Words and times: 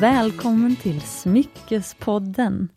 välkommen 0.00 0.76
till 0.76 1.00
Smyckespodden. 1.00 2.68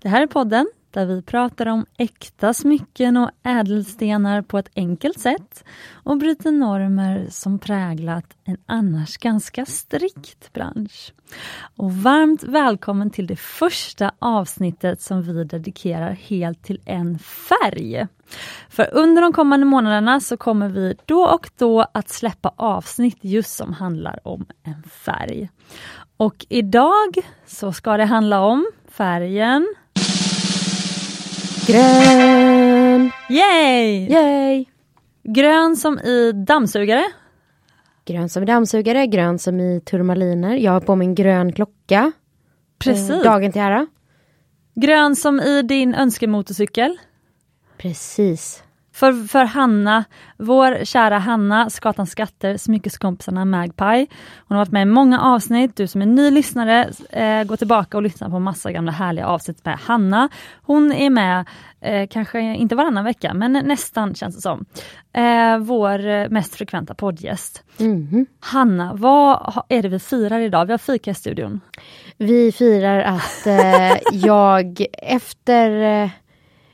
Det 0.00 0.08
här 0.08 0.22
är 0.22 0.26
podden 0.26 0.66
där 0.90 1.06
vi 1.06 1.22
pratar 1.22 1.66
om 1.66 1.86
äkta 1.98 2.54
smycken 2.54 3.16
och 3.16 3.30
ädelstenar 3.42 4.42
på 4.42 4.58
ett 4.58 4.70
enkelt 4.76 5.20
sätt 5.20 5.64
och 5.92 6.16
bryter 6.16 6.50
normer 6.50 7.26
som 7.30 7.58
präglat 7.58 8.24
en 8.44 8.56
annars 8.66 9.18
ganska 9.18 9.66
strikt 9.66 10.52
bransch. 10.52 11.12
Och 11.76 11.92
varmt 11.92 12.42
välkommen 12.42 13.10
till 13.10 13.26
det 13.26 13.36
första 13.36 14.12
avsnittet 14.18 15.00
som 15.00 15.22
vi 15.22 15.44
dedikerar 15.44 16.10
helt 16.12 16.62
till 16.62 16.80
en 16.84 17.18
färg. 17.18 18.06
För 18.68 18.88
under 18.92 19.22
de 19.22 19.32
kommande 19.32 19.66
månaderna 19.66 20.20
så 20.20 20.36
kommer 20.36 20.68
vi 20.68 20.94
då 21.06 21.24
och 21.24 21.50
då 21.58 21.86
att 21.94 22.08
släppa 22.08 22.52
avsnitt 22.56 23.18
just 23.20 23.56
som 23.56 23.72
handlar 23.72 24.28
om 24.28 24.46
en 24.62 24.82
färg. 24.82 25.48
Och 26.22 26.46
idag 26.48 27.16
så 27.46 27.72
ska 27.72 27.96
det 27.96 28.04
handla 28.04 28.40
om 28.40 28.66
färgen 28.88 29.74
Grön! 31.66 33.10
Yay! 33.28 34.08
Yay! 34.10 34.64
Grön 35.22 35.76
som 35.76 35.98
i 35.98 36.32
dammsugare. 36.32 37.04
Grön 38.04 38.28
som 38.28 38.42
i 38.42 38.46
dammsugare, 38.46 39.06
grön 39.06 39.38
som 39.38 39.60
i 39.60 39.80
turmaliner. 39.80 40.56
Jag 40.56 40.72
har 40.72 40.80
på 40.80 40.96
mig 40.96 41.06
en 41.06 41.14
grön 41.14 41.52
klocka. 41.52 42.12
Precis. 42.78 43.10
Eh, 43.10 43.22
dagen 43.22 43.52
till 43.52 43.62
ära. 43.62 43.86
Grön 44.74 45.16
som 45.16 45.40
i 45.40 45.62
din 45.62 45.94
önskemotorcykel. 45.94 46.98
Precis. 47.76 48.62
För, 48.92 49.12
för 49.28 49.44
Hanna, 49.44 50.04
vår 50.36 50.84
kära 50.84 51.18
Hanna, 51.18 51.70
Skatans 51.70 52.10
skatter, 52.10 52.56
smyckeskompisarna 52.56 53.44
Magpie. 53.44 54.06
Hon 54.48 54.56
har 54.56 54.58
varit 54.58 54.72
med 54.72 54.82
i 54.82 54.84
många 54.84 55.20
avsnitt. 55.20 55.76
Du 55.76 55.86
som 55.86 56.02
är 56.02 56.06
ny 56.06 56.30
lyssnare, 56.30 56.90
eh, 57.10 57.44
gå 57.44 57.56
tillbaka 57.56 57.96
och 57.96 58.02
lyssna 58.02 58.30
på 58.30 58.38
massa 58.38 58.72
gamla 58.72 58.92
härliga 58.92 59.26
avsnitt 59.26 59.64
med 59.64 59.78
Hanna. 59.78 60.28
Hon 60.62 60.92
är 60.92 61.10
med, 61.10 61.48
eh, 61.80 62.08
kanske 62.10 62.40
inte 62.40 62.74
varannan 62.74 63.04
vecka, 63.04 63.34
men 63.34 63.52
nästan 63.52 64.14
känns 64.14 64.36
det 64.36 64.42
som. 64.42 64.64
Eh, 65.12 65.58
vår 65.58 66.28
mest 66.28 66.54
frekventa 66.54 66.94
poddgäst. 66.94 67.62
Mhm. 67.78 68.26
Hanna, 68.40 68.94
vad 68.94 69.62
är 69.68 69.82
det 69.82 69.88
vi 69.88 69.98
firar 69.98 70.40
idag? 70.40 70.66
Vi 70.66 70.72
har 70.72 70.78
fika 70.78 71.10
i 71.10 71.14
studion. 71.14 71.60
Vi 72.16 72.52
firar 72.52 73.00
att 73.00 73.46
eh, 73.46 73.98
jag 74.12 74.86
efter 74.92 76.02
eh, 76.02 76.10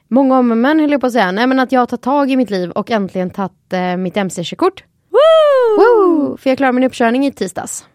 många 0.09 0.39
om 0.39 0.51
och 0.51 0.57
men 0.57 0.81
höll 0.81 0.91
jag 0.91 1.01
på 1.01 1.07
att 1.07 1.13
säga. 1.13 1.33
Nej 1.33 1.47
men 1.47 1.59
att 1.59 1.73
jag 1.73 1.81
har 1.81 1.87
tagit 1.87 2.03
tag 2.03 2.31
i 2.31 2.37
mitt 2.37 2.51
liv 2.51 2.71
och 2.71 2.91
äntligen 2.91 3.31
tagit 3.31 3.73
eh, 3.73 3.97
mitt 3.97 4.17
MC-körkort. 4.17 4.85
Woo! 5.11 5.83
Woo! 5.85 6.37
För 6.37 6.51
jag 6.51 6.57
klarade 6.57 6.75
min 6.75 6.85
uppkörning 6.85 7.27
i 7.27 7.33
tisdags. 7.33 7.87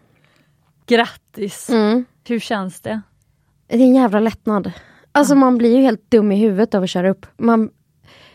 Grattis! 0.86 1.70
Mm. 1.70 2.04
Hur 2.28 2.38
känns 2.40 2.80
det? 2.80 3.00
Det 3.68 3.74
är 3.74 3.80
en 3.80 3.94
jävla 3.94 4.20
lättnad. 4.20 4.72
Alltså 5.12 5.34
man 5.34 5.58
blir 5.58 5.76
ju 5.76 5.82
helt 5.82 6.10
dum 6.10 6.32
i 6.32 6.36
huvudet 6.36 6.74
av 6.74 6.82
att 6.82 6.90
köra 6.90 7.10
upp. 7.10 7.26
Man, 7.36 7.70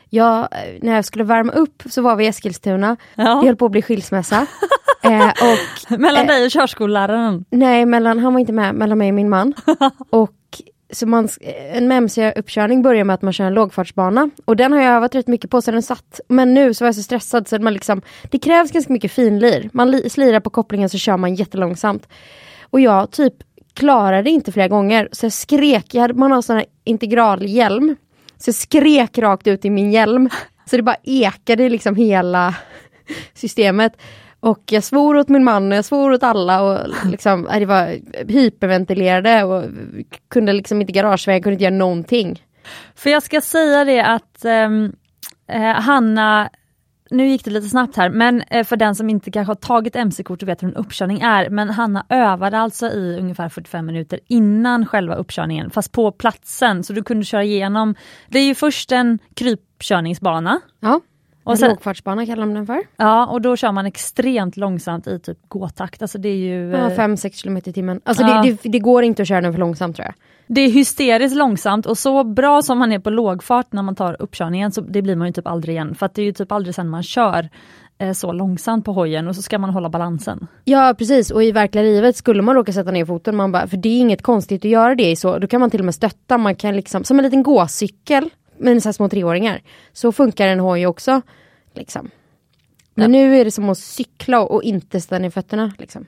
jag, 0.09 0.47
när 0.81 0.95
jag 0.95 1.05
skulle 1.05 1.23
värma 1.23 1.52
upp 1.52 1.83
så 1.89 2.02
var 2.02 2.16
vi 2.16 2.25
i 2.25 2.27
Eskilstuna. 2.27 2.97
Ja. 3.16 3.23
Det 3.23 3.45
höll 3.47 3.55
på 3.55 3.66
att 3.66 3.72
bli 3.72 3.81
skilsmässa. 3.81 4.47
eh, 5.03 5.27
och 5.30 6.00
Mellan 6.00 6.22
Eh. 6.22 6.27
dig 6.27 6.45
och 6.45 6.52
körskolläraren? 6.52 7.45
nej, 7.50 7.85
mellan, 7.85 8.19
han 8.19 8.33
var 8.33 8.39
inte 8.39 8.53
med, 8.53 8.75
mellan 8.75 8.97
mig 8.97 9.09
och 9.09 9.16
min 9.16 9.30
man. 9.30 9.53
och 10.09 10.31
så 10.92 11.08
man, 11.08 11.30
en 11.72 11.92
MC-uppkörning 11.92 12.82
börjar 12.82 13.04
med 13.04 13.14
att 13.14 13.22
man 13.22 13.34
kör 13.34 13.45
en 13.45 13.54
lågfartsbana. 13.54 14.30
Och 14.45 14.56
den 14.56 14.73
har 14.73 14.82
jag 14.82 14.96
övat 14.96 15.16
rätt 15.16 15.28
mycket 15.28 15.50
på 15.50 15.62
så 15.62 15.72
den 15.72 15.84
satt. 15.84 16.20
Men 16.28 16.54
nu 16.54 16.73
så 16.73 16.84
var 16.84 16.88
jag 16.88 16.96
så 16.96 17.04
stressad 17.04 17.48
så 17.48 17.56
att 17.56 17.62
man 17.62 17.73
liksom, 17.73 18.02
det 18.31 18.40
krävs 18.40 18.72
ganska 18.72 18.94
mycket 18.94 19.12
finlir. 19.12 19.70
Man 19.73 19.92
li, 19.92 20.09
slirar 20.09 20.40
på 20.40 20.50
kopplingen 20.50 20.90
så 20.90 20.98
kör 20.98 21.18
man 21.18 21.36
jättelångsamt. 21.36 22.08
Och 22.62 22.80
jag 22.80 23.12
typ 23.12 23.34
klarade 23.74 24.30
inte 24.30 24.52
flera 24.52 24.68
gånger. 24.68 25.09
Så 25.12 25.25
jag 25.25 25.34
skrek, 25.34 25.94
jag 25.94 26.02
hade, 26.02 26.13
man 26.13 26.31
har 26.31 26.41
sån 26.41 26.56
här 26.56 26.66
integralhjälm. 26.84 27.96
Så 28.38 28.50
jag 28.50 28.56
skrek 28.56 29.18
rakt 29.18 29.47
ut 29.47 29.66
i 29.66 29.69
min 29.69 29.92
hjälm. 29.92 30.30
Så 30.66 30.78
det 30.78 30.84
bara 30.84 30.97
ekade 31.03 31.69
liksom 31.69 31.96
hela 31.96 32.56
systemet. 33.34 33.94
Och 34.39 34.63
jag 34.66 34.83
svor 34.83 35.17
åt 35.17 35.29
min 35.29 35.44
man 35.44 35.72
och 35.72 35.77
jag 35.77 35.85
svor 35.85 36.11
åt 36.11 36.23
alla 36.23 36.61
och 36.61 36.89
liksom, 37.05 37.47
äh, 37.47 37.59
det 37.59 37.66
var 37.66 37.97
hyperventilerade 38.27 39.44
och 39.44 39.63
kunde 40.27 40.53
liksom 40.53 40.81
inte 40.81 40.94
garageväg, 40.94 41.44
kunde 41.44 41.53
inte 41.53 41.63
göra 41.63 41.75
någonting. 41.75 42.44
För 42.95 43.09
jag 43.09 43.23
ska 43.23 43.41
säga 43.41 43.85
det 43.85 44.01
att 44.01 44.45
ehm, 44.45 44.94
eh, 45.47 45.61
Hanna, 45.61 46.50
nu 47.09 47.27
gick 47.27 47.45
det 47.45 47.51
lite 47.51 47.67
snabbt 47.67 47.97
här, 47.97 48.09
men 48.09 48.41
eh, 48.41 48.63
för 48.63 48.75
den 48.77 48.95
som 48.95 49.09
inte 49.09 49.31
kanske 49.31 49.50
har 49.50 49.55
tagit 49.55 49.95
MC-kort 49.95 50.44
och 50.44 50.50
vet 50.50 50.63
hur 50.63 50.67
en 50.67 50.75
uppkörning 50.75 51.21
är, 51.21 51.50
men 51.50 51.69
Hanna 51.69 52.06
övade 52.09 52.59
alltså 52.59 52.88
i 52.88 53.17
ungefär 53.19 53.50
45 53.50 53.85
minuter 53.85 54.19
innan 54.27 54.85
själva 54.85 55.16
uppkörningen, 55.16 55.69
fast 55.69 55.91
på 55.91 56.11
platsen, 56.11 56.83
så 56.83 56.94
du 56.94 57.03
kunde 57.03 57.25
köra 57.25 57.44
igenom. 57.44 57.95
Det 58.27 58.39
är 58.39 58.45
ju 58.45 58.56
först 58.56 58.91
en 58.91 59.19
krypkörningsbana, 59.35 60.61
Ja, 60.79 61.01
och 61.50 61.54
en 61.54 61.58
sen, 61.58 61.70
lågfartsbana 61.70 62.26
kallar 62.26 62.46
de 62.46 62.54
den 62.54 62.66
för. 62.66 62.80
ja, 62.98 63.26
och 63.26 63.42
då 63.42 63.56
kör 63.56 63.72
man 63.72 63.86
extremt 63.86 64.58
långsamt 64.58 65.08
i 65.08 65.20
typ 65.20 65.38
gåtakt, 65.48 66.02
alltså 66.02 66.18
det 66.18 66.30
är 66.30 66.36
ju... 66.36 66.70
Ja, 66.72 66.78
eh, 66.92 66.98
5-6 66.98 67.44
km 67.44 67.58
i 67.58 67.62
timmen. 67.62 68.02
Alltså 68.04 68.24
Ja. 68.24 68.42
det, 68.44 68.58
det, 68.64 68.70
det 68.70 68.80
går 68.80 69.04
inte 69.04 69.22
att 69.22 69.28
köra 69.28 69.42
den 69.42 69.54
för 69.54 69.60
långsamt 69.60 69.96
tror 69.96 70.06
jag. 70.06 70.14
Det 70.48 70.62
är 70.62 70.70
hysteriskt 70.70 71.36
långsamt 71.38 71.86
och 71.86 71.98
så 71.98 72.24
bra 72.24 72.62
som 72.62 72.78
man 72.80 72.92
är 72.92 73.00
på 73.00 73.10
lågfart 73.10 73.68
när 73.74 73.82
man 73.84 73.96
tar 73.96 74.22
uppkörningen, 74.22 74.72
så 74.72 74.82
det 74.82 75.02
blir 75.02 75.16
man 75.16 75.28
ju 75.28 75.34
typ 75.34 75.48
aldrig 75.48 75.76
igen. 75.76 75.96
För 75.96 76.06
att 76.06 76.14
det 76.14 76.22
är 76.22 76.26
ju 76.26 76.32
typ 76.34 76.52
aldrig 76.52 76.76
sen 76.76 76.90
man 76.90 77.04
kör 77.04 77.50
eh, 77.98 78.12
så 78.14 78.31
långsamt 78.31 78.86
på 78.86 78.94
hojen 78.94 79.28
och 79.28 79.36
så 79.36 79.42
ska 79.42 79.60
man 79.60 79.70
hålla 79.70 79.90
balansen. 79.90 80.48
Ja 80.64 80.96
precis 80.98 81.31
och 81.31 81.44
i 81.44 81.52
verkliga 81.52 81.84
livet 81.84 82.16
skulle 82.16 82.42
man 82.42 82.56
råka 82.56 82.74
sätta 82.74 82.92
ner 82.92 83.06
foten, 83.06 83.36
man 83.36 83.52
bara, 83.52 83.68
för 83.68 83.78
det 83.78 83.90
är 83.90 84.00
inget 84.00 84.22
konstigt 84.22 84.66
att 84.66 84.72
göra 84.72 84.96
det 84.96 85.12
i 85.12 85.16
så, 85.16 85.38
då 85.40 85.48
kan 85.48 85.60
man 85.62 85.70
till 85.70 85.80
och 85.81 85.86
med 85.86 85.96
stötta, 85.96 86.38
man 86.38 86.56
kan 86.56 86.76
liksom, 86.76 87.04
som 87.04 87.20
en 87.20 87.24
liten 87.26 87.44
gåcykel 87.44 88.30
med 88.59 88.84
så 88.84 88.94
små 88.94 89.09
treåringar. 89.09 89.62
Så 89.94 90.12
funkar 90.12 90.47
en 90.47 90.59
hoj 90.59 90.88
också. 90.88 91.22
Liksom. 91.74 92.09
Men 92.94 93.12
nu 93.12 93.36
är 93.38 93.46
det 93.46 93.52
som 93.52 93.70
att 93.70 93.78
cykla 93.78 94.42
och 94.42 94.64
inte 94.64 95.02
sätta 95.02 95.20
ner 95.20 95.30
fötterna. 95.30 95.72
Liksom. 95.78 96.06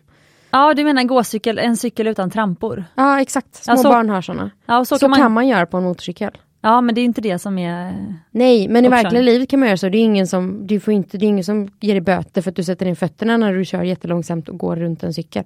Ja, 0.51 0.73
du 0.73 0.83
menar 0.83 1.01
en 1.01 1.07
gåcykel, 1.07 1.59
en 1.59 1.77
cykel 1.77 2.07
utan 2.07 2.31
trampor? 2.31 2.83
Ja 2.95 3.21
exakt, 3.21 3.55
små 3.55 3.73
Ja, 3.73 3.77
så- 3.77 3.89
barn 3.89 4.09
har 4.09 4.21
sådana. 4.21 4.51
Ja, 4.65 4.85
så, 4.85 4.95
Så, 4.95 4.99
kan 4.99 5.09
man, 5.09 5.19
kan 5.19 5.31
man 5.31 5.47
göra 5.47 5.65
på 5.65 5.77
en 5.77 5.83
motorcykel. 5.83 6.31
Ja, 6.61 6.81
men 6.81 6.95
det 6.95 7.01
är 7.01 7.05
inte 7.05 7.21
det 7.21 7.39
som 7.39 7.57
är... 7.57 8.05
Nej, 8.31 8.67
men 8.67 8.85
i 8.85 8.89
verkliga 8.89 9.21
livet 9.21 9.49
kan 9.49 9.59
man 9.59 9.69
göra 9.69 9.77
så. 9.77 9.89
Det 9.89 9.97
är 9.97 10.03
ingen 10.03 10.27
som, 10.27 10.67
du 10.67 10.79
får 10.79 10.93
inte, 10.93 11.17
det 11.17 11.25
är 11.25 11.27
ingen 11.27 11.43
som 11.43 11.69
ger 11.79 11.93
dig 11.93 12.01
böter 12.01 12.41
för 12.41 12.49
att 12.49 12.55
du 12.55 12.63
sätter 12.63 12.85
ner 12.85 12.95
fötterna 12.95 13.37
när 13.37 13.53
du 13.53 13.65
kör 13.65 13.83
jättelångsamt 13.83 14.49
och 14.49 14.57
går 14.57 14.75
runt 14.75 15.03
en 15.03 15.13
cykel. 15.13 15.43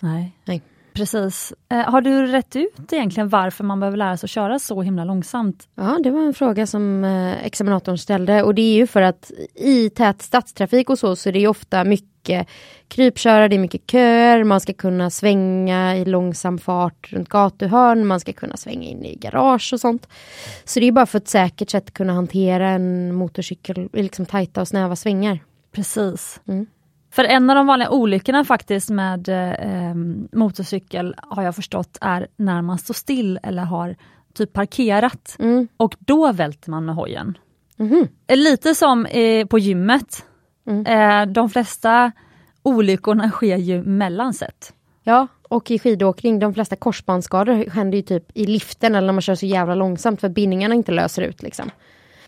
Nej. 0.00 0.32
Nej. 0.44 0.62
Precis. 0.92 1.52
Eh, 1.68 1.78
har 1.78 2.00
du 2.00 2.26
rätt 2.26 2.56
ut 2.56 2.92
egentligen 2.92 3.28
varför 3.28 3.64
man 3.64 3.80
behöver 3.80 3.96
lära 3.96 4.16
sig 4.16 4.26
att 4.26 4.30
köra 4.30 4.58
så 4.58 4.82
himla 4.82 5.04
långsamt? 5.04 5.68
Ja, 5.74 5.98
det 6.02 6.10
var 6.10 6.20
en 6.20 6.34
fråga 6.34 6.66
som 6.66 7.04
eh, 7.04 7.44
examinatorn 7.46 7.98
ställde 7.98 8.42
och 8.42 8.54
det 8.54 8.62
är 8.62 8.74
ju 8.74 8.86
för 8.86 9.02
att 9.02 9.30
i 9.54 9.90
tät 9.90 10.22
stadstrafik 10.22 10.90
och 10.90 10.98
så, 10.98 11.16
så 11.16 11.28
är 11.28 11.32
det 11.32 11.46
ofta 11.46 11.84
mycket 11.84 12.48
krypköra, 12.88 13.48
det 13.48 13.56
är 13.56 13.60
mycket 13.60 13.90
köer, 13.90 14.44
man 14.44 14.60
ska 14.60 14.72
kunna 14.72 15.10
svänga 15.10 15.96
i 15.96 16.04
långsam 16.04 16.58
fart 16.58 17.12
runt 17.12 17.28
gatuhörn, 17.28 18.06
man 18.06 18.20
ska 18.20 18.32
kunna 18.32 18.56
svänga 18.56 18.88
in 18.88 19.04
i 19.04 19.16
garage 19.16 19.70
och 19.72 19.80
sånt. 19.80 20.08
Så 20.64 20.80
det 20.80 20.86
är 20.86 20.92
bara 20.92 21.06
för 21.06 21.18
ett 21.18 21.28
säkert 21.28 21.70
sätt 21.70 21.84
att 21.84 21.94
kunna 21.94 22.12
hantera 22.12 22.68
en 22.68 23.14
motorcykel 23.14 23.88
i 23.92 24.02
liksom 24.02 24.26
tajta 24.26 24.60
och 24.60 24.68
snäva 24.68 24.96
svängar. 24.96 25.38
Precis. 25.72 26.40
Mm. 26.48 26.66
För 27.10 27.24
en 27.24 27.50
av 27.50 27.56
de 27.56 27.66
vanliga 27.66 27.90
olyckorna 27.90 28.44
faktiskt 28.44 28.90
med 28.90 29.28
eh, 29.28 29.94
motorcykel 30.38 31.14
har 31.18 31.42
jag 31.42 31.54
förstått 31.54 31.98
är 32.00 32.26
när 32.36 32.62
man 32.62 32.78
står 32.78 32.94
still 32.94 33.38
eller 33.42 33.62
har 33.64 33.96
typ 34.34 34.52
parkerat 34.52 35.36
Mm. 35.38 35.68
och 35.76 35.96
då 35.98 36.32
välter 36.32 36.70
man 36.70 36.84
med 36.84 36.94
hojen. 36.94 37.38
Eh, 38.26 38.36
Lite 38.36 38.74
som 38.74 39.06
eh, 39.06 39.46
på 39.46 39.58
gymmet. 39.58 40.24
Mm. 40.66 40.86
Eh, 40.86 41.32
de 41.32 41.50
flesta 41.50 42.12
olyckorna 42.62 43.30
sker 43.30 43.56
ju 43.56 43.82
mellan 43.82 44.34
set. 44.34 44.74
Ja, 45.02 45.26
och 45.48 45.70
i 45.70 45.78
skidåkning, 45.78 46.38
de 46.38 46.54
flesta 46.54 46.76
korsbandsskador 46.76 47.70
händer 47.70 47.96
ju 47.98 48.02
typ 48.02 48.24
i 48.34 48.46
liften 48.46 48.94
eller 48.94 49.06
när 49.06 49.12
man 49.12 49.22
kör 49.22 49.34
så 49.34 49.46
jävla 49.46 49.74
långsamt 49.74 50.20
för 50.20 50.28
bindningarna 50.28 50.74
inte 50.74 50.92
löser 50.92 51.22
ut. 51.22 51.42
Liksom. 51.42 51.70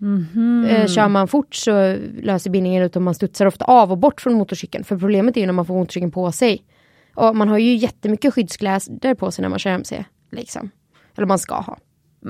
Mhm. 0.02 0.64
Eh, 0.64 0.86
kör 0.86 1.08
man 1.08 1.28
fort 1.28 1.54
så 1.54 1.96
löser 2.22 2.50
bindningen 2.50 2.82
ut 2.82 2.96
och 2.96 3.02
man 3.02 3.14
studsar 3.14 3.46
ofta 3.46 3.64
av 3.64 3.92
och 3.92 3.98
bort 3.98 4.20
från 4.20 4.34
motorcykeln. 4.34 4.84
För 4.84 4.98
problemet 4.98 5.36
är 5.36 5.40
ju 5.40 5.46
när 5.46 5.52
man 5.52 5.66
får 5.66 5.74
motorcykeln 5.74 6.12
på 6.12 6.32
sig. 6.32 6.64
Och 7.14 7.36
man 7.36 7.48
har 7.48 7.58
ju 7.58 7.74
jättemycket 7.74 8.34
skyddskläder 8.34 9.14
på 9.14 9.30
sig 9.30 9.42
när 9.42 9.48
man 9.48 9.58
kör 9.58 9.70
MC. 9.70 10.04
Liksom. 10.30 10.70
Eller 11.16 11.26
man 11.26 11.38
ska 11.38 11.54
ha. 11.54 11.78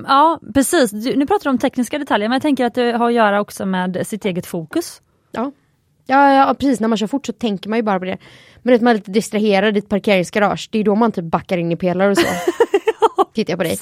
Ja, 0.06 0.40
precis. 0.54 0.90
Du, 0.90 1.16
nu 1.16 1.26
pratar 1.26 1.44
du 1.44 1.50
om 1.50 1.58
tekniska 1.58 1.98
detaljer, 1.98 2.28
men 2.28 2.36
jag 2.36 2.42
tänker 2.42 2.64
att 2.64 2.74
det 2.74 2.92
har 2.92 3.08
att 3.08 3.14
göra 3.14 3.40
också 3.40 3.66
med 3.66 4.06
sitt 4.06 4.24
eget 4.24 4.46
fokus. 4.46 5.02
Ja. 5.30 5.52
Ja, 6.06 6.34
ja, 6.34 6.54
precis. 6.54 6.80
När 6.80 6.88
man 6.88 6.98
kör 6.98 7.06
fort 7.06 7.26
så 7.26 7.32
tänker 7.32 7.70
man 7.70 7.78
ju 7.78 7.82
bara 7.82 7.98
på 7.98 8.04
det. 8.04 8.18
Men 8.62 8.74
att 8.74 8.80
man 8.80 8.90
är 8.90 8.94
lite 8.94 9.10
distraherad 9.10 9.76
i 9.76 9.78
ett 9.78 9.88
parkeringsgarage, 9.88 10.68
det 10.72 10.78
är 10.78 10.84
då 10.84 10.94
man 10.94 11.12
typ 11.12 11.24
backar 11.24 11.58
in 11.58 11.72
i 11.72 11.76
pelare 11.76 12.10
och 12.10 12.18
så. 12.18 12.26
Tittar 13.34 13.52
jag 13.52 13.58
på 13.58 13.64
dig. 13.64 13.78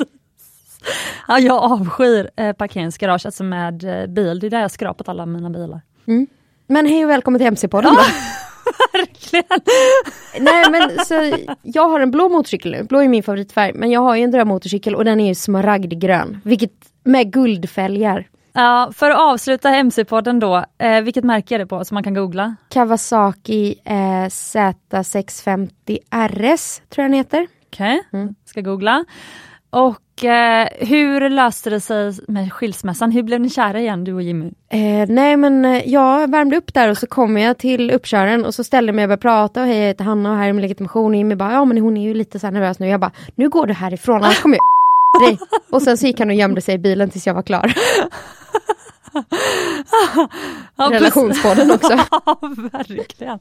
Ja, 1.29 1.39
jag 1.39 1.63
avskyr 1.63 2.31
eh, 2.37 2.53
parkeringsgarage, 2.53 3.27
alltså 3.27 3.45
med 3.45 3.85
eh, 3.85 4.07
bil. 4.07 4.41
Det 4.41 4.47
är 4.47 4.51
där 4.51 4.61
jag 4.61 4.71
skrapat 4.71 5.09
alla 5.09 5.27
mina 5.27 5.51
bilar. 5.51 5.81
Men 6.67 6.87
hej 6.87 7.05
och 7.05 7.11
välkommen 7.11 7.39
till 7.39 7.47
MC-podden 7.47 7.95
då. 7.95 8.03
verkligen. 8.93 9.61
Nej 10.41 10.71
men 10.71 11.05
så, 11.05 11.37
jag 11.63 11.89
har 11.89 12.01
en 12.01 12.11
blå 12.11 12.29
motorcykel 12.29 12.73
nu, 12.73 12.83
blå 12.83 12.99
är 12.99 13.09
min 13.09 13.23
favoritfärg. 13.23 13.73
Men 13.75 13.91
jag 13.91 14.01
har 14.01 14.17
ju 14.17 14.23
en 14.23 14.31
drömmotorcykel 14.31 14.95
och 14.95 15.05
den 15.05 15.21
är 15.21 15.29
ju 15.29 15.35
smaragdgrön. 15.35 16.41
Vilket 16.45 16.73
med 17.05 17.33
guldfälgar. 17.33 18.29
Ja, 18.53 18.93
för 18.95 19.11
att 19.11 19.19
avsluta 19.19 19.69
MC-podden 19.69 20.41
då, 20.41 20.65
eh, 20.79 21.01
vilket 21.01 21.25
märke 21.25 21.55
är 21.55 21.59
det 21.59 21.67
på 21.67 21.85
som 21.85 21.95
man 21.95 22.03
kan 22.03 22.15
googla? 22.15 22.57
Kawasaki 22.69 23.75
eh, 23.85 24.27
Z650 24.27 25.99
RS 26.11 26.83
tror 26.89 27.03
jag 27.03 27.11
den 27.11 27.19
heter. 27.19 27.47
Okej, 27.67 28.03
okay. 28.09 28.21
mm. 28.21 28.35
ska 28.45 28.61
googla. 28.61 29.05
Och 29.71 30.25
eh, 30.25 30.69
hur 30.79 31.31
löste 31.31 31.71
det 31.71 31.81
sig 31.81 32.13
med 32.29 32.53
skilsmässan? 32.53 33.11
Hur 33.11 33.23
blev 33.23 33.41
ni 33.41 33.51
kära 33.51 33.81
igen 33.81 34.05
du 34.05 34.13
och 34.15 34.23
Jimmy? 34.23 34.53
Eh, 34.69 35.09
nej 35.09 35.37
men 35.37 35.65
eh, 35.65 35.89
jag 35.89 36.31
värmde 36.31 36.57
upp 36.57 36.75
där 36.75 36.89
och 36.89 36.99
så 36.99 37.07
kom 37.07 37.37
jag 37.37 37.59
till 37.59 37.91
uppkören 37.91 38.45
och 38.45 38.55
så 38.55 38.65
ställde 38.65 38.93
mig 38.93 39.05
och 39.05 39.09
började 39.09 39.23
prata 39.23 39.61
och 39.61 39.67
hej 39.67 39.79
jag 39.79 39.87
heter 39.87 40.05
Hanna 40.05 40.31
och 40.31 40.37
här 40.37 40.49
är 40.49 40.53
min 40.53 40.63
legitimation. 40.63 41.11
Och 41.11 41.17
Jimmy 41.17 41.35
bara 41.35 41.53
ja 41.53 41.65
men 41.65 41.79
hon 41.79 41.97
är 41.97 42.03
ju 42.03 42.15
lite 42.15 42.39
så 42.39 42.51
nervös 42.51 42.79
nu. 42.79 42.89
Jag 42.89 43.01
bara 43.01 43.13
nu 43.35 43.49
går 43.49 43.67
du 43.67 43.73
härifrån 43.75 44.25
annars 44.25 44.41
kommer 44.41 44.57
jag 44.57 44.65
dig. 45.29 45.39
Och 45.71 45.83
sen 45.83 45.99
så 45.99 46.07
gick 46.07 46.19
han 46.19 46.29
och 46.29 46.35
gömde 46.35 46.61
sig 46.61 46.75
i 46.75 46.79
bilen 46.79 47.11
tills 47.11 47.27
jag 47.27 47.35
var 47.35 47.43
klar. 47.43 47.73
ja, 50.77 50.91
Relationspodden 50.93 51.71
också. 51.71 51.93
ja, 52.11 52.39
verkligen. 52.73 53.39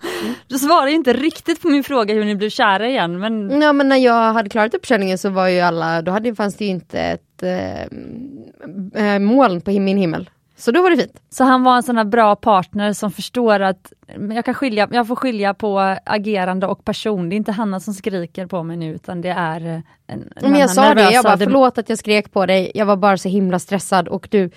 Du 0.47 0.57
svarade 0.57 0.91
inte 0.91 1.13
riktigt 1.13 1.61
på 1.61 1.67
min 1.67 1.83
fråga 1.83 2.13
hur 2.13 2.25
ni 2.25 2.35
blev 2.35 2.49
kära 2.49 2.87
igen. 2.87 3.19
Men... 3.19 3.61
Ja 3.61 3.73
men 3.73 3.89
när 3.89 3.97
jag 3.97 4.33
hade 4.33 4.49
klarat 4.49 4.73
uppkörningen 4.73 5.17
så 5.17 5.29
var 5.29 5.47
ju 5.47 5.59
alla, 5.59 6.01
då 6.01 6.11
hade, 6.11 6.35
fanns 6.35 6.55
det 6.55 6.65
ju 6.65 6.71
inte 6.71 6.99
ett 6.99 7.43
äh, 7.43 9.19
moln 9.19 9.61
på 9.61 9.71
min 9.71 9.97
himmel. 9.97 10.29
Så 10.59 10.71
då 10.71 10.81
var 10.81 10.89
det 10.89 10.97
fint. 10.97 11.21
Så 11.29 11.43
han 11.43 11.63
var 11.63 11.75
en 11.75 11.83
sån 11.83 11.97
här 11.97 12.03
bra 12.03 12.35
partner 12.35 12.93
som 12.93 13.11
förstår 13.11 13.59
att 13.59 13.93
jag, 14.35 14.45
kan 14.45 14.53
skilja, 14.53 14.87
jag 14.91 15.07
får 15.07 15.15
skilja 15.15 15.53
på 15.53 15.97
agerande 16.05 16.67
och 16.67 16.85
person. 16.85 17.29
Det 17.29 17.35
är 17.35 17.37
inte 17.37 17.51
Hanna 17.51 17.79
som 17.79 17.93
skriker 17.93 18.47
på 18.47 18.63
mig 18.63 18.77
nu 18.77 18.95
utan 18.95 19.21
det 19.21 19.29
är 19.29 19.61
en, 19.61 19.83
en 20.07 20.29
Men 20.41 20.59
jag 20.59 20.69
sa 20.69 20.93
det, 20.93 21.11
jag 21.11 21.23
bara 21.23 21.37
förlåt 21.37 21.77
att 21.77 21.89
jag 21.89 21.97
skrek 21.97 22.31
på 22.31 22.45
dig. 22.45 22.71
Jag 22.75 22.85
var 22.85 22.95
bara 22.95 23.17
så 23.17 23.29
himla 23.29 23.59
stressad 23.59 24.07
och 24.07 24.27
du 24.31 24.51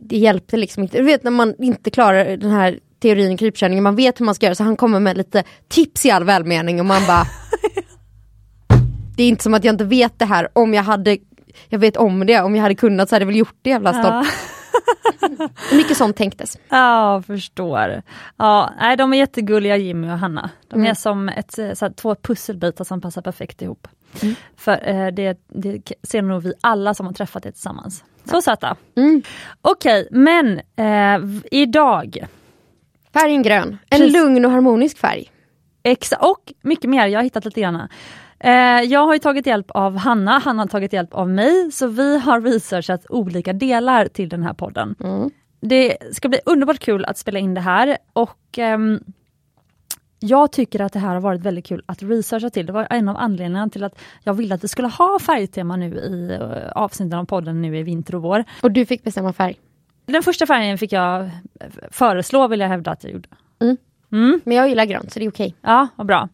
det 0.00 0.16
hjälpte 0.16 0.56
liksom 0.56 0.82
inte. 0.82 0.98
Du 0.98 1.04
vet 1.04 1.22
när 1.22 1.30
man 1.30 1.54
inte 1.58 1.90
klarar 1.90 2.36
den 2.36 2.50
här 2.50 2.78
teorin 2.98 3.36
krypkörningen, 3.36 3.84
man 3.84 3.96
vet 3.96 4.20
hur 4.20 4.24
man 4.24 4.34
ska 4.34 4.46
göra 4.46 4.54
så 4.54 4.64
han 4.64 4.76
kommer 4.76 5.00
med 5.00 5.16
lite 5.16 5.44
tips 5.68 6.06
i 6.06 6.10
all 6.10 6.24
välmening 6.24 6.80
och 6.80 6.86
man 6.86 7.06
bara 7.06 7.26
Det 9.16 9.22
är 9.22 9.28
inte 9.28 9.42
som 9.42 9.54
att 9.54 9.64
jag 9.64 9.72
inte 9.72 9.84
vet 9.84 10.18
det 10.18 10.24
här 10.24 10.48
om 10.52 10.74
jag 10.74 10.82
hade 10.82 11.18
Jag 11.68 11.78
vet 11.78 11.96
om 11.96 12.26
det, 12.26 12.40
om 12.40 12.56
jag 12.56 12.62
hade 12.62 12.74
kunnat 12.74 13.08
så 13.08 13.14
hade 13.14 13.22
jag 13.22 13.26
väl 13.26 13.36
gjort 13.36 13.56
det 13.62 13.70
jävla 13.70 13.92
stopp. 13.92 14.04
Ja. 14.04 14.24
Mycket 15.72 15.96
sånt 15.96 16.16
tänktes. 16.16 16.58
Ja, 16.68 17.22
förstår. 17.26 18.02
Ja, 18.36 18.70
nej, 18.80 18.96
de 18.96 19.12
är 19.12 19.18
jättegulliga 19.18 19.76
Jimmy 19.76 20.08
och 20.08 20.18
Hanna. 20.18 20.50
De 20.68 20.74
mm. 20.74 20.90
är 20.90 20.94
som 20.94 21.28
ett, 21.28 21.52
så 21.52 21.62
här, 21.62 21.92
två 21.92 22.14
pusselbitar 22.14 22.84
som 22.84 23.00
passar 23.00 23.22
perfekt 23.22 23.62
ihop. 23.62 23.88
Mm. 24.22 24.34
För 24.56 24.88
eh, 24.88 25.06
det, 25.06 25.38
det 25.48 25.92
ser 26.02 26.22
nog 26.22 26.42
vi 26.42 26.52
alla 26.60 26.94
som 26.94 27.06
har 27.06 27.12
träffat 27.12 27.42
det 27.42 27.52
tillsammans. 27.52 28.04
Så 28.24 28.42
söta. 28.42 28.76
Mm. 28.96 29.22
Okej, 29.60 30.06
okay, 30.08 30.20
men 30.20 30.60
eh, 30.76 31.40
idag. 31.50 32.26
Färgen 33.12 33.42
grön. 33.42 33.78
En 33.90 33.98
Precis. 33.98 34.12
lugn 34.12 34.44
och 34.44 34.50
harmonisk 34.50 34.98
färg. 34.98 35.30
Exa 35.82 36.16
och 36.16 36.52
mycket 36.62 36.90
mer, 36.90 37.06
jag 37.06 37.18
har 37.18 37.24
hittat 37.24 37.44
lite 37.44 37.60
grann. 37.60 37.88
Eh, 38.38 38.82
jag 38.82 39.06
har 39.06 39.18
tagit 39.18 39.46
hjälp 39.46 39.70
av 39.70 39.96
Hanna, 39.96 40.38
Hanna 40.38 40.62
har 40.62 40.68
tagit 40.68 40.92
hjälp 40.92 41.14
av 41.14 41.28
mig, 41.28 41.72
så 41.72 41.86
vi 41.86 42.18
har 42.18 42.40
researchat 42.40 43.06
olika 43.08 43.52
delar 43.52 44.06
till 44.06 44.28
den 44.28 44.42
här 44.42 44.52
podden. 44.52 44.94
Mm. 45.00 45.30
Det 45.60 45.96
ska 46.12 46.28
bli 46.28 46.38
underbart 46.46 46.78
kul 46.78 47.04
att 47.04 47.18
spela 47.18 47.38
in 47.38 47.54
det 47.54 47.60
här 47.60 47.98
och 48.12 48.58
ehm, 48.58 49.00
jag 50.24 50.52
tycker 50.52 50.80
att 50.80 50.92
det 50.92 50.98
här 50.98 51.14
har 51.14 51.20
varit 51.20 51.40
väldigt 51.40 51.66
kul 51.66 51.82
att 51.86 52.02
researcha 52.02 52.50
till. 52.50 52.66
Det 52.66 52.72
var 52.72 52.86
en 52.90 53.08
av 53.08 53.16
anledningarna 53.16 53.68
till 53.68 53.84
att 53.84 53.98
jag 54.22 54.34
ville 54.34 54.54
att 54.54 54.64
vi 54.64 54.68
skulle 54.68 54.88
ha 54.88 55.18
färgtema 55.18 55.76
nu 55.76 55.94
i 55.94 56.38
uh, 56.40 56.72
avsnitten 56.72 57.18
av 57.18 57.24
podden 57.24 57.62
nu 57.62 57.78
i 57.78 57.82
vinter 57.82 58.14
och 58.14 58.22
vår. 58.22 58.44
Och 58.62 58.70
du 58.70 58.86
fick 58.86 59.04
bestämma 59.04 59.32
färg? 59.32 59.56
Den 60.06 60.22
första 60.22 60.46
färgen 60.46 60.78
fick 60.78 60.92
jag 60.92 61.30
föreslå, 61.90 62.48
vill 62.48 62.60
jag 62.60 62.68
hävda 62.68 62.90
att 62.90 63.04
jag 63.04 63.12
gjorde. 63.12 63.28
Mm. 63.60 63.76
Mm. 64.12 64.40
Men 64.44 64.56
jag 64.56 64.68
gillar 64.68 64.84
grönt, 64.84 65.12
så 65.12 65.18
det 65.18 65.24
är 65.24 65.30
okej. 65.30 65.46
Okay. 65.46 65.72
Ja, 65.72 65.88
vad 65.96 66.06
bra. 66.06 66.28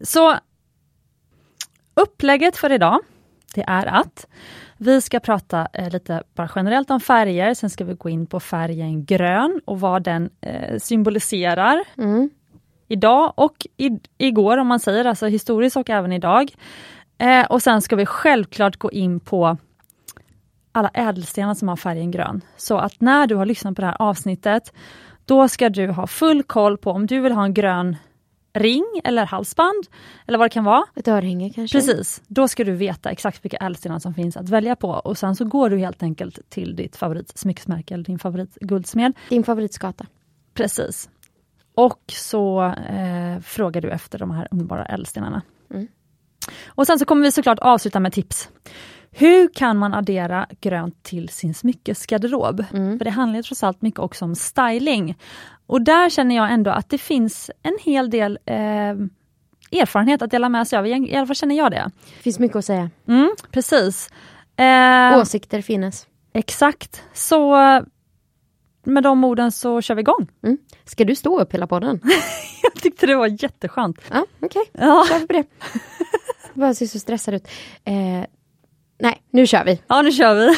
Så 0.00 0.36
upplägget 1.94 2.56
för 2.56 2.72
idag, 2.72 3.00
det 3.54 3.64
är 3.66 3.86
att 3.86 4.26
vi 4.76 5.00
ska 5.00 5.20
prata 5.20 5.68
eh, 5.72 5.90
lite 5.90 6.22
bara 6.34 6.50
generellt 6.54 6.90
om 6.90 7.00
färger, 7.00 7.54
sen 7.54 7.70
ska 7.70 7.84
vi 7.84 7.94
gå 7.94 8.08
in 8.08 8.26
på 8.26 8.40
färgen 8.40 9.04
grön 9.04 9.60
och 9.64 9.80
vad 9.80 10.02
den 10.02 10.30
eh, 10.40 10.78
symboliserar. 10.78 11.84
Mm 11.98 12.30
idag 12.88 13.32
och 13.36 13.66
i, 13.76 13.90
igår 14.18 14.56
om 14.56 14.66
man 14.66 14.80
säger, 14.80 15.04
alltså 15.04 15.26
historiskt 15.26 15.76
och 15.76 15.90
även 15.90 16.12
idag. 16.12 16.54
Eh, 17.18 17.44
och 17.46 17.62
sen 17.62 17.82
ska 17.82 17.96
vi 17.96 18.06
självklart 18.06 18.76
gå 18.76 18.90
in 18.90 19.20
på 19.20 19.56
alla 20.72 20.90
ädelstenar 20.94 21.54
som 21.54 21.68
har 21.68 21.76
färgen 21.76 22.10
grön. 22.10 22.40
Så 22.56 22.78
att 22.78 23.00
när 23.00 23.26
du 23.26 23.34
har 23.34 23.46
lyssnat 23.46 23.76
på 23.76 23.80
det 23.80 23.86
här 23.86 24.02
avsnittet, 24.02 24.72
då 25.24 25.48
ska 25.48 25.68
du 25.68 25.90
ha 25.90 26.06
full 26.06 26.42
koll 26.42 26.78
på 26.78 26.90
om 26.90 27.06
du 27.06 27.20
vill 27.20 27.32
ha 27.32 27.44
en 27.44 27.54
grön 27.54 27.96
ring 28.54 29.00
eller 29.04 29.26
halsband 29.26 29.84
eller 30.26 30.38
vad 30.38 30.44
det 30.44 30.52
kan 30.52 30.64
vara. 30.64 30.84
Ett 30.94 31.08
örhänge 31.08 31.50
kanske? 31.50 31.78
Precis, 31.78 32.22
då 32.26 32.48
ska 32.48 32.64
du 32.64 32.72
veta 32.72 33.10
exakt 33.10 33.44
vilka 33.44 33.56
ädelstenar 33.56 33.98
som 33.98 34.14
finns 34.14 34.36
att 34.36 34.48
välja 34.48 34.76
på 34.76 34.88
och 34.88 35.18
sen 35.18 35.36
så 35.36 35.44
går 35.44 35.70
du 35.70 35.78
helt 35.78 36.02
enkelt 36.02 36.50
till 36.50 36.76
ditt 36.76 36.96
favoritsmyckesmärke 36.96 37.94
eller 37.94 38.04
din 38.04 38.18
favoritguldsmed. 38.18 39.12
Din 39.28 39.44
favoritskata. 39.44 40.06
Precis. 40.54 41.08
Och 41.74 42.02
så 42.06 42.64
eh, 42.64 43.40
frågar 43.40 43.80
du 43.80 43.90
efter 43.90 44.18
de 44.18 44.30
här 44.30 44.48
underbara 44.50 44.84
ädelstenarna. 44.84 45.42
Mm. 45.74 45.88
Och 46.66 46.86
sen 46.86 46.98
så 46.98 47.04
kommer 47.04 47.22
vi 47.22 47.32
såklart 47.32 47.58
avsluta 47.58 48.00
med 48.00 48.12
tips. 48.12 48.48
Hur 49.10 49.48
kan 49.54 49.78
man 49.78 49.94
addera 49.94 50.46
grönt 50.60 51.02
till 51.02 51.28
sin 51.28 51.54
smyckesgarderob? 51.54 52.64
Mm. 52.72 52.98
För 52.98 53.04
det 53.04 53.10
handlar 53.10 53.42
trots 53.42 53.62
allt 53.62 53.82
mycket 53.82 54.00
också 54.00 54.24
om 54.24 54.34
styling. 54.34 55.18
Och 55.66 55.82
där 55.82 56.10
känner 56.10 56.36
jag 56.36 56.52
ändå 56.52 56.70
att 56.70 56.90
det 56.90 56.98
finns 56.98 57.50
en 57.62 57.78
hel 57.80 58.10
del 58.10 58.38
eh, 58.44 58.56
erfarenhet 59.80 60.22
att 60.22 60.30
dela 60.30 60.48
med 60.48 60.68
sig 60.68 60.78
av. 60.78 60.86
I 60.86 61.16
alla 61.16 61.26
fall 61.26 61.36
känner 61.36 61.54
jag 61.54 61.70
det. 61.70 61.90
Det 62.16 62.22
finns 62.22 62.38
mycket 62.38 62.56
att 62.56 62.64
säga. 62.64 62.90
Mm, 63.08 63.30
precis. 63.50 64.10
Eh, 64.56 65.18
Åsikter 65.18 65.62
finns. 65.62 66.06
Exakt. 66.32 67.02
Så 67.12 67.54
med 68.84 69.02
de 69.02 69.24
orden 69.24 69.52
så 69.52 69.80
kör 69.80 69.94
vi 69.94 70.00
igång. 70.00 70.28
Mm. 70.42 70.58
Ska 70.84 71.04
du 71.04 71.14
stå 71.14 71.40
upp 71.40 71.54
hela 71.54 71.66
podden? 71.66 72.00
jag 72.62 72.82
tyckte 72.82 73.06
det 73.06 73.14
var 73.16 73.42
jätteskönt. 73.42 73.98
Ja, 74.10 74.26
Okej, 74.40 74.62
okay. 74.72 74.86
ja. 74.86 75.06
kör 75.08 75.18
vi 75.18 75.26
på 75.26 75.32
det. 75.32 75.44
Bara 76.54 76.74
ser 76.74 76.86
så 76.86 76.98
stressad 76.98 77.34
ut. 77.34 77.48
Eh, 77.84 77.94
nej, 78.98 79.22
nu 79.30 79.46
kör 79.46 79.64
vi. 79.64 79.80
Ja, 79.86 80.02
nu 80.02 80.12
kör 80.12 80.34
vi. 80.34 80.56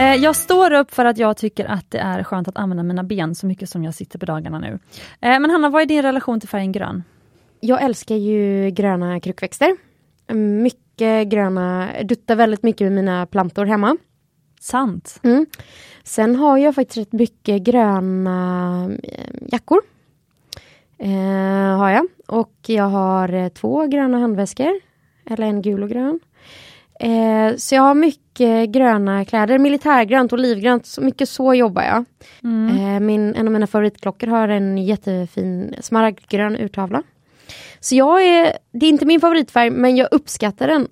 Eh, 0.00 0.14
jag 0.14 0.36
står 0.36 0.72
upp 0.72 0.94
för 0.94 1.04
att 1.04 1.18
jag 1.18 1.36
tycker 1.36 1.64
att 1.64 1.90
det 1.90 1.98
är 1.98 2.22
skönt 2.24 2.48
att 2.48 2.56
använda 2.56 2.82
mina 2.82 3.02
ben 3.02 3.34
så 3.34 3.46
mycket 3.46 3.70
som 3.70 3.84
jag 3.84 3.94
sitter 3.94 4.18
på 4.18 4.26
dagarna 4.26 4.58
nu. 4.58 4.78
Eh, 5.20 5.40
men 5.40 5.50
Hanna, 5.50 5.68
vad 5.68 5.82
är 5.82 5.86
din 5.86 6.02
relation 6.02 6.40
till 6.40 6.48
färgen 6.48 6.72
grön? 6.72 7.04
Jag 7.60 7.82
älskar 7.82 8.14
ju 8.14 8.70
gröna 8.70 9.20
krukväxter. 9.20 9.76
Mycket 10.34 11.28
gröna, 11.28 11.88
duttar 12.04 12.36
väldigt 12.36 12.62
mycket 12.62 12.84
med 12.84 12.92
mina 12.92 13.26
plantor 13.26 13.64
hemma. 13.64 13.96
Sant. 14.60 15.20
Mm. 15.22 15.46
Sen 16.04 16.36
har 16.36 16.58
jag 16.58 16.74
faktiskt 16.74 16.98
rätt 16.98 17.12
mycket 17.12 17.62
gröna 17.62 18.90
eh, 19.02 19.34
jackor. 19.52 19.80
Eh, 20.98 21.78
har 21.78 21.90
jag. 21.90 22.06
Och 22.28 22.54
jag 22.66 22.84
har 22.84 23.32
eh, 23.32 23.48
två 23.48 23.86
gröna 23.86 24.18
handväskor. 24.18 24.80
Eller 25.30 25.46
en 25.46 25.62
gul 25.62 25.82
och 25.82 25.88
grön. 25.88 26.20
Eh, 27.00 27.56
så 27.56 27.74
jag 27.74 27.82
har 27.82 27.94
mycket 27.94 28.68
gröna 28.68 29.24
kläder, 29.24 29.58
militärgrönt, 29.58 30.32
olivgrönt, 30.32 30.86
så 30.86 31.00
mycket 31.00 31.28
så 31.28 31.54
jobbar 31.54 31.82
jag. 31.82 32.04
Mm. 32.44 32.94
Eh, 32.94 33.00
min, 33.00 33.34
en 33.34 33.46
av 33.46 33.52
mina 33.52 33.66
favoritklockor 33.66 34.26
har 34.26 34.48
en 34.48 34.78
jättefin 34.78 35.74
smaragdgrön 35.80 36.56
urtavla. 36.56 37.02
Så 37.80 37.94
jag 37.94 38.26
är, 38.26 38.58
det 38.72 38.86
är 38.86 38.90
inte 38.90 39.06
min 39.06 39.20
favoritfärg 39.20 39.70
men 39.70 39.96
jag 39.96 40.08
uppskattar 40.10 40.68
den. 40.68 40.88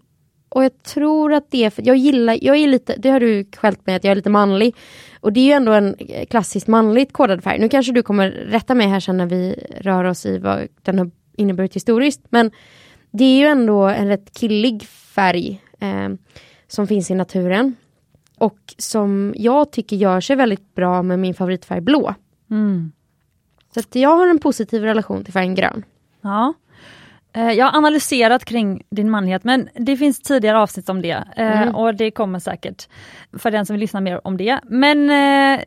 Och 0.48 0.64
jag 0.64 0.82
tror 0.82 1.32
att 1.32 1.50
det 1.50 1.64
är 1.64 1.70
för 1.70 1.86
jag 1.86 1.96
gillar, 1.96 2.38
jag 2.42 2.56
är 2.56 2.68
lite, 2.68 2.94
det 2.98 3.10
har 3.10 3.20
du 3.20 3.44
skällt 3.56 3.86
med 3.86 3.96
att 3.96 4.04
jag 4.04 4.10
är 4.10 4.16
lite 4.16 4.30
manlig. 4.30 4.76
Och 5.20 5.32
det 5.32 5.40
är 5.40 5.44
ju 5.44 5.52
ändå 5.52 5.72
en 5.72 5.96
klassiskt 6.30 6.66
manligt 6.66 7.12
kodad 7.12 7.44
färg. 7.44 7.58
Nu 7.58 7.68
kanske 7.68 7.92
du 7.92 8.02
kommer 8.02 8.30
rätta 8.30 8.74
mig 8.74 8.86
här 8.86 9.00
sen 9.00 9.16
när 9.16 9.26
vi 9.26 9.64
rör 9.80 10.04
oss 10.04 10.26
i 10.26 10.38
vad 10.38 10.68
den 10.82 10.98
har 10.98 11.10
inneburit 11.36 11.76
historiskt. 11.76 12.20
Men 12.28 12.50
det 13.10 13.24
är 13.24 13.38
ju 13.38 13.46
ändå 13.46 13.82
en 13.82 14.08
rätt 14.08 14.38
killig 14.38 14.82
färg 14.86 15.62
eh, 15.80 16.08
som 16.68 16.86
finns 16.86 17.10
i 17.10 17.14
naturen. 17.14 17.76
Och 18.38 18.58
som 18.78 19.34
jag 19.36 19.72
tycker 19.72 19.96
gör 19.96 20.20
sig 20.20 20.36
väldigt 20.36 20.74
bra 20.74 21.02
med 21.02 21.18
min 21.18 21.34
favoritfärg 21.34 21.80
blå. 21.80 22.14
Mm. 22.50 22.92
Så 23.74 23.80
att 23.80 23.94
jag 23.94 24.16
har 24.16 24.26
en 24.26 24.38
positiv 24.38 24.82
relation 24.82 25.24
till 25.24 25.32
färgen 25.32 25.54
grön. 25.54 25.84
Ja. 26.22 26.54
Eh, 27.32 27.50
Jag 27.52 27.66
har 27.66 27.78
analyserat 27.78 28.44
kring 28.44 28.82
din 28.90 29.10
manlighet 29.10 29.44
men 29.44 29.68
det 29.74 29.96
finns 29.96 30.20
tidigare 30.20 30.58
avsnitt 30.58 30.88
om 30.88 31.02
det 31.02 31.24
eh, 31.36 31.62
Mm. 31.62 31.74
och 31.74 31.94
det 31.94 32.10
kommer 32.10 32.38
säkert 32.38 32.88
för 33.38 33.50
den 33.50 33.66
som 33.66 33.74
vill 33.74 33.80
lyssna 33.80 34.00
mer 34.00 34.26
om 34.26 34.36
det. 34.36 34.60
Men 34.64 35.10
eh, 35.10 35.60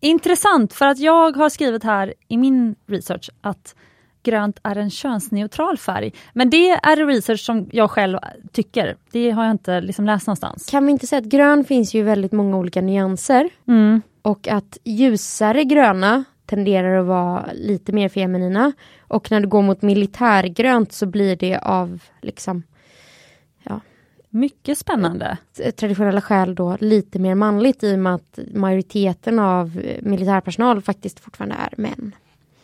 intressant 0.00 0.72
för 0.72 0.86
att 0.86 0.98
jag 0.98 1.36
har 1.36 1.48
skrivit 1.48 1.84
här 1.84 2.14
i 2.28 2.36
min 2.36 2.74
research 2.86 3.30
att 3.40 3.74
grönt 4.22 4.58
är 4.62 4.76
en 4.76 4.90
könsneutral 4.90 5.78
färg. 5.78 6.12
Men 6.32 6.50
det 6.50 6.70
är 6.70 7.06
research 7.06 7.40
som 7.40 7.68
jag 7.72 7.90
själv 7.90 8.18
tycker. 8.52 8.96
Det 9.12 9.30
har 9.30 9.44
jag 9.44 9.50
inte 9.50 9.80
liksom 9.80 10.04
läst 10.04 10.26
någonstans. 10.26 10.66
Kan 10.70 10.86
vi 10.86 10.92
inte 10.92 11.06
säga 11.06 11.18
att 11.18 11.24
grön 11.24 11.64
finns 11.64 11.94
ju 11.94 12.02
väldigt 12.02 12.32
många 12.32 12.56
olika 12.56 12.80
nyanser 12.80 13.48
Mm. 13.68 14.02
och 14.22 14.48
att 14.48 14.78
ljusare 14.84 15.64
gröna 15.64 16.24
tenderar 16.50 17.00
att 17.00 17.06
vara 17.06 17.50
lite 17.52 17.92
mer 17.92 18.08
feminina 18.08 18.72
och 19.00 19.30
när 19.30 19.40
du 19.40 19.48
går 19.48 19.62
mot 19.62 19.82
militärgrönt 19.82 20.92
så 20.92 21.06
blir 21.06 21.36
det 21.36 21.58
av 21.58 22.02
liksom 22.22 22.62
Mycket 24.32 24.78
spännande. 24.78 25.36
traditionella 25.76 26.20
skäl 26.20 26.54
då 26.54 26.76
lite 26.80 27.18
mer 27.18 27.34
manligt 27.34 27.82
i 27.84 27.94
och 27.94 27.98
med 27.98 28.14
att 28.14 28.38
majoriteten 28.54 29.38
av 29.38 29.78
eh, 29.84 30.02
militärpersonal 30.02 30.82
faktiskt 30.82 31.20
fortfarande 31.20 31.54
är 31.54 31.74
män. 31.76 32.14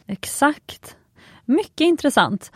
Exakt. 0.06 0.96
Mycket 1.44 1.80
intressant. 1.80 2.52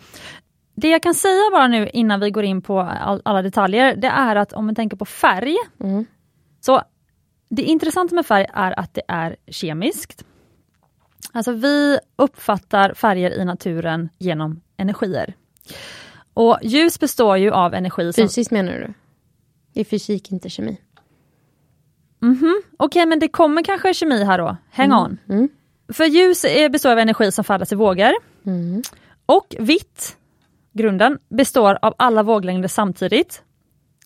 Det 0.75 0.89
jag 0.89 1.03
kan 1.03 1.15
säga 1.15 1.51
bara 1.53 1.69
nu 1.69 1.89
innan 1.93 2.21
vi 2.21 2.31
går 2.31 2.45
in 2.45 2.63
på 2.63 2.81
all, 2.81 3.23
alla 3.25 3.43
detaljer, 3.43 3.97
det 3.97 4.09
är 4.09 4.37
att 4.37 4.53
om 4.53 4.67
man 4.67 4.75
tänker 4.75 4.97
på 4.97 5.05
färg, 5.05 5.57
Mm. 5.81 6.05
så 6.61 6.83
det 7.49 7.63
intressanta 7.63 8.15
med 8.15 8.27
färg 8.27 8.47
är 8.55 8.81
att 8.81 8.95
det 8.95 9.03
är 9.09 9.37
kemiskt. 9.47 10.25
Alltså 11.33 11.53
vi 11.53 11.99
uppfattar 12.17 12.95
färger 12.95 13.31
i 13.31 13.45
naturen 13.45 14.09
genom 14.19 14.61
energier. 14.77 15.35
Och 16.35 16.59
ljus 16.63 17.01
består 17.01 17.37
ju 17.37 17.51
av 17.51 17.75
energi 17.75 18.13
som... 18.13 18.25
Fysiskt 18.25 18.51
menar 18.51 18.73
du? 18.73 18.95
Det 19.73 19.81
är 19.81 19.85
fysik, 19.85 20.33
inte 20.33 20.51
kemi. 20.51 20.81
Mhm, 22.23 22.63
Okej, 22.77 23.07
men 23.07 23.19
det 23.19 23.29
kommer 23.29 23.65
kanske 23.65 23.95
kemi 23.95 24.25
här 24.25 24.39
då. 24.39 24.57
Hang 24.71 24.93
on. 24.93 25.19
Mm. 25.29 25.49
För 25.93 26.05
ljus 26.05 26.43
består 26.73 26.93
av 26.93 26.99
energi 26.99 27.33
som 27.33 27.45
färdas 27.45 27.73
i 27.73 27.75
vågor. 27.75 28.13
Mm. 28.47 28.83
Och 29.27 29.57
vitt, 29.59 30.17
grunden, 30.73 31.19
består 31.29 31.79
av 31.83 31.95
alla 31.99 32.23
våglängder 32.23 32.69
samtidigt. 32.69 33.43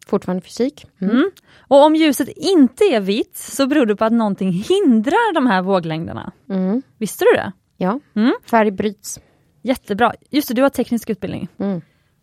Fortfarande 0.06 0.42
fysik. 0.42 0.86
Mm. 1.00 1.16
Mm. 1.16 1.30
Och 1.68 1.84
om 1.84 1.96
ljuset 1.96 2.28
inte 2.28 2.84
är 2.84 3.00
vitt 3.00 3.36
så 3.36 3.66
beror 3.66 3.86
det 3.86 3.96
på 3.96 4.04
att 4.04 4.12
någonting 4.12 4.52
hindrar 4.52 5.34
de 5.34 5.46
här 5.46 5.62
våglängderna. 5.62 6.32
Mm. 6.50 6.82
Visste 6.98 7.24
du 7.24 7.36
det? 7.36 7.52
Ja, 7.76 8.00
Mm. 8.16 8.34
färg 8.50 8.70
bryts. 8.70 9.20
Jättebra. 9.62 10.12
Just 10.30 10.48
det, 10.48 10.54
du 10.54 10.62
har 10.62 10.68
teknisk 10.70 11.10
utbildning. 11.10 11.48
Mm. 11.58 11.80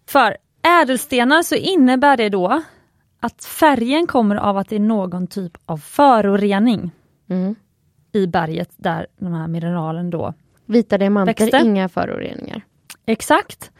För 0.09 0.37
ädelstenar 0.81 1.43
så 1.43 1.55
innebär 1.55 2.17
det 2.17 2.29
då 2.29 2.63
att 3.19 3.43
färgen 3.45 4.07
kommer 4.07 4.35
av 4.35 4.57
att 4.57 4.69
det 4.69 4.75
är 4.75 4.79
någon 4.79 5.27
typ 5.27 5.57
av 5.65 5.77
förorening 5.77 6.91
Mm. 7.29 7.55
i 8.11 8.27
berget 8.27 8.69
där 8.77 9.07
de 9.19 9.33
här 9.33 9.47
mineralen 9.47 10.09
då 10.09 10.33
Vita 10.65 10.97
diamanter, 10.97 11.65
inga 11.65 11.89
föroreningar. 11.89 12.61
Exakt. 13.05 13.71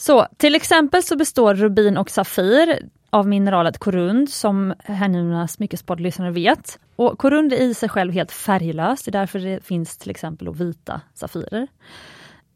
Så 0.00 0.26
till 0.36 0.54
exempel 0.54 1.02
så 1.02 1.16
består 1.16 1.54
rubin 1.54 1.96
och 1.96 2.10
safir 2.10 2.88
av 3.10 3.28
mineralet 3.28 3.78
korund 3.78 4.30
som 4.30 4.74
hängivna 4.84 5.48
smyckespoddlyssnare 5.48 6.30
vet. 6.30 6.78
Och 6.96 7.18
korund 7.18 7.52
är 7.52 7.56
i 7.56 7.74
sig 7.74 7.88
själv 7.88 8.12
helt 8.12 8.32
färglöst, 8.32 9.04
det 9.04 9.10
är 9.10 9.12
därför 9.12 9.38
det 9.38 9.64
finns 9.64 9.98
till 9.98 10.10
exempel 10.10 10.54
vita 10.54 11.00
safirer. 11.14 11.68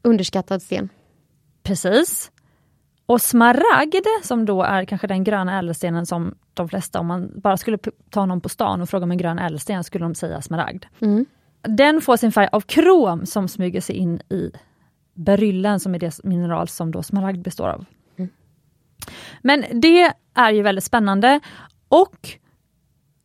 Underskattad 0.03 0.63
sten. 0.63 0.89
Precis. 1.63 2.31
Och 3.07 3.21
smaragd, 3.21 4.07
som 4.23 4.45
då 4.45 4.63
är 4.63 4.85
kanske 4.85 5.07
den 5.07 5.25
gröna 5.25 5.59
ädelstenen 5.59 6.07
som 6.07 6.35
de 6.55 6.69
flesta, 6.69 7.01
om 7.01 7.07
man 7.07 7.33
bara 7.35 7.57
skulle 7.57 7.79
ta 8.11 8.27
någon 8.27 8.41
på 8.41 8.49
stan 8.49 8.83
och 8.83 8.89
fråga 8.89 9.05
om 9.05 9.11
en 9.11 9.19
grön 9.19 9.39
ädelsten, 9.39 9.85
skulle 9.85 10.05
de 10.05 10.15
säga 10.15 10.43
smaragd. 10.43 10.85
Mm. 11.01 11.27
Den 11.63 12.01
får 12.01 12.17
sin 12.17 12.33
färg 12.33 12.49
av 12.53 12.61
krom 12.61 13.27
som 13.27 13.49
smyger 13.49 13.81
sig 13.81 13.97
in 13.97 14.21
i 14.31 14.51
beryllen 15.14 15.81
som 15.81 15.95
är 15.95 15.99
det 15.99 16.25
mineral 16.25 16.69
som 16.69 16.90
då 16.90 17.02
smaragd 17.02 17.42
består 17.42 17.69
av. 17.69 17.85
Mm. 18.16 18.31
Men 19.42 19.64
det 19.73 20.12
är 20.35 20.50
ju 20.52 20.62
väldigt 20.62 20.85
spännande 20.85 21.40
och 21.88 22.38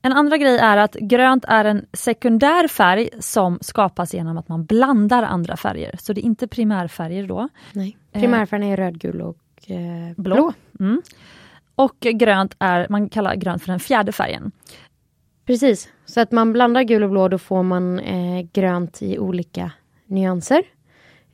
en 0.02 0.14
andra 0.14 0.38
grej 0.38 0.58
är 0.58 0.78
att 0.78 0.94
grönt 0.94 1.46
är 1.48 1.66
en 1.66 1.86
sekundär 1.94 2.68
färg 2.68 3.10
som 3.20 3.58
skapas 3.62 4.14
genom 4.14 4.38
att 4.38 4.48
man 4.48 4.66
blandar 4.66 5.24
andra 5.24 5.58
färger. 5.58 5.96
Så 6.00 6.14
det 6.14 6.22
är 6.22 6.26
inte 6.26 6.48
primärfärger 6.48 7.28
då. 7.28 7.50
Nej. 7.74 7.98
Primärfärgen 8.12 8.68
är 8.68 8.78
röd, 8.78 9.00
gul 9.00 9.22
och 9.22 9.38
eh, 9.68 10.14
blå. 10.18 10.36
Blå. 10.36 10.54
Mm. 10.80 11.02
Och 11.76 12.00
grönt 12.00 12.56
är, 12.60 12.88
man 12.90 13.10
kallar 13.10 13.36
grönt 13.36 13.64
för 13.64 13.72
den 13.72 13.80
fjärde 13.80 14.12
färgen. 14.12 14.52
Precis, 15.46 15.90
så 16.06 16.22
att 16.22 16.32
man 16.32 16.54
blandar 16.54 16.84
gul 16.84 17.04
och 17.04 17.10
blå 17.10 17.28
då 17.28 17.38
får 17.38 17.64
man 17.64 18.00
eh, 18.00 18.46
grönt 18.54 19.02
i 19.02 19.20
olika 19.20 19.72
nyanser. 20.06 20.64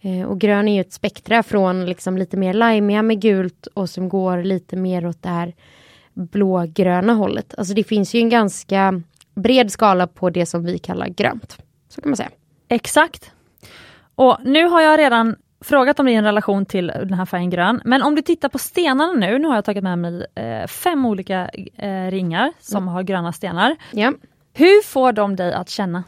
Eh, 0.05 0.25
och 0.25 0.39
grön 0.39 0.67
är 0.67 0.75
ju 0.75 0.81
ett 0.81 0.93
spektra 0.93 1.43
från 1.43 1.85
liksom 1.85 2.17
lite 2.17 2.37
mer 2.37 2.53
limeiga 2.53 3.01
med 3.01 3.21
gult 3.21 3.67
och 3.67 3.89
som 3.89 4.09
går 4.09 4.43
lite 4.43 4.75
mer 4.75 5.07
åt 5.07 5.23
det 5.23 5.29
här 5.29 5.53
blågröna 6.13 7.13
hållet. 7.13 7.53
Alltså 7.57 7.73
det 7.73 7.83
finns 7.83 8.13
ju 8.13 8.19
en 8.19 8.29
ganska 8.29 9.01
bred 9.35 9.71
skala 9.71 10.07
på 10.07 10.29
det 10.29 10.45
som 10.45 10.63
vi 10.63 10.79
kallar 10.79 11.07
grönt. 11.07 11.57
Så 11.89 12.01
kan 12.01 12.09
man 12.09 12.17
säga. 12.17 12.29
Exakt. 12.67 13.31
Och 14.15 14.37
nu 14.43 14.65
har 14.65 14.81
jag 14.81 14.99
redan 14.99 15.35
frågat 15.61 15.99
om 15.99 16.05
din 16.05 16.23
relation 16.23 16.65
till 16.65 16.87
den 16.87 17.13
här 17.13 17.25
färgen 17.25 17.49
grön. 17.49 17.81
Men 17.85 18.01
om 18.01 18.15
du 18.15 18.21
tittar 18.21 18.49
på 18.49 18.59
stenarna 18.59 19.11
nu, 19.13 19.39
nu 19.39 19.47
har 19.47 19.55
jag 19.55 19.65
tagit 19.65 19.83
med 19.83 19.99
mig 19.99 20.25
eh, 20.35 20.67
fem 20.67 21.05
olika 21.05 21.49
eh, 21.77 22.11
ringar 22.11 22.53
som 22.59 22.87
har 22.87 23.03
gröna 23.03 23.33
stenar. 23.33 23.75
Ja. 23.91 24.13
Hur 24.53 24.83
får 24.83 25.11
de 25.11 25.35
dig 25.35 25.53
att 25.53 25.69
känna? 25.69 26.03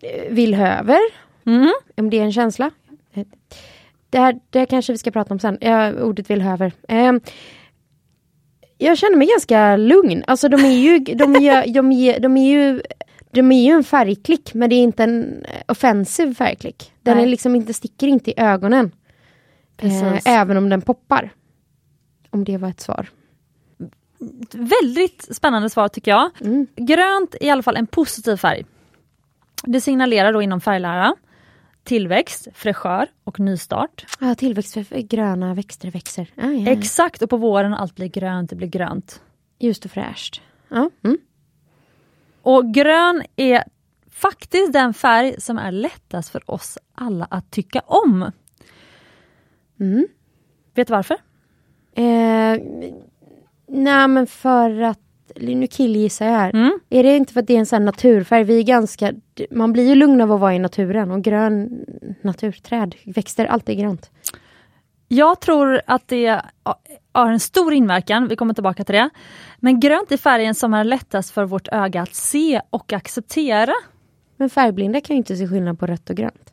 Eh, 0.00 0.32
Villhöver, 0.32 1.00
Mhm. 1.44 1.72
om 1.96 2.10
det 2.10 2.18
är 2.18 2.24
en 2.24 2.32
känsla. 2.32 2.70
Det 4.10 4.18
här, 4.18 4.40
det 4.50 4.58
här 4.58 4.66
kanske 4.66 4.92
vi 4.92 4.98
ska 4.98 5.10
prata 5.10 5.34
om 5.34 5.40
sen, 5.40 5.58
ja, 5.60 5.92
ordet 5.92 6.30
villhöver. 6.30 6.72
Eh, 6.88 7.12
jag 8.78 8.98
känner 8.98 9.16
mig 9.16 9.26
ganska 9.26 9.76
lugn. 9.76 10.24
Alltså 10.26 10.48
de 10.48 10.64
är 10.64 10.78
ju, 10.78 10.98
de 10.98 11.36
är, 11.36 11.74
de 11.74 11.92
är, 11.92 12.20
de 12.20 12.36
är 12.36 12.52
ju 12.52 12.82
de 13.34 13.52
är 13.52 13.64
ju 13.64 13.70
en 13.70 13.84
färgklick 13.84 14.54
men 14.54 14.70
det 14.70 14.76
är 14.76 14.82
inte 14.82 15.02
en 15.02 15.46
offensiv 15.68 16.34
färgklick. 16.34 16.92
Den 17.02 17.16
Nej. 17.16 17.24
är 17.24 17.28
liksom 17.28 17.54
inte, 17.54 17.74
sticker 17.74 18.06
inte 18.06 18.30
i 18.30 18.34
ögonen. 18.36 18.92
Eh, 19.76 20.18
även 20.24 20.56
om 20.56 20.68
den 20.68 20.82
poppar. 20.82 21.30
Om 22.30 22.44
det 22.44 22.56
var 22.56 22.68
ett 22.68 22.80
svar. 22.80 23.08
Väldigt 24.52 25.36
spännande 25.36 25.70
svar 25.70 25.88
tycker 25.88 26.10
jag. 26.10 26.30
Mm. 26.40 26.66
Grönt 26.76 27.34
är 27.34 27.44
i 27.44 27.50
alla 27.50 27.62
fall 27.62 27.76
en 27.76 27.86
positiv 27.86 28.36
färg. 28.36 28.64
Det 29.64 29.80
signalerar 29.80 30.32
då 30.32 30.42
inom 30.42 30.60
färglära 30.60 31.14
tillväxt, 31.84 32.48
fräschör 32.54 33.08
och 33.24 33.40
nystart. 33.40 34.06
Ah, 34.20 34.34
tillväxt 34.34 34.72
för 34.72 35.00
gröna 35.00 35.54
växter 35.54 35.90
växer. 35.90 36.30
Ah, 36.36 36.46
ja, 36.46 36.52
ja. 36.52 36.70
Exakt, 36.70 37.22
och 37.22 37.30
på 37.30 37.36
våren 37.36 37.74
allt 37.74 37.94
blir 37.94 38.08
grönt, 38.08 38.50
det 38.50 38.56
blir 38.56 38.68
grönt. 38.68 39.22
Ljust 39.58 39.84
och 39.84 39.90
fräscht. 39.90 40.42
Ja. 40.68 40.90
Mm. 41.04 41.18
Och 42.42 42.74
grön 42.74 43.22
är 43.36 43.64
faktiskt 44.10 44.72
den 44.72 44.94
färg 44.94 45.40
som 45.40 45.58
är 45.58 45.72
lättast 45.72 46.30
för 46.30 46.50
oss 46.50 46.78
alla 46.94 47.24
att 47.30 47.50
tycka 47.50 47.80
om. 47.80 48.30
Mm. 49.80 50.06
Vet 50.74 50.88
du 50.88 50.92
varför? 50.92 51.16
Eh, 51.94 52.58
nej 53.66 54.08
men 54.08 54.26
för 54.26 54.80
att, 54.80 55.00
nu 55.36 55.66
killgissar 55.66 56.26
jag 56.26 56.32
här. 56.32 56.50
Mm. 56.54 56.78
Är 56.90 57.02
det 57.02 57.16
inte 57.16 57.32
för 57.32 57.40
att 57.40 57.46
det 57.46 57.54
är 57.54 57.58
en 57.58 57.66
sån 57.66 57.84
naturfärg? 57.84 58.44
Vi 58.44 58.58
är 58.58 58.62
ganska, 58.62 59.12
man 59.50 59.72
blir 59.72 59.88
ju 59.88 59.94
lugn 59.94 60.20
av 60.20 60.32
att 60.32 60.40
vara 60.40 60.54
i 60.54 60.58
naturen 60.58 61.10
och 61.10 61.22
grön 61.22 61.84
naturträd, 62.22 62.94
växter, 63.04 63.46
allt 63.46 63.68
är 63.68 63.74
grönt. 63.74 64.10
Jag 65.08 65.40
tror 65.40 65.80
att 65.86 66.08
det 66.08 66.42
har 67.12 67.32
en 67.32 67.40
stor 67.40 67.72
inverkan, 67.72 68.28
vi 68.28 68.36
kommer 68.36 68.54
tillbaka 68.54 68.84
till 68.84 68.94
det. 68.94 69.10
Men 69.58 69.80
grönt 69.80 70.12
är 70.12 70.16
färgen 70.16 70.54
som 70.54 70.74
är 70.74 70.84
lättast 70.84 71.30
för 71.30 71.44
vårt 71.44 71.68
öga 71.72 72.02
att 72.02 72.14
se 72.14 72.60
och 72.70 72.92
acceptera. 72.92 73.74
Men 74.36 74.50
färgblinda 74.50 75.00
kan 75.00 75.16
ju 75.16 75.18
inte 75.18 75.36
se 75.36 75.48
skillnad 75.48 75.78
på 75.78 75.86
rött 75.86 76.10
och 76.10 76.16
grönt. 76.16 76.52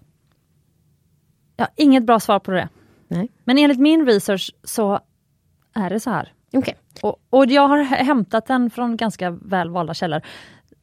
Jag 1.56 1.66
har 1.66 1.74
inget 1.76 2.04
bra 2.04 2.20
svar 2.20 2.40
på 2.40 2.52
det. 2.52 2.70
Nej. 3.08 3.30
Men 3.44 3.58
enligt 3.58 3.80
min 3.80 4.06
research 4.06 4.52
så 4.64 5.00
är 5.74 5.90
det 5.90 6.00
så 6.00 6.10
här. 6.10 6.34
Okej, 6.54 6.76
Och, 7.02 7.16
och 7.30 7.46
jag 7.46 7.68
har 7.68 7.84
hämtat 7.84 8.46
den 8.46 8.70
från 8.70 8.98
ganska 8.98 9.32
välvalda 9.32 9.94
källor. 9.94 10.22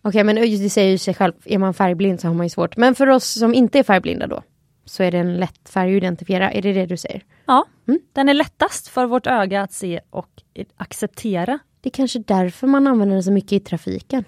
Okej, 0.02 0.24
men 0.24 0.36
det 0.36 0.70
säger 0.70 0.90
ju 0.90 0.98
sig 0.98 1.14
själv, 1.14 1.32
är 1.44 1.58
man 1.58 1.74
färgblind 1.74 2.20
så 2.20 2.26
har 2.28 2.34
man 2.34 2.46
ju 2.46 2.50
svårt. 2.50 2.76
Men 2.76 2.94
för 2.94 3.06
oss 3.08 3.38
som 3.38 3.54
inte 3.54 3.78
är 3.78 3.82
färgblinda 3.82 4.26
då, 4.26 4.42
så 4.84 5.02
är 5.02 5.10
det 5.12 5.18
en 5.18 5.36
lätt 5.36 5.68
färg 5.68 5.90
att 5.90 5.96
identifiera, 5.96 6.50
är 6.52 6.62
det 6.62 6.72
det 6.72 6.86
du 6.86 6.96
säger? 6.96 7.22
Ja, 7.46 7.64
Mm. 7.88 8.00
den 8.12 8.28
är 8.28 8.34
lättast 8.34 8.88
för 8.88 9.06
vårt 9.06 9.26
öga 9.26 9.62
att 9.62 9.72
se 9.72 10.00
och 10.10 10.28
acceptera. 10.76 11.58
Det 11.80 11.88
är 11.88 11.90
kanske 11.90 12.18
därför 12.18 12.66
man 12.66 12.86
använder 12.86 13.14
den 13.14 13.22
så 13.22 13.32
mycket 13.32 13.52
i 13.52 13.60
trafiken. 13.60 14.24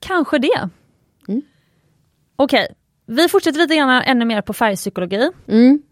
Kanske 0.00 0.38
det. 0.38 0.68
Mm. 1.28 1.42
Okej, 2.36 2.74
vi 3.06 3.28
fortsätter 3.28 3.58
lite 3.58 3.76
grann 3.76 4.02
ännu 4.02 4.24
mer 4.24 4.42
på 4.42 4.52
färgpsykologi. 4.52 5.30
Mm. 5.48 5.82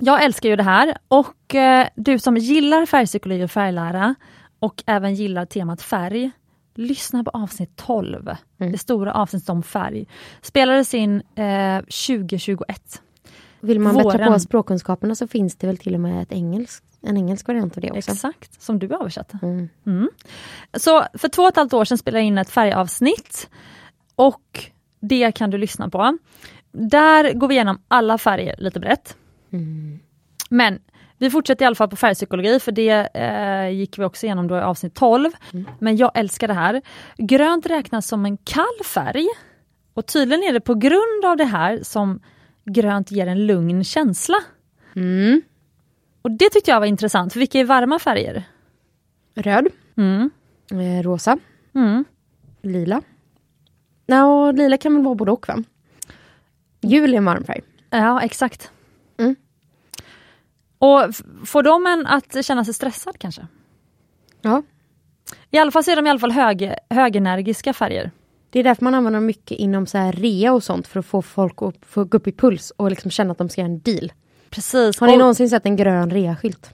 jag 0.00 0.24
älskar 0.24 0.48
ju 0.48 0.56
det 0.56 0.62
här 0.62 0.98
och 1.08 1.54
eh, 1.54 1.88
du 1.96 2.18
som 2.18 2.36
gillar 2.36 2.86
färgpsykologi 2.86 3.44
och 3.44 3.50
färglära 3.50 4.14
och 4.58 4.82
även 4.86 5.14
gillar 5.14 5.46
temat 5.46 5.82
färg, 5.82 6.30
lyssna 6.74 7.24
på 7.24 7.30
avsnitt 7.30 7.76
12. 7.76 8.36
Mm. 8.58 8.72
Det 8.72 8.78
stora 8.78 9.12
avsnittet 9.12 9.48
om 9.48 9.62
färg. 9.62 10.06
Spelades 10.42 10.94
in 10.94 11.22
eh, 11.34 11.78
2021. 11.78 13.02
Vill 13.60 13.80
man 13.80 13.94
bättra 13.96 14.12
Våren. 14.12 14.32
på 14.32 14.40
språkkunskaperna 14.40 15.14
så 15.14 15.26
finns 15.26 15.56
det 15.56 15.66
väl 15.66 15.78
till 15.78 15.94
och 15.94 16.00
med 16.00 16.22
ett 16.22 16.32
engelsk, 16.32 16.84
en 17.00 17.16
engelsk 17.16 17.48
variant 17.48 17.76
av 17.76 17.80
det 17.80 17.90
också. 17.90 18.10
Exakt, 18.10 18.62
som 18.62 18.78
du 18.78 18.94
översatte. 18.94 19.38
Mm. 19.42 19.68
Mm. 19.86 20.10
Så 20.74 21.04
för 21.14 21.28
två 21.28 21.42
och 21.42 21.48
ett 21.48 21.56
halvt 21.56 21.72
år 21.72 21.84
sedan 21.84 21.98
spelade 21.98 22.20
jag 22.20 22.26
in 22.26 22.38
ett 22.38 22.50
färgavsnitt 22.50 23.50
och 24.14 24.70
det 25.00 25.32
kan 25.32 25.50
du 25.50 25.58
lyssna 25.58 25.90
på. 25.90 26.18
Där 26.72 27.32
går 27.32 27.48
vi 27.48 27.54
igenom 27.54 27.82
alla 27.88 28.18
färger 28.18 28.54
lite 28.58 28.80
brett. 28.80 29.16
Mm. 29.50 29.98
Men 30.50 30.78
vi 31.18 31.30
fortsätter 31.30 31.64
i 31.64 31.66
alla 31.66 31.74
fall 31.76 31.88
på 31.88 31.96
färgpsykologi 31.96 32.60
för 32.60 32.72
det 32.72 33.08
eh, 33.14 33.68
gick 33.78 33.98
vi 33.98 34.04
också 34.04 34.26
igenom 34.26 34.48
då 34.48 34.56
i 34.56 34.60
avsnitt 34.60 34.94
12. 34.94 35.30
Mm. 35.52 35.66
Men 35.78 35.96
jag 35.96 36.10
älskar 36.14 36.48
det 36.48 36.54
här. 36.54 36.82
Grönt 37.18 37.66
räknas 37.66 38.06
som 38.08 38.26
en 38.26 38.36
kall 38.36 38.84
färg 38.84 39.26
och 39.94 40.06
tydligen 40.06 40.44
är 40.44 40.52
det 40.52 40.60
på 40.60 40.74
grund 40.74 41.24
av 41.24 41.36
det 41.36 41.44
här 41.44 41.80
som 41.82 42.20
grönt 42.64 43.10
ger 43.10 43.26
en 43.26 43.46
lugn 43.46 43.84
känsla. 43.84 44.36
Mm. 44.96 45.42
Och 46.22 46.30
det 46.30 46.48
tyckte 46.50 46.70
jag 46.70 46.80
var 46.80 46.86
intressant, 46.86 47.32
för 47.32 47.40
vilka 47.40 47.58
är 47.60 47.64
varma 47.64 47.98
färger? 47.98 48.42
Röd, 49.34 49.66
Mm. 49.96 50.30
eh, 50.70 51.02
rosa, 51.02 51.38
Mm. 51.74 52.04
lila. 52.62 53.02
Ja, 54.06 54.50
lila 54.52 54.76
kan 54.78 54.94
väl 54.94 55.04
vara 55.04 55.14
både 55.14 55.30
och 55.32 55.48
va? 55.48 55.62
Gul 56.80 57.14
är 57.14 57.18
en 57.18 57.24
varm 57.24 57.44
färg. 57.44 57.60
Ja, 57.90 58.20
exakt. 58.22 58.70
Och 60.78 61.02
får 61.44 61.62
de 61.62 61.86
en 61.86 62.06
att 62.06 62.44
känna 62.46 62.64
sig 62.64 62.74
stressad 62.74 63.18
kanske? 63.18 63.46
Ja, 64.42 64.62
I 65.50 65.58
alla 65.58 65.70
fall 65.70 65.84
så 65.84 65.90
är 65.90 65.96
de 65.96 66.06
i 66.06 66.10
alla 66.10 66.18
fall 66.18 66.32
hög, 66.32 66.74
högenergiska 66.90 67.72
färger. 67.72 68.10
det 68.50 68.58
är 68.58 68.64
därför 68.64 68.84
man 68.84 68.94
använder 68.94 69.16
dem 69.20 69.26
mycket 69.26 69.58
inom 69.58 69.86
så 69.86 69.98
här 69.98 70.12
rea 70.12 70.52
och 70.52 70.62
sånt 70.62 70.86
för 70.86 71.00
att 71.00 71.06
få 71.06 71.22
folk 71.22 71.62
att 71.62 71.74
få 71.86 72.04
gå 72.04 72.16
upp 72.16 72.26
i 72.26 72.32
puls 72.32 72.70
och 72.76 72.90
liksom 72.90 73.10
känna 73.10 73.32
att 73.32 73.38
de 73.38 73.48
ska 73.48 73.60
göra 73.60 73.70
en 73.72 73.80
deal. 73.80 74.12
Precis. 74.50 75.00
Har 75.00 75.06
ni 75.06 75.12
Och- 75.14 75.18
någonsin 75.18 75.50
sett 75.50 75.66
en 75.66 75.76
grön 75.76 76.10
rea-skylt? 76.10 76.70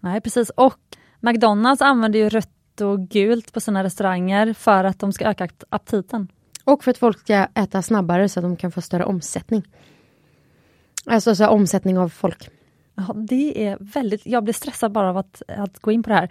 Nej, 0.00 0.20
precis. 0.20 0.50
Och 0.50 0.78
McDonalds 1.20 1.82
använder 1.82 2.18
ju 2.18 2.28
rött 2.28 2.80
och 2.80 3.08
gult 3.08 3.52
på 3.52 3.60
sina 3.60 3.84
restauranger 3.84 4.52
för 4.52 4.84
att 4.84 4.98
de 4.98 5.12
ska 5.12 5.24
öka 5.24 5.48
aptiten. 5.68 6.28
Och 6.64 6.84
för 6.84 6.90
att 6.90 6.98
folk 6.98 7.18
ska 7.20 7.34
äta 7.54 7.82
snabbare 7.82 8.28
så 8.28 8.40
att 8.40 8.44
de 8.44 8.56
kan 8.56 8.72
få 8.72 8.80
större 8.80 9.04
omsättning. 9.04 9.62
Alltså 11.06 11.34
så 11.34 11.42
här, 11.42 11.50
omsättning 11.50 11.98
av 11.98 12.08
folk. 12.08 12.48
Ja, 12.96 13.14
det 13.14 13.66
är 13.66 13.76
väldigt, 13.80 14.26
jag 14.26 14.44
blir 14.44 14.54
stressad 14.54 14.92
bara 14.92 15.10
av 15.10 15.16
att, 15.16 15.42
att 15.48 15.78
gå 15.78 15.92
in 15.92 16.02
på 16.02 16.10
det 16.10 16.14
här. 16.14 16.30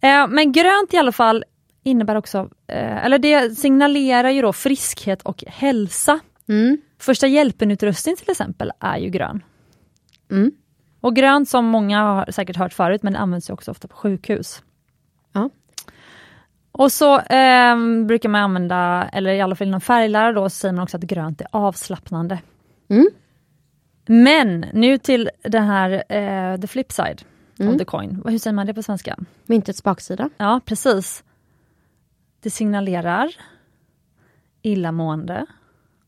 Eh, 0.00 0.28
men 0.28 0.52
grönt 0.52 0.94
i 0.94 0.96
alla 0.96 1.12
fall 1.12 1.44
innebär 1.82 2.14
också, 2.14 2.38
eh, 2.66 3.04
eller 3.04 3.18
det 3.18 3.58
signalerar 3.58 4.30
ju 4.30 4.42
då 4.42 4.52
friskhet 4.52 5.22
och 5.22 5.44
hälsa. 5.46 6.20
Mm. 6.48 6.78
Första 6.98 7.26
hjälpen-utrustning 7.26 8.16
till 8.16 8.30
exempel 8.30 8.72
är 8.80 8.98
ju 8.98 9.08
grön. 9.08 9.42
Mm. 10.30 10.52
Och 11.00 11.16
grönt 11.16 11.48
som 11.48 11.64
många 11.64 12.02
har 12.02 12.30
säkert 12.30 12.56
hört 12.56 12.72
förut, 12.72 13.02
men 13.02 13.12
det 13.12 13.18
används 13.18 13.50
ju 13.50 13.54
också 13.54 13.70
ofta 13.70 13.88
på 13.88 13.96
sjukhus. 13.96 14.62
Ja. 15.32 15.50
Och 16.72 16.92
så 16.92 17.20
eh, 17.20 17.76
brukar 18.06 18.28
man 18.28 18.42
använda, 18.42 19.08
eller 19.12 19.32
i 19.32 19.40
alla 19.40 19.54
fall 19.54 19.66
inom 19.66 19.80
färglära 19.80 20.32
då, 20.32 20.50
säger 20.50 20.72
man 20.72 20.82
också 20.82 20.96
att 20.96 21.02
grönt 21.02 21.40
är 21.40 21.46
avslappnande. 21.50 22.38
Mm. 22.88 23.06
Men 24.06 24.60
nu 24.72 24.98
till 24.98 25.30
det 25.42 25.60
här, 25.60 25.90
eh, 26.08 26.60
the 26.60 26.66
flip 26.66 26.92
side 26.92 27.22
Mm. 27.58 27.72
of 27.72 27.78
the 27.78 27.84
coin. 27.84 28.22
Hur 28.26 28.38
säger 28.38 28.54
man 28.54 28.66
det 28.66 28.74
på 28.74 28.82
svenska? 28.82 29.16
Myntets 29.46 29.82
baksida. 29.82 30.30
Ja, 30.36 30.60
precis. 30.64 31.24
Det 32.40 32.50
signalerar 32.50 33.28
illamående, 34.62 35.46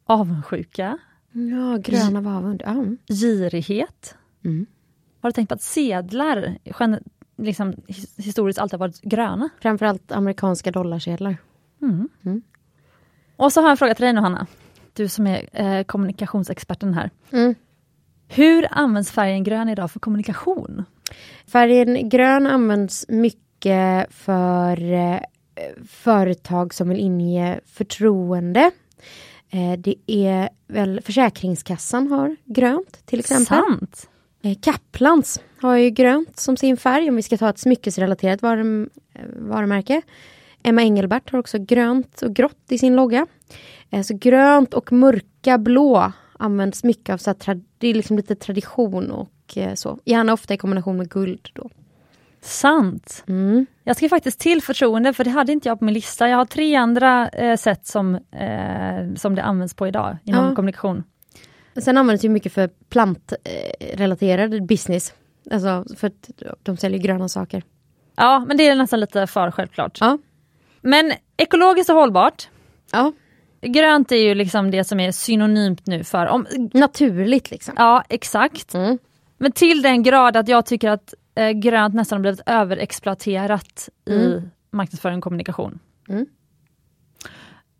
avundsjuka, 0.04 0.98
Ja, 1.32 1.76
gröna 1.76 2.20
var 2.20 2.32
avund. 2.36 2.62
Ja. 2.64 2.70
mm. 2.70 2.98
girighet. 3.08 4.16
Mm. 4.44 4.66
Har 5.20 5.30
du 5.30 5.32
tänkt 5.32 5.48
på 5.48 5.54
att 5.54 5.62
sedlar 5.62 6.58
liksom, 7.36 7.72
his- 7.72 8.22
historiskt 8.22 8.58
alltid 8.58 8.72
har 8.80 8.88
varit 8.88 9.00
gröna? 9.00 9.48
Framförallt 9.60 10.12
amerikanska 10.12 10.70
dollarsedlar. 10.70 11.36
Mm. 11.82 12.08
Mm. 12.24 12.42
Och 13.36 13.52
så 13.52 13.60
har 13.60 13.64
jag 13.66 13.70
en 13.70 13.76
fråga 13.76 13.94
till 13.94 14.04
dig 14.04 14.12
nu 14.12 14.20
Hanna. 14.20 14.46
Du 14.92 15.08
som 15.08 15.26
är 15.26 15.48
eh, 15.52 15.82
kommunikationsexperten 15.84 16.94
här. 16.94 17.10
Hur 18.28 18.66
används 18.70 19.10
färgen 19.10 19.44
grön 19.44 19.68
idag 19.68 19.90
för 19.90 20.00
kommunikation? 20.00 20.84
Färgen 21.46 22.08
grön 22.08 22.46
används 22.46 23.06
mycket 23.08 24.14
för 24.14 24.92
eh, 24.92 25.18
företag 25.88 26.74
som 26.74 26.88
vill 26.88 27.00
inge 27.00 27.60
förtroende. 27.66 28.70
Eh, 29.50 29.78
det 29.78 29.94
är 30.06 30.48
väl 30.66 31.00
Försäkringskassan 31.00 32.12
har 32.12 32.36
grönt 32.44 33.06
till 33.06 33.18
exempel. 33.18 33.46
Sant! 33.46 34.08
Eh, 34.42 34.56
Kaplans 34.60 35.40
har 35.60 35.76
ju 35.76 35.90
grönt 35.90 36.38
som 36.38 36.56
sin 36.56 36.76
färg 36.76 37.08
om 37.08 37.16
vi 37.16 37.22
ska 37.22 37.36
ta 37.36 37.50
ett 37.50 37.58
smyckesrelaterat 37.58 38.42
varum, 38.42 38.90
varumärke. 39.36 40.02
Emma 40.62 40.82
Engelbert 40.82 41.30
har 41.30 41.38
också 41.38 41.58
grönt 41.58 42.22
och 42.22 42.34
grått 42.34 42.64
i 42.68 42.78
sin 42.78 42.96
logga. 42.96 43.26
Så 44.04 44.14
grönt 44.14 44.74
och 44.74 44.92
mörka 44.92 45.58
blå 45.58 46.12
används 46.38 46.84
mycket 46.84 47.12
av 47.12 47.18
så 47.18 47.34
här, 47.46 47.60
det 47.78 47.88
är 47.88 47.94
liksom 47.94 48.16
lite 48.16 48.34
tradition 48.34 49.10
och 49.10 49.56
eh, 49.56 49.74
så. 49.74 49.98
Gärna 50.04 50.32
ofta 50.32 50.54
i 50.54 50.56
kombination 50.56 50.96
med 50.96 51.08
guld 51.10 51.48
då. 51.52 51.70
Sant! 52.40 53.24
Mm. 53.28 53.66
Jag 53.84 53.96
skrev 53.96 54.08
faktiskt 54.08 54.40
till 54.40 54.62
förtroende 54.62 55.12
för 55.12 55.24
det 55.24 55.30
hade 55.30 55.52
inte 55.52 55.68
jag 55.68 55.78
på 55.78 55.84
min 55.84 55.94
lista. 55.94 56.28
Jag 56.28 56.36
har 56.36 56.44
tre 56.44 56.74
andra 56.76 57.28
eh, 57.28 57.56
sätt 57.56 57.86
som, 57.86 58.14
eh, 58.14 59.14
som 59.16 59.34
det 59.34 59.42
används 59.42 59.74
på 59.74 59.86
idag 59.88 60.16
inom 60.24 60.44
Ja. 60.48 60.54
kommunikation. 60.54 61.04
Sen 61.76 61.98
används 61.98 62.22
det 62.22 62.28
mycket 62.28 62.52
för 62.52 62.70
plantrelaterad 62.88 64.66
business. 64.66 65.14
Alltså 65.50 65.84
för 65.96 66.06
att 66.06 66.30
de 66.62 66.76
säljer 66.76 67.00
gröna 67.00 67.28
saker. 67.28 67.62
Ja, 68.16 68.44
men 68.48 68.56
det 68.56 68.68
är 68.68 68.74
nästan 68.76 69.00
lite 69.00 69.26
för 69.26 69.50
självklart. 69.50 69.98
Ja. 70.00 70.18
Men 70.80 71.12
ekologiskt 71.36 71.90
och 71.90 71.96
hållbart. 71.96 72.48
Ja. 72.92 73.12
Grönt 73.66 74.12
är 74.12 74.16
ju 74.16 74.34
liksom 74.34 74.70
det 74.70 74.84
som 74.84 75.00
är 75.00 75.12
synonymt 75.12 75.86
nu 75.86 76.04
för 76.04 76.26
om, 76.26 76.46
Naturligt 76.72 77.50
liksom. 77.50 77.74
Ja, 77.76 78.04
exakt. 78.08 78.74
Mm. 78.74 78.98
Men 79.38 79.52
till 79.52 79.82
den 79.82 80.02
grad 80.02 80.36
att 80.36 80.48
jag 80.48 80.66
tycker 80.66 80.90
att 80.90 81.14
eh, 81.34 81.50
grönt 81.50 81.94
nästan 81.94 82.16
har 82.16 82.20
blivit 82.20 82.40
överexploaterat 82.46 83.88
i 84.06 84.26
Mm. 84.26 84.50
marknadsföring 84.70 85.16
och 85.18 85.22
kommunikation. 85.24 85.78
Mm. 86.08 86.26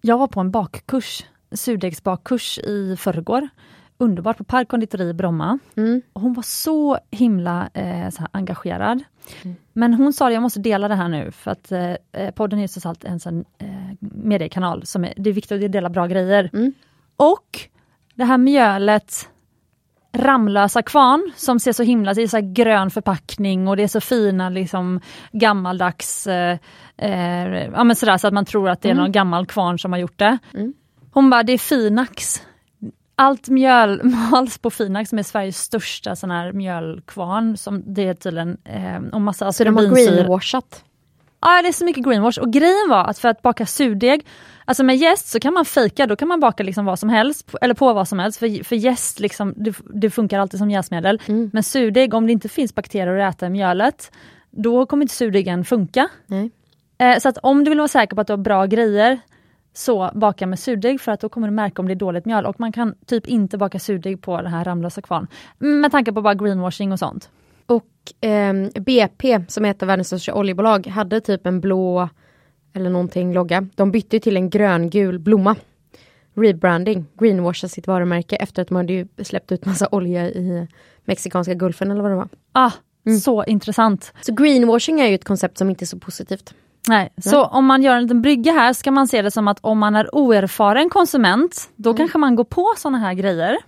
Jag 0.01 0.19
var 0.19 0.27
på 0.27 0.41
en 0.41 0.51
bakkurs, 0.51 1.25
surdegsbakkurs 1.53 2.59
i 2.59 2.97
förrgår. 2.99 3.49
Underbart 3.99 4.39
på 4.39 4.45
Park 4.45 4.69
konditori 4.69 5.09
i 5.09 5.13
Bromma. 5.13 5.59
Mm. 5.77 6.03
Och 6.13 6.21
hon 6.21 6.33
var 6.33 6.43
så 6.43 6.99
himla 7.11 7.69
eh, 7.75 8.11
så 8.11 8.27
engagerad. 8.33 9.03
Mm. 9.43 9.57
Men 9.73 9.95
hon 9.95 10.13
sa 10.13 10.27
att 10.27 10.33
jag 10.33 10.43
måste 10.43 10.61
dela 10.61 10.89
det 10.89 10.95
här 10.95 11.09
nu 11.09 11.31
för 11.31 11.51
att 11.51 11.73
eh, 11.73 11.95
eh, 12.13 12.31
podden 12.35 12.59
är 12.59 12.69
trots 12.69 12.87
allt 12.87 13.05
en 13.05 13.21
sån 13.21 13.45
eh, 13.59 13.69
mediekanal 14.01 14.87
som 14.87 15.05
är, 15.05 15.15
det 15.17 15.31
är 15.31 15.35
viktigt 15.35 15.65
att 15.65 15.73
dela 15.73 15.89
bra 15.89 16.07
grejer. 16.07 16.51
Mm. 16.53 16.73
Och 17.17 17.61
det 18.15 18.25
här 18.25 18.39
mjölet 18.39 19.29
Ramlösa 20.13 20.83
kvarn 20.83 21.33
som 21.37 21.61
ser 21.61 21.73
så 21.73 21.83
himla, 21.83 22.15
det 22.15 22.23
är 22.23 22.29
så 22.29 22.39
grön 22.43 22.91
förpackning 22.91 23.69
och 23.69 23.77
det 23.77 23.83
är 23.83 23.89
så 23.89 24.01
fina 24.01 24.49
liksom 24.49 25.01
gammaldags, 25.33 26.27
eh, 26.27 26.59
eh, 26.97 27.65
ja 27.65 27.85
men 27.85 27.97
sådär 27.97 28.19
så 28.19 28.27
att 28.27 28.35
man 28.35 28.45
tror 28.45 28.69
att 28.69 28.83
det 28.83 28.89
är 28.89 28.93
Mm. 28.93 29.03
någon 29.03 29.13
gammal 29.13 29.47
kvarn 29.47 29.79
som 29.79 29.93
har 29.93 29.99
gjort 29.99 30.19
det. 30.19 30.39
Mm. 30.55 30.75
Hon 31.11 31.31
bara, 31.31 31.43
det 31.43 31.53
är 31.53 31.59
Finax. 31.59 32.43
Allt 33.17 33.49
mjöl 33.49 34.01
mals 34.31 34.59
på 34.59 34.71
Finax 34.71 35.11
som 35.11 35.19
är 35.19 35.23
Sveriges 35.23 35.59
största 35.59 36.17
sån 36.17 36.31
här 36.31 36.53
mjölkvarn. 36.53 37.57
Som 37.57 37.83
det 37.95 38.09
är 38.09 38.15
tydligen, 38.15 38.57
eh, 38.65 38.99
och 39.13 39.21
massa 39.21 39.53
Så 39.53 39.65
de 39.65 39.77
har 39.77 39.95
greenwashat. 39.95 40.85
Ja, 41.41 41.63
det 41.63 41.69
är 41.69 41.73
så 41.73 41.85
mycket 41.85 42.05
greenwash. 42.05 42.39
Och 42.39 42.53
grejen 42.53 42.89
var 42.89 43.05
att 43.05 43.19
för 43.19 43.29
att 43.29 43.43
baka 43.43 43.67
surdeg, 43.67 44.27
alltså 44.65 44.85
med 44.85 44.97
jäst 44.97 45.29
så 45.29 45.41
kan 45.41 45.55
man 45.55 45.65
fejka, 45.65 46.07
då 46.07 46.17
kan 46.17 46.29
man 46.29 46.41
baka 46.41 46.63
liksom 46.63 46.85
vad 46.85 46.99
som 46.99 47.09
helst, 47.09 47.55
eller 47.61 47.75
på 47.75 47.93
vad 47.93 48.09
som 48.09 48.19
helst. 48.19 48.39
För, 48.39 48.65
för 48.65 49.23
liksom, 49.23 49.55
det, 49.57 49.77
det 49.95 50.11
funkar 50.11 50.39
alltid 50.39 50.59
som 50.59 50.71
jäsmedel. 50.71 51.21
Mm. 51.27 51.51
Men 51.53 51.63
surdeg, 51.63 52.15
om 52.15 52.27
det 52.27 52.33
inte 52.33 52.49
finns 52.49 52.75
bakterier 52.75 53.19
att 53.19 53.35
äta 53.35 53.47
i 53.47 53.51
mjölet, 53.51 54.13
då 54.51 54.87
kommer 54.87 55.05
inte 55.05 55.15
surdegen 55.15 55.65
funka. 55.65 56.09
Nej. 56.27 56.51
Eh, 56.99 57.19
så 57.19 57.29
att 57.29 57.39
om 57.39 57.65
du 57.65 57.71
vill 57.71 57.79
vara 57.79 57.89
säker 57.89 58.15
på 58.15 58.21
att 58.21 58.27
du 58.27 58.33
har 58.33 58.39
bra 58.39 58.67
grejer, 58.67 59.21
så 59.77 60.11
baka 60.15 60.47
med 60.47 60.59
surdeg 60.59 61.01
för 61.01 61.13
att 61.13 61.21
då 61.21 61.29
kommer 61.29 61.49
du 61.49 61.55
märka 61.55 61.83
om 61.83 61.87
det 61.89 61.93
är 61.93 61.97
dåligt 61.97 62.25
mjöl. 62.25 62.47
Och 62.47 62.61
man 62.61 62.73
kan 62.73 62.95
typ 63.07 63.27
inte 63.27 63.59
baka 63.59 63.79
surdeg 63.79 64.23
på 64.23 64.37
den 64.37 64.47
här 64.47 64.65
Ramlösa 64.65 65.03
kvarn. 65.03 65.27
Med 65.59 65.93
tanke 65.93 66.13
på 66.13 66.23
bara 66.23 66.35
greenwashing 66.35 66.93
och 66.93 66.99
sånt. 66.99 67.31
Och 67.67 67.87
ehm, 68.21 68.71
BP, 68.75 69.45
som 69.49 69.65
är 69.65 69.71
ett 69.71 69.83
av 69.83 69.87
världens 69.87 70.07
största 70.07 70.35
oljebolag, 70.35 70.87
hade 70.87 71.21
typ 71.21 71.47
en 71.47 71.61
blå 71.61 72.09
eller 72.73 72.91
någonting 72.91 73.33
logga. 73.35 73.67
De 73.75 73.91
bytte 73.91 74.21
till 74.21 74.37
en 74.37 74.51
gröngul 74.51 75.19
blomma. 75.19 75.57
Rebranding, 76.35 77.05
greenwasha 77.19 77.69
sitt 77.69 77.87
varumärke 77.87 78.37
efter 78.37 78.63
att 78.63 78.69
de 78.69 78.77
hade 78.77 78.93
ju 78.93 79.09
släppt 79.23 79.53
ut 79.53 79.65
massa 79.67 79.89
olja 79.91 80.29
i 80.29 80.69
Mexikanska 81.05 81.55
gulfen 81.55 81.91
eller 81.91 82.03
vad 82.03 82.11
det 82.11 82.17
var. 82.17 82.29
Ah, 82.53 82.71
Så 83.21 83.45
intressant. 83.45 84.13
Så 84.21 84.35
greenwashing 84.35 85.01
är 85.01 85.09
ju 85.09 85.15
ett 85.15 85.25
koncept 85.25 85.59
som 85.59 85.71
inte 85.71 85.85
är 85.85 85.87
så 85.87 85.99
positivt. 85.99 86.55
Nej. 86.89 87.13
Så 87.21 87.45
om 87.45 87.67
man 87.67 87.83
gör 87.83 87.97
en 87.97 88.03
liten 88.03 88.23
brygga 88.23 88.53
här 88.53 88.73
ska 88.73 88.91
man 88.91 89.09
se 89.09 89.23
det 89.23 89.31
som 89.31 89.49
att 89.49 89.59
om 89.61 89.79
man 89.79 89.97
är 89.97 90.15
oerfaren 90.15 90.91
konsument, 90.91 91.71
då 91.77 91.95
kanske 91.95 92.19
man 92.19 92.37
går 92.37 92.45
på 92.45 92.75
såna 92.77 92.99
här 92.99 93.15
grejer. 93.15 93.59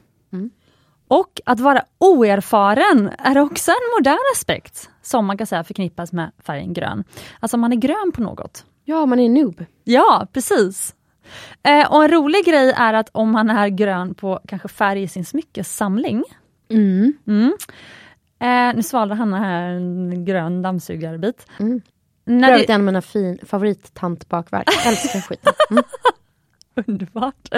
Och 1.09 1.41
att 1.47 1.61
vara 1.61 1.83
oerfaren 1.99 3.11
är 3.19 3.39
också 3.39 3.71
en 3.71 3.99
modern 3.99 4.33
aspekt 4.35 4.91
som 5.03 5.27
man 5.27 5.39
kan 5.39 5.47
säga 5.47 5.65
förknippas 5.65 6.13
med 6.13 6.31
färgen 6.39 6.73
grön. 6.73 7.05
Alltså 7.41 7.57
man 7.57 7.73
är 7.73 7.77
grön 7.77 8.13
på 8.15 8.23
något. 8.23 8.65
Ja, 8.85 9.07
man 9.07 9.21
är 9.21 9.29
noob. 9.29 9.65
Ja, 9.85 10.27
precis. 10.33 10.95
Eh, 11.63 11.93
och 11.93 12.05
en 12.05 12.11
rolig 12.11 12.45
grej 12.45 12.75
är 12.77 12.95
att 12.95 13.09
om 13.13 13.31
man 13.31 13.51
är 13.51 13.69
grön 13.69 14.15
på 14.15 14.41
kanske 14.49 14.69
färg 14.69 15.03
i 15.03 15.09
sin 15.09 15.25
smyckessamling. 15.25 16.25
Mm. 16.71 17.13
Mm. 17.27 17.57
Eh, 18.41 18.77
nu 18.77 18.83
svalde 18.83 19.15
Hanna 19.15 19.39
här 19.39 19.63
en 19.63 20.25
grön 20.25 20.63
dammsugarbit. 20.63 21.47
Mm. 21.59 21.81
När 22.29 22.59
det, 22.59 22.71
en 22.71 22.81
av 22.81 22.85
mina 22.85 23.03
fin, 23.03 23.39
favorittantbakverk. 23.47 24.69
Älskar 24.87 25.21
skiten. 25.21 25.53
Mm. 25.71 25.85
underbart. 26.87 27.49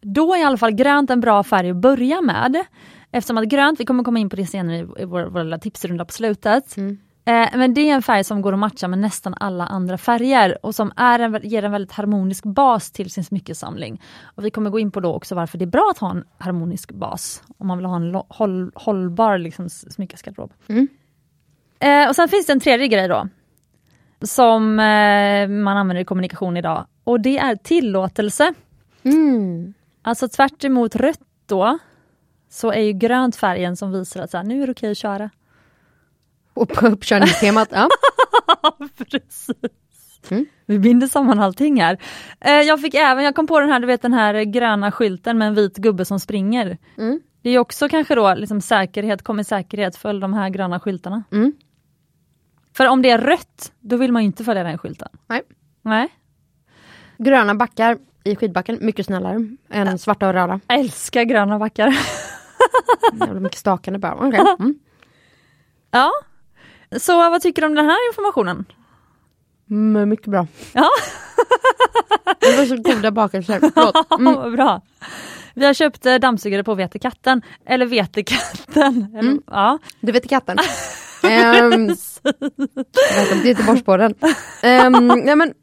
Då 0.00 0.34
är 0.34 0.38
i 0.38 0.42
alla 0.42 0.56
fall 0.56 0.72
grönt 0.72 1.10
en 1.10 1.20
bra 1.20 1.42
färg 1.42 1.70
att 1.70 1.76
börja 1.76 2.20
med. 2.20 2.64
Eftersom 3.12 3.38
att 3.38 3.48
grönt, 3.48 3.80
vi 3.80 3.84
kommer 3.84 4.04
komma 4.04 4.18
in 4.18 4.30
på 4.30 4.36
det 4.36 4.46
senare 4.46 4.78
i, 4.78 5.04
vår, 5.04 5.24
vår 5.24 5.44
lilla 5.44 5.58
tipsrunda 5.58 6.04
på 6.04 6.12
slutet. 6.12 6.76
Mm. 6.76 6.98
Eh, 7.24 7.58
men 7.58 7.74
det 7.74 7.80
är 7.80 7.94
en 7.94 8.02
färg 8.02 8.24
som 8.24 8.42
går 8.42 8.52
att 8.52 8.58
matcha 8.58 8.88
med 8.88 8.98
nästan 8.98 9.34
alla 9.40 9.66
andra 9.66 9.98
färger 9.98 10.66
och 10.66 10.74
som 10.74 10.92
är 10.96 11.18
en, 11.18 11.40
ger 11.42 11.64
en 11.64 11.72
väldigt 11.72 11.92
harmonisk 11.92 12.44
bas 12.44 12.90
till 12.90 13.10
sin 13.10 13.24
smyckesamling. 13.24 14.02
Och 14.22 14.44
vi 14.44 14.50
kommer 14.50 14.70
gå 14.70 14.78
in 14.78 14.90
på 14.90 15.00
då 15.00 15.14
också 15.14 15.34
varför 15.34 15.58
det 15.58 15.64
är 15.64 15.66
bra 15.66 15.88
att 15.90 15.98
ha 15.98 16.10
en 16.10 16.24
harmonisk 16.38 16.92
bas 16.92 17.42
om 17.58 17.66
man 17.66 17.78
vill 17.78 17.86
ha 17.86 17.96
en 17.96 18.14
håll, 18.28 18.72
hållbar 18.74 19.38
liksom, 19.38 19.68
smyckesgarderob. 19.68 20.52
Mm. 20.66 20.88
Eh, 21.80 22.08
och 22.08 22.16
sen 22.16 22.28
finns 22.28 22.46
det 22.46 22.52
en 22.52 22.60
tredje 22.60 22.88
grej 22.88 23.08
då 23.08 23.28
som 24.22 24.80
eh, 24.80 25.48
man 25.48 25.76
använder 25.76 26.02
i 26.02 26.04
kommunikation 26.04 26.56
idag 26.56 26.86
och 27.04 27.20
det 27.20 27.38
är 27.38 27.56
tillåtelse. 27.56 28.54
Mm. 29.02 29.74
Alltså 30.02 30.28
tvärt 30.28 30.64
emot 30.64 30.96
rött 30.96 31.20
då 31.46 31.78
så 32.50 32.72
är 32.72 32.80
ju 32.80 32.92
grönt 32.92 33.36
färgen 33.36 33.76
som 33.76 33.92
visar 33.92 34.22
att 34.22 34.30
så 34.30 34.36
här, 34.36 34.44
nu 34.44 34.62
är 34.62 34.66
det 34.66 34.72
okej 34.72 34.90
att 34.90 34.98
köra. 34.98 35.30
Och 36.54 36.68
på 36.68 36.86
uppkörningstemat, 36.86 37.68
ja. 37.72 37.88
Precis. 39.10 39.50
Mm. 40.30 40.46
Vi 40.66 40.78
binder 40.78 41.06
samman 41.06 41.40
allting 41.40 41.80
här. 41.80 41.98
Eh, 42.40 42.52
jag 42.52 42.80
fick 42.80 42.94
även, 42.94 43.24
jag 43.24 43.34
kom 43.34 43.46
på 43.46 43.60
den 43.60 43.70
här, 43.70 43.80
du 43.80 43.86
vet 43.86 44.02
den 44.02 44.12
här 44.12 44.42
gröna 44.42 44.92
skylten 44.92 45.38
med 45.38 45.48
en 45.48 45.54
vit 45.54 45.76
gubbe 45.76 46.04
som 46.04 46.20
springer. 46.20 46.78
Mm. 46.98 47.20
Det 47.42 47.50
är 47.50 47.58
också 47.58 47.88
kanske 47.88 48.14
då 48.14 48.34
liksom 48.34 48.60
säkerhet, 48.60 49.22
kom 49.22 49.40
i 49.40 49.44
säkerhet, 49.44 49.96
följ 49.96 50.20
de 50.20 50.34
här 50.34 50.48
gröna 50.48 50.80
skyltarna. 50.80 51.22
Mm. 51.32 51.52
För 52.76 52.86
om 52.88 53.02
det 53.02 53.10
är 53.10 53.18
rött, 53.18 53.72
då 53.80 53.96
vill 53.96 54.12
man 54.12 54.22
ju 54.22 54.26
inte 54.26 54.44
följa 54.44 54.64
den 54.64 54.78
skylten. 54.78 55.08
Nej. 55.26 55.42
Nej. 55.82 56.08
Gröna 57.18 57.54
backar 57.54 57.98
i 58.24 58.36
skidbacken, 58.36 58.78
mycket 58.80 59.06
snällare 59.06 59.48
än 59.70 59.98
svarta 59.98 60.26
och 60.26 60.32
röda. 60.32 60.60
Jag 60.66 60.78
älskar 60.80 61.22
gröna 61.22 61.58
backar. 61.58 61.88
Jävla 63.20 63.40
mycket 63.40 63.58
stakande 63.58 63.98
bara. 63.98 64.14
Okej. 64.14 64.40
Mm. 64.58 64.78
ja. 65.90 66.10
Så 67.00 67.16
vad 67.30 67.42
tycker 67.42 67.62
du 67.62 67.68
om 67.68 67.74
den 67.74 67.84
här 67.86 68.08
informationen? 68.10 68.64
Mm, 69.70 70.08
mycket 70.08 70.26
bra. 70.26 70.46
Ja. 70.72 70.88
Det 72.40 72.56
var 72.56 72.64
så 72.64 72.76
goda 72.76 73.10
bakelser. 73.10 73.60
Mm. 74.18 74.52
Bra. 74.52 74.80
Vi 75.54 75.66
har 75.66 75.74
köpt 75.74 76.06
eh, 76.06 76.14
dammsugare 76.14 76.64
på 76.64 76.74
Vetekatten, 76.74 77.42
eller 77.66 77.86
Vetekatten. 77.86 79.14
Mm. 79.14 79.42
ja. 79.46 79.78
Du 80.00 80.12
vet 80.12 80.28
katten. 80.28 80.58
Um, 81.22 81.96
välkommen 83.16 83.40
till 83.40 83.50
Göteborgspodden. 83.50 84.14
Um, 84.62 85.06
nej, 85.24 85.36
men, 85.36 85.54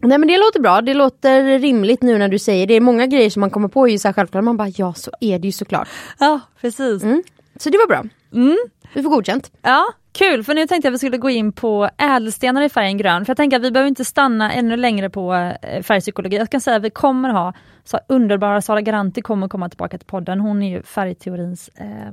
nej 0.00 0.18
men 0.18 0.28
det 0.28 0.38
låter 0.38 0.60
bra, 0.60 0.80
det 0.80 0.94
låter 0.94 1.58
rimligt 1.58 2.02
nu 2.02 2.18
när 2.18 2.28
du 2.28 2.38
säger 2.38 2.66
det. 2.66 2.74
är 2.74 2.80
många 2.80 3.06
grejer 3.06 3.30
som 3.30 3.40
man 3.40 3.50
kommer 3.50 3.68
på 3.68 3.88
är 3.88 3.92
ju 3.92 3.98
så 3.98 4.08
här 4.08 4.12
självklart, 4.12 4.44
man 4.44 4.56
bara 4.56 4.68
ja 4.68 4.94
så 4.94 5.10
är 5.20 5.38
det 5.38 5.48
ju 5.48 5.52
såklart. 5.52 5.88
ja, 6.18 6.40
precis. 6.60 7.02
Mm. 7.02 7.22
Så 7.56 7.70
det 7.70 7.78
var 7.78 7.86
bra. 7.86 8.04
Mm. 8.32 8.58
Du 8.94 9.02
får 9.02 9.10
godkänt. 9.10 9.50
Ja, 9.62 9.84
kul, 10.18 10.44
för 10.44 10.54
nu 10.54 10.66
tänkte 10.66 10.86
jag 10.86 10.92
att 10.92 10.94
vi 10.94 10.98
skulle 10.98 11.18
gå 11.18 11.30
in 11.30 11.52
på 11.52 11.90
ädelstenar 11.96 12.62
i 12.62 12.68
färgen 12.68 12.96
grön. 12.96 13.24
För 13.24 13.30
jag 13.30 13.36
tänker 13.36 13.56
att 13.56 13.62
vi 13.62 13.70
behöver 13.70 13.88
inte 13.88 14.04
stanna 14.04 14.52
ännu 14.52 14.76
längre 14.76 15.10
på 15.10 15.34
eh, 15.34 15.82
färgpsykologi. 15.82 16.36
Jag 16.36 16.50
kan 16.50 16.60
säga 16.60 16.76
att 16.76 16.82
vi 16.82 16.90
kommer 16.90 17.30
ha 17.30 17.52
så 17.84 17.98
underbara 18.08 18.62
Sara 18.62 18.80
Garanti 18.80 19.22
kommer 19.22 19.48
komma 19.48 19.68
tillbaka 19.68 19.98
till 19.98 20.06
podden. 20.06 20.40
Hon 20.40 20.62
är 20.62 20.70
ju 20.70 20.82
färgteorins 20.82 21.68
eh, 21.68 22.12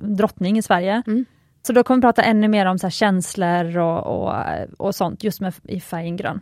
drottning 0.00 0.58
i 0.58 0.62
Sverige. 0.62 1.02
Mm. 1.06 1.24
Så 1.66 1.72
då 1.72 1.82
kommer 1.82 1.98
vi 1.98 2.02
prata 2.02 2.22
ännu 2.22 2.48
mer 2.48 2.66
om 2.66 2.78
så 2.78 2.86
här 2.86 2.90
känslor 2.90 3.78
och, 3.78 4.06
och, 4.06 4.34
och 4.78 4.94
sånt 4.94 5.24
just 5.24 5.40
med 5.40 5.54
i 5.64 5.80
färgen 5.80 6.16
grön. 6.16 6.40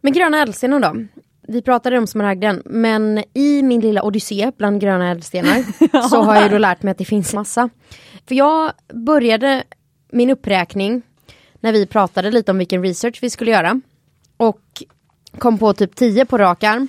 Men 0.00 0.12
gröna 0.12 0.42
ädelstenar 0.42 0.80
då? 0.80 1.06
Vi 1.48 1.62
pratade 1.62 1.98
om 1.98 2.06
smaragden, 2.06 2.62
men 2.64 3.24
i 3.34 3.62
min 3.62 3.80
lilla 3.80 4.02
odyssé 4.02 4.52
bland 4.56 4.80
gröna 4.80 5.10
ädelstenar 5.10 5.64
så 6.08 6.22
har 6.22 6.34
jag 6.34 6.50
då 6.50 6.58
lärt 6.58 6.82
mig 6.82 6.90
att 6.90 6.98
det 6.98 7.04
finns 7.04 7.34
massa. 7.34 7.70
För 8.28 8.34
jag 8.34 8.72
började 8.92 9.64
min 10.12 10.30
uppräkning 10.30 11.02
när 11.60 11.72
vi 11.72 11.86
pratade 11.86 12.30
lite 12.30 12.50
om 12.50 12.58
vilken 12.58 12.82
research 12.82 13.18
vi 13.22 13.30
skulle 13.30 13.50
göra. 13.50 13.80
Och 14.36 14.62
kom 15.38 15.58
på 15.58 15.72
typ 15.72 15.96
10 15.96 16.24
på 16.24 16.38
rak 16.38 16.64
arm. 16.64 16.88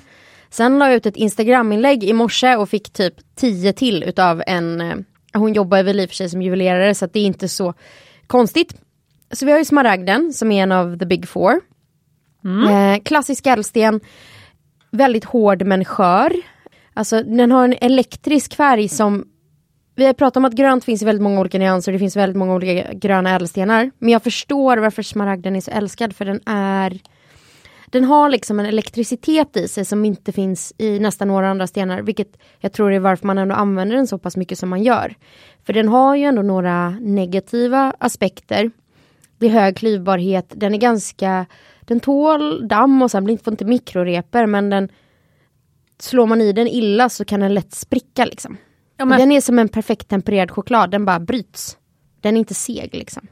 Sen 0.50 0.80
la 0.80 0.88
jag 0.88 0.96
ut 0.96 1.06
ett 1.06 1.16
Instagram-inlägg 1.16 2.04
i 2.04 2.14
morse 2.14 2.56
och 2.56 2.70
fick 2.70 2.90
typ 2.90 3.14
10 3.36 3.74
till 3.74 4.04
utav 4.04 4.44
en, 4.48 4.82
eh, 4.82 4.98
hon 5.34 5.54
jobbar 5.54 5.84
väl 5.84 6.00
i 6.00 6.06
och 6.06 6.10
för 6.10 6.16
sig 6.16 6.30
som 6.30 6.42
juvelerare 6.42 6.96
så 6.96 7.06
det 7.06 7.20
är 7.20 7.26
inte 7.26 7.48
så 7.48 7.74
konstigt. 8.28 8.82
Så 9.32 9.46
vi 9.46 9.52
har 9.52 9.60
ju 9.60 9.66
smaragden 9.66 10.34
som 10.34 10.52
är 10.52 10.64
en 10.64 10.72
av 10.72 10.98
the 10.98 11.06
big 11.06 11.28
four. 11.28 11.62
Eh, 12.70 13.04
klassisk 13.04 13.48
ädelsten, 13.48 14.00
väldigt 14.92 15.26
hård 15.26 15.66
men 15.66 15.86
skör. 15.86 16.34
Alltså 16.94 17.24
den 17.24 17.52
har 17.52 17.64
en 17.64 17.76
elektrisk 17.82 18.56
färg 18.56 18.90
som 18.90 19.26
vi 20.00 20.06
har 20.06 20.14
pratat 20.14 20.38
om 20.38 20.46
att 20.46 20.54
grönt 20.54 20.84
finns 20.84 21.02
i 21.02 21.06
väldigt 21.06 21.24
många 21.24 21.40
olika 21.40 21.58
nyanser, 21.58 21.92
det 21.92 22.00
finns 22.00 22.16
väldigt 22.16 22.38
många 22.38 22.54
olika 22.54 22.94
gröna 22.94 23.36
ädelstenar. 23.36 23.92
Men 24.00 24.10
jag 24.10 24.24
förstår 24.24 24.78
varför 24.78 25.04
smaragden 25.04 25.56
är 25.56 25.62
så 25.62 25.72
älskad 25.72 26.16
för 26.16 26.26
den 26.26 26.42
är 26.46 27.00
den 27.92 28.04
har 28.04 28.30
liksom 28.30 28.60
en 28.60 28.66
elektricitet 28.66 29.58
i 29.58 29.68
sig 29.68 29.86
som 29.86 30.06
inte 30.06 30.32
finns 30.32 30.74
i 30.78 31.00
nästan 31.00 31.28
några 31.28 31.50
andra 31.50 31.68
stenar, 31.68 32.02
vilket 32.02 32.38
jag 32.60 32.74
tror 32.74 32.94
är 32.94 33.00
varför 33.00 33.28
man 33.28 33.38
ändå 33.38 33.56
använder 33.56 33.96
den 33.96 34.08
så 34.08 34.18
pass 34.18 34.38
mycket 34.38 34.60
som 34.60 34.70
man 34.70 34.84
gör. 34.84 35.16
För 35.66 35.74
den 35.74 35.88
har 35.88 36.16
ju 36.16 36.24
ändå 36.24 36.42
några 36.42 36.90
negativa 36.90 37.94
aspekter. 38.00 38.72
Det 39.38 39.46
är 39.46 39.50
hög 39.50 39.78
klyvbarhet, 39.78 40.54
den 40.56 40.74
är 40.74 40.78
ganska, 40.78 41.46
den 41.82 42.00
tål 42.00 42.68
damm 42.68 43.02
och 43.02 43.12
sen 43.12 43.24
blir 43.24 43.38
får 43.38 43.54
inte 43.54 43.66
mikroreper 43.66 44.46
men 44.46 44.70
den 44.70 44.90
slår 46.00 46.26
man 46.26 46.42
i 46.42 46.54
den 46.54 46.68
illa 46.68 47.10
så 47.10 47.26
kan 47.26 47.40
den 47.40 47.54
lätt 47.54 47.74
spricka 47.74 48.26
liksom. 48.26 48.58
Ja, 49.00 49.06
men, 49.06 49.20
Den 49.20 49.32
är 49.32 49.42
som 49.42 49.60
en 49.60 49.70
perfekt 49.70 50.08
tempererad 50.08 50.52
choklad, 50.52 50.92
den 50.92 51.06
bara 51.06 51.20
bryts. 51.20 51.78
Den 52.22 52.36
är 52.36 52.40
inte 52.40 52.54
seg 52.54 52.90
liksom. 52.94 53.28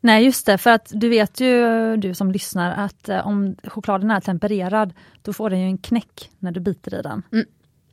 nej 0.00 0.24
just 0.24 0.46
det, 0.46 0.58
för 0.58 0.70
att 0.70 0.90
du 0.94 1.08
vet 1.08 1.40
ju 1.40 1.96
du 1.96 2.14
som 2.14 2.32
lyssnar 2.32 2.84
att 2.84 3.08
eh, 3.08 3.26
om 3.26 3.56
chokladen 3.64 4.10
är 4.10 4.20
tempererad 4.20 4.94
då 5.22 5.32
får 5.32 5.50
den 5.50 5.60
ju 5.60 5.66
en 5.66 5.78
knäck 5.78 6.30
när 6.38 6.52
du 6.52 6.60
biter 6.60 6.98
i 6.98 7.02
den. 7.02 7.22
Mm. 7.32 7.46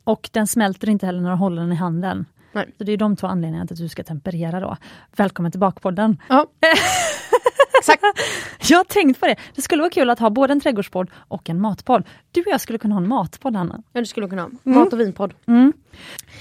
Och 0.04 0.30
den 0.32 0.46
smälter 0.46 0.88
inte 0.88 1.06
heller 1.06 1.20
när 1.20 1.30
du 1.30 1.36
håller 1.36 1.62
den 1.62 1.72
i 1.72 1.76
handen. 1.76 2.26
Nej. 2.52 2.74
Så 2.78 2.84
det 2.84 2.92
är 2.92 2.96
de 2.96 3.16
två 3.16 3.26
anledningarna 3.26 3.66
till 3.66 3.74
att 3.74 3.80
du 3.80 3.88
ska 3.88 4.04
temperera 4.04 4.60
då. 4.60 4.76
Välkommen 5.16 5.52
till 5.52 5.60
bakpodden. 5.60 6.16
Ja. 6.28 6.46
Exakt. 7.80 8.02
Jag 8.70 8.78
har 8.78 8.84
tänkt 8.84 9.20
på 9.20 9.26
det. 9.26 9.36
Det 9.54 9.62
skulle 9.62 9.82
vara 9.82 9.90
kul 9.90 10.10
att 10.10 10.18
ha 10.18 10.30
både 10.30 10.52
en 10.52 10.60
trädgårdspodd 10.60 11.10
och 11.28 11.50
en 11.50 11.60
matpodd. 11.60 12.04
Du 12.32 12.40
och 12.40 12.46
jag 12.46 12.60
skulle 12.60 12.78
kunna 12.78 12.94
ha 12.94 13.02
en 13.02 13.08
matpodd, 13.08 13.56
Anna. 13.56 13.82
Ja, 13.92 14.00
du 14.00 14.06
skulle 14.06 14.28
kunna 14.28 14.42
ha. 14.42 14.50
Mat 14.62 14.92
och 14.92 15.00
vinpodd. 15.00 15.34
Mm. 15.46 15.72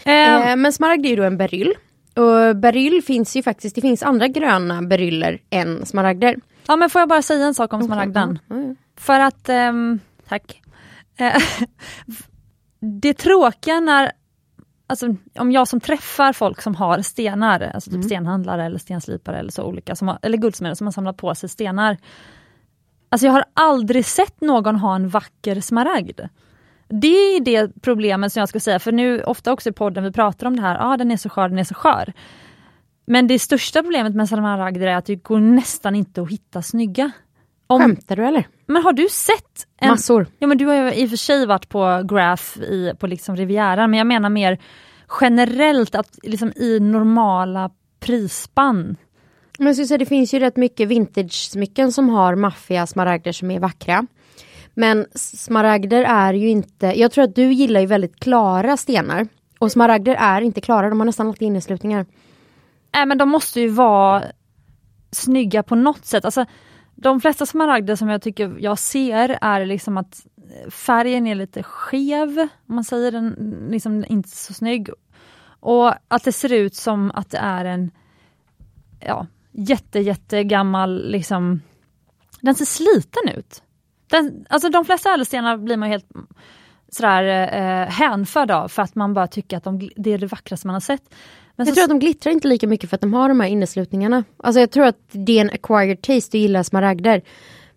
Ehm, 0.06 0.42
Eh, 0.42 0.56
men 0.56 0.74
smaragd 0.74 1.06
är 1.06 1.10
ju 1.10 1.16
då 1.16 1.24
en 1.24 1.38
beryll. 1.38 1.74
Och 2.16 2.56
beryll 2.56 3.04
finns 3.04 3.36
ju 3.36 3.44
faktiskt, 3.44 3.76
det 3.76 3.82
finns 3.82 4.04
andra 4.04 4.28
gröna 4.28 4.82
beryller 4.82 5.42
än 5.50 5.86
smaragder. 5.86 6.36
ja, 6.68 6.76
men 6.76 6.90
får 6.90 7.00
jag 7.02 7.10
bara 7.10 7.22
säga 7.22 7.46
en 7.46 7.54
sak 7.56 7.74
om 7.74 7.84
smaragden? 7.84 8.40
Ja. 8.48 8.56
För 8.98 9.20
att, 9.20 9.50
ehm, 9.50 10.00
tack. 10.30 10.62
Eh, 11.18 11.42
det 12.80 13.14
tråkiga 13.14 13.80
när, 13.80 14.12
alltså 14.90 15.16
om 15.40 15.52
jag 15.52 15.68
som 15.68 15.80
träffar 15.80 16.34
folk 16.34 16.62
som 16.62 16.76
har 16.76 17.02
stenar, 17.02 17.72
alltså 17.74 17.92
typ 17.92 18.04
stenhandlare 18.04 18.66
eller 18.66 18.80
stenslipare 18.80 19.40
eller 19.40 19.52
så 19.52 19.64
olika, 19.64 19.96
som 19.96 20.08
har, 20.08 20.20
eller 20.22 20.38
guldsmeder 20.38 20.76
som 20.76 20.88
har 20.88 20.92
samlat 20.92 21.18
på 21.18 21.36
sig 21.36 21.50
stenar. 21.50 21.98
Alltså 23.10 23.28
jag 23.28 23.34
har 23.34 23.46
aldrig 23.54 24.06
sett 24.06 24.42
någon 24.42 24.76
ha 24.76 24.96
en 24.96 25.10
vacker 25.10 25.62
smaragd. 25.62 26.20
Det 26.88 27.08
är 27.08 27.40
det 27.40 27.82
problemet 27.82 28.34
som 28.34 28.40
jag 28.40 28.50
skulle 28.50 28.62
säga, 28.62 28.80
för 28.80 28.92
nu 28.92 29.24
ofta 29.24 29.52
också 29.54 29.70
i 29.70 29.74
podden 29.74 30.04
vi 30.04 30.12
pratar 30.12 30.48
om 30.48 30.56
det 30.56 30.62
här, 30.62 30.76
ja 30.76 30.94
ah, 30.94 30.98
den 30.98 31.12
är 31.12 31.18
så 31.18 31.30
skör, 31.30 31.50
den 31.50 31.60
är 31.60 31.64
så 31.64 31.76
skör. 31.76 32.14
Men 33.06 33.28
det 33.28 33.40
största 33.40 33.84
problemet 33.84 34.16
med 34.16 34.30
smaragder 34.30 34.88
är 34.88 34.96
att 34.96 35.06
det 35.06 35.16
går 35.16 35.40
nästan 35.40 35.96
inte 35.96 36.22
att 36.22 36.32
hitta 36.32 36.62
snygga. 36.62 37.12
Om, 37.72 37.82
Skämtar 37.82 38.16
du 38.16 38.26
eller? 38.26 38.48
men 38.66 38.84
har 38.84 38.94
du 38.94 39.10
sett 39.10 39.68
en, 39.78 39.90
Massor. 39.90 40.28
Ja 40.40 40.48
men 40.48 40.58
du 40.58 40.66
har 40.66 40.76
ju 40.76 40.94
i 40.94 41.06
och 41.06 41.10
för 41.10 41.18
sig 41.18 41.46
varit 41.46 41.70
på 41.70 42.02
Graph 42.10 42.60
i, 42.60 42.94
på 43.00 43.08
liksom 43.08 43.36
Rivieran 43.36 43.92
men 43.92 43.98
jag 43.98 44.08
menar 44.08 44.30
mer 44.30 44.60
generellt 45.22 45.96
att 45.96 46.20
liksom 46.24 46.54
i 46.56 46.80
normala 46.80 47.70
prisspann. 48.00 48.98
Men 49.58 49.68
jag 49.68 49.76
skulle 49.76 49.88
säga, 49.88 49.98
det 49.98 50.06
finns 50.06 50.34
ju 50.34 50.40
rätt 50.40 50.58
mycket 50.58 50.88
vintage-smycken 50.88 51.92
som 51.92 52.10
har 52.10 52.36
maffiga 52.36 52.88
smaragder 52.88 53.32
som 53.32 53.52
är 53.52 53.60
vackra. 53.60 54.06
Men 54.74 55.06
smaragder 55.16 56.04
är 56.04 56.34
ju 56.34 56.50
inte, 56.50 56.86
jag 56.86 57.12
tror 57.12 57.24
att 57.24 57.36
du 57.36 57.54
gillar 57.54 57.80
ju 57.82 57.86
väldigt 57.86 58.20
klara 58.20 58.78
stenar. 58.78 59.28
Och 59.60 59.72
smaragder 59.72 60.16
är 60.16 60.42
inte 60.42 60.62
klara, 60.62 60.90
de 60.90 61.00
har 61.00 61.06
nästan 61.06 61.28
alltid 61.28 61.46
inneslutningar. 61.46 62.06
Nej 62.94 63.06
men 63.06 63.18
de 63.18 63.30
måste 63.30 63.62
ju 63.62 63.70
vara 63.70 64.24
snygga 65.12 65.64
på 65.64 65.76
något 65.76 66.06
sätt. 66.06 66.26
Alltså, 66.26 66.46
de 67.02 67.22
flesta 67.22 67.46
smaragder 67.46 67.96
som 67.96 68.10
jag 68.10 68.22
tycker 68.22 68.56
jag 68.60 68.80
ser 68.80 69.38
är 69.42 69.66
liksom 69.66 69.98
att 69.98 70.26
färgen 70.70 71.28
är 71.28 71.36
lite 71.36 71.64
skev, 71.64 72.40
om 72.40 72.76
man 72.76 72.84
säger 72.84 73.12
den 73.12 73.36
liksom 73.72 74.06
inte 74.08 74.30
så 74.30 74.54
snygg. 74.54 74.90
Och 75.60 75.94
att 76.08 76.24
det 76.24 76.32
ser 76.32 76.54
ut 76.54 76.76
som 76.76 77.12
att 77.12 77.30
det 77.30 77.38
är 77.38 77.66
en 77.66 77.92
ja, 79.00 79.28
jätte, 79.52 80.00
jätte 80.00 80.44
gammal, 80.44 81.12
liksom, 81.12 81.62
den 82.42 82.56
ser 82.56 82.66
sliten 82.66 83.38
ut. 83.38 83.64
Den, 84.08 84.46
alltså 84.50 84.70
de 84.70 84.86
flesta 84.86 85.14
ädelstenar 85.14 85.58
blir 85.58 85.78
man 85.78 85.90
helt 85.90 86.12
sådär 86.90 87.24
eh, 87.54 87.90
hänförd 87.90 88.52
av 88.52 88.68
för 88.68 88.82
att 88.82 88.96
man 88.96 89.14
bara 89.14 89.28
tycker 89.28 89.58
att 89.58 89.64
de, 89.64 89.90
det 89.96 90.14
är 90.14 90.18
det 90.18 90.28
vackraste 90.28 90.68
man 90.68 90.74
har 90.74 90.80
sett. 90.80 91.14
Men 91.60 91.68
jag 91.68 91.76
så... 91.76 91.76
tror 91.76 91.84
att 91.84 91.90
de 91.90 92.00
glittrar 92.00 92.32
inte 92.32 92.48
lika 92.48 92.68
mycket 92.68 92.90
för 92.90 92.98
att 92.98 93.02
de 93.02 93.14
har 93.14 93.30
de 93.30 93.40
här 93.40 93.48
inneslutningarna. 93.48 94.24
Alltså 94.38 94.60
jag 94.60 94.72
tror 94.72 94.86
att 94.86 94.98
det 95.12 95.38
är 95.38 95.42
en 95.42 95.50
acquired 95.50 96.02
taste 96.02 96.38
att 96.38 96.42
gilla 96.42 96.64
smaragder. 96.64 97.22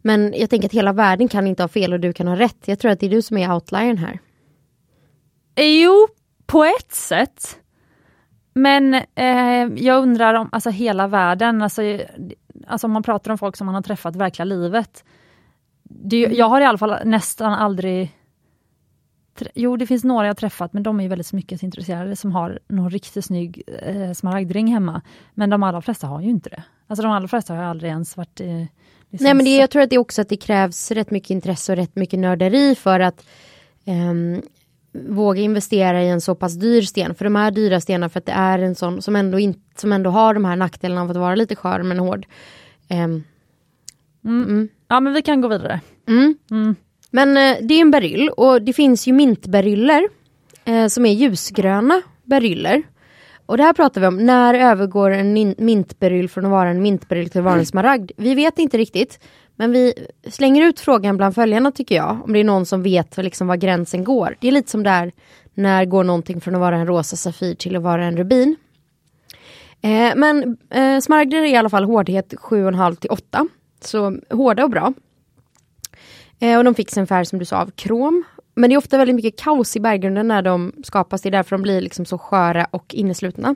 Men 0.03 0.35
jag 0.37 0.51
tänker 0.51 0.69
att 0.69 0.73
hela 0.73 0.93
världen 0.93 1.29
kan 1.29 1.47
inte 1.47 1.63
ha 1.63 1.69
fel 1.69 1.93
och 1.93 2.01
du 2.01 2.13
kan 2.13 2.29
ha 2.29 2.37
rätt. 2.37 2.59
Jag 2.65 2.79
tror 2.79 2.91
att 2.91 3.01
det 3.01 3.07
är 3.07 3.11
du 3.11 3.23
som 3.23 3.39
är 3.39 3.55
outliern 3.55 3.99
här. 3.99 4.19
Jo, 5.57 6.09
på 6.47 6.65
ett 6.65 6.93
sätt. 6.93 7.59
Men 8.55 8.95
eh, 8.95 9.65
jag 9.77 10.03
undrar 10.03 10.35
om 10.35 10.49
alltså 10.53 10.71
hela 10.71 11.07
världen, 11.07 11.63
alltså, 11.63 11.83
alltså 12.67 12.87
om 12.87 12.93
man 12.93 13.03
pratar 13.03 13.31
om 13.31 13.39
folk 13.39 13.57
som 13.57 13.67
man 13.67 13.75
har 13.75 13.83
träffat 13.83 14.17
verkliga 14.17 14.45
livet. 14.45 15.05
Det, 15.83 16.25
mm. 16.25 16.37
jag 16.37 16.47
har 16.47 16.61
i 16.61 16.65
alla 16.65 16.79
fall 16.79 16.97
nästan 17.05 17.53
aldrig 17.53 18.11
Jo, 19.55 19.77
det 19.77 19.87
finns 19.87 20.05
några 20.05 20.27
jag 20.27 20.37
träffat, 20.37 20.73
men 20.73 20.83
de 20.83 21.01
är 21.01 21.09
väldigt 21.09 21.27
smyckesintresserade 21.27 22.17
som 22.17 22.33
har 22.33 22.59
någon 22.69 22.91
riktigt 22.91 23.25
snygg 23.25 23.63
eh, 23.83 24.13
smaragdring 24.13 24.67
hemma. 24.67 25.03
Men 25.35 25.51
de 25.51 25.63
allra 25.63 25.83
flesta 25.83 26.07
har 26.07 26.21
ju 26.21 26.31
inte 26.31 26.51
det. 26.51 26.63
Alltså 26.87 27.03
de 27.03 27.13
allra 27.13 27.29
flesta 27.29 27.55
har 27.55 27.63
aldrig 27.63 27.91
ens 27.91 28.17
varit 28.17 28.41
eh, 28.41 28.47
liksom 29.11 29.25
Nej 29.25 29.35
men 29.35 29.45
det, 29.45 29.57
jag 29.57 29.71
tror 29.71 29.83
att 29.83 29.91
det 29.91 29.99
också 29.99 30.23
att 30.23 30.29
det 30.29 30.37
krävs 30.37 30.91
rätt 30.91 31.11
mycket 31.11 31.31
intresse 31.31 31.73
och 31.73 31.77
rätt 31.77 31.97
mycket 31.97 32.19
nörderi 32.19 32.75
för 32.75 33.01
att 33.01 33.27
eh, 33.85 34.43
våga 34.93 35.41
investera 35.41 36.03
i 36.03 36.09
en 36.09 36.21
så 36.21 36.35
pass 36.35 36.55
dyr 36.55 36.83
sten. 36.83 37.15
För 37.15 37.25
de 37.25 37.37
är 37.37 37.51
dyra 37.51 37.81
stenar 37.81 38.09
för 38.09 38.19
att 38.19 38.27
det 38.27 38.33
är 38.33 38.59
en 38.59 38.75
sån 38.75 39.03
som 39.03 39.17
ändå, 39.17 39.39
in, 39.39 39.55
som 39.77 39.93
ändå 39.93 40.11
har 40.11 40.35
de 40.35 40.45
här 40.45 40.57
nackdelarna 40.57 41.03
av 41.03 41.11
att 41.11 41.17
vara 41.17 41.35
lite 41.35 41.57
skör 41.57 41.83
men 41.83 41.99
hård. 41.99 42.27
Um, 42.91 42.99
mm. 42.99 43.25
Mm. 44.25 44.69
Ja 44.89 45.01
men 45.01 45.13
vi 45.13 45.23
kan 45.23 45.41
gå 45.41 45.49
vidare. 45.49 45.81
Mm. 46.09 46.77
Men 47.15 47.37
eh, 47.37 47.57
det 47.63 47.75
är 47.75 47.81
en 47.81 47.91
beryll 47.91 48.29
och 48.29 48.63
det 48.63 48.73
finns 48.73 49.09
ju 49.09 49.13
mintberyller 49.13 50.09
eh, 50.65 50.87
som 50.87 51.07
är 51.07 51.13
ljusgröna 51.13 52.03
beryller. 52.25 52.83
Och 53.47 53.57
det 53.57 53.63
här 53.63 53.73
pratar 53.73 54.01
vi 54.01 54.07
om, 54.07 54.17
när 54.17 54.55
övergår 54.55 55.11
en 55.11 55.55
mintberyll 55.59 56.29
från 56.29 56.45
att 56.45 56.51
vara 56.51 56.69
en 56.69 56.83
mintberyll 56.83 57.31
till 57.31 57.39
att 57.39 57.45
vara 57.45 57.59
en 57.59 57.67
smaragd? 57.67 58.11
Vi 58.17 58.35
vet 58.35 58.59
inte 58.59 58.79
riktigt. 58.79 59.19
Men 59.57 59.73
vi 59.73 59.95
slänger 60.31 60.63
ut 60.63 60.81
frågan 60.81 61.17
bland 61.17 61.35
följarna 61.35 61.73
tycker 61.73 61.95
jag. 61.95 62.21
Om 62.25 62.33
det 62.33 62.41
är 62.41 62.45
någon 62.45 62.67
som 62.67 62.83
vet 62.83 63.17
liksom 63.17 63.47
var 63.47 63.57
gränsen 63.57 64.05
går. 64.05 64.37
Det 64.41 64.49
är 64.49 64.53
lite 64.53 64.71
som 64.71 64.83
där 64.83 65.13
när 65.55 65.85
går 65.85 66.05
någonting 66.05 66.41
från 66.41 66.55
att 66.55 66.61
vara 66.61 66.77
en 66.77 66.87
rosa 66.87 67.17
safir 67.17 67.55
till 67.55 67.77
att 67.77 67.83
vara 67.83 68.05
en 68.05 68.17
rubin. 68.17 68.57
Eh, 69.83 70.13
men 70.17 70.57
eh, 70.71 71.01
smaragder 71.01 71.39
är 71.39 71.47
i 71.47 71.57
alla 71.57 71.71
fall 71.71 71.85
hårdhet 71.85 72.35
7,5 72.35 72.95
till 72.95 73.11
8. 73.11 73.47
Så 73.81 74.17
hårda 74.31 74.65
och 74.65 74.71
bra. 74.71 74.93
Eh, 76.43 76.59
och 76.59 76.65
de 76.65 76.75
fick 76.75 76.97
en 76.97 77.07
färg 77.07 77.27
som 77.27 77.39
du 77.39 77.45
sa 77.45 77.57
av 77.57 77.71
krom. 77.71 78.25
Men 78.55 78.71
det 78.71 78.75
är 78.75 78.79
ofta 78.79 78.99
väldigt 78.99 79.17
mycket 79.17 79.41
kaos 79.41 79.77
i 79.77 79.81
berggrunden 79.81 80.29
när 80.29 80.43
de 80.43 80.73
skapas. 80.85 81.23
Det 81.23 81.29
är 81.29 81.31
därför 81.31 81.57
de 81.57 81.63
blir 81.63 81.81
liksom 81.81 82.05
så 82.05 82.19
sköra 82.19 82.65
och 82.71 82.95
inneslutna. 82.95 83.55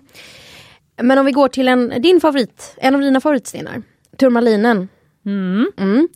Men 1.03 1.19
om 1.19 1.27
vi 1.27 1.33
går 1.33 1.49
till 1.49 1.69
en, 1.69 2.03
din 2.03 2.21
favorit, 2.21 2.75
en 2.77 2.95
av 2.95 3.01
dina 3.01 3.21
favoritstenar. 3.21 3.83
Turmalinen. 4.17 4.89
Mm. 5.27 5.73
Mm. 5.77 6.09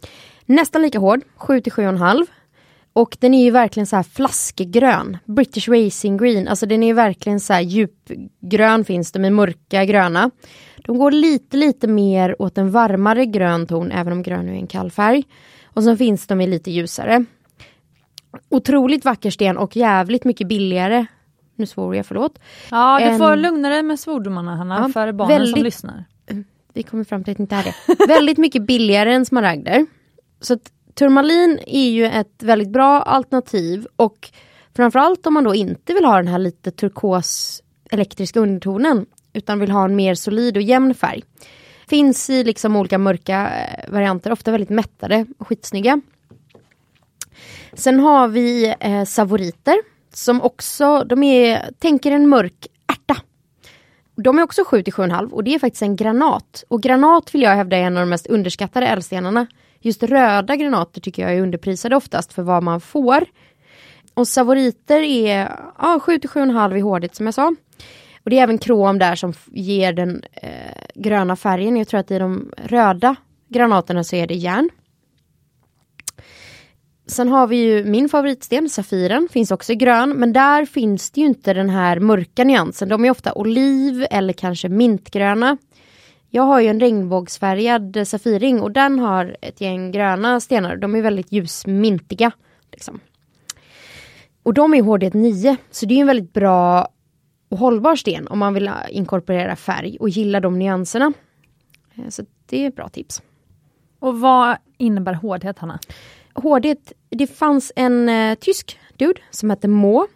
Nästan 0.46 0.82
lika 0.82 0.98
hård, 0.98 1.20
7 1.36 1.60
till 1.60 1.72
7,5. 1.72 2.26
Och 2.92 3.16
den 3.20 3.34
är 3.34 3.44
ju 3.44 3.50
verkligen 3.50 3.86
så 3.86 3.96
här 3.96 4.02
flaskgrön. 4.02 5.18
British 5.24 5.68
Racing 5.68 6.20
Green, 6.22 6.48
alltså 6.48 6.66
den 6.66 6.82
är 6.82 6.94
verkligen 6.94 7.40
så 7.40 7.52
här 7.52 7.60
djupgrön 7.60 8.84
finns 8.84 9.12
de 9.12 9.24
i 9.24 9.30
mörka 9.30 9.84
gröna. 9.84 10.30
De 10.76 10.98
går 10.98 11.10
lite 11.10 11.56
lite 11.56 11.86
mer 11.86 12.42
åt 12.42 12.58
en 12.58 12.70
varmare 12.70 13.26
grön 13.26 13.66
ton 13.66 13.92
även 13.92 14.12
om 14.12 14.22
grön 14.22 14.48
är 14.48 14.52
en 14.52 14.66
kall 14.66 14.90
färg. 14.90 15.24
Och 15.74 15.84
så 15.84 15.96
finns 15.96 16.26
de 16.26 16.40
i 16.40 16.46
lite 16.46 16.70
ljusare. 16.70 17.24
Otroligt 18.48 19.04
vacker 19.04 19.30
sten 19.30 19.58
och 19.58 19.76
jävligt 19.76 20.24
mycket 20.24 20.48
billigare. 20.48 21.06
Nu 21.56 21.66
svor 21.66 21.96
jag, 21.96 22.06
förlåt. 22.06 22.38
Ja, 22.70 23.10
du 23.10 23.18
får 23.18 23.36
lugna 23.36 23.68
dig 23.68 23.82
med 23.82 24.00
svordomarna 24.00 24.56
Hanna, 24.56 24.78
ja, 24.78 24.92
för 24.92 25.12
barnen 25.12 25.38
väldigt, 25.38 25.54
som 25.54 25.64
lyssnar. 25.64 26.04
Vi 26.72 26.82
kommer 26.82 27.04
fram 27.04 27.24
till 27.24 27.30
att 27.30 27.36
det 27.36 27.42
inte 27.42 27.56
är 27.56 27.64
det. 27.64 28.06
väldigt 28.08 28.38
mycket 28.38 28.62
billigare 28.62 29.14
än 29.14 29.26
smaragder. 29.26 29.86
Så 30.40 30.54
att 30.54 30.72
turmalin 30.94 31.58
är 31.66 31.90
ju 31.90 32.06
ett 32.06 32.42
väldigt 32.42 32.68
bra 32.70 33.02
alternativ 33.02 33.86
och 33.96 34.30
framförallt 34.76 35.26
om 35.26 35.34
man 35.34 35.44
då 35.44 35.54
inte 35.54 35.94
vill 35.94 36.04
ha 36.04 36.16
den 36.16 36.28
här 36.28 36.38
lite 36.38 36.70
turkos 36.70 37.62
elektriska 37.90 38.40
undertonen 38.40 39.06
utan 39.32 39.58
vill 39.58 39.70
ha 39.70 39.84
en 39.84 39.96
mer 39.96 40.14
solid 40.14 40.56
och 40.56 40.62
jämn 40.62 40.94
färg. 40.94 41.22
Finns 41.90 42.30
i 42.30 42.44
liksom 42.44 42.76
olika 42.76 42.98
mörka 42.98 43.50
eh, 43.50 43.92
varianter, 43.92 44.32
ofta 44.32 44.50
väldigt 44.50 44.70
mättade 44.70 45.26
och 45.38 45.48
skitsnygga. 45.48 46.00
Sen 47.72 48.00
har 48.00 48.28
vi 48.28 48.74
eh, 48.80 49.04
savoriter 49.04 49.82
som 50.12 50.42
också, 50.42 51.04
de 51.04 51.22
är, 51.22 51.70
tänker 51.78 52.12
en 52.12 52.28
mörk 52.28 52.66
ärta. 52.86 53.16
De 54.16 54.38
är 54.38 54.42
också 54.42 54.64
7 54.66 54.82
till 54.82 54.92
7,5 54.92 55.30
och 55.30 55.44
det 55.44 55.54
är 55.54 55.58
faktiskt 55.58 55.82
en 55.82 55.96
granat. 55.96 56.64
Och 56.68 56.82
granat 56.82 57.34
vill 57.34 57.42
jag 57.42 57.56
hävda 57.56 57.76
är 57.76 57.82
en 57.82 57.96
av 57.96 58.02
de 58.02 58.10
mest 58.10 58.26
underskattade 58.26 58.86
ädelstenarna. 58.86 59.46
Just 59.80 60.02
röda 60.02 60.56
granater 60.56 61.00
tycker 61.00 61.22
jag 61.22 61.34
är 61.34 61.42
underprisade 61.42 61.96
oftast 61.96 62.32
för 62.32 62.42
vad 62.42 62.62
man 62.62 62.80
får. 62.80 63.24
Och 64.14 64.28
savoriter 64.28 65.00
är 65.00 65.56
ja, 65.78 66.00
7 66.02 66.18
till 66.18 66.30
7,5 66.30 66.76
i 66.76 66.80
hårdhet 66.80 67.14
som 67.14 67.26
jag 67.26 67.34
sa. 67.34 67.54
Och 68.24 68.30
det 68.30 68.38
är 68.38 68.42
även 68.42 68.58
krom 68.58 68.98
där 68.98 69.14
som 69.14 69.32
ger 69.52 69.92
den 69.92 70.22
eh, 70.32 70.79
gröna 70.94 71.36
färgen. 71.36 71.76
Jag 71.76 71.88
tror 71.88 72.00
att 72.00 72.10
i 72.10 72.18
de 72.18 72.52
röda 72.56 73.16
granaterna 73.48 74.04
så 74.04 74.16
är 74.16 74.26
det 74.26 74.34
järn. 74.34 74.70
Sen 77.06 77.28
har 77.28 77.46
vi 77.46 77.56
ju 77.56 77.84
min 77.84 78.08
favoritsten, 78.08 78.68
Safiren, 78.68 79.28
finns 79.32 79.50
också 79.50 79.72
i 79.72 79.76
grön, 79.76 80.10
men 80.10 80.32
där 80.32 80.64
finns 80.64 81.10
det 81.10 81.20
ju 81.20 81.26
inte 81.26 81.54
den 81.54 81.70
här 81.70 82.00
mörka 82.00 82.44
nyansen. 82.44 82.88
De 82.88 83.04
är 83.04 83.10
ofta 83.10 83.32
oliv 83.32 84.06
eller 84.10 84.32
kanske 84.32 84.68
mintgröna. 84.68 85.56
Jag 86.28 86.42
har 86.42 86.60
ju 86.60 86.68
en 86.68 86.80
regnbågsfärgad 86.80 87.98
Safiring 88.06 88.60
och 88.60 88.70
den 88.70 88.98
har 88.98 89.36
ett 89.40 89.60
gäng 89.60 89.92
gröna 89.92 90.40
stenar. 90.40 90.76
De 90.76 90.94
är 90.94 91.02
väldigt 91.02 91.32
ljusmintiga. 91.32 92.30
Liksom. 92.72 93.00
Och 94.42 94.54
de 94.54 94.74
är 94.74 94.82
hårdhet 94.82 95.14
9, 95.14 95.56
så 95.70 95.86
det 95.86 95.94
är 95.94 96.00
en 96.00 96.06
väldigt 96.06 96.32
bra 96.32 96.88
och 97.50 97.58
hållbar 97.58 97.96
sten 97.96 98.28
om 98.28 98.38
man 98.38 98.54
vill 98.54 98.70
inkorporera 98.90 99.56
färg 99.56 99.96
och 100.00 100.08
gilla 100.08 100.40
de 100.40 100.58
nyanserna. 100.58 101.12
Eh, 101.94 102.08
så 102.08 102.24
det 102.46 102.64
är 102.64 102.68
ett 102.68 102.76
bra 102.76 102.88
tips. 102.88 103.22
Och 103.98 104.20
vad 104.20 104.56
innebär 104.78 105.12
hårdhet, 105.12 105.58
Hanna? 105.58 105.78
Hårdhet, 106.34 106.92
det 107.08 107.26
fanns 107.26 107.72
en 107.76 108.08
eh, 108.08 108.34
tysk 108.34 108.78
dude 108.96 109.20
som 109.30 109.50
hette 109.50 109.68
Må. 109.68 110.06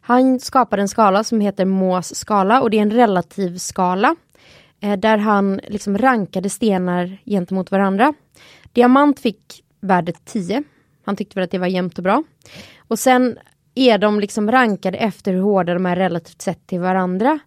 Han 0.00 0.40
skapade 0.40 0.82
en 0.82 0.88
skala 0.88 1.24
som 1.24 1.40
heter 1.40 1.64
Mås 1.64 2.14
skala 2.14 2.60
och 2.60 2.70
det 2.70 2.78
är 2.78 2.82
en 2.82 2.90
relativ 2.90 3.58
skala. 3.58 4.16
Eh, 4.80 4.96
där 4.98 5.18
han 5.18 5.60
liksom 5.68 5.98
rankade 5.98 6.50
stenar 6.50 7.18
gentemot 7.24 7.70
varandra. 7.70 8.14
Diamant 8.72 9.20
fick 9.20 9.64
värdet 9.80 10.24
10. 10.24 10.62
Han 11.04 11.16
tyckte 11.16 11.34
väl 11.34 11.44
att 11.44 11.50
det 11.50 11.58
var 11.58 11.66
jämnt 11.66 11.98
och 11.98 12.04
bra. 12.04 12.22
Och 12.78 12.98
sen 12.98 13.38
är 13.74 13.98
de 13.98 14.20
liksom 14.20 14.50
rankade 14.50 14.98
efter 14.98 15.32
hur 15.32 15.40
hårda 15.40 15.74
de 15.74 15.86
är 15.86 15.96
relativt 15.96 16.42
sett 16.42 16.66
till 16.66 16.80
varandra. 16.80 17.38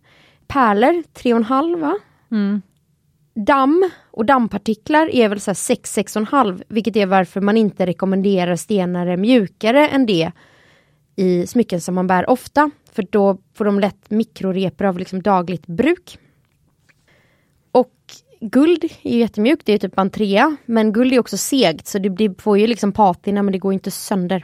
Pärlor 0.47 1.03
3,5 1.13 1.79
va? 1.79 1.97
Mm. 2.31 2.61
Damm 3.33 3.89
och 4.11 4.25
dammpartiklar 4.25 5.09
är 5.15 5.29
väl 5.29 5.37
6-6,5 5.37 6.63
vilket 6.67 6.95
är 6.95 7.05
varför 7.05 7.41
man 7.41 7.57
inte 7.57 7.85
rekommenderar 7.85 8.55
stenar 8.55 9.17
mjukare 9.17 9.87
än 9.87 10.05
det 10.05 10.31
i 11.15 11.47
smycken 11.47 11.81
som 11.81 11.95
man 11.95 12.07
bär 12.07 12.29
ofta. 12.29 12.71
För 12.91 13.05
då 13.09 13.37
får 13.53 13.65
de 13.65 13.79
lätt 13.79 14.09
mikroreper 14.09 14.85
av 14.85 14.99
liksom 14.99 15.21
dagligt 15.21 15.67
bruk. 15.67 16.17
Och 17.71 17.93
guld 18.41 18.83
är 19.03 19.17
jättemjukt, 19.17 19.65
det 19.65 19.73
är 19.73 19.77
typ 19.77 19.97
en 19.97 20.09
trea. 20.09 20.57
Men 20.65 20.93
guld 20.93 21.13
är 21.13 21.19
också 21.19 21.37
segt 21.37 21.87
så 21.87 21.99
det 21.99 22.41
får 22.41 22.57
ju 22.57 22.67
liksom 22.67 22.91
patina 22.91 23.43
men 23.43 23.51
det 23.51 23.59
går 23.59 23.73
inte 23.73 23.91
sönder. 23.91 24.43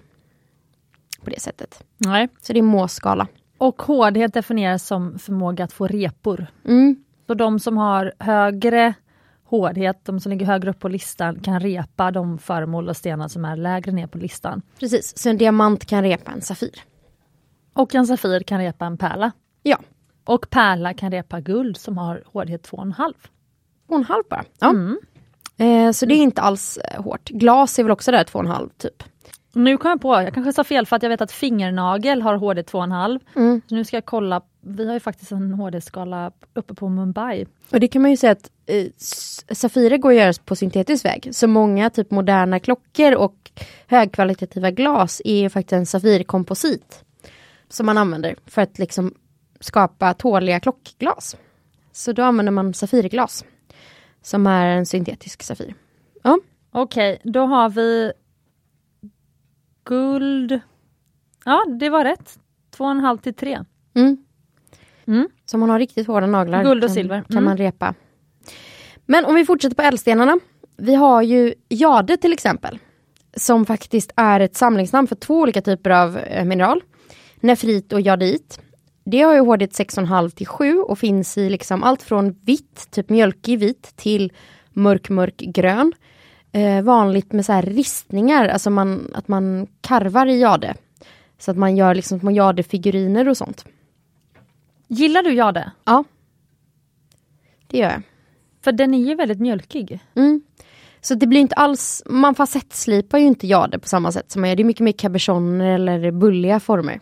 På 1.24 1.30
det 1.30 1.40
sättet. 1.40 1.84
Nej. 1.98 2.28
Så 2.42 2.54
det 2.54 2.60
är 2.60 2.64
måskala. 2.64 3.28
Och 3.58 3.82
hårdhet 3.82 4.34
definieras 4.34 4.88
som 4.88 5.20
förmåga 5.20 5.64
att 5.64 5.74
få 5.74 5.88
repor. 5.88 6.46
Mm. 6.66 6.96
Så 7.28 7.34
de 7.34 7.60
som 7.60 7.78
har 7.78 8.14
högre 8.20 8.94
hårdhet, 9.44 10.00
de 10.04 10.20
som 10.20 10.30
ligger 10.32 10.46
högre 10.46 10.70
upp 10.70 10.80
på 10.80 10.88
listan, 10.88 11.40
kan 11.40 11.60
repa 11.60 12.12
de 12.12 12.38
föremål 12.38 12.90
och 12.90 12.98
stenar 12.98 13.28
som 13.28 13.46
är 13.46 13.56
lägre 13.56 13.92
ner 13.92 14.08
på 14.08 14.18
listan. 14.18 14.62
Precis, 14.80 15.18
så 15.18 15.30
en 15.30 15.38
diamant 15.38 15.86
kan 15.86 16.04
repa 16.04 16.32
en 16.32 16.42
safir. 16.42 16.84
Och 17.74 17.96
en 17.96 18.08
safir 18.08 18.40
kan 18.44 18.60
repa 18.60 18.86
en 18.86 18.98
pärla. 18.98 19.32
Ja, 19.64 19.78
Och 20.26 20.50
pärla 20.50 20.94
kan 20.94 21.12
repa 21.12 21.40
guld 21.42 21.78
som 21.78 21.98
har 21.98 22.24
hårdhet 22.26 22.70
2,5. 22.70 22.70
två 22.70 22.78
och 23.88 23.96
en 23.96 24.04
halv 24.04 24.24
bara. 24.30 24.44
Ja. 24.60 24.70
Mm. 24.70 25.00
Eh, 25.58 25.92
så 25.92 26.06
det 26.06 26.14
är 26.16 26.24
inte 26.24 26.42
alls 26.42 26.78
eh, 26.78 27.04
hårt. 27.04 27.30
Glas 27.30 27.80
är 27.80 27.84
väl 27.84 27.92
också 27.92 28.12
där 28.12 28.24
två 28.24 28.40
och 28.40 28.46
en 28.46 28.52
halv 28.52 28.70
typ. 28.70 29.04
Nu 29.56 29.78
kom 29.78 29.90
jag 29.90 30.02
på, 30.02 30.14
jag 30.22 30.34
kanske 30.34 30.54
sa 30.54 30.64
fel 30.64 30.86
för 30.86 30.96
att 30.96 31.04
jag 31.04 31.10
vet 31.10 31.22
att 31.22 31.32
fingernagel 31.32 32.22
har 32.22 32.36
hårdhet 32.36 32.72
2,5. 32.72 33.20
Mm. 33.36 33.62
Så 33.68 33.76
nu 33.76 33.84
ska 33.84 33.98
jag 33.98 34.06
kolla, 34.06 34.42
vi 34.62 34.86
har 34.88 34.94
ju 34.94 35.00
faktiskt 35.00 35.32
en 35.32 35.54
hårdhetsskala 35.54 36.32
uppe 36.54 36.74
på 36.74 36.90
Mumbai. 36.90 37.46
Och 37.72 37.80
det 37.80 37.88
kan 37.88 38.02
man 38.02 38.12
ju 38.12 38.18
säga 38.18 38.32
att 38.32 38.52
eh, 38.66 38.86
s- 38.98 39.46
safirer 39.60 39.98
går 39.98 40.10
att 40.12 40.16
göra 40.18 40.34
på 40.46 40.56
syntetisk 40.56 41.06
väg. 41.06 41.30
Så 41.32 41.48
många 41.48 41.90
typ 41.90 42.12
moderna 42.12 42.60
klockor 42.60 43.16
och 43.16 43.52
högkvalitativa 43.88 44.72
glas 44.72 45.22
är 45.26 45.36
ju 45.42 45.50
faktiskt 45.50 45.74
en 45.74 45.86
safirkomposit. 45.86 47.04
Som 47.70 47.86
man 47.86 47.98
använder 47.98 48.36
för 48.46 48.62
att 48.62 48.80
liksom 48.80 49.14
skapa 49.60 50.14
tåliga 50.14 50.60
klockglas. 50.60 51.36
Så 51.92 52.12
då 52.14 52.24
använder 52.24 52.52
man 52.52 52.74
safirglas. 52.74 53.46
Som 54.22 54.48
är 54.48 54.68
en 54.68 54.86
syntetisk 54.86 55.44
safir. 55.44 55.74
Ja, 56.24 56.40
Okej, 56.72 57.20
då 57.24 57.46
har 57.46 57.70
vi 57.70 58.12
guld. 59.86 60.60
Ja, 61.46 61.66
det 61.80 61.90
var 61.90 62.04
rätt. 62.04 62.40
2,5 62.78 63.18
till 63.22 63.34
3. 63.34 63.60
mm. 63.96 64.18
Mm. 65.08 65.30
Så 65.46 65.56
om 65.58 65.60
man 65.60 65.70
har 65.70 65.80
riktigt 65.80 66.08
hårda 66.08 66.28
naglar 66.28 66.64
Guld 66.64 66.84
och 66.84 66.88
kan, 66.90 66.94
silver. 66.96 67.22
kan 67.22 67.32
Mm. 67.32 67.44
man 67.44 67.58
repa. 67.58 67.94
Men 69.06 69.26
om 69.26 69.36
vi 69.36 69.46
fortsätter 69.46 69.76
på 69.76 69.82
ädelstenarna. 69.82 70.40
Vi 70.78 70.96
har 70.96 71.22
ju 71.22 71.54
jade 71.70 72.18
till 72.18 72.34
exempel. 72.34 72.80
Som 73.38 73.66
faktiskt 73.66 74.12
är 74.16 74.40
ett 74.40 74.56
samlingsnamn 74.56 75.08
för 75.08 75.16
två 75.16 75.40
olika 75.40 75.62
typer 75.62 75.90
av 75.90 76.18
eh, 76.18 76.46
mineral. 76.46 76.84
Nefrit 77.40 77.94
och 77.94 78.02
jadit. 78.02 78.60
Det 79.06 79.22
har 79.22 79.34
ju 79.34 79.40
hårdhet 79.40 79.72
6,5 79.72 80.30
till 80.30 80.48
7 80.48 80.78
och 80.80 81.00
finns 81.00 81.38
i 81.38 81.50
liksom 81.50 81.84
allt 81.84 82.02
från 82.04 82.32
vitt, 82.42 82.88
typ 82.92 83.10
mjölkig 83.10 83.60
vit, 83.60 83.94
till 83.96 84.32
mörk 84.70 85.10
mörk 85.10 85.38
grön. 85.38 85.94
Eh, 86.56 86.82
vanligt 86.82 87.32
med 87.32 87.46
så 87.46 87.54
här 87.54 87.62
ristningar, 87.62 88.48
alltså 88.48 88.70
man, 88.70 89.12
att 89.14 89.28
man 89.28 89.68
karvar 89.82 90.26
i 90.26 90.40
jade. 90.40 90.76
Så 91.38 91.52
att 91.52 91.58
man 91.58 91.76
gör 91.76 91.96
liksom 91.96 92.20
små 92.20 92.32
jadefiguriner 92.32 93.30
och 93.30 93.38
sånt. 93.38 93.66
Gillar 94.88 95.24
du 95.24 95.34
jade? 95.34 95.72
Ja. 95.86 96.04
Det 97.68 97.78
gör 97.78 97.90
jag. 97.90 98.02
För 98.62 98.72
den 98.72 98.94
är 98.94 98.98
ju 98.98 99.16
väldigt 99.16 99.40
mjölkig. 99.40 100.00
Mm. 100.16 100.42
Så 101.02 101.16
det 101.16 101.28
blir 101.28 101.40
inte 101.40 101.56
alls, 101.56 102.04
man 102.06 102.36
facettslipar 102.36 103.18
ju 103.18 103.26
inte 103.26 103.48
jade 103.48 103.80
på 103.80 103.88
samma 103.88 104.12
sätt 104.12 104.32
som 104.32 104.42
man 104.42 104.50
gör. 104.50 104.56
Det 104.56 104.64
är 104.64 104.66
mycket 104.66 104.84
mer 104.84 104.92
cabergoner 104.92 105.76
eller 105.76 106.12
bulliga 106.12 106.60
former. 106.60 107.00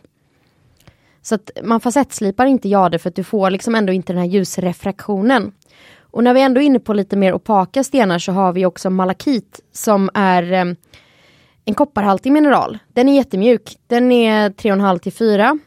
Så 1.22 1.34
att 1.34 1.50
man 1.62 1.80
facettslipar 1.80 2.46
inte 2.46 2.68
jade 2.68 2.98
för 2.98 3.08
att 3.08 3.16
du 3.16 3.24
får 3.24 3.50
liksom 3.50 3.74
ändå 3.74 3.92
inte 3.92 4.12
den 4.12 4.20
här 4.22 4.28
ljusrefraktionen. 4.28 5.52
Och 6.12 6.24
när 6.24 6.34
vi 6.34 6.40
ändå 6.42 6.60
är 6.60 6.64
inne 6.64 6.78
på 6.78 6.94
lite 6.94 7.16
mer 7.16 7.34
opaka 7.34 7.84
stenar 7.84 8.18
så 8.18 8.32
har 8.32 8.52
vi 8.52 8.66
också 8.66 8.90
malakit 8.90 9.60
som 9.72 10.10
är 10.14 10.52
eh, 10.52 10.64
en 11.64 11.74
kopparhaltig 11.74 12.32
mineral. 12.32 12.78
Den 12.88 13.08
är 13.08 13.16
jättemjuk. 13.16 13.76
Den 13.86 14.12
är 14.12 14.50
3,5 14.50 14.98
till 14.98 15.12
4. 15.12 15.58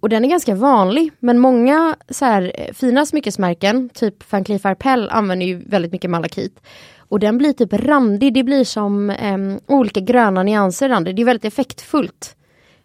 Och 0.00 0.08
den 0.08 0.24
är 0.24 0.28
ganska 0.28 0.54
vanlig 0.54 1.12
men 1.18 1.38
många 1.38 1.96
så 2.08 2.24
här, 2.24 2.52
eh, 2.54 2.72
fina 2.74 3.06
smyckesmärken, 3.06 3.88
typ 3.88 4.32
Van 4.32 4.44
Cleef 4.44 4.66
Arpels 4.66 5.08
använder 5.10 5.46
ju 5.46 5.62
väldigt 5.68 5.92
mycket 5.92 6.10
malakit. 6.10 6.60
Och 7.08 7.20
den 7.20 7.38
blir 7.38 7.52
typ 7.52 7.72
randig, 7.72 8.34
det 8.34 8.42
blir 8.42 8.64
som 8.64 9.10
em, 9.10 9.60
olika 9.66 10.00
gröna 10.00 10.42
nyanser 10.42 10.88
randig. 10.88 11.16
Det 11.16 11.22
är 11.22 11.26
väldigt 11.26 11.44
effektfullt. 11.44 12.36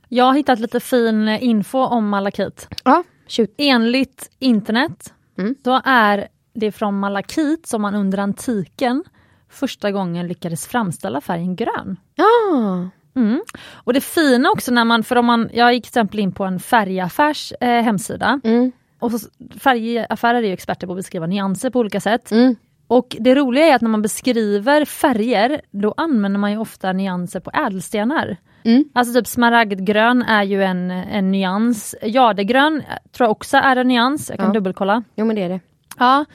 Jag 0.08 0.26
har 0.26 0.34
hittat 0.34 0.60
lite 0.60 0.80
fin 0.80 1.28
info 1.28 1.78
om 1.78 2.10
malakit. 2.10 2.68
Ja, 2.84 3.04
shoot. 3.28 3.50
Enligt 3.58 4.30
internet 4.40 5.14
Mm. 5.38 5.56
så 5.64 5.82
är 5.86 6.28
det 6.54 6.72
från 6.72 7.00
malakit 7.00 7.66
som 7.68 7.82
man 7.82 7.96
under 7.96 8.18
antiken 8.18 9.04
första 9.50 9.92
gången 9.92 10.28
lyckades 10.28 10.68
framställa 10.68 11.22
färgen 11.22 11.56
grön. 11.56 11.98
Ja, 12.16 12.90
Mm. 13.16 13.42
Och 13.74 13.94
det 13.94 14.02
fina 14.02 14.50
också 14.52 14.72
när 14.74 14.86
man, 14.86 15.04
för 15.04 15.16
om 15.16 15.26
man, 15.26 15.50
jag 15.54 15.74
gick 15.74 15.84
till 15.84 15.90
exempel 15.90 16.20
in 16.20 16.32
på 16.32 16.44
en 16.46 16.60
färgaffärs 16.60 17.54
eh, 17.62 17.82
hemsida 17.84 18.42
mm, 18.44 18.72
och 19.00 19.12
så, 19.12 19.28
färgaffärer 19.60 20.44
är 20.44 20.48
ju 20.48 20.54
experter 20.54 20.88
på 20.88 20.94
att 20.94 20.98
beskriva 21.00 21.28
nyanser 21.28 21.70
på 21.70 21.80
olika 21.80 22.00
sätt. 22.00 22.32
mm, 22.32 22.56
Och 22.88 23.16
det 23.20 23.36
roliga 23.36 23.66
är 23.66 23.76
att 23.76 23.82
när 23.82 23.90
man 23.90 24.02
beskriver 24.02 24.86
färger 24.86 25.62
då 25.72 25.94
använder 25.98 26.40
man 26.40 26.52
ju 26.52 26.58
ofta 26.58 26.94
nyanser 26.94 27.40
på 27.40 27.52
ädelstenar. 27.54 28.38
mm. 28.64 28.84
Alltså 28.94 29.14
typ 29.14 29.28
smaragdgrön 29.28 30.22
är 30.22 30.44
ju 30.44 30.64
en, 30.64 30.92
en 30.92 31.32
nyans. 31.32 31.96
Jadegrön 32.04 32.84
tror 33.12 33.26
jag 33.26 33.32
också 33.32 33.58
är 33.58 33.76
en 33.76 33.88
nyans, 33.88 34.30
jag 34.30 34.38
kan 34.40 34.48
Ja. 34.48 34.54
dubbelkolla. 34.54 35.04
Jo 35.16 35.26
men 35.26 35.36
det 35.36 35.42
är 35.44 35.50
det. 35.50 35.60
Ja. 36.02 36.26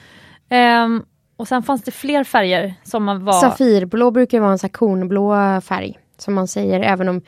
Ehm, 0.49 1.03
och 1.37 1.47
sen 1.47 1.63
fanns 1.63 1.83
det 1.83 1.91
fler 1.91 2.23
färger 2.23 2.73
som 2.83 3.03
man 3.03 3.25
var... 3.25 3.33
Safirblå 3.33 4.11
brukar 4.11 4.39
vara 4.39 4.51
en 4.51 4.59
så 4.59 4.69
kornblå 4.69 5.61
färg. 5.61 5.99
Som 6.17 6.33
man 6.33 6.47
säger, 6.47 6.79
även 6.79 7.09
om 7.09 7.21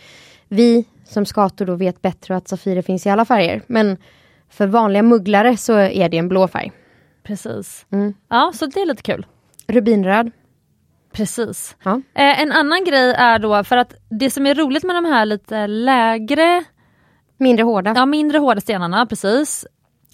vi 0.47 0.85
som 1.05 1.25
skator 1.25 1.65
då 1.65 1.75
vet 1.75 2.01
bättre 2.01 2.35
att 2.35 2.47
safirer 2.47 2.81
finns 2.81 3.05
i 3.05 3.09
alla 3.09 3.25
färger. 3.25 3.61
Men 3.67 3.97
för 4.49 4.67
vanliga 4.67 5.03
mugglare 5.03 5.57
så 5.57 5.73
är 5.73 6.09
det 6.09 6.17
en 6.17 6.29
blå 6.29 6.47
färg. 6.47 6.71
Precis. 7.23 7.85
Mm. 7.91 8.13
Ja, 8.29 8.51
så 8.55 8.65
det 8.65 8.79
är 8.81 8.85
lite 8.85 9.01
kul. 9.03 9.25
Rubinröd. 9.67 10.31
Precis. 11.13 11.75
Ja. 11.83 12.01
Eh, 12.13 12.41
en 12.41 12.51
annan 12.51 12.83
grej 12.83 13.13
är 13.13 13.39
då, 13.39 13.63
för 13.63 13.77
att 13.77 13.93
det 14.09 14.29
som 14.29 14.45
är 14.47 14.55
roligt 14.55 14.83
med 14.83 14.95
de 14.95 15.05
här 15.05 15.25
lite 15.25 15.67
lägre, 15.67 16.63
Mindre 17.37 17.63
hårda. 17.63 17.93
ja 17.95 18.05
mindre 18.05 18.37
hårda 18.37 18.61
stenarna, 18.61 19.05
precis. 19.05 19.65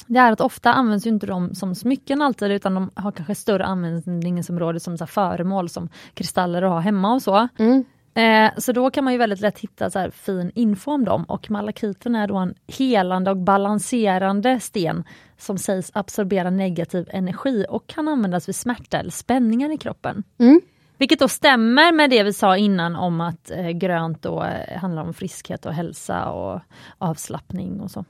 Det 0.07 0.19
är 0.19 0.31
att 0.31 0.41
ofta 0.41 0.73
används 0.73 1.07
inte 1.07 1.25
de 1.25 1.55
som 1.55 1.75
smycken 1.75 2.21
alltid 2.21 2.51
utan 2.51 2.73
de 2.73 2.89
har 2.95 3.11
kanske 3.11 3.35
större 3.35 3.65
användningsområde 3.65 4.79
som 4.79 4.97
så 4.97 5.05
föremål 5.05 5.69
som 5.69 5.89
kristaller 6.13 6.61
att 6.61 6.69
ha 6.69 6.79
hemma 6.79 7.13
och 7.13 7.21
så. 7.21 7.47
Mm. 7.57 7.85
Eh, 8.15 8.51
så 8.57 8.71
då 8.71 8.89
kan 8.89 9.03
man 9.03 9.13
ju 9.13 9.19
väldigt 9.19 9.39
lätt 9.39 9.59
hitta 9.59 9.89
så 9.89 9.99
här 9.99 10.09
fin 10.09 10.51
info 10.55 10.91
om 10.91 11.05
dem 11.05 11.23
och 11.23 11.51
malakiten 11.51 12.15
är 12.15 12.27
då 12.27 12.35
en 12.35 12.55
helande 12.67 13.31
och 13.31 13.37
balanserande 13.37 14.59
sten 14.59 15.03
som 15.37 15.57
sägs 15.57 15.91
absorbera 15.93 16.49
negativ 16.49 17.07
energi 17.11 17.65
och 17.69 17.87
kan 17.87 18.07
användas 18.07 18.49
vid 18.49 18.55
smärta 18.55 18.97
eller 18.97 19.11
spänningar 19.11 19.73
i 19.73 19.77
kroppen. 19.77 20.23
Mm. 20.37 20.61
Vilket 20.97 21.19
då 21.19 21.27
stämmer 21.27 21.91
med 21.91 22.09
det 22.09 22.23
vi 22.23 22.33
sa 22.33 22.57
innan 22.57 22.95
om 22.95 23.21
att 23.21 23.51
eh, 23.51 23.69
grönt 23.69 24.21
då 24.21 24.43
eh, 24.43 24.77
handlar 24.77 25.03
om 25.03 25.13
friskhet 25.13 25.65
och 25.65 25.73
hälsa 25.73 26.29
och 26.29 26.61
avslappning 26.97 27.81
och 27.81 27.91
så. 27.91 28.05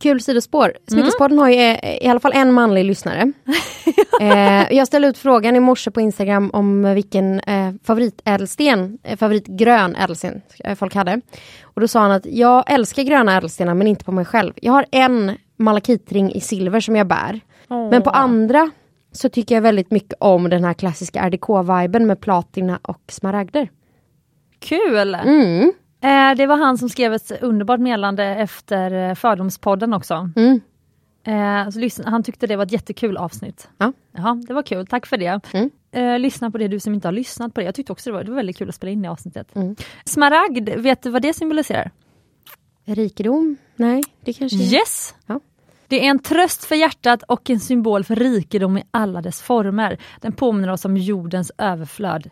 Kul 0.00 0.20
sidospår. 0.20 0.72
Smyckespodden 0.86 1.38
har 1.38 1.48
ju 1.48 1.56
eh, 1.56 2.04
i 2.04 2.08
alla 2.08 2.20
fall 2.20 2.32
en 2.34 2.52
manlig 2.52 2.84
lyssnare. 2.84 3.32
eh, 4.20 4.72
jag 4.76 4.86
ställde 4.86 5.08
ut 5.08 5.18
frågan 5.18 5.56
i 5.56 5.60
morse 5.60 5.90
på 5.90 6.00
Instagram 6.00 6.50
om 6.52 6.94
vilken 6.94 7.40
eh, 7.40 7.72
favoritädelsten, 7.84 8.98
eh, 9.02 9.18
favoritgrön 9.18 9.96
ädelsten 9.96 10.42
eh, 10.64 10.74
folk 10.74 10.94
hade. 10.94 11.20
Och 11.62 11.80
då 11.80 11.88
sa 11.88 12.00
han 12.00 12.10
att 12.10 12.26
jag 12.26 12.72
älskar 12.72 13.02
gröna 13.02 13.36
ädelstenar 13.36 13.74
men 13.74 13.86
inte 13.86 14.04
på 14.04 14.12
mig 14.12 14.24
själv. 14.24 14.52
Jag 14.62 14.72
har 14.72 14.86
en 14.92 15.36
malakitring 15.56 16.32
i 16.32 16.40
silver 16.40 16.80
som 16.80 16.96
jag 16.96 17.06
bär. 17.06 17.40
Men 17.90 18.02
på 18.02 18.10
andra 18.10 18.70
så 19.12 19.28
tycker 19.28 19.54
jag 19.54 19.62
väldigt 19.62 19.90
mycket 19.90 20.14
om 20.20 20.50
den 20.50 20.64
här 20.64 20.74
klassiska 20.74 21.26
art 21.26 21.82
viben 21.82 22.06
med 22.06 22.20
platina 22.20 22.78
och 22.82 23.02
smaragder. 23.08 23.68
Kul! 24.60 25.14
Mm. 25.14 25.72
Eh, 26.00 26.36
det 26.36 26.46
var 26.46 26.56
han 26.56 26.78
som 26.78 26.88
skrev 26.88 27.14
ett 27.14 27.42
underbart 27.42 27.80
meddelande 27.80 28.24
efter 28.24 29.08
eh, 29.10 29.14
Fördomspodden 29.14 29.94
också. 29.94 30.30
Mm. 30.36 30.60
Eh, 31.24 31.70
så 31.70 31.78
lyssna, 31.78 32.10
han 32.10 32.22
tyckte 32.22 32.46
det 32.46 32.56
var 32.56 32.66
ett 32.66 32.72
jättekul 32.72 33.16
avsnitt. 33.16 33.68
Ja. 33.78 33.92
Jaha, 34.12 34.42
det 34.46 34.54
var 34.54 34.62
kul, 34.62 34.86
tack 34.86 35.06
för 35.06 35.16
det. 35.16 35.40
Mm. 35.52 35.70
Eh, 35.92 36.18
lyssna 36.18 36.50
på 36.50 36.58
det 36.58 36.68
du 36.68 36.80
som 36.80 36.94
inte 36.94 37.08
har 37.08 37.12
lyssnat 37.12 37.54
på 37.54 37.60
det. 37.60 37.64
Jag 37.64 37.74
tyckte 37.74 37.92
också 37.92 38.10
det 38.10 38.14
var, 38.14 38.24
det 38.24 38.30
var 38.30 38.36
väldigt 38.36 38.58
kul 38.58 38.68
att 38.68 38.74
spela 38.74 38.90
in 38.90 39.02
det 39.02 39.10
avsnittet. 39.10 39.56
Mm. 39.56 39.76
Smaragd, 40.04 40.68
vet 40.68 41.02
du 41.02 41.10
vad 41.10 41.22
det 41.22 41.34
symboliserar? 41.34 41.90
Rikedom? 42.84 43.56
Nej, 43.76 44.02
det 44.20 44.32
kanske 44.32 44.58
är... 44.58 44.74
Yes! 44.74 45.14
Ja. 45.26 45.40
Det 45.88 46.06
är 46.06 46.10
en 46.10 46.18
tröst 46.18 46.64
för 46.64 46.74
hjärtat 46.74 47.22
och 47.22 47.50
en 47.50 47.60
symbol 47.60 48.04
för 48.04 48.16
rikedom 48.16 48.78
i 48.78 48.82
alla 48.90 49.22
dess 49.22 49.42
former. 49.42 49.98
Den 50.20 50.32
påminner 50.32 50.70
oss 50.70 50.84
om 50.84 50.96
jordens 50.96 51.52
överflöd 51.58 52.30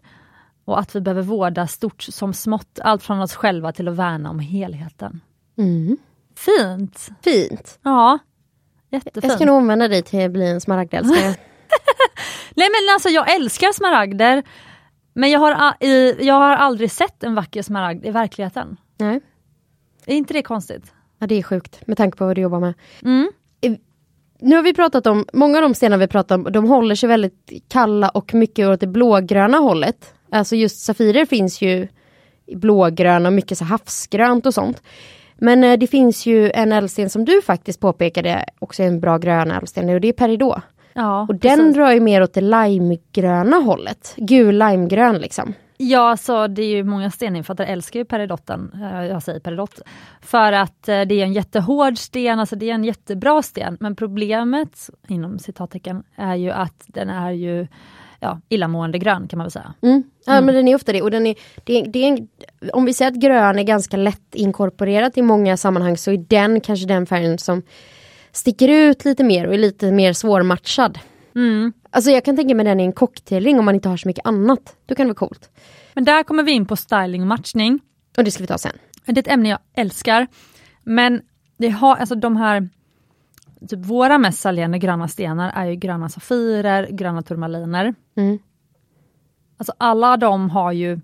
och 0.69 0.79
att 0.81 0.97
vi 0.97 1.01
behöver 1.01 1.23
vårda 1.23 1.66
stort 1.66 2.03
som 2.03 2.35
smått, 2.35 2.79
allt 2.83 3.03
från 3.03 3.21
oss 3.21 3.35
själva 3.35 3.73
till 3.73 3.89
att 3.89 3.95
värna 3.97 4.31
om 4.31 4.39
helheten. 4.39 5.21
Mm. 5.59 5.97
Fint! 6.37 7.09
Fint. 7.23 7.79
Ja, 7.83 8.19
Jag 8.91 9.03
jättefint. 9.05 9.33
ska 9.33 9.47
nog 9.47 9.57
omvända 9.57 9.89
dig 9.89 10.03
till 10.03 10.25
att 10.25 10.31
bli 10.31 10.51
en 10.51 10.61
smaragdälskare. 10.61 11.29
Nej 12.57 12.69
men 12.69 12.95
alltså 12.95 13.09
jag 13.09 13.35
älskar 13.35 13.73
smaragder, 13.73 14.43
men 15.14 15.31
jag 15.31 15.41
har, 15.41 15.75
jag 16.21 16.35
har 16.35 16.57
aldrig 16.57 16.91
sett 16.91 17.23
en 17.23 17.35
vacker 17.35 17.62
smaragd 17.62 18.07
i 18.07 18.11
verkligheten. 18.11 18.77
Nej. 18.97 19.21
Är 20.07 20.14
inte 20.16 20.35
det 20.35 20.43
konstigt? 20.43 20.93
Ja 21.19 21.27
det 21.27 21.35
är 21.35 21.43
sjukt 21.43 21.87
med 21.87 21.97
tanke 21.97 22.19
på 22.19 22.27
vad 22.27 22.37
du 22.37 22.41
jobbar 22.43 22.61
med. 22.61 22.75
Mm. 23.03 23.29
Nu 24.41 24.57
har 24.57 24.62
vi 24.62 24.75
pratat 24.75 25.07
om, 25.07 25.27
många 25.33 25.59
av 25.59 25.62
de 25.62 25.75
stenar 25.75 25.97
vi 25.99 26.07
pratat 26.07 26.31
om, 26.31 26.53
de 26.53 26.69
håller 26.69 26.95
sig 26.95 27.09
väldigt 27.09 27.51
kalla 27.69 28.09
och 28.09 28.35
mycket 28.35 28.69
åt 28.69 28.81
det 28.81 28.87
blågröna 28.87 29.59
hållet. 29.59 30.14
Alltså 30.31 30.57
just 30.57 30.81
safirer 30.81 31.24
finns 31.24 31.62
ju 31.62 31.89
blågröna 32.55 33.29
och 33.29 33.33
mycket 33.33 33.59
så 33.59 33.64
havsgrönt 33.64 34.47
och 34.47 34.55
sånt. 34.55 34.83
Men 35.37 35.64
eh, 35.64 35.79
det 35.79 35.87
finns 35.87 36.26
ju 36.26 36.51
en 36.51 36.72
ädelsten 36.72 37.11
som 37.11 37.24
du 37.24 37.43
faktiskt 37.43 37.81
påpekade 37.81 38.45
också 38.59 38.83
är 38.83 38.87
en 38.87 39.01
bra 39.01 39.18
grön 39.18 39.51
ädelsten 39.51 39.89
och 39.89 40.01
det 40.01 40.09
är 40.09 40.12
peridot. 40.12 40.59
Ja, 40.93 41.20
Och 41.29 41.35
den 41.35 41.59
precis. 41.59 41.74
drar 41.74 41.93
ju 41.93 42.01
mer 42.01 42.22
åt 42.22 42.35
det 42.35 42.41
limegröna 42.41 43.57
hållet. 43.57 44.14
Gul 44.16 44.59
limegrön 44.59 45.18
liksom. 45.18 45.55
Ja, 45.81 46.16
så 46.16 46.47
det 46.47 46.62
är 46.62 46.68
ju 46.76 46.85
många 46.85 47.11
steninfattare 47.11 47.66
älskar 47.66 48.01
ju 48.01 48.05
peridotten, 48.05 48.70
eh, 48.74 49.05
jag 49.05 49.22
säger 49.22 49.41
peridot, 49.41 49.81
för 50.20 50.53
att 50.53 50.89
eh, 50.89 51.01
det 51.01 51.14
är 51.14 51.24
en 51.24 51.33
jättehård 51.33 51.99
sten, 51.99 52.41
alltså 52.41 52.57
det 52.57 52.70
är 52.70 52.74
en 52.74 52.85
jättebra 52.85 53.43
sten, 53.43 53.76
men 53.81 53.97
problemet, 53.97 54.91
inom 55.09 55.39
citattecken, 55.39 56.03
är 56.16 56.35
ju 56.35 56.51
att 56.51 56.85
den 56.87 57.09
är 57.09 57.31
ju 57.31 57.66
ja, 58.21 58.41
illamående 58.49 58.99
grön 58.99 59.29
kan 59.29 59.39
man 59.39 59.45
väl 59.45 59.51
säga. 59.53 59.75
Mm. 59.83 60.03
Ja 60.27 60.41
men 60.41 60.55
den 60.55 60.69
är 60.69 60.75
ofta 60.75 60.93
det. 60.93 61.03
Och 61.03 61.11
den 61.11 61.27
är, 61.27 61.35
det, 61.64 61.83
det 61.83 61.99
är 62.05 62.09
en, 62.09 62.29
om 62.73 62.85
vi 62.85 62.93
säger 62.93 63.11
att 63.11 63.16
grön 63.16 63.59
är 63.59 63.62
ganska 63.62 63.97
lätt 63.97 64.35
inkorporerat 64.35 65.19
i 65.19 65.23
många 65.23 65.57
sammanhang 65.57 65.97
så 65.97 66.11
är 66.11 66.16
den 66.16 66.61
kanske 66.61 66.87
den 66.87 67.07
färgen 67.07 67.39
som 67.39 67.62
sticker 68.33 68.69
ut 68.69 69.05
lite 69.05 69.25
mer 69.25 69.47
och 69.47 69.55
är 69.55 69.59
lite 69.59 69.93
mer 69.93 70.12
svårmatchad. 70.12 70.99
Mm. 71.35 71.73
Alltså 71.91 72.11
jag 72.11 72.25
kan 72.25 72.37
tänka 72.37 72.55
mig 72.55 72.64
den 72.64 72.81
i 72.81 72.85
en 72.85 72.93
cocktailring 72.93 73.59
om 73.59 73.64
man 73.64 73.75
inte 73.75 73.89
har 73.89 73.97
så 73.97 74.09
mycket 74.09 74.27
annat. 74.27 74.77
Då 74.87 74.95
kan 74.95 75.07
det 75.07 75.12
vara 75.12 75.29
coolt. 75.29 75.51
Men 75.95 76.05
där 76.05 76.23
kommer 76.23 76.43
vi 76.43 76.53
in 76.53 76.66
på 76.66 76.77
styling 76.77 77.21
och 77.23 77.29
matchning. 77.29 77.81
Och 78.16 78.25
det 78.25 78.31
ska 78.31 78.43
vi 78.43 78.47
ta 78.47 78.59
sen. 78.59 78.73
Det 79.07 79.19
är 79.19 79.19
ett 79.19 79.33
ämne 79.33 79.49
jag 79.49 79.59
älskar, 79.77 80.27
men 80.83 81.23
det 81.59 81.69
har, 81.69 81.97
alltså 81.97 82.14
de 82.14 82.37
här 82.37 82.69
Typ 83.69 83.87
våra 83.87 84.19
mest 84.19 84.41
säljande 84.41 84.79
gröna 84.79 85.09
stenar 85.09 85.53
är 85.55 85.67
ju 85.67 85.75
gröna 85.75 86.09
safirer, 86.09 86.89
gröna 86.91 87.23
turmaliner. 87.23 87.95
Mm. 88.17 88.39
Alltså 89.57 89.73
alla 89.79 90.17
de 90.17 90.51
har 90.51 90.73
ju 90.73 91.01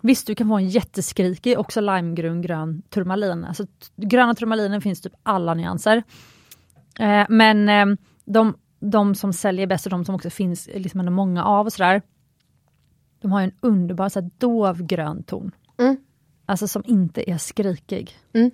Visst, 0.00 0.26
du 0.26 0.34
kan 0.34 0.48
få 0.48 0.56
en 0.56 0.68
jätteskrikig, 0.68 1.58
också 1.58 1.80
limegrön 1.80 2.42
grön 2.42 2.82
turmalin. 2.88 3.44
Alltså, 3.44 3.66
gröna 3.96 4.34
turmaliner 4.34 4.80
finns 4.80 5.00
typ 5.00 5.12
alla 5.22 5.54
nyanser. 5.54 6.02
Eh, 6.98 7.26
men 7.28 7.68
eh, 7.68 7.98
de, 8.24 8.54
de 8.80 9.14
som 9.14 9.32
säljer 9.32 9.66
bäst 9.66 9.86
och 9.86 9.90
de 9.90 10.04
som 10.04 10.14
också 10.14 10.30
finns 10.30 10.68
liksom 10.74 11.00
ändå 11.00 11.12
många 11.12 11.44
av 11.44 11.66
och 11.66 11.72
sådär. 11.72 12.02
De 13.20 13.32
har 13.32 13.40
ju 13.40 13.44
en 13.44 13.54
underbar 13.60 14.08
så 14.08 14.20
här, 14.20 14.30
dov 14.38 14.82
grön 14.82 15.22
ton. 15.22 15.50
Mm. 15.78 15.96
Alltså 16.46 16.68
som 16.68 16.82
inte 16.86 17.30
är 17.30 17.38
skrikig. 17.38 18.16
Mm. 18.32 18.50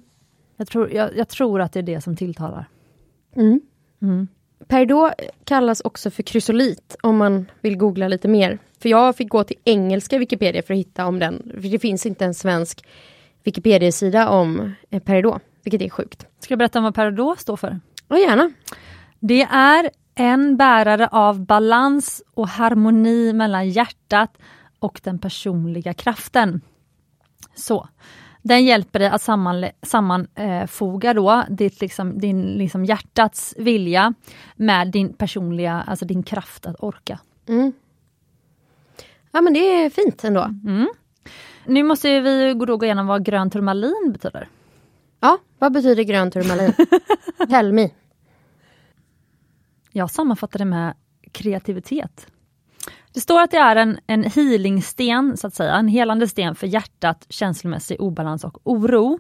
Jag, 0.57 0.69
tror, 0.69 0.91
jag, 0.91 1.17
jag 1.17 1.29
tror 1.29 1.61
att 1.61 1.73
det 1.73 1.79
är 1.79 1.83
det 1.83 2.01
som 2.01 2.17
tilltalar. 2.17 2.69
Mm. 3.37 3.61
Mm. 4.03 4.28
Peridot 4.68 5.12
kallas 5.45 5.80
också 5.80 6.11
för 6.11 6.22
krysolit 6.22 6.97
om 7.03 7.16
man 7.16 7.51
vill 7.61 7.76
googla 7.76 8.09
lite 8.09 8.28
mer. 8.28 8.59
För 8.78 8.89
jag 8.89 9.16
fick 9.16 9.28
gå 9.28 9.45
till 9.45 9.57
engelska 9.64 10.18
Wikipedia 10.18 10.62
för 10.62 10.74
att 10.74 10.80
hitta 10.80 11.07
om 11.07 11.18
den. 11.18 11.51
För 11.55 11.68
det 11.68 11.78
finns 11.78 12.07
inte 12.07 12.24
en 12.24 12.35
svensk 12.35 12.87
Wikipedia-sida 13.45 14.28
om 14.28 14.74
eh, 14.91 15.03
peridot, 15.03 15.43
vilket 15.62 15.82
är 15.82 15.89
sjukt. 15.89 16.26
Ska 16.39 16.53
jag 16.53 16.59
berätta 16.59 16.78
om 16.78 16.85
vad 16.85 16.95
Peridot 16.95 17.41
står 17.41 17.57
för? 17.57 17.80
Och 18.09 18.18
gärna. 18.18 18.53
Det 19.20 19.43
är 19.43 19.91
en 20.14 20.57
bärare 20.57 21.09
av 21.09 21.47
balans 21.47 22.22
och 22.35 22.49
harmoni 22.49 23.32
mellan 23.32 23.68
hjärtat 23.68 24.39
och 24.78 25.01
den 25.05 25.18
personliga 25.18 25.95
kraften. 25.95 26.61
Så. 27.55 27.89
Den 28.47 28.65
hjälper 28.65 28.99
dig 28.99 29.09
att 29.09 29.23
sammanfoga 29.83 31.15
då 31.15 31.45
ditt, 31.49 31.81
liksom, 31.81 32.19
din 32.19 32.43
liksom 32.43 32.85
hjärtats 32.85 33.55
vilja 33.59 34.15
med 34.57 34.91
din 34.91 35.13
personliga, 35.13 35.85
alltså 35.87 36.05
din 36.05 36.23
kraft 36.23 36.67
att 36.67 36.77
orka. 36.79 37.19
Mm. 37.49 37.73
Ja 39.33 39.41
men 39.41 39.53
det 39.55 39.59
är 39.85 39.91
fint 39.91 40.25
ändå. 40.25 40.43
Mm. 40.43 40.89
Nu 41.67 41.83
måste 41.83 42.21
vi 42.21 42.53
gå- 42.55 42.65
då 42.65 42.77
gå 42.77 42.85
igenom 42.85 43.07
vad 43.07 43.25
grön 43.25 43.51
turmalin 43.51 44.11
betyder. 44.13 44.49
Ja, 45.21 45.39
vad 45.59 45.73
betyder 45.73 46.03
grön 46.03 46.31
turmalin? 46.31 46.73
Tell 47.49 47.73
me. 47.73 47.91
Jag 49.93 50.11
sammanfattar 50.11 50.59
det 50.59 50.65
med 50.65 50.95
kreativitet. 51.33 52.27
Det 53.15 53.21
står 53.21 53.41
att 53.41 53.51
det 53.51 53.57
är 53.57 53.77
en, 53.77 53.99
en 54.07 54.25
healingsten, 54.25 55.37
så 55.37 55.47
att 55.47 55.55
säga, 55.55 55.75
en 55.75 55.89
helande 55.89 56.29
sten 56.29 56.55
för 56.55 56.67
hjärtat, 56.67 57.27
känslomässig 57.29 58.01
obalans 58.01 58.45
och 58.45 58.59
oro. 58.65 59.19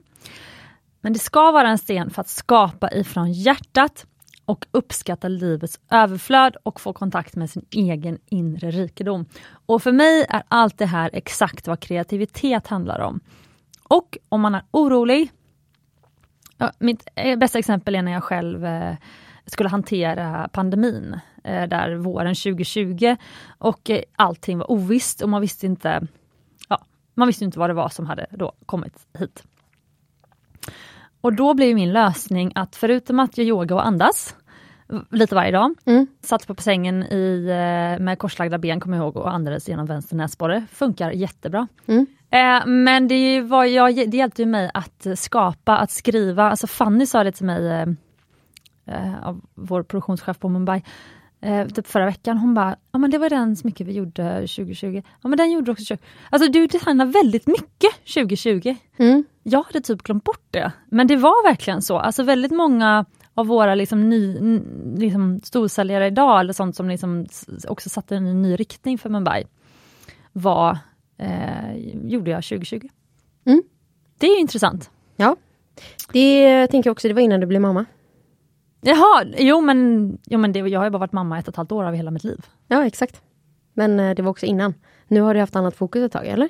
Men 1.00 1.12
det 1.12 1.18
ska 1.18 1.52
vara 1.52 1.68
en 1.68 1.78
sten 1.78 2.10
för 2.10 2.20
att 2.20 2.28
skapa 2.28 2.90
ifrån 2.90 3.32
hjärtat 3.32 4.06
och 4.44 4.66
uppskatta 4.70 5.28
livets 5.28 5.80
överflöd 5.90 6.56
och 6.62 6.80
få 6.80 6.92
kontakt 6.92 7.36
med 7.36 7.50
sin 7.50 7.66
egen 7.70 8.18
inre 8.26 8.70
rikedom. 8.70 9.26
Och 9.66 9.82
för 9.82 9.92
mig 9.92 10.26
är 10.28 10.42
allt 10.48 10.78
det 10.78 10.86
här 10.86 11.10
exakt 11.12 11.66
vad 11.66 11.80
kreativitet 11.80 12.66
handlar 12.66 13.00
om. 13.00 13.20
Och 13.82 14.18
om 14.28 14.40
man 14.40 14.54
är 14.54 14.62
orolig, 14.70 15.30
Ja, 16.58 16.72
mitt 16.78 17.08
eh, 17.14 17.38
bästa 17.38 17.58
exempel 17.58 17.94
är 17.94 18.02
när 18.02 18.12
jag 18.12 18.24
själv 18.24 18.64
eh, 18.64 18.94
skulle 19.46 19.68
hantera 19.68 20.48
pandemin, 20.52 21.20
eh, 21.44 21.68
där 21.68 21.94
våren 21.94 22.34
2020 22.34 23.16
och 23.58 23.90
eh, 23.90 24.00
allting 24.16 24.58
var 24.58 24.70
ovisst 24.70 25.22
och 25.22 25.28
man 25.28 25.40
visste 25.40 25.66
inte 25.66 26.06
ja, 26.68 26.84
man 27.14 27.26
visste 27.26 27.44
inte 27.44 27.58
vad 27.58 27.70
det 27.70 27.74
var 27.74 27.88
som 27.88 28.06
hade 28.06 28.26
då 28.30 28.52
kommit 28.66 29.06
hit. 29.18 29.42
Och 31.20 31.32
då 31.32 31.54
blev 31.54 31.74
min 31.74 31.92
lösning 31.92 32.52
att 32.54 32.76
förutom 32.76 33.20
att 33.20 33.38
jag 33.38 33.46
yoga 33.46 33.74
och 33.74 33.86
andas 33.86 34.36
lite 35.10 35.34
varje 35.34 35.50
dag, 35.50 35.74
Mm. 35.84 36.06
satt 36.20 36.46
på 36.46 36.54
sängen 36.54 37.02
i, 37.02 37.46
eh, 37.48 38.02
med 38.04 38.18
korslagda 38.18 38.58
ben, 38.58 38.80
kommer 38.80 38.96
jag 38.96 39.04
ihåg, 39.04 39.16
och 39.16 39.34
andades 39.34 39.68
genom 39.68 39.86
vänster 39.86 40.16
näsborre. 40.16 40.66
Funkar 40.72 41.10
jättebra. 41.10 41.68
Mm. 41.86 42.06
Eh, 42.30 42.66
men 42.66 43.08
det, 43.08 43.40
var 43.40 43.64
jag, 43.64 43.94
det 44.10 44.16
hjälpte 44.16 44.46
mig 44.46 44.70
att 44.74 45.06
skapa, 45.14 45.76
att 45.76 45.90
skriva. 45.90 46.50
Alltså 46.50 46.66
Fanny 46.66 47.06
sa 47.06 47.24
det 47.24 47.32
till 47.32 47.46
mig, 47.46 47.96
eh, 48.86 49.26
av 49.28 49.40
vår 49.54 49.82
produktionschef 49.82 50.38
på 50.38 50.48
Mumbai, 50.48 50.82
eh, 51.40 51.68
typ 51.68 51.86
förra 51.86 52.06
veckan. 52.06 52.38
Hon 52.38 52.54
bara, 52.54 52.76
ja 52.92 52.98
men 52.98 53.10
det 53.10 53.18
var 53.18 53.30
den 53.30 53.56
smycke 53.56 53.84
vi 53.84 53.92
gjorde 53.92 54.34
2020. 54.40 55.02
Ja 55.22 55.28
men 55.28 55.38
den 55.38 55.50
gjorde 55.52 55.72
också 55.72 55.84
2020. 55.84 56.06
Alltså 56.30 56.50
du 56.50 56.66
designar 56.66 57.06
väldigt 57.06 57.46
mycket 57.46 57.92
2020. 58.14 58.76
Mm. 58.96 59.24
Jag 59.42 59.62
hade 59.62 59.80
typ 59.80 60.02
glömt 60.02 60.24
bort 60.24 60.46
det. 60.50 60.72
Men 60.86 61.06
det 61.06 61.16
var 61.16 61.48
verkligen 61.48 61.82
så. 61.82 61.98
Alltså 61.98 62.22
väldigt 62.22 62.52
många 62.52 63.04
av 63.34 63.46
våra 63.46 63.74
liksom 63.74 64.08
ny, 64.08 64.38
liksom 64.96 65.40
storsäljare 65.44 66.06
idag, 66.06 66.40
eller 66.40 66.52
sånt 66.52 66.76
som 66.76 66.88
liksom 66.88 67.26
också 67.68 67.88
satte 67.88 68.16
en 68.16 68.42
ny 68.42 68.56
riktning 68.56 68.98
för 68.98 69.10
Mumbai, 69.10 69.44
var, 70.32 70.78
eh, 71.18 71.76
gjorde 72.04 72.30
jag 72.30 72.44
2020. 72.44 72.88
Mm. 73.44 73.62
Det 74.18 74.26
är 74.26 74.34
ju 74.34 74.40
intressant. 74.40 74.90
Ja. 75.16 75.36
Det 76.12 76.66
tänker 76.66 76.88
jag 76.88 76.92
också, 76.92 77.08
det 77.08 77.14
var 77.14 77.20
innan 77.20 77.40
du 77.40 77.46
blev 77.46 77.60
mamma. 77.60 77.84
Jaha, 78.86 79.24
jo 79.38 79.60
men, 79.60 80.18
jo, 80.26 80.38
men 80.38 80.52
det, 80.52 80.58
jag 80.58 80.80
har 80.80 80.84
ju 80.84 80.90
bara 80.90 80.98
varit 80.98 81.12
mamma 81.12 81.38
ett 81.38 81.48
och 81.48 81.52
ett 81.52 81.56
halvt 81.56 81.72
år 81.72 81.84
av 81.84 81.94
hela 81.94 82.10
mitt 82.10 82.24
liv. 82.24 82.40
Ja 82.68 82.86
exakt. 82.86 83.20
Men 83.74 84.00
eh, 84.00 84.14
det 84.14 84.22
var 84.22 84.30
också 84.30 84.46
innan. 84.46 84.74
Nu 85.08 85.20
har 85.20 85.34
du 85.34 85.40
haft 85.40 85.56
annat 85.56 85.76
fokus 85.76 86.02
ett 86.02 86.12
tag, 86.12 86.26
eller? 86.26 86.48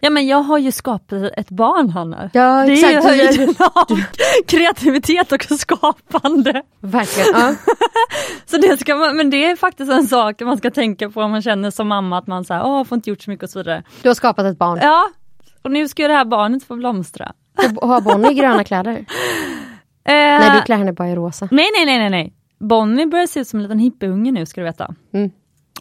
Ja 0.00 0.10
men 0.10 0.26
jag 0.26 0.38
har 0.42 0.58
ju 0.58 0.72
skapat 0.72 1.32
ett 1.36 1.50
barn 1.50 1.90
Hanna. 1.90 2.30
Ja 2.32 2.66
Det 2.66 2.72
är 2.72 2.92
ju 2.92 3.00
höjden 3.00 3.54
av 3.74 4.00
kreativitet 4.46 5.32
och 5.32 5.42
skapande. 5.58 6.62
Verkligen. 6.80 7.40
Ja. 7.40 7.54
Så 8.46 8.56
det 8.56 8.80
ska 8.80 8.96
man, 8.96 9.16
men 9.16 9.30
det 9.30 9.44
är 9.44 9.56
faktiskt 9.56 9.92
en 9.92 10.06
sak 10.06 10.40
man 10.40 10.58
ska 10.58 10.70
tänka 10.70 11.10
på 11.10 11.22
om 11.22 11.30
man 11.30 11.42
känner 11.42 11.70
som 11.70 11.88
mamma 11.88 12.18
att 12.18 12.26
man 12.26 12.44
säger 12.44 12.66
åh, 12.66 12.84
får 12.84 12.96
inte 12.96 13.10
gjort 13.10 13.22
så 13.22 13.30
mycket 13.30 13.44
och 13.44 13.50
så 13.50 13.58
vidare. 13.58 13.82
Du 14.02 14.08
har 14.08 14.14
skapat 14.14 14.46
ett 14.46 14.58
barn. 14.58 14.78
Ja, 14.82 15.08
och 15.62 15.70
nu 15.70 15.88
ska 15.88 16.08
det 16.08 16.14
här 16.14 16.24
barnet 16.24 16.64
få 16.64 16.76
blomstra. 16.76 17.32
Och 17.76 17.88
har 17.88 18.00
Bonnie 18.00 18.34
gröna 18.34 18.64
kläder? 18.64 19.04
Eh, 20.04 20.12
Nej, 20.14 20.50
du 20.56 20.62
klär 20.62 20.76
henne 20.76 20.92
bara 20.92 21.08
i 21.08 21.14
rosa. 21.14 21.48
nej, 21.50 21.66
nej, 21.76 21.86
nej, 21.86 21.98
nej, 21.98 22.10
nej. 22.10 22.32
Bonnie 22.58 23.06
börjar 23.06 23.26
se 23.26 23.40
ut 23.40 23.48
som 23.48 23.58
en 23.58 23.62
liten 23.62 23.78
hippieunge 23.78 24.32
nu 24.32 24.46
ska 24.46 24.60
du 24.60 24.64
veta. 24.64 24.94
Mm. 25.14 25.30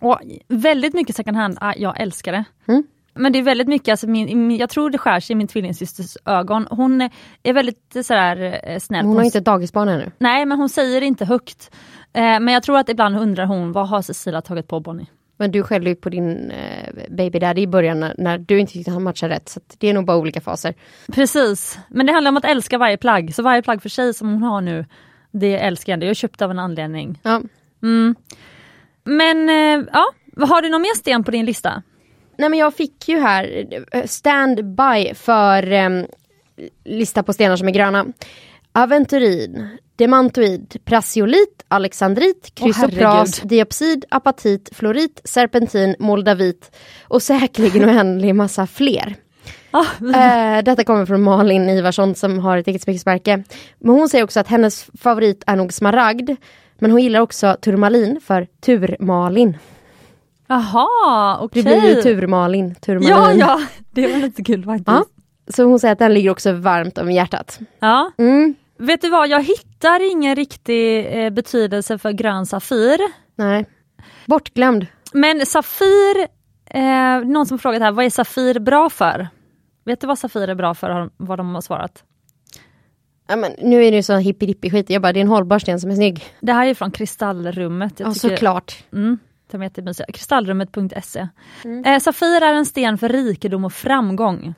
Och 0.01 0.19
väldigt 0.47 0.93
mycket 0.93 1.15
second 1.15 1.37
hand, 1.37 1.57
ah, 1.61 1.73
jag 1.77 2.01
älskar 2.01 2.31
det. 2.31 2.43
Mm. 2.67 2.83
Men 3.13 3.33
det 3.33 3.39
är 3.39 3.43
väldigt 3.43 3.67
mycket, 3.67 3.91
alltså 3.91 4.07
min, 4.07 4.57
jag 4.57 4.69
tror 4.69 4.89
det 4.89 4.97
skär 4.97 5.19
sig 5.19 5.33
i 5.33 5.35
min 5.37 5.47
tvillingsysters 5.47 6.17
ögon. 6.25 6.67
Hon 6.69 7.09
är 7.43 7.53
väldigt 7.53 7.95
eh, 7.95 8.01
sådär 8.01 8.59
eh, 8.63 8.79
snäll. 8.79 9.05
Hon 9.05 9.17
har 9.17 9.23
inte 9.23 9.37
ett 9.37 9.45
dagisbarn 9.45 9.89
ännu. 9.89 10.11
Nej 10.17 10.45
men 10.45 10.57
hon 10.57 10.69
säger 10.69 11.01
det 11.01 11.07
inte 11.07 11.25
högt. 11.25 11.71
Eh, 12.13 12.21
men 12.21 12.47
jag 12.47 12.63
tror 12.63 12.77
att 12.77 12.89
ibland 12.89 13.19
undrar 13.19 13.45
hon, 13.45 13.71
vad 13.71 13.87
har 13.87 14.01
Cecilia 14.01 14.41
tagit 14.41 14.67
på 14.67 14.79
Bonnie? 14.79 15.07
Men 15.41 15.51
du 15.51 15.63
skällde 15.63 15.89
ju 15.89 15.95
på 15.95 16.09
din 16.09 16.51
eh, 16.51 16.89
baby 17.09 17.39
daddy 17.39 17.61
i 17.61 17.67
början 17.67 17.99
när, 17.99 18.15
när 18.17 18.37
du 18.37 18.59
inte 18.59 18.73
tyckte 18.73 18.91
han 18.91 19.03
matchade 19.03 19.35
rätt. 19.35 19.49
Så 19.49 19.59
det 19.77 19.89
är 19.89 19.93
nog 19.93 20.05
bara 20.05 20.17
olika 20.17 20.41
faser. 20.41 20.73
Precis, 21.13 21.79
men 21.89 22.05
det 22.05 22.13
handlar 22.13 22.31
om 22.31 22.37
att 22.37 22.45
älska 22.45 22.77
varje 22.77 22.97
plagg. 22.97 23.35
Så 23.35 23.43
varje 23.43 23.61
plagg 23.61 23.81
för 23.81 23.89
sig 23.89 24.13
som 24.13 24.33
hon 24.33 24.43
har 24.43 24.61
nu, 24.61 24.85
det 25.31 25.57
älskar 25.57 25.93
jag. 25.93 25.99
Det 25.99 26.07
är 26.07 26.13
köpt 26.13 26.41
av 26.41 26.51
en 26.51 26.59
anledning. 26.59 27.19
Ja. 27.23 27.41
Mm. 27.83 28.15
Men 29.03 29.49
eh, 29.49 29.87
ja, 29.93 30.05
har 30.45 30.61
du 30.61 30.69
någon 30.69 30.81
mer 30.81 30.95
sten 30.97 31.23
på 31.23 31.31
din 31.31 31.45
lista? 31.45 31.83
Nej 32.37 32.49
men 32.49 32.59
jag 32.59 32.73
fick 32.73 33.09
ju 33.09 33.19
här 33.19 33.65
eh, 33.91 34.05
standby 34.05 35.13
för 35.15 35.71
eh, 35.71 35.89
lista 36.83 37.23
på 37.23 37.33
stenar 37.33 37.55
som 37.55 37.67
är 37.67 37.71
gröna. 37.71 38.05
Aventurin, 38.71 39.67
demantoid, 39.95 40.77
prassiolit, 40.85 41.63
alexandrit, 41.67 42.51
krysopras, 42.55 42.91
herregud. 42.91 43.49
diopsid, 43.49 44.05
apatit, 44.09 44.69
florit, 44.73 45.21
serpentin, 45.23 45.95
moldavit 45.99 46.75
och 47.03 47.21
säkerligen 47.23 47.89
en 47.89 47.95
oändlig 47.97 48.35
massa 48.35 48.67
fler. 48.67 49.15
Eh, 50.15 50.63
detta 50.63 50.83
kommer 50.83 51.05
från 51.05 51.21
Malin 51.21 51.69
Ivarsson 51.69 52.15
som 52.15 52.39
har 52.39 52.57
ett 52.57 52.67
eget 52.67 52.81
smyckesmärke. 52.81 53.43
Men 53.79 53.95
hon 53.95 54.09
säger 54.09 54.23
också 54.23 54.39
att 54.39 54.47
hennes 54.47 54.85
favorit 55.01 55.43
är 55.47 55.55
nog 55.55 55.73
smaragd. 55.73 56.29
Men 56.79 56.91
hon 56.91 57.01
gillar 57.01 57.19
också 57.19 57.57
turmalin 57.61 58.19
för 58.23 58.47
turmalin. 58.65 59.57
Jaha, 60.47 61.37
okej. 61.41 61.63
Det 61.63 61.69
blir 61.79 61.95
ju 61.95 62.01
turmalin, 62.01 62.75
turmalin. 62.75 63.09
Ja, 63.09 63.33
ja, 63.33 63.61
det 63.91 64.07
var 64.07 64.19
lite 64.19 64.43
kul 64.43 64.63
faktiskt. 64.63 64.87
Ja. 64.87 65.05
Så 65.53 65.63
hon 65.63 65.79
säger 65.79 65.91
att 65.91 65.99
den 65.99 66.13
ligger 66.13 66.29
också 66.29 66.51
varmt 66.53 66.97
om 66.97 67.11
hjärtat. 67.11 67.59
Ja. 67.79 68.11
Mm. 68.17 68.55
Vet 68.81 69.01
du 69.01 69.09
vad, 69.09 69.27
jag 69.27 69.43
hittar 69.43 70.11
ingen 70.11 70.35
riktig 70.35 71.05
eh, 71.25 71.29
betydelse 71.29 71.97
för 71.97 72.11
grön 72.11 72.45
safir. 72.45 72.97
Nej. 73.35 73.65
Bortglömd. 74.25 74.87
Men 75.13 75.45
Safir, 75.45 76.27
eh, 76.65 77.19
någon 77.25 77.45
som 77.45 77.59
frågat 77.59 77.81
här, 77.81 77.91
vad 77.91 78.05
är 78.05 78.09
Safir 78.09 78.59
bra 78.59 78.89
för? 78.89 79.27
Vet 79.85 80.01
du 80.01 80.07
vad 80.07 80.19
Safir 80.19 80.47
är 80.47 80.55
bra 80.55 80.73
för, 80.73 81.09
vad 81.17 81.39
de 81.39 81.53
har 81.55 81.61
svarat? 81.61 82.03
Ja, 83.27 83.35
men 83.35 83.51
nu 83.61 83.85
är 83.85 83.91
det 83.91 83.97
ju 83.97 84.03
så 84.03 84.17
hippidippi 84.17 84.69
skit. 84.69 84.89
Jag 84.89 85.01
bara, 85.01 85.13
det 85.13 85.19
är 85.19 85.21
en 85.21 85.27
hållbar 85.27 85.59
sten 85.59 85.79
som 85.79 85.91
är 85.91 85.95
snygg. 85.95 86.23
Det 86.39 86.53
här 86.53 86.67
är 86.67 86.73
från 86.73 86.91
Kristallrummet. 86.91 87.99
Jag 87.99 88.09
Ja, 88.09 88.13
tycker- 88.13 88.29
såklart. 88.29 88.83
Mm. 88.93 89.19
Kristallrummet.se. 90.13 91.27
Eh, 91.85 91.99
Safir 91.99 92.43
är 92.43 92.53
en 92.53 92.65
sten 92.65 92.97
för 92.97 93.09
rikedom 93.09 93.65
och 93.65 93.73
framgång. 93.73 94.53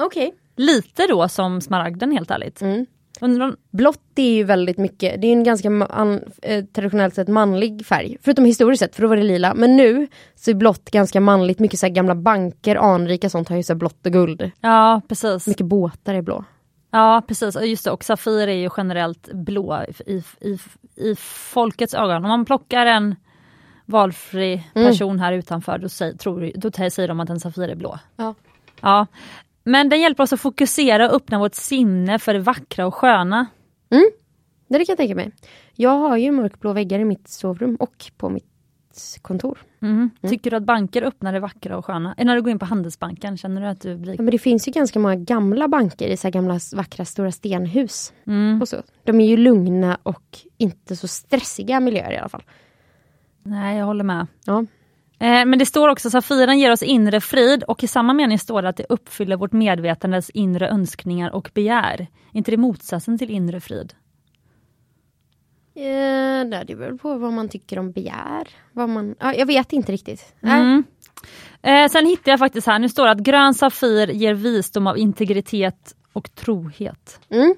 Okej. 0.00 0.34
Lite 0.56 1.06
då 1.06 1.28
som 1.28 1.60
smaragden 1.60 2.12
helt 2.12 2.30
ärligt. 2.30 2.62
Mm. 2.62 2.86
Undrar 3.20 3.56
Blått 3.70 4.00
är 4.16 4.34
ju 4.34 4.44
väldigt 4.44 4.78
mycket, 4.78 5.20
det 5.22 5.26
är 5.26 5.32
en 5.32 5.44
ganska 5.44 5.68
ma- 5.68 5.90
an, 5.90 6.20
eh, 6.42 6.64
traditionellt 6.64 7.14
sett 7.14 7.28
manlig 7.28 7.86
färg. 7.86 8.16
Förutom 8.22 8.44
historiskt 8.44 8.80
sett, 8.80 8.94
för 8.94 9.02
då 9.02 9.08
var 9.08 9.16
det 9.16 9.22
lila. 9.22 9.54
Men 9.54 9.76
nu 9.76 10.08
så 10.34 10.50
är 10.50 10.54
blått 10.54 10.90
ganska 10.90 11.20
manligt. 11.20 11.58
Mycket 11.58 11.80
så 11.80 11.86
här 11.86 11.92
gamla 11.94 12.14
banker, 12.14 12.76
anrika 12.76 13.30
sånt 13.30 13.48
har 13.48 13.56
ju 13.56 13.62
så 13.62 13.74
blått 13.74 14.06
och 14.06 14.12
guld. 14.12 14.50
Ja 14.60 15.00
precis. 15.08 15.46
Mycket 15.46 15.66
båtar 15.66 16.14
är 16.14 16.22
blå. 16.22 16.44
Ja 16.90 17.22
precis, 17.28 17.56
och 17.56 17.66
just 17.66 17.84
det, 17.84 17.90
och 17.90 18.04
Safir 18.04 18.48
är 18.48 18.52
ju 18.52 18.70
generellt 18.76 19.32
blå 19.32 19.82
i, 20.06 20.12
i, 20.40 20.58
i, 20.96 21.14
folkets 21.52 21.94
ögon. 21.94 22.16
Om 22.24 22.28
man 22.28 22.44
plockar 22.44 22.86
en 22.86 23.16
valfri 23.84 24.62
person 24.74 25.20
här 25.20 25.32
utanför 25.32 25.78
då, 25.78 25.88
säger, 25.88 26.12
tror, 26.16 26.52
då 26.54 26.70
säger 26.90 27.08
de 27.08 27.20
att 27.20 27.30
en 27.30 27.40
Safir 27.40 27.68
är 27.68 27.74
blå. 27.74 27.98
Ja. 28.16 28.34
Ja. 28.80 29.06
Men 29.68 29.88
den 29.88 30.00
hjälper 30.00 30.22
oss 30.22 30.32
att 30.32 30.40
fokusera 30.40 31.08
och 31.08 31.16
öppna 31.16 31.38
vårt 31.38 31.54
sinne 31.54 32.18
för 32.18 32.34
det 32.34 32.40
vackra 32.40 32.86
och 32.86 32.94
sköna. 32.94 33.46
Det 34.68 34.78
kan 34.78 34.84
jag 34.88 34.98
tänka 34.98 35.14
mig. 35.14 35.32
Jag 35.74 35.90
har 35.90 36.16
ju 36.16 36.32
mörkblå 36.32 36.72
väggar 36.72 36.98
i 36.98 37.04
mitt 37.04 37.28
sovrum 37.28 37.76
och 37.76 38.10
på 38.16 38.28
mitt 38.28 38.44
kontor. 39.22 39.58
Mhm. 39.78 40.10
Tycker 40.28 40.50
du 40.50 40.56
att 40.56 40.62
banker 40.62 41.02
öppnar 41.02 41.32
det 41.32 41.40
vackra 41.40 41.78
och 41.78 41.84
sköna? 41.84 42.14
Eller 42.16 42.24
när 42.24 42.36
du 42.36 42.42
går 42.42 42.50
in 42.50 42.58
på 42.58 42.66
Handelsbanken, 42.66 43.36
känner 43.36 43.60
du 43.60 43.66
att 43.66 43.80
du 43.80 43.96
blir... 43.96 44.12
Ja, 44.12 44.22
men 44.22 44.30
det 44.30 44.38
finns 44.38 44.68
ju 44.68 44.72
ganska 44.72 44.98
många 44.98 45.16
gamla 45.16 45.68
banker 45.68 46.08
i 46.08 46.16
så 46.16 46.30
gamla 46.30 46.60
vackra 46.74 47.04
stora 47.04 47.32
stenhus. 47.32 48.12
Mm. 48.26 48.62
Och 48.62 48.68
så. 48.68 48.82
De 49.04 49.20
är 49.20 49.26
ju 49.26 49.36
lugna 49.36 49.98
och 50.02 50.38
inte 50.58 50.96
så 50.96 51.08
stressiga 51.08 51.80
miljöer 51.80 52.12
i 52.12 52.16
alla 52.16 52.28
fall. 52.28 52.42
Nej, 53.42 53.78
jag 53.78 53.86
håller 53.86 54.04
med. 54.04 54.26
Ja. 54.44 54.64
Eh, 55.20 55.44
Men 55.46 55.58
det 55.58 55.66
står 55.66 55.88
också 55.88 56.10
Safiren 56.10 56.58
ger 56.58 56.72
oss 56.72 56.82
inre 56.82 57.20
frid 57.20 57.62
och 57.62 57.84
i 57.84 57.86
samma 57.86 58.12
mening 58.12 58.38
står 58.38 58.62
det 58.62 58.68
att 58.68 58.76
det 58.76 58.86
uppfyller 58.88 59.36
vårt 59.36 59.52
medvetandes 59.52 60.30
inre 60.30 60.68
önskningar 60.68 61.30
och 61.30 61.50
begär. 61.54 62.06
inte 62.32 62.50
det 62.50 62.56
motsatsen 62.56 63.18
till 63.18 63.30
inre 63.30 63.60
frid? 63.60 63.94
Eh, 65.74 66.48
det 66.48 66.72
är 66.72 66.76
väl 66.76 66.98
på 66.98 67.14
vad 67.14 67.32
man 67.32 67.48
tycker 67.48 67.78
om 67.78 67.92
begär. 67.92 68.48
Vad 68.72 68.88
man, 68.88 69.14
ja, 69.18 69.34
jag 69.34 69.46
vet 69.46 69.72
inte 69.72 69.92
riktigt. 69.92 70.34
Mm. 70.42 70.84
Eh, 71.62 71.88
sen 71.88 72.06
hittade 72.06 72.30
jag 72.30 72.38
faktiskt 72.38 72.66
här, 72.66 72.78
nu 72.78 72.88
står 72.88 73.04
det 73.04 73.10
att 73.10 73.18
grön 73.18 73.54
Safir 73.54 74.06
ger 74.06 74.34
visdom 74.34 74.86
av 74.86 74.98
integritet 74.98 75.94
och 76.12 76.34
trohet. 76.34 77.20
Mm. 77.30 77.54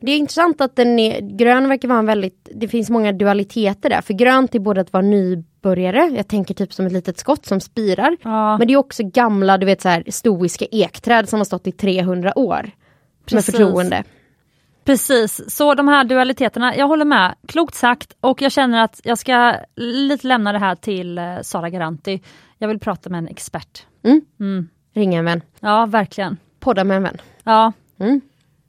Det 0.00 0.12
är 0.12 0.16
intressant 0.16 0.60
att 0.60 0.76
den 0.76 0.98
är, 0.98 1.20
grön 1.20 1.68
verkar 1.68 1.88
vara 1.88 1.98
en 1.98 2.06
väldigt, 2.06 2.48
det 2.54 2.68
finns 2.68 2.90
många 2.90 3.12
dualiteter 3.12 3.90
där. 3.90 4.00
För 4.00 4.14
grönt 4.14 4.54
är 4.54 4.58
både 4.58 4.80
att 4.80 4.92
vara 4.92 5.02
nybörjare, 5.66 6.10
jag 6.16 6.28
tänker 6.28 6.54
typ 6.54 6.72
som 6.72 6.86
ett 6.86 6.92
litet 6.92 7.18
skott 7.18 7.46
som 7.46 7.60
spirar. 7.60 8.16
Ja, 8.22 8.58
Men 8.58 8.66
det 8.66 8.72
är 8.72 8.76
också 8.76 9.02
gamla, 9.04 9.58
du 9.58 9.66
vet 9.66 9.82
så 9.82 9.88
här 9.88 10.04
stoiska 10.08 10.64
ekträd 10.70 11.28
som 11.28 11.40
har 11.40 11.44
stått 11.44 11.66
i 11.66 11.72
300 11.72 12.38
år. 12.38 12.70
Precis. 13.24 13.34
Med 13.34 13.44
förtroende. 13.44 14.04
precis. 14.84 15.50
Så 15.56 15.74
de 15.74 15.88
här 15.88 16.04
dualiteterna, 16.04 16.76
jag 16.76 16.88
håller 16.88 17.04
med. 17.04 17.34
Klokt 17.48 17.74
sagt 17.74 18.16
och 18.20 18.42
jag 18.42 18.52
känner 18.52 18.84
att 18.84 19.00
jag 19.04 19.18
ska 19.18 19.54
lite 19.76 20.26
lämna 20.26 20.52
det 20.52 20.58
här 20.58 20.74
till 20.74 21.18
eh, 21.18 21.24
Sara 21.42 21.70
Garanti. 21.70 22.22
Jag 22.58 22.68
vill 22.68 22.78
prata 22.78 23.10
med 23.10 23.18
en 23.18 23.28
expert. 23.28 23.86
Mm. 24.04 24.20
Mm. 24.40 24.68
Ringa 24.94 25.18
en 25.18 25.24
vän. 25.24 25.42
Ja, 25.60 25.86
verkligen. 25.86 26.36
Podda 26.60 26.84
med 26.84 26.96
en 26.96 27.02
vän. 27.02 27.18
Ja. 27.44 27.72
Mm. 28.00 28.20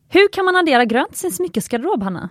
Hur 0.10 0.28
kan 0.34 0.46
man 0.46 0.56
addera 0.56 0.86
grönt 0.86 1.10
till 1.10 1.20
sin 1.20 1.32
smyckesgarderob, 1.32 2.04
Hanna? 2.04 2.30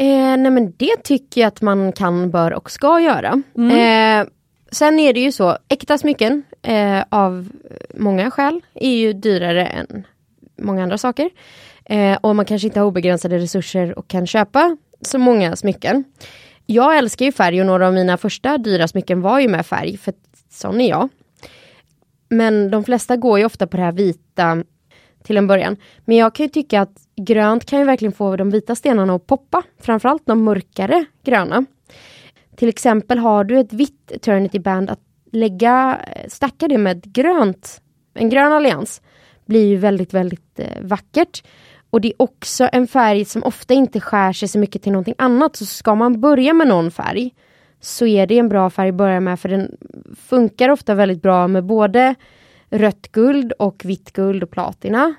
Eh, 0.00 0.36
nej 0.36 0.50
men 0.50 0.74
det 0.76 0.96
tycker 1.04 1.40
jag 1.40 1.48
att 1.48 1.62
man 1.62 1.92
kan, 1.92 2.30
bör 2.30 2.52
och 2.52 2.70
ska 2.70 3.00
göra. 3.00 3.42
Eh, 3.56 4.26
sen 4.70 4.98
är 4.98 5.12
det 5.12 5.20
ju 5.20 5.32
så, 5.32 5.58
äkta 5.68 5.98
smycken 5.98 6.42
eh, 6.62 7.04
av 7.08 7.48
många 7.94 8.30
skäl 8.30 8.60
är 8.74 8.90
ju 8.90 9.12
dyrare 9.12 9.66
än 9.66 10.06
många 10.58 10.82
andra 10.82 10.98
saker. 10.98 11.30
Eh, 11.84 12.18
och 12.20 12.36
man 12.36 12.44
kanske 12.44 12.68
inte 12.68 12.80
har 12.80 12.86
obegränsade 12.86 13.38
resurser 13.38 13.98
och 13.98 14.08
kan 14.08 14.26
köpa 14.26 14.76
så 15.00 15.18
många 15.18 15.56
smycken. 15.56 16.04
Jag 16.66 16.98
älskar 16.98 17.24
ju 17.24 17.32
färg 17.32 17.60
och 17.60 17.66
några 17.66 17.86
av 17.86 17.94
mina 17.94 18.16
första 18.16 18.58
dyra 18.58 18.88
smycken 18.88 19.20
var 19.20 19.40
ju 19.40 19.48
med 19.48 19.66
färg, 19.66 19.96
för 19.96 20.14
sån 20.50 20.80
är 20.80 20.88
jag. 20.88 21.08
Men 22.28 22.70
de 22.70 22.84
flesta 22.84 23.16
går 23.16 23.38
ju 23.38 23.44
ofta 23.44 23.66
på 23.66 23.76
det 23.76 23.82
här 23.82 23.92
vita 23.92 24.64
till 25.22 25.36
en 25.36 25.46
början. 25.46 25.76
Men 26.04 26.16
jag 26.16 26.34
kan 26.34 26.46
ju 26.46 26.50
tycka 26.50 26.80
att 26.80 26.96
grönt 27.16 27.64
kan 27.64 27.78
ju 27.78 27.84
verkligen 27.84 28.12
få 28.12 28.36
de 28.36 28.50
vita 28.50 28.74
stenarna 28.74 29.14
att 29.14 29.26
poppa. 29.26 29.62
Framförallt 29.80 30.26
de 30.26 30.44
mörkare 30.44 31.04
gröna. 31.24 31.64
Till 32.56 32.68
exempel 32.68 33.18
har 33.18 33.44
du 33.44 33.58
ett 33.58 33.72
vitt 33.72 34.12
Eternity 34.12 34.58
Band 34.58 34.90
att 34.90 35.00
lägga, 35.32 36.00
eh, 36.16 36.28
stacka 36.28 36.68
det 36.68 36.78
med 36.78 37.12
grönt, 37.12 37.80
en 38.14 38.28
grön 38.28 38.52
allians 38.52 39.02
blir 39.46 39.66
ju 39.66 39.76
väldigt, 39.76 40.14
väldigt 40.14 40.60
eh, 40.60 40.82
vackert. 40.82 41.42
Och 41.90 42.00
det 42.00 42.08
är 42.08 42.22
också 42.22 42.68
en 42.72 42.86
färg 42.86 43.24
som 43.24 43.42
ofta 43.42 43.74
inte 43.74 44.00
skär 44.00 44.32
sig 44.32 44.48
så 44.48 44.58
mycket 44.58 44.82
till 44.82 44.92
någonting 44.92 45.14
annat. 45.18 45.56
Så 45.56 45.66
ska 45.66 45.94
man 45.94 46.20
börja 46.20 46.52
med 46.52 46.68
någon 46.68 46.90
färg 46.90 47.34
så 47.80 48.06
är 48.06 48.26
det 48.26 48.38
en 48.38 48.48
bra 48.48 48.70
färg 48.70 48.88
att 48.88 48.94
börja 48.94 49.20
med 49.20 49.40
för 49.40 49.48
den 49.48 49.76
funkar 50.28 50.68
ofta 50.68 50.94
väldigt 50.94 51.22
bra 51.22 51.48
med 51.48 51.64
både 51.64 52.14
rött 52.70 53.12
guld 53.12 53.52
och 53.52 53.84
vitt 53.84 54.12
guld 54.12 54.42
och 54.42 54.50
platina. 54.50 55.14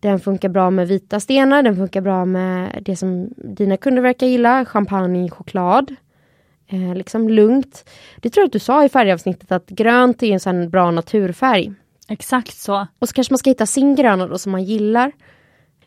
Den 0.00 0.20
funkar 0.20 0.48
bra 0.48 0.70
med 0.70 0.88
vita 0.88 1.20
stenar, 1.20 1.62
den 1.62 1.76
funkar 1.76 2.00
bra 2.00 2.24
med 2.24 2.82
det 2.82 2.96
som 2.96 3.28
dina 3.36 3.76
kunder 3.76 4.02
verkar 4.02 4.26
gilla, 4.26 4.64
champagne, 4.64 5.30
choklad. 5.30 5.96
Eh, 6.70 6.94
liksom 6.94 7.28
lugnt. 7.28 7.90
Det 8.16 8.30
tror 8.30 8.42
jag 8.42 8.46
att 8.46 8.52
du 8.52 8.58
sa 8.58 8.84
i 8.84 8.88
färgavsnittet 8.88 9.52
att 9.52 9.68
grönt 9.68 10.22
är 10.22 10.32
en 10.32 10.40
sån 10.40 10.70
bra 10.70 10.90
naturfärg. 10.90 11.72
Exakt 12.08 12.56
så. 12.56 12.86
Och 12.98 13.08
så 13.08 13.14
kanske 13.14 13.32
man 13.32 13.38
ska 13.38 13.50
hitta 13.50 13.66
sin 13.66 13.94
gröna 13.94 14.26
då 14.26 14.38
som 14.38 14.52
man 14.52 14.64
gillar. 14.64 15.12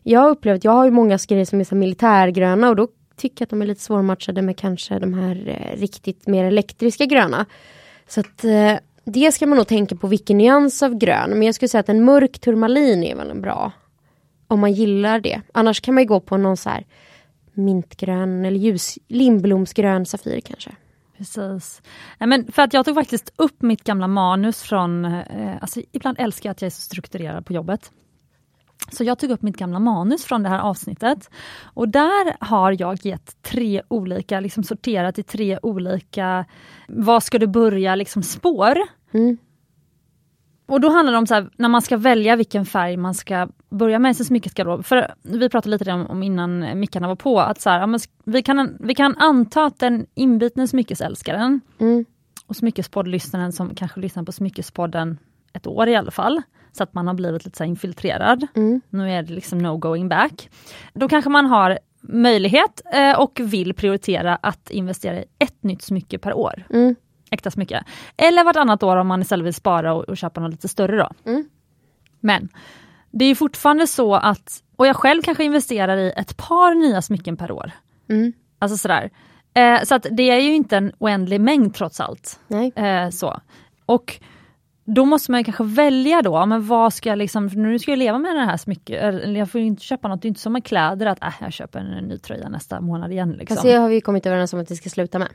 Jag 0.03 0.19
har 0.19 0.29
upplevt, 0.29 0.63
jag 0.63 0.71
har 0.71 0.85
ju 0.85 0.91
många 0.91 1.17
grejer 1.27 1.45
som 1.45 1.59
är 1.59 1.63
så 1.63 1.75
militärgröna 1.75 2.69
och 2.69 2.75
då 2.75 2.87
tycker 3.15 3.41
jag 3.41 3.45
att 3.45 3.49
de 3.49 3.61
är 3.61 3.65
lite 3.65 3.81
svårmatchade 3.81 4.41
med 4.41 4.57
kanske 4.57 4.99
de 4.99 5.13
här 5.13 5.43
eh, 5.47 5.79
riktigt 5.79 6.27
mer 6.27 6.45
elektriska 6.45 7.05
gröna. 7.05 7.45
Så 8.07 8.19
att 8.19 8.43
eh, 8.43 8.73
det 9.03 9.31
ska 9.31 9.47
man 9.47 9.57
nog 9.57 9.67
tänka 9.67 9.95
på 9.95 10.07
vilken 10.07 10.37
nyans 10.37 10.83
av 10.83 10.97
grön. 10.97 11.29
Men 11.29 11.41
jag 11.41 11.55
skulle 11.55 11.69
säga 11.69 11.79
att 11.79 11.89
en 11.89 12.05
mörk 12.05 12.39
turmalin 12.39 13.03
är 13.03 13.15
väl 13.15 13.31
en 13.31 13.41
bra. 13.41 13.71
Om 14.47 14.59
man 14.59 14.73
gillar 14.73 15.19
det. 15.19 15.41
Annars 15.53 15.81
kan 15.81 15.93
man 15.93 16.03
ju 16.03 16.07
gå 16.07 16.19
på 16.19 16.37
någon 16.37 16.57
så 16.57 16.69
här 16.69 16.85
mintgrön 17.53 18.45
eller 18.45 18.59
ljus 18.59 18.97
lindblomsgrön 19.07 20.05
safir 20.05 20.41
kanske. 20.41 20.71
Precis. 21.17 21.81
Men 22.19 22.51
för 22.51 22.61
att 22.61 22.73
jag 22.73 22.85
tog 22.85 22.95
faktiskt 22.95 23.33
upp 23.35 23.61
mitt 23.61 23.83
gamla 23.83 24.07
manus 24.07 24.61
från, 24.61 25.05
eh, 25.05 25.57
alltså 25.61 25.81
ibland 25.91 26.19
älskar 26.19 26.49
jag 26.49 26.51
att 26.51 26.61
jag 26.61 26.67
är 26.67 26.71
så 26.71 26.81
strukturerad 26.81 27.45
på 27.45 27.53
jobbet. 27.53 27.91
Så 28.89 29.03
jag 29.03 29.19
tog 29.19 29.29
upp 29.31 29.41
mitt 29.41 29.57
gamla 29.57 29.79
manus 29.79 30.25
från 30.25 30.43
det 30.43 30.49
här 30.49 30.59
avsnittet. 30.59 31.29
Och 31.63 31.89
där 31.89 32.45
har 32.45 32.75
jag 32.79 33.05
gett 33.05 33.41
tre 33.41 33.81
olika, 33.87 34.39
liksom 34.39 34.63
sorterat 34.63 35.19
i 35.19 35.23
tre 35.23 35.59
olika, 35.61 36.45
vad 36.87 37.23
ska 37.23 37.39
du 37.39 37.47
börja, 37.47 37.95
liksom 37.95 38.23
spår. 38.23 38.77
Mm. 39.11 39.37
Och 40.65 40.81
då 40.81 40.89
handlar 40.89 41.11
det 41.11 41.17
om 41.17 41.27
så 41.27 41.33
här, 41.33 41.49
när 41.57 41.69
man 41.69 41.81
ska 41.81 41.97
välja 41.97 42.35
vilken 42.35 42.65
färg 42.65 42.97
man 42.97 43.13
ska 43.13 43.47
börja 43.69 43.99
med 43.99 44.15
sin 44.15 44.25
smyckesgarderob. 44.25 44.85
För 44.85 45.13
vi 45.21 45.49
pratade 45.49 45.77
lite 45.77 45.91
om, 45.91 46.07
om 46.07 46.23
innan 46.23 46.79
mickarna 46.79 47.07
var 47.07 47.15
på, 47.15 47.39
att 47.39 47.61
så 47.61 47.69
här, 47.69 47.99
vi, 48.23 48.41
kan, 48.41 48.77
vi 48.79 48.95
kan 48.95 49.15
anta 49.17 49.65
att 49.65 49.79
den 49.79 50.05
inbitne 50.13 50.67
smyckesälskaren 50.67 51.61
Mm. 51.79 52.05
och 52.47 52.55
smyckespoddlyssnaren 52.55 53.51
som 53.51 53.75
kanske 53.75 53.99
lyssnar 53.99 54.23
på 54.23 54.31
Smyckespodden 54.31 55.17
ett 55.53 55.67
år 55.67 55.87
i 55.87 55.95
alla 55.95 56.11
fall, 56.11 56.41
så 56.71 56.83
att 56.83 56.93
man 56.93 57.07
har 57.07 57.13
blivit 57.13 57.45
lite 57.45 57.57
så 57.57 57.63
infiltrerad. 57.63 58.47
Mm. 58.55 58.81
Nu 58.89 59.11
är 59.11 59.23
det 59.23 59.33
liksom 59.33 59.59
no 59.59 59.77
going 59.77 60.09
back. 60.09 60.49
Då 60.93 61.09
kanske 61.09 61.29
man 61.29 61.45
har 61.45 61.79
möjlighet 62.01 62.81
eh, 62.93 63.19
och 63.19 63.39
vill 63.43 63.73
prioritera 63.73 64.35
att 64.35 64.69
investera 64.69 65.19
i 65.19 65.25
ett 65.39 65.63
nytt 65.63 65.81
smycke 65.81 66.17
per 66.17 66.33
år. 66.33 66.63
Mm. 66.69 66.95
Äkta 67.31 67.51
smycke. 67.51 67.83
Eller 68.17 68.43
vartannat 68.43 68.83
år 68.83 68.95
om 68.97 69.07
man 69.07 69.21
istället 69.21 69.45
vill 69.45 69.53
spara 69.53 69.93
och, 69.93 70.03
och 70.03 70.17
köpa 70.17 70.41
något 70.41 70.51
lite 70.51 70.67
större 70.67 70.97
då. 70.97 71.09
Mm. 71.31 71.49
Men 72.19 72.49
det 73.11 73.25
är 73.25 73.35
fortfarande 73.35 73.87
så 73.87 74.15
att, 74.15 74.63
och 74.75 74.87
jag 74.87 74.95
själv 74.95 75.21
kanske 75.21 75.43
investerar 75.43 75.97
i 75.97 76.13
ett 76.17 76.37
par 76.37 76.73
nya 76.73 77.01
smycken 77.01 77.37
per 77.37 77.51
år. 77.51 77.71
Mm. 78.09 78.33
Alltså 78.59 78.77
sådär. 78.77 79.09
Eh, 79.53 79.83
så 79.83 79.95
att 79.95 80.05
det 80.11 80.29
är 80.29 80.39
ju 80.39 80.55
inte 80.55 80.77
en 80.77 80.91
oändlig 80.97 81.41
mängd 81.41 81.75
trots 81.75 81.99
allt. 81.99 82.39
Eh, 82.75 83.09
så. 83.09 83.41
Och 83.85 84.19
då 84.85 85.05
måste 85.05 85.31
man 85.31 85.39
ju 85.39 85.43
kanske 85.43 85.63
välja 85.63 86.21
då, 86.21 86.45
men 86.45 86.67
vad 86.67 86.93
ska 86.93 87.09
jag 87.09 87.17
liksom, 87.17 87.49
för 87.49 87.57
nu 87.57 87.79
ska 87.79 87.91
jag 87.91 87.99
leva 87.99 88.17
med 88.17 88.35
det 88.35 88.45
här 88.45 88.57
smycket, 88.57 89.27
jag 89.37 89.49
får 89.51 89.61
ju 89.61 89.67
inte 89.67 89.83
köpa 89.83 90.07
något, 90.07 90.21
det 90.21 90.25
är 90.25 90.29
inte 90.29 90.41
som 90.41 90.53
med 90.53 90.65
kläder 90.65 91.05
att 91.05 91.23
äh, 91.23 91.33
jag 91.39 91.53
köper 91.53 91.79
en 91.79 92.07
ny 92.07 92.17
tröja 92.17 92.49
nästa 92.49 92.81
månad 92.81 93.11
igen. 93.11 93.31
Liksom. 93.31 93.55
Fast 93.55 93.67
det 93.67 93.73
har 93.73 93.89
vi 93.89 94.01
kommit 94.01 94.25
överens 94.25 94.53
om 94.53 94.59
att 94.59 94.71
vi 94.71 94.75
ska 94.75 94.89
sluta 94.89 95.19
med. 95.19 95.29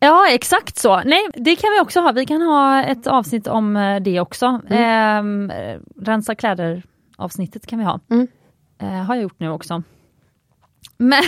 Ja 0.00 0.26
exakt 0.30 0.78
så, 0.78 1.02
nej 1.04 1.26
det 1.34 1.56
kan 1.56 1.70
vi 1.76 1.80
också 1.80 2.00
ha, 2.00 2.12
vi 2.12 2.26
kan 2.26 2.42
ha 2.42 2.82
ett 2.82 3.06
avsnitt 3.06 3.46
om 3.46 3.76
eh, 3.76 4.00
det 4.00 4.20
också. 4.20 4.60
Mm. 4.70 5.50
Eh, 5.50 5.78
rensa 6.00 6.34
kläder 6.34 6.82
avsnittet 7.16 7.66
kan 7.66 7.78
vi 7.78 7.84
ha. 7.84 8.00
Mm. 8.10 8.28
Eh, 8.78 8.88
har 8.88 9.14
jag 9.14 9.22
gjort 9.22 9.40
nu 9.40 9.50
också. 9.50 9.82
Men, 10.96 11.22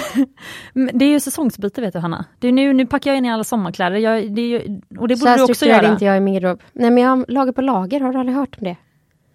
det 0.98 1.04
är 1.04 1.08
ju 1.08 1.20
säsongsbyte 1.20 1.80
vet 1.80 1.92
du 1.92 1.98
Hanna. 1.98 2.24
Det 2.38 2.48
är 2.48 2.52
nu, 2.52 2.72
nu 2.72 2.86
packar 2.86 3.10
jag 3.10 3.18
in 3.18 3.24
i 3.24 3.30
alla 3.32 3.44
sommarkläder, 3.44 3.96
jag, 3.96 4.34
det 4.34 4.42
ju, 4.42 4.80
och 4.98 5.08
det 5.08 5.16
borde 5.20 5.36
du 5.36 5.42
också 5.42 5.66
göra. 5.66 5.92
inte 5.92 6.04
jag 6.04 6.16
i 6.16 6.20
min 6.20 6.34
garderob. 6.34 6.62
Nej 6.72 6.90
men 6.90 7.02
jag 7.02 7.10
har 7.10 7.24
lager 7.28 7.52
på 7.52 7.60
lager, 7.62 8.00
har 8.00 8.12
du 8.12 8.18
aldrig 8.18 8.36
hört 8.36 8.56
om 8.58 8.64
det? 8.64 8.76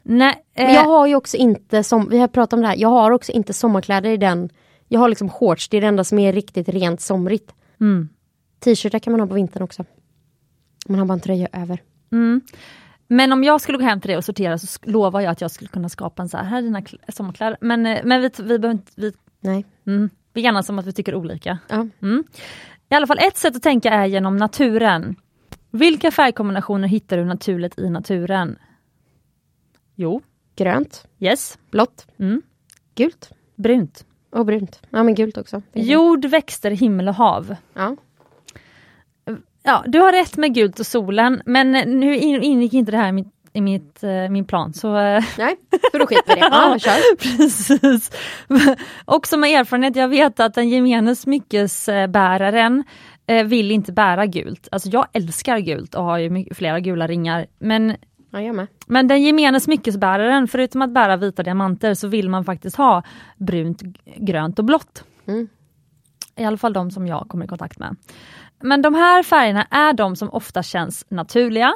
Nej, 0.04 0.36
Men 0.56 0.66
eh, 0.68 0.74
jag 0.74 0.84
har 0.84 1.08
ju 1.08 1.16
också 1.16 1.38
inte, 1.38 1.84
som, 1.84 2.10
vi 2.10 2.18
har 2.20 2.28
pratat 2.28 2.54
om 2.54 2.62
det 2.62 2.68
här, 2.68 2.76
jag 2.78 2.90
har 2.90 3.12
också 3.12 3.32
inte 3.32 3.54
sommarkläder 3.54 4.10
i 4.10 4.18
den, 4.18 4.50
jag 4.88 5.00
har 5.00 5.10
liksom 5.10 5.30
shorts, 5.30 5.70
det 5.70 5.78
är 5.78 5.82
det 5.82 5.88
enda 5.88 6.04
som 6.04 6.20
är 6.20 6.34
riktigt 6.34 6.70
rent 6.70 7.02
somrigt. 7.02 7.54
mm. 7.80 8.10
T-shirtar 8.60 9.00
kan 9.00 9.12
man 9.12 9.20
ha 9.20 9.28
på 9.28 9.34
vintern 9.34 9.64
också. 9.64 9.86
Man 10.88 11.00
har 11.00 11.06
bara 11.06 11.14
en 11.14 11.20
tröja 11.20 11.48
över. 11.54 11.82
Mm. 12.12 12.42
Men 13.08 13.32
om 13.34 13.44
jag 13.44 13.62
skulle 13.62 13.78
gå 13.78 13.84
hem 13.84 14.02
till 14.02 14.12
det 14.12 14.18
och 14.18 14.26
sortera 14.26 14.58
så 14.58 14.80
lovar 14.84 15.22
jag 15.22 15.32
att 15.32 15.42
jag 15.42 15.52
skulle 15.52 15.68
kunna 15.68 15.90
skapa 15.90 16.22
en 16.22 16.30
så 16.30 16.38
här, 16.38 16.44
här 16.44 16.58
är 16.58 16.62
dina 16.62 16.80
kl- 16.82 17.12
sommarkläder. 17.12 17.58
Men, 17.62 17.86
eh, 17.86 18.00
men 18.04 18.22
vi, 18.22 18.30
vi 18.44 18.60
behöver 18.60 18.80
vi, 18.96 19.12
Nej. 19.48 19.66
mm, 19.88 20.10
vi 20.34 20.42
gärna 20.42 20.64
som 20.64 20.80
att 20.80 20.86
vi 20.86 20.94
tycker 20.94 21.16
olika. 21.16 21.60
Ja. 21.70 21.88
Mm. 22.02 22.24
I 22.90 22.96
alla 22.96 23.08
fall 23.08 23.20
ett 23.20 23.38
sätt 23.38 23.56
att 23.56 23.64
tänka 23.64 23.90
är 23.92 24.06
genom 24.06 24.38
naturen. 24.38 25.16
Vilka 25.72 26.12
färgkombinationer 26.12 26.88
hittar 26.88 27.18
du 27.18 27.26
naturligt 27.26 27.80
i 27.80 27.90
naturen? 27.90 28.58
Jo, 29.96 30.22
Grönt, 30.56 31.08
yes, 31.20 31.58
blått, 31.72 32.08
mm. 32.20 32.42
gult 32.96 33.32
brunt. 33.56 34.06
och 34.30 34.46
brunt. 34.46 34.82
Ja 34.90 35.04
men 35.04 35.16
gult 35.16 35.38
också. 35.38 35.62
Jord, 35.74 36.26
växter, 36.26 36.72
himmel 36.72 37.08
och 37.08 37.16
hav. 37.16 37.56
Ja. 37.74 37.96
Ja, 39.64 39.84
du 39.88 40.00
har 40.00 40.12
rätt 40.12 40.38
med 40.38 40.54
gult 40.54 40.80
och 40.80 40.86
solen, 40.86 41.42
men 41.46 41.72
nu 41.72 42.16
in- 42.18 42.44
ingick 42.44 42.74
inte 42.74 42.92
det 42.92 42.98
här 42.98 43.10
i, 43.10 43.12
mitt, 43.12 43.28
i 43.58 43.62
mitt, 43.62 44.04
eh, 44.04 44.30
min 44.30 44.46
plan. 44.46 44.74
Så, 44.74 44.98
eh, 44.98 45.24
Nej, 45.38 45.56
så 45.92 45.98
då 45.98 46.08
skiter 46.08 46.36
vi 46.36 46.40
i 46.40 46.42
det. 46.42 46.48
Ja, 46.52 46.80
kör. 46.80 47.16
Precis. 47.16 48.12
Också 49.06 49.38
med 49.38 49.60
erfarenhet, 49.60 49.96
jag 49.96 50.08
vet 50.08 50.40
att 50.40 50.54
den 50.54 50.70
gemene 50.70 51.16
smyckesbäraren 51.16 52.84
eh, 53.28 53.46
vill 53.46 53.72
inte 53.72 53.92
bära 53.92 54.26
gult. 54.26 54.68
Alltså 54.72 54.90
jag 54.90 55.08
älskar 55.14 55.60
gult 55.60 55.96
och 55.96 56.04
har 56.04 56.18
ju 56.18 56.46
flera 56.54 56.80
gula 56.80 57.08
ringar. 57.08 57.46
Men, 57.60 57.96
Ja, 58.32 58.66
men 58.88 59.08
den 59.08 59.22
gemene 59.22 59.60
smyckesbäraren, 59.60 60.48
förutom 60.48 60.82
att 60.82 60.94
bära 60.94 61.18
vita 61.18 61.44
diamanter, 61.44 61.94
så 61.94 62.08
vill 62.08 62.30
man 62.30 62.46
faktiskt 62.46 62.76
ha 62.76 63.04
brunt, 63.38 63.82
grönt 64.18 64.60
och 64.60 64.66
blått. 64.66 65.04
Mm. 65.28 65.48
I 66.36 66.44
alla 66.46 66.58
fall 66.58 66.74
de 66.74 66.92
som 66.92 67.08
jag 67.08 67.26
kommer 67.30 67.46
i 67.46 67.48
kontakt 67.48 67.80
med. 67.80 67.96
Men 68.62 68.82
de 68.82 68.94
här 68.94 69.24
färgerna 69.24 69.64
är 69.64 69.94
de 69.94 70.16
som 70.16 70.30
ofta 70.30 70.64
känns 70.64 71.06
naturliga 71.10 71.74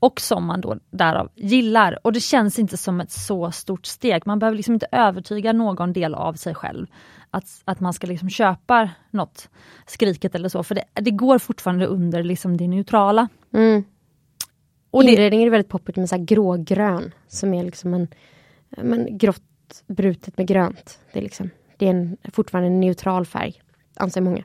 och 0.00 0.20
som 0.20 0.44
man 0.44 0.60
då 0.60 0.76
därav 0.90 1.28
gillar. 1.34 1.98
Och 2.02 2.12
det 2.12 2.20
känns 2.20 2.58
inte 2.58 2.76
som 2.76 3.00
ett 3.00 3.10
så 3.10 3.50
stort 3.50 3.86
steg. 3.86 4.26
Man 4.26 4.38
behöver 4.38 4.56
liksom 4.56 4.74
inte 4.74 4.86
övertyga 4.92 5.52
någon 5.52 5.92
del 5.92 6.14
av 6.14 6.34
sig 6.34 6.54
själv 6.54 6.86
att, 7.30 7.62
att 7.64 7.80
man 7.80 7.92
ska 7.92 8.06
liksom 8.06 8.30
köpa 8.30 8.90
något 9.10 9.48
skriket 9.86 10.34
eller 10.34 10.48
så. 10.48 10.62
För 10.62 10.74
det, 10.74 10.84
det 10.94 11.10
går 11.10 11.38
fortfarande 11.38 11.86
under 11.86 12.22
liksom 12.22 12.56
det 12.56 12.68
neutrala. 12.68 13.28
Mm. 13.52 13.84
Och 14.90 15.04
det, 15.04 15.10
Inredningen 15.10 15.46
är 15.46 15.50
väldigt 15.50 15.70
poppigt 15.70 15.96
med 15.96 16.08
så 16.08 16.16
här 16.16 16.24
grågrön 16.24 17.14
som 17.28 17.54
är 17.54 17.64
liksom 17.64 17.94
en 17.94 18.08
men 18.76 19.18
grått 19.18 19.42
brutet 19.86 20.38
med 20.38 20.46
grönt. 20.46 20.98
Det 21.12 21.18
är, 21.18 21.22
liksom, 21.22 21.50
det 21.76 21.86
är 21.86 21.90
en, 21.90 22.16
fortfarande 22.32 22.66
en 22.66 22.80
neutral 22.80 23.26
färg, 23.26 23.62
anser 23.96 24.20
många. 24.20 24.42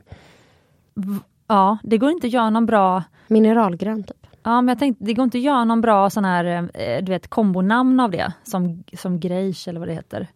ja, 1.46 1.78
det 1.82 1.98
går 1.98 2.10
inte 2.10 2.26
att 2.26 2.32
göra 2.32 2.50
någon 2.50 2.66
bra 2.66 3.02
Mineralgrön 3.28 4.04
typ. 4.04 4.25
Ja 4.46 4.60
men 4.60 4.68
jag 4.68 4.78
tänkte, 4.78 5.04
det 5.04 5.14
går 5.14 5.24
inte 5.24 5.38
att 5.38 5.44
göra 5.44 5.64
någon 5.64 5.80
bra 5.80 6.10
sån 6.10 6.24
här, 6.24 6.68
eh, 6.74 7.04
du 7.04 7.12
vet 7.12 7.28
kombonamn 7.28 8.00
av 8.00 8.10
det. 8.10 8.32
Som, 8.42 8.84
som 8.92 9.20
grejs 9.20 9.68
eller 9.68 9.80
vad 9.80 9.88
det 9.88 9.94
heter. 9.94 10.26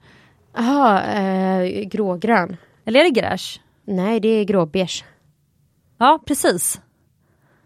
Jaha, 0.56 1.02
eh, 1.02 1.88
grågrön. 1.88 2.56
Eller 2.84 3.00
är 3.00 3.04
det 3.04 3.20
gräsch? 3.20 3.60
Nej, 3.84 4.20
det 4.20 4.28
är 4.28 4.44
gråbeige. 4.44 5.04
Ja 5.98 6.22
precis. 6.26 6.80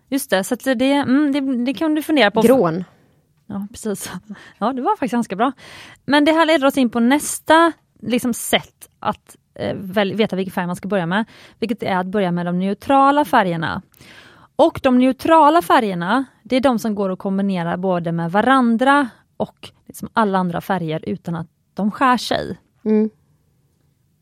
Just 0.09 0.31
det, 0.31 0.45
så 0.45 0.55
det, 0.55 0.93
mm, 0.93 1.33
det, 1.33 1.65
det 1.65 1.75
kan 1.75 1.95
du 1.95 2.03
fundera 2.03 2.31
på. 2.31 2.41
Grån. 2.41 2.85
Ja 3.47 3.67
precis. 3.71 4.13
Ja 4.59 4.73
det 4.73 4.83
var 4.83 4.97
faktiskt 4.97 5.13
ganska 5.13 5.37
bra. 5.37 5.53
Men 6.05 6.25
det 6.25 6.33
här 6.33 6.47
leder 6.47 6.67
oss 6.67 6.79
in 6.79 6.91
på 6.91 7.01
nästa 7.01 7.73
liksom, 8.01 8.35
sätt 8.35 8.89
att 8.99 9.37
eh, 9.55 9.77
väl, 9.77 10.15
veta 10.15 10.37
vilken 10.37 10.53
färg 10.53 10.67
man 10.67 10.77
ska 10.77 10.89
börja 10.89 11.07
med. 11.07 11.25
Vilket 11.59 11.83
är 11.83 11.97
att 11.97 12.07
börja 12.07 12.33
med 12.33 12.47
de 12.47 12.59
neutrala 12.59 13.25
färgerna. 13.25 13.83
Och 14.57 14.81
de 14.83 14.99
neutrala 14.99 15.63
färgerna, 15.63 16.25
det 16.43 16.57
är 16.57 16.61
de 16.61 16.79
som 16.79 16.95
går 16.95 17.13
att 17.13 17.19
kombinera 17.19 17.77
både 17.77 18.13
med 18.13 18.33
varandra 18.33 19.09
och 19.37 19.71
liksom 19.87 20.09
alla 20.13 20.39
andra 20.39 20.61
färger 20.61 21.05
utan 21.07 21.35
att 21.35 21.47
de 21.75 21.91
skär 21.91 22.17
sig. 22.17 22.59
Mm. 22.85 23.11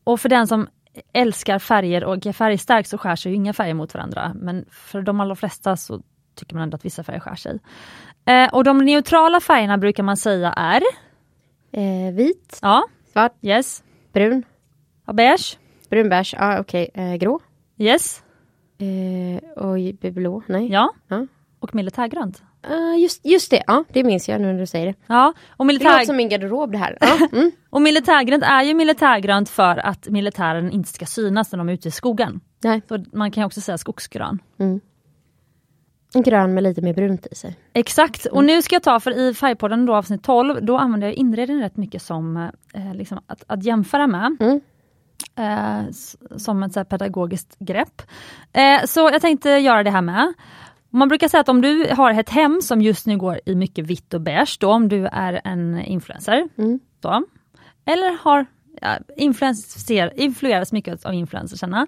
Och 0.03 0.19
för 0.19 0.29
den 0.29 0.47
som 0.47 0.67
älskar 1.13 1.59
färger 1.59 2.03
och 2.03 2.25
är 2.25 2.33
färgstark 2.33 2.87
så 2.87 2.97
skär 2.97 3.15
sig 3.15 3.31
ju 3.31 3.35
inga 3.35 3.53
färger 3.53 3.73
mot 3.73 3.93
varandra. 3.93 4.31
Men 4.35 4.65
för 4.71 5.01
de 5.01 5.19
allra 5.19 5.35
flesta 5.35 5.77
så 5.77 6.01
tycker 6.35 6.55
man 6.55 6.63
ändå 6.63 6.75
att 6.75 6.85
vissa 6.85 7.03
färger 7.03 7.19
skär 7.19 7.35
sig. 7.35 7.59
Eh, 8.25 8.53
och 8.53 8.63
de 8.63 8.77
neutrala 8.77 9.39
färgerna 9.39 9.77
brukar 9.77 10.03
man 10.03 10.17
säga 10.17 10.53
är, 10.53 10.83
Eh, 11.75 12.13
vit, 12.13 12.59
ja, 12.61 12.83
svart, 13.13 13.33
yes, 13.41 13.83
brun, 14.11 14.43
ja, 15.05 15.13
beige, 15.13 15.57
brunbeige, 15.89 16.35
ja 16.39 16.59
okej, 16.59 16.89
eh, 16.93 17.15
grå. 17.15 17.39
yes, 17.77 18.22
Eh, 18.83 19.63
och 19.63 20.13
blå, 20.13 20.41
nej. 20.47 20.71
ja, 20.71 20.93
Ja. 21.07 21.27
och 21.59 21.75
militärgrönt. 21.75 22.43
Ah, 22.61 22.95
just, 22.95 23.25
just 23.25 23.51
det, 23.51 23.63
ja 23.67 23.83
det 23.93 24.03
minns 24.03 24.29
jag 24.29 24.41
nu 24.41 24.53
när 24.53 24.59
du 24.59 24.65
säger 24.65 24.85
det. 24.85 24.93
Ja, 25.07 25.33
och, 25.57 25.67
Det 25.67 25.73
låter 25.73 25.85
militär, 25.85 26.05
som 26.05 26.15
min 26.15 26.29
garderob 26.29 26.71
det 26.71 26.77
här. 26.77 26.97
Ja, 27.01 27.27
mm. 27.31 27.51
och 27.69 27.81
militärgrönt 27.81 28.43
är 28.43 28.63
ju 28.63 28.73
militärgrönt 28.73 29.49
för 29.49 29.77
att 29.77 30.07
militären 30.09 30.71
inte 30.71 30.89
ska 30.89 31.05
synas 31.05 31.51
när 31.51 31.57
de 31.57 31.69
är 31.69 31.73
ute 31.73 31.87
i 31.87 31.91
skogen. 31.91 32.39
Nej. 32.63 32.81
Så 32.87 33.05
man 33.13 33.31
kan 33.31 33.41
ju 33.41 33.45
också 33.45 33.61
säga 33.61 33.77
skogsgrön. 33.77 34.39
Mm. 34.59 34.79
En 36.15 36.21
grön 36.21 36.53
med 36.53 36.63
lite 36.63 36.81
mer 36.81 36.93
brunt 36.93 37.27
i 37.31 37.35
sig. 37.35 37.57
Exakt, 37.73 38.25
och 38.25 38.43
nu 38.43 38.61
ska 38.61 38.75
jag 38.75 38.83
ta, 38.83 38.99
för 38.99 39.11
i 39.19 39.33
Färgpodden 39.33 39.85
då 39.85 39.95
avsnitt 39.95 40.23
12, 40.23 40.65
då 40.65 40.77
använder 40.77 41.07
jag 41.07 41.13
inredningen 41.15 41.63
rätt 41.63 41.77
mycket 41.77 42.01
som 42.01 42.37
eh, 42.73 42.93
liksom 42.93 43.19
att, 43.27 43.43
att 43.47 43.63
jämföra 43.63 44.07
med. 44.07 44.37
Mm. 44.39 44.61
Eh, 45.35 45.81
som 46.37 46.63
ett 46.63 46.73
så 46.73 46.85
pedagogiskt 46.85 47.55
grepp. 47.59 48.01
Eh, 48.53 48.85
så 48.85 48.99
jag 48.99 49.21
tänkte 49.21 49.49
göra 49.49 49.83
det 49.83 49.89
här 49.89 50.01
med. 50.01 50.33
Man 50.89 51.07
brukar 51.09 51.27
säga 51.27 51.41
att 51.41 51.49
om 51.49 51.61
du 51.61 51.87
har 51.91 52.11
ett 52.19 52.29
hem 52.29 52.61
som 52.61 52.81
just 52.81 53.05
nu 53.05 53.17
går 53.17 53.39
i 53.45 53.55
mycket 53.55 53.85
vitt 53.85 54.13
och 54.13 54.21
beige, 54.21 54.57
då 54.59 54.71
om 54.71 54.89
du 54.89 55.05
är 55.05 55.41
en 55.43 55.81
influencer, 55.81 56.49
Mm. 56.57 56.79
då, 56.99 57.23
eller 57.85 58.17
har 58.23 58.45
ja, 58.81 58.97
influencer, 59.17 60.19
influeras 60.19 60.71
mycket 60.71 61.05
av 61.05 61.13
influencersarna. 61.13 61.87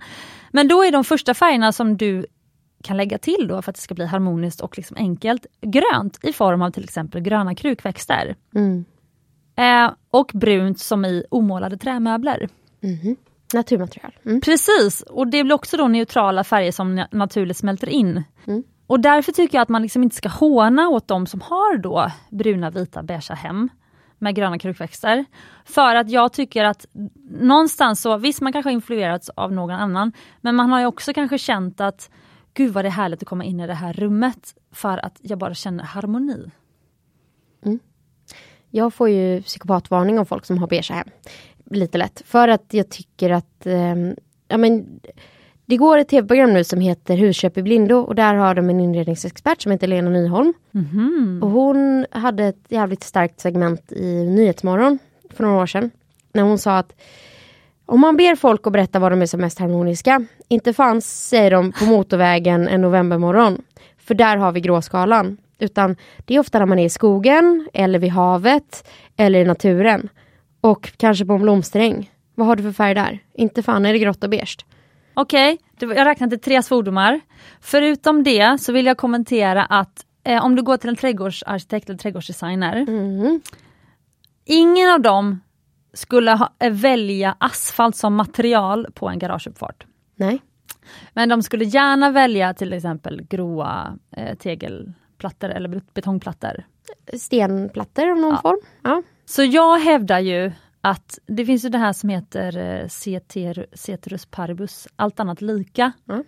Men 0.51 0.67
då 0.67 0.83
är 0.83 0.91
de 0.91 1.03
första 1.03 1.33
färgerna 1.33 1.71
som 1.71 1.97
du 1.97 2.25
kan 2.83 2.97
lägga 2.97 3.17
till 3.17 3.47
då 3.47 3.61
för 3.61 3.71
att 3.71 3.75
det 3.75 3.81
ska 3.81 3.95
bli 3.95 4.05
harmoniskt 4.05 4.61
och 4.61 4.77
liksom 4.77 4.97
enkelt, 4.97 5.45
grönt 5.61 6.19
i 6.23 6.33
form 6.33 6.61
av 6.61 6.71
till 6.71 6.83
exempel 6.83 7.21
gröna 7.21 7.55
krukväxter. 7.55 8.35
Mm. 8.55 8.85
Eh, 9.55 9.91
och 10.09 10.31
brunt 10.33 10.79
som 10.79 11.05
i 11.05 11.23
omålade 11.29 11.77
trämöbler. 11.77 12.49
Mhm. 12.85 13.15
Naturmaterial. 13.53 14.15
Mm. 14.25 14.41
Precis, 14.41 15.01
och 15.01 15.27
det 15.27 15.43
blir 15.43 15.55
också 15.55 15.77
då 15.77 15.87
neutrala 15.87 16.43
färger 16.43 16.71
som 16.71 16.99
na- 16.99 17.07
naturligt 17.11 17.57
smälter 17.57 17.89
in. 17.89 18.23
Mm. 18.47 18.63
Och 18.87 18.99
därför 18.99 19.31
tycker 19.31 19.57
jag 19.57 19.61
att 19.61 19.69
man 19.69 19.81
liksom 19.81 20.03
inte 20.03 20.15
ska 20.15 20.29
håna 20.29 20.89
åt 20.89 21.07
de 21.07 21.27
som 21.27 21.41
har 21.41 21.77
då 21.77 22.11
bruna, 22.31 22.69
vita, 22.69 23.03
beigea 23.03 23.35
hem 23.35 23.69
med 24.17 24.35
gröna 24.35 24.59
krukväxter. 24.59 25.25
För 25.65 25.95
att 25.95 26.09
jag 26.09 26.33
tycker 26.33 26.63
att 26.63 26.85
någonstans 27.39 28.01
så, 28.01 28.17
visst 28.17 28.41
man 28.41 28.53
kanske 28.53 28.69
har 28.69 28.73
influerats 28.73 29.29
av 29.29 29.53
någon 29.53 29.75
annan, 29.75 30.11
men 30.41 30.55
man 30.55 30.69
har 30.69 30.79
ju 30.79 30.85
också 30.85 31.13
kanske 31.13 31.37
känt 31.37 31.81
att 31.81 32.09
gud 32.53 32.73
vad 32.73 32.85
det 32.85 32.89
är 32.89 32.91
härligt 32.91 33.21
att 33.21 33.27
komma 33.29 33.43
in 33.43 33.59
i 33.59 33.67
det 33.67 33.73
här 33.73 33.93
rummet 33.93 34.55
för 34.71 35.05
att 35.05 35.17
jag 35.21 35.39
bara 35.39 35.53
känner 35.53 35.83
harmoni. 35.83 36.51
Jag 38.69 38.93
får 38.93 39.09
ju 39.09 39.41
psykopatvarning 39.41 40.19
av 40.19 40.25
folk 40.25 40.45
som 40.45 40.57
har 40.57 40.67
beige 40.67 40.91
hem. 40.91 41.07
Lite 41.69 41.97
lätt. 41.97 42.23
För 42.25 42.47
att 42.47 42.65
jag 42.69 42.89
tycker 42.89 43.29
att 43.29 43.65
eh, 43.65 43.95
ja, 44.47 44.57
men, 44.57 44.99
det 45.65 45.77
går 45.77 45.97
ett 45.97 46.09
tv-program 46.09 46.53
nu 46.53 46.63
som 46.63 46.79
heter 46.79 47.17
Husköp 47.17 47.57
i 47.57 47.63
blindo 47.63 47.95
och 47.95 48.15
där 48.15 48.35
har 48.35 48.55
de 48.55 48.69
en 48.69 48.79
inredningsexpert 48.79 49.61
som 49.61 49.71
heter 49.71 49.87
Lena 49.87 50.09
Nyholm. 50.09 50.53
Mhm. 50.71 51.39
Och 51.43 51.49
hon 51.49 52.05
hade 52.11 52.45
ett 52.45 52.65
jävligt 52.69 53.03
starkt 53.03 53.39
segment 53.39 53.91
i 53.91 54.25
Nyhetsmorgon 54.25 54.99
för 55.33 55.43
några 55.43 55.61
år 55.61 55.65
sedan. 55.65 55.91
När 56.33 56.43
hon 56.43 56.57
sa 56.57 56.77
att 56.77 56.93
om 57.85 57.99
man 57.99 58.17
ber 58.17 58.35
folk 58.35 58.67
att 58.67 58.73
berätta 58.73 58.99
vad 58.99 59.11
de 59.11 59.21
är 59.21 59.25
som 59.25 59.41
mest 59.41 59.59
harmoniska, 59.59 60.25
inte 60.47 60.73
fanns 60.73 61.27
säger 61.27 61.51
de 61.51 61.71
på 61.71 61.85
motorvägen 61.85 62.67
en 62.67 62.81
novembermorgon. 62.81 63.61
För 63.97 64.15
där 64.15 64.37
har 64.37 64.51
vi 64.51 64.61
gråskalan. 64.61 65.37
Utan 65.59 65.95
det 66.25 66.35
är 66.35 66.39
ofta 66.39 66.59
när 66.59 66.65
man 66.65 66.79
är 66.79 66.85
i 66.85 66.89
skogen, 66.89 67.69
eller 67.73 67.99
vid 67.99 68.11
havet, 68.11 68.87
eller 69.17 69.39
i 69.39 69.45
naturen. 69.45 70.09
Och 70.71 70.91
kanske 70.97 71.25
på 71.25 71.33
en 71.33 71.41
blomsteräng. 71.41 72.11
Vad 72.35 72.47
har 72.47 72.55
du 72.55 72.63
för 72.63 72.71
färg 72.71 72.93
där? 72.95 73.19
Inte 73.33 73.63
fan 73.63 73.85
är 73.85 73.93
det 73.93 73.99
grått 73.99 74.23
och 74.23 74.29
beige. 74.29 74.57
Okej, 75.13 75.57
var- 75.81 75.95
jag 75.95 76.05
räknar 76.05 76.27
till 76.27 76.39
tre 76.39 76.63
svordomar. 76.63 77.21
Förutom 77.61 78.23
det 78.23 78.61
så 78.61 78.73
vill 78.73 78.85
jag 78.85 78.97
kommentera 78.97 79.65
att 79.65 80.05
eh, 80.23 80.45
om 80.45 80.55
du 80.55 80.63
går 80.63 80.77
till 80.77 80.89
en 80.89 80.95
trädgårdsarkitekt 80.95 81.89
eller 81.89 81.99
trädgårdsdesigner. 81.99 82.75
Mm. 82.75 83.41
Ingen 84.45 84.89
av 84.93 85.01
dem 85.01 85.41
skulle 85.93 86.31
ha, 86.31 86.53
eh, 86.59 86.71
välja 86.73 87.35
asfalt 87.39 87.95
som 87.95 88.15
material 88.15 88.87
på 88.93 89.09
en 89.09 89.19
garageuppfart. 89.19 89.85
Nej. 90.15 90.41
Men 91.13 91.29
de 91.29 91.43
skulle 91.43 91.65
gärna 91.65 92.11
välja 92.11 92.53
till 92.53 92.73
exempel 92.73 93.21
gråa 93.29 93.97
eh, 94.17 94.35
tegelplattor 94.37 95.49
eller 95.49 95.69
bet- 95.69 95.93
betongplattor. 95.93 96.63
Stenplattor 97.13 98.09
av 98.11 98.17
någon 98.17 98.31
Ja. 98.31 98.41
form. 98.41 98.59
Ja. 98.83 99.03
Så 99.25 99.43
jag 99.43 99.79
hävdar 99.79 100.19
ju 100.19 100.51
att 100.81 101.19
det 101.27 101.45
finns 101.45 101.65
ju 101.65 101.69
det 101.69 101.77
här 101.77 101.93
som 101.93 102.09
heter 102.09 102.57
eh, 102.57 102.87
ceter, 102.87 103.65
ceterus 103.73 104.25
paribus, 104.25 104.87
allt 104.95 105.19
annat 105.19 105.41
lika. 105.41 105.91
Mm. 106.09 106.23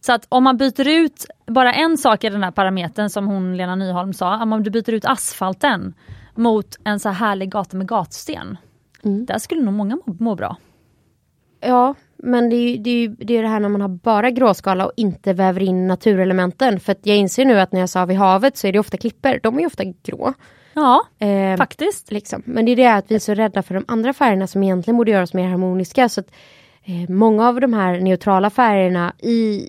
Så 0.00 0.12
att 0.12 0.26
om 0.28 0.44
man 0.44 0.56
byter 0.56 0.88
ut 0.88 1.26
bara 1.46 1.72
en 1.72 1.98
sak 1.98 2.24
i 2.24 2.28
den 2.28 2.42
här 2.42 2.50
parametern 2.50 3.10
som 3.10 3.26
hon 3.26 3.56
Lena 3.56 3.74
Nyholm 3.74 4.12
sa, 4.12 4.42
om 4.42 4.62
du 4.62 4.70
byter 4.70 4.90
ut 4.92 5.04
asfalten 5.04 5.94
mot 6.34 6.76
en 6.84 7.00
så 7.00 7.08
här 7.08 7.26
härlig 7.26 7.50
gata 7.50 7.76
med 7.76 7.88
gatsten. 7.88 8.56
Mm. 9.04 9.26
Där 9.26 9.38
skulle 9.38 9.62
nog 9.62 9.74
många 9.74 9.96
må, 9.96 10.16
må 10.18 10.34
bra. 10.34 10.56
Ja, 11.60 11.94
men 12.16 12.50
det 12.50 12.56
är 12.56 12.70
ju 12.70 12.76
det, 12.76 12.90
är 12.90 13.00
ju- 13.00 13.16
det, 13.18 13.36
är 13.36 13.42
det 13.42 13.48
här 13.48 13.60
när 13.60 13.68
man 13.68 13.80
har 13.80 13.88
bara 13.88 14.30
gråskala 14.30 14.86
och 14.86 14.92
inte 14.96 15.32
väver 15.32 15.62
in 15.62 15.86
naturelementen. 15.86 16.80
För 16.80 16.92
att 16.92 17.06
jag 17.06 17.16
inser 17.16 17.44
nu 17.44 17.60
att 17.60 17.72
när 17.72 17.80
jag 17.80 17.88
sa 17.88 18.04
vid 18.04 18.16
havet 18.16 18.56
så 18.56 18.66
är 18.66 18.72
det 18.72 18.78
ofta 18.78 18.96
klipper. 18.96 19.40
De 19.42 19.58
är 19.60 19.66
ofta 19.66 19.84
grå. 19.84 20.34
Ja, 20.74 21.02
Eh, 21.18 21.56
faktiskt. 21.56 22.10
liksom. 22.12 22.42
Men 22.46 22.64
det 22.64 22.72
är 22.72 22.76
det 22.76 22.94
att 22.94 23.10
vi 23.10 23.14
är 23.14 23.18
så 23.18 23.34
rädda 23.34 23.62
för 23.62 23.74
de 23.74 23.84
andra 23.88 24.12
färgerna 24.12 24.46
som 24.46 24.62
egentligen 24.62 24.96
borde 24.96 25.10
göra 25.10 25.22
oss 25.22 25.34
mer 25.34 25.48
harmoniska. 25.48 26.08
Så 26.08 26.20
att, 26.20 26.30
eh, 26.84 27.10
många 27.10 27.48
av 27.48 27.60
de 27.60 27.72
här 27.72 28.00
neutrala 28.00 28.50
färgerna 28.50 29.12
i, 29.18 29.68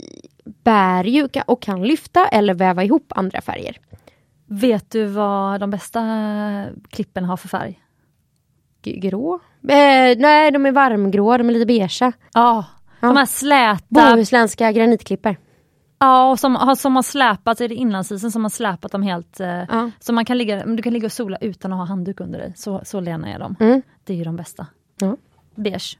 bär 0.64 1.04
ju 1.04 1.28
och 1.46 1.62
kan 1.62 1.84
lyfta 1.84 2.28
eller 2.28 2.54
väva 2.54 2.84
ihop 2.84 3.12
andra 3.16 3.42
färger. 3.42 3.78
Vet 4.48 4.92
du 4.92 5.06
vad 5.06 5.60
de 5.60 5.70
bästa 5.70 6.02
klippen 6.90 7.26
har 7.26 7.38
för 7.38 7.48
färg? 7.48 7.80
G- 8.82 9.00
grå? 9.00 9.40
Eh, 9.64 10.18
nej, 10.18 10.52
de 10.52 10.66
är 10.66 10.72
varmgrå, 10.72 11.38
de 11.38 11.50
är 11.50 11.54
lite 11.54 11.66
beigea. 11.66 12.12
Ja, 12.34 12.66
Ja. 13.02 13.08
de 13.08 13.18
här 13.18 13.26
släta 13.26 13.86
Bohuslänska 13.90 14.72
granitklippor. 14.72 15.36
Ja, 16.00 16.32
och 16.32 16.40
som, 16.40 16.76
som 16.78 16.96
har 16.96 17.04
släpat, 17.04 17.62
är 17.62 17.68
det 17.70 17.76
inlandsisen 17.76 18.32
som 18.32 18.44
har 18.44 18.50
släpat 18.50 18.92
dem 18.92 19.02
helt... 19.04 19.40
Eh, 19.40 19.48
Ja. 19.48 19.92
Så 20.00 20.14
man 20.14 20.26
kan 20.26 20.38
ligga, 20.38 20.66
du 20.66 20.84
kan 20.84 20.94
ligga 20.94 21.06
och 21.06 21.12
sola 21.12 21.38
utan 21.42 21.74
att 21.74 21.80
ha 21.80 21.86
handduk 21.86 22.20
under 22.20 22.40
dig. 22.40 22.54
Så, 22.56 22.82
så 22.84 23.00
lena 23.00 23.30
är 23.30 23.40
de. 23.40 23.56
Mm. 23.60 23.82
Det 24.04 24.14
är 24.14 24.18
ju 24.18 24.24
de 24.24 24.36
bästa. 24.36 24.68
Ja. 25.00 25.18
Beige. 25.56 25.98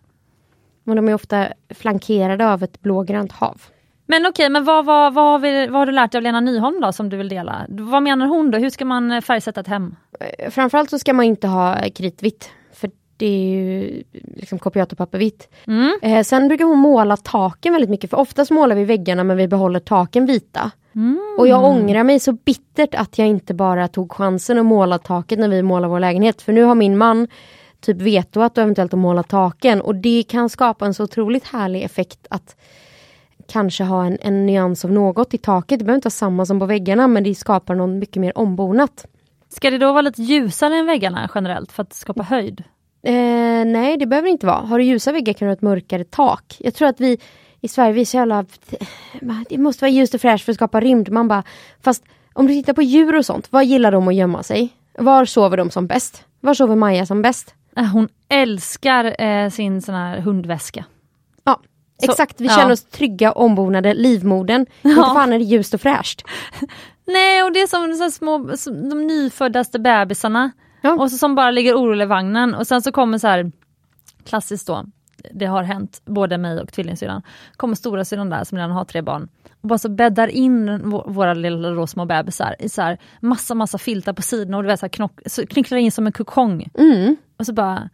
Men 0.84 0.96
de 0.96 1.10
är 1.10 1.14
ofta 1.14 1.48
flankerade 1.70 2.52
av 2.54 2.64
ett 2.64 2.82
blågrönt 2.82 3.32
hav. 3.32 3.62
Men 4.06 4.26
okej, 4.26 4.50
men 4.50 4.64
vad, 4.64 4.86
vad, 4.86 5.14
vad, 5.14 5.26
har 5.26 5.40
vi, 5.40 5.68
vad 5.68 5.80
har 5.82 5.86
du 5.86 5.92
lärt 5.92 6.12
dig 6.12 6.20
av 6.20 6.24
Lena 6.24 6.40
Nyholm 6.40 6.82
då 6.82 6.92
som 6.92 7.10
du 7.10 7.18
vill 7.18 7.30
dela? 7.30 7.66
Vad 7.70 8.04
menar 8.04 8.26
hon 8.26 8.52
då? 8.52 8.58
Hur 8.58 8.70
ska 8.70 8.86
man 8.86 9.22
färgsätta 9.22 9.60
ett 9.62 9.68
hem? 9.68 9.96
Eh, 10.20 10.50
Framförallt 10.52 10.90
så 10.90 11.00
ska 11.00 11.14
man 11.14 11.26
inte 11.26 11.48
ha 11.48 11.78
kritvitt. 11.96 12.50
Det 13.20 13.26
är 13.26 13.50
ju 13.50 14.04
liksom 14.36 14.60
kopiatorpappervitt. 14.60 15.50
Mm. 15.68 16.00
Eh, 16.02 16.24
sen 16.24 16.48
brukar 16.48 16.66
hon 16.66 16.80
måla 16.80 17.18
taken 17.18 17.74
väldigt 17.74 17.90
mycket. 17.90 18.10
För 18.10 18.18
oftast 18.18 18.52
målar 18.52 18.76
vi 18.76 18.86
väggarna 18.86 19.24
men 19.24 19.38
vi 19.38 19.48
behåller 19.48 19.80
taken 19.80 20.26
vita. 20.26 20.72
Och 21.38 21.48
jag 21.48 21.64
ångrar 21.64 22.04
mig 22.04 22.20
så 22.20 22.32
bittert 22.32 22.96
att 22.96 23.18
jag 23.18 23.28
inte 23.28 23.54
bara 23.54 23.88
tog 23.88 24.12
chansen 24.12 24.60
att 24.60 24.66
måla 24.66 24.98
taket 24.98 25.40
när 25.40 25.50
vi 25.50 25.64
målar 25.64 25.88
vår 25.88 26.00
lägenhet. 26.00 26.42
För 26.42 26.54
nu 26.54 26.64
har 26.64 26.76
min 26.76 26.98
man 26.98 27.28
typ 27.80 27.98
vetoat 27.98 28.58
och 28.58 28.62
eventuellt 28.62 28.94
att 28.94 29.00
måla 29.00 29.24
taken. 29.24 29.82
Och 29.82 29.96
det 29.96 30.24
kan 30.24 30.50
skapa 30.50 30.86
en 30.86 30.94
så 30.94 31.04
otroligt 31.04 31.46
härlig 31.46 31.84
effekt 31.84 32.28
att 32.30 32.56
kanske 33.48 33.84
ha 33.84 34.06
en, 34.06 34.18
en 34.22 34.46
nyans 34.46 34.86
av 34.86 34.92
något 34.92 35.34
i 35.34 35.38
taket. 35.38 35.80
Det 35.80 35.86
behöver 35.86 35.98
inte 35.98 36.06
vara 36.06 36.12
samma 36.12 36.46
som 36.46 36.60
på 36.60 36.66
väggarna 36.66 37.08
men 37.08 37.24
det 37.24 37.36
skapar 37.36 37.76
något 37.76 38.00
mycket 38.00 38.22
mer 38.22 38.38
ombonat. 38.38 39.06
Ska 39.50 39.70
det 39.70 39.78
då 39.78 39.92
vara 39.92 40.02
lite 40.02 40.22
ljusare 40.22 40.76
än 40.76 40.86
väggarna 40.86 41.30
generellt 41.36 41.72
för 41.72 41.84
att 41.84 41.94
skapa 41.94 42.24
höjd? 42.24 42.64
Eh, 43.04 43.66
nej, 43.66 43.98
det 43.98 44.06
behöver 44.06 44.26
det 44.28 44.32
inte 44.32 44.46
vara. 44.46 44.58
Har 44.58 44.78
du 44.78 44.84
ljusa 44.86 45.12
väggar 45.12 45.34
kan 45.34 45.46
du 45.46 45.50
ha 45.50 45.54
ett 45.54 45.62
mörkare 45.62 46.04
tak. 46.04 46.58
Jag 46.60 46.74
tror 46.74 46.88
att 46.88 47.00
vi 47.00 47.18
i 47.62 47.68
Sverige, 47.68 47.94
vi 47.94 48.02
är 48.02 48.06
så 48.06 48.18
jävla... 48.18 48.46
Det 49.50 49.58
måste 49.58 49.84
vara 49.84 49.92
ljust 49.92 50.14
och 50.14 50.22
fräscht 50.22 50.46
för 50.46 50.52
att 50.52 50.56
skapa 50.56 50.80
rymd. 50.82 51.10
Man 51.12 51.28
bara, 51.28 51.44
fast 51.82 52.04
om 52.34 52.48
du 52.48 52.54
tittar 52.54 52.74
på 52.74 52.82
djur 52.82 53.16
och 53.16 53.26
sånt, 53.26 53.48
vad 53.52 53.66
gillar 53.66 53.92
de 53.92 54.08
att 54.08 54.16
gömma 54.16 54.44
sig? 54.44 54.70
Var 54.98 55.26
sover 55.26 55.58
de 55.58 55.70
som 55.72 55.88
bäst? 55.88 56.24
Var 56.40 56.54
sover 56.54 56.76
Maja 56.76 57.06
som 57.06 57.22
bäst? 57.22 57.54
Eh, 57.78 57.86
Hon 57.86 58.08
älskar 58.30 59.22
eh, 59.22 59.50
sin 59.50 59.82
sån 59.82 59.96
här 59.96 60.20
hundväska. 60.20 60.86
Ja, 61.44 61.60
Så- 62.06 62.12
exakt. 62.12 62.42
Vi 62.42 62.48
ja. 62.48 62.56
känner 62.56 62.72
oss 62.72 62.84
trygga, 62.84 63.32
ombonade, 63.32 63.94
livmodern. 63.94 64.66
Inte 64.82 65.02
fan 65.02 65.34
är 65.34 65.40
det 65.40 65.46
ljust 65.46 65.74
och 65.74 65.82
fräscht. 65.82 66.22
Nej, 67.08 67.44
och 67.44 67.52
det 67.54 67.60
är 67.62 67.68
som 67.68 67.94
så 67.94 68.12
små, 68.12 68.58
som 68.58 68.90
de 68.90 69.08
nyföddaste 69.08 69.80
bebisarna. 69.80 70.52
Ja. 70.82 70.94
Och 70.94 71.12
så 71.12 71.18
som 71.18 71.36
bara 71.36 71.52
ligger 71.52 71.76
oroliga 71.76 72.04
i 72.06 72.08
vagnen 72.08 72.56
och 72.56 72.68
sen 72.68 72.82
så 72.82 72.92
kommer 72.92 73.18
så 73.18 73.28
här 73.28 73.52
klassiskt 74.26 74.68
då, 74.68 74.86
det 75.34 75.46
har 75.46 75.64
hänt 75.64 76.02
både 76.06 76.38
mig 76.38 76.60
och 76.62 76.74
tvillingsyrran, 76.74 77.22
kommer 77.58 77.76
stora 77.76 78.06
syrran 78.06 78.30
där 78.30 78.44
som 78.44 78.58
redan 78.58 78.72
har 78.72 78.86
tre 78.86 79.02
barn 79.02 79.30
och 79.62 79.68
bara 79.68 79.80
så 79.80 79.90
bäddar 79.90 80.28
in 80.28 80.70
vå- 80.70 81.12
våra 81.14 81.34
lilla 81.34 81.70
då 81.70 81.88
små 81.88 82.06
bebisar 82.06 82.56
i 82.60 82.70
så 82.70 82.82
här 82.82 82.98
massa 83.20 83.56
massa 83.56 83.78
filtar 83.78 84.14
på 84.14 84.22
sidorna 84.22 84.58
och 84.58 84.64
du 84.64 84.68
vet 84.68 84.80
så 84.80 84.84
här 84.86 84.90
knock, 84.90 85.20
så 85.26 85.46
knycklar 85.48 85.78
in 85.78 85.92
som 85.92 86.06
en 86.08 86.12
kokong. 86.14 86.70
Mm, 86.74 87.16
Och 87.38 87.46
så 87.46 87.54
bara, 87.54 87.90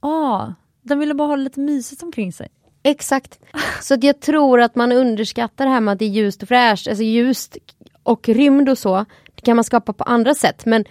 åh, 0.00 0.50
den 0.82 0.98
ville 0.98 1.14
bara 1.14 1.28
ha 1.28 1.36
det 1.36 1.42
lite 1.42 1.60
mysigt 1.60 2.02
omkring 2.02 2.32
sig. 2.32 2.48
exakt. 2.82 3.38
Så 3.80 3.94
att 3.94 4.04
jag 4.04 4.20
tror 4.20 4.60
att 4.60 4.74
man 4.74 4.92
underskattar 4.92 5.64
det 5.64 5.70
här 5.70 5.80
med 5.80 5.92
att 5.92 5.98
det 5.98 6.04
är 6.04 6.08
ljust 6.08 6.42
och 6.42 6.48
fräscht. 6.48 6.88
Alltså 6.88 7.02
ljust 7.04 7.56
och 8.02 8.28
rymd 8.28 8.68
och 8.68 8.78
så, 8.78 9.04
det 9.34 9.42
kan 9.42 9.56
man 9.56 9.64
skapa 9.64 9.92
på 9.92 10.04
andra 10.04 10.34
sätt. 10.34 10.66
Men 10.66 10.84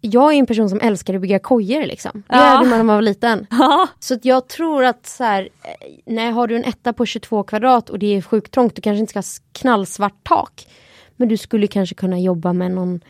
jag 0.00 0.34
är 0.34 0.38
en 0.38 0.46
person 0.46 0.68
som 0.68 0.80
älskar 0.80 1.14
att 1.14 1.20
bygga 1.20 1.38
kojor 1.38 1.82
liksom. 1.86 2.22
Det 2.28 2.36
Ja. 2.36 2.60
man 2.60 2.70
när 2.70 2.82
man 2.82 2.96
var 2.96 3.02
liten. 3.02 3.46
Ja, 3.50 3.88
Så 3.98 4.18
jag 4.22 4.48
tror 4.48 4.84
att 4.84 5.06
så 5.06 5.24
här, 5.24 5.42
eh, 5.42 5.88
nej, 6.06 6.30
har 6.30 6.46
du 6.46 6.56
en 6.56 6.64
etta 6.64 6.92
på 6.92 7.06
22 7.06 7.42
kvadrat 7.42 7.90
och 7.90 7.98
det 7.98 8.16
är 8.16 8.22
sjukt 8.22 8.52
trångt, 8.54 8.74
du 8.76 8.82
kanske 8.82 9.00
inte 9.00 9.10
ska 9.10 9.18
ha 9.18 9.24
knallsvart 9.52 10.24
tak. 10.24 10.66
Men 11.16 11.28
du 11.28 11.36
skulle 11.36 11.66
kanske 11.66 11.94
kunna 11.94 12.18
jobba 12.18 12.52
med 12.52 12.70
någon, 12.70 13.00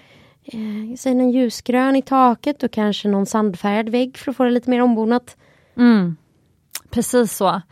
eh, 0.44 0.96
säg 0.98 1.14
någon 1.14 1.30
ljusgrön 1.30 1.96
i 1.96 2.02
taket 2.02 2.62
och 2.62 2.70
kanske 2.72 3.08
någon 3.08 3.26
sandfärgad 3.26 3.88
vägg 3.88 4.18
för 4.18 4.30
att 4.30 4.36
få 4.36 4.44
det 4.44 4.50
lite 4.50 4.70
mer 4.70 4.80
ombonat. 4.82 5.36
mm. 5.76 6.16
precis 6.90 7.36
så. 7.36 7.62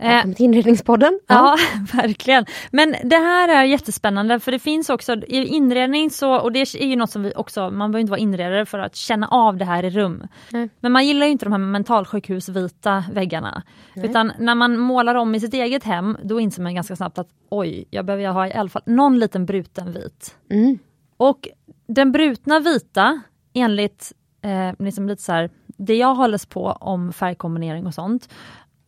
Eh, 0.00 0.08
Välkommen 0.08 0.34
till 0.34 0.44
inredningspodden. 0.44 1.20
Ja, 1.26 1.56
verkligen. 1.94 2.46
Men 2.70 2.94
det 3.04 3.16
här 3.16 3.48
är 3.48 3.64
jättespännande 3.64 4.40
för 4.40 4.52
det 4.52 4.58
finns 4.58 4.90
också 4.90 5.12
i 5.12 5.46
inredning 5.46 6.10
så, 6.10 6.40
och 6.40 6.52
det 6.52 6.60
är 6.60 6.86
ju 6.86 6.96
något 6.96 7.10
som 7.10 7.22
vi 7.22 7.32
också, 7.36 7.70
man 7.70 7.90
behöver 7.90 7.98
inte 7.98 8.10
vara 8.10 8.20
inredare 8.20 8.66
för 8.66 8.78
att 8.78 8.96
känna 8.96 9.28
av 9.28 9.56
det 9.56 9.64
här 9.64 9.84
i 9.84 9.90
rum. 9.90 10.26
Nej. 10.50 10.68
Men 10.80 10.92
man 10.92 11.06
gillar 11.06 11.26
ju 11.26 11.32
inte 11.32 11.44
de 11.44 11.52
här 11.52 11.58
mentalsjukhusvita 11.58 13.04
väggarna. 13.12 13.62
Utan 13.94 14.32
när 14.38 14.54
man 14.54 14.78
målar 14.78 15.14
om 15.14 15.34
i 15.34 15.40
sitt 15.40 15.54
eget 15.54 15.84
hem, 15.84 16.16
då 16.22 16.40
inser 16.40 16.62
man 16.62 16.74
ganska 16.74 16.96
snabbt 16.96 17.18
att 17.18 17.28
oj, 17.48 17.84
jag 17.90 18.04
behöver 18.04 18.28
ha 18.28 18.46
i 18.46 18.52
alla 18.52 18.68
fall 18.68 18.82
någon 18.86 19.18
liten 19.18 19.46
bruten 19.46 19.92
vit. 19.92 20.36
Mm. 20.50 20.78
Och 21.16 21.48
den 21.86 22.12
brutna 22.12 22.60
vita, 22.60 23.20
enligt 23.52 24.12
eh, 24.42 24.84
liksom 24.84 25.08
lite 25.08 25.22
så 25.22 25.32
här, 25.32 25.50
det 25.66 25.96
jag 25.96 26.14
har 26.14 26.28
läst 26.28 26.48
på 26.48 26.66
om 26.66 27.12
färgkombinering 27.12 27.86
och 27.86 27.94
sånt, 27.94 28.28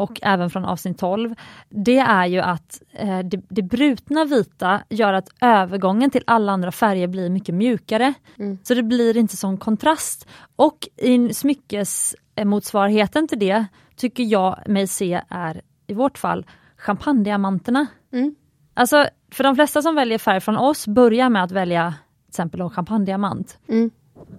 och 0.03 0.19
även 0.23 0.51
från 0.51 0.65
avsnitt 0.65 0.99
12, 0.99 1.35
det 1.69 1.99
är 1.99 2.27
ju 2.27 2.41
att 2.41 2.83
eh, 2.93 3.19
det, 3.19 3.41
det 3.49 3.63
brutna 3.63 4.25
vita 4.25 4.83
gör 4.89 5.13
att 5.13 5.29
övergången 5.41 6.11
till 6.11 6.23
alla 6.27 6.53
andra 6.53 6.73
färger 6.73 7.07
blir 7.07 7.31
mycket 7.31 7.55
mjukare. 7.55 8.15
Så 8.63 8.75
det 8.75 8.83
blir 8.83 9.17
inte 9.17 9.37
sån 9.37 9.57
kontrast. 9.57 10.29
Och 10.57 10.89
i 10.97 11.35
smyckesmotsvarigheten 11.35 13.29
till 13.29 13.39
det 13.39 13.67
tycker 13.97 14.25
jag 14.25 14.59
mig 14.67 14.87
se 14.87 15.23
är, 15.29 15.61
i 15.87 15.95
vårt 15.95 16.19
fall, 16.19 16.47
champagnediamanterna. 16.77 17.87
Mm. 18.13 18.35
Alltså, 18.75 19.07
för 19.31 19.45
de 19.45 19.55
flesta 19.55 19.83
som 19.83 19.95
väljer 19.95 20.19
färg 20.19 20.41
från 20.41 20.57
oss 20.57 20.87
börjar 20.87 21.29
med 21.29 21.45
att 21.45 21.53
välja 21.53 21.95
till 22.25 22.29
exempel 22.29 22.61
en 22.61 22.71
champagnediamant. 22.71 23.59
Mm. 23.69 23.91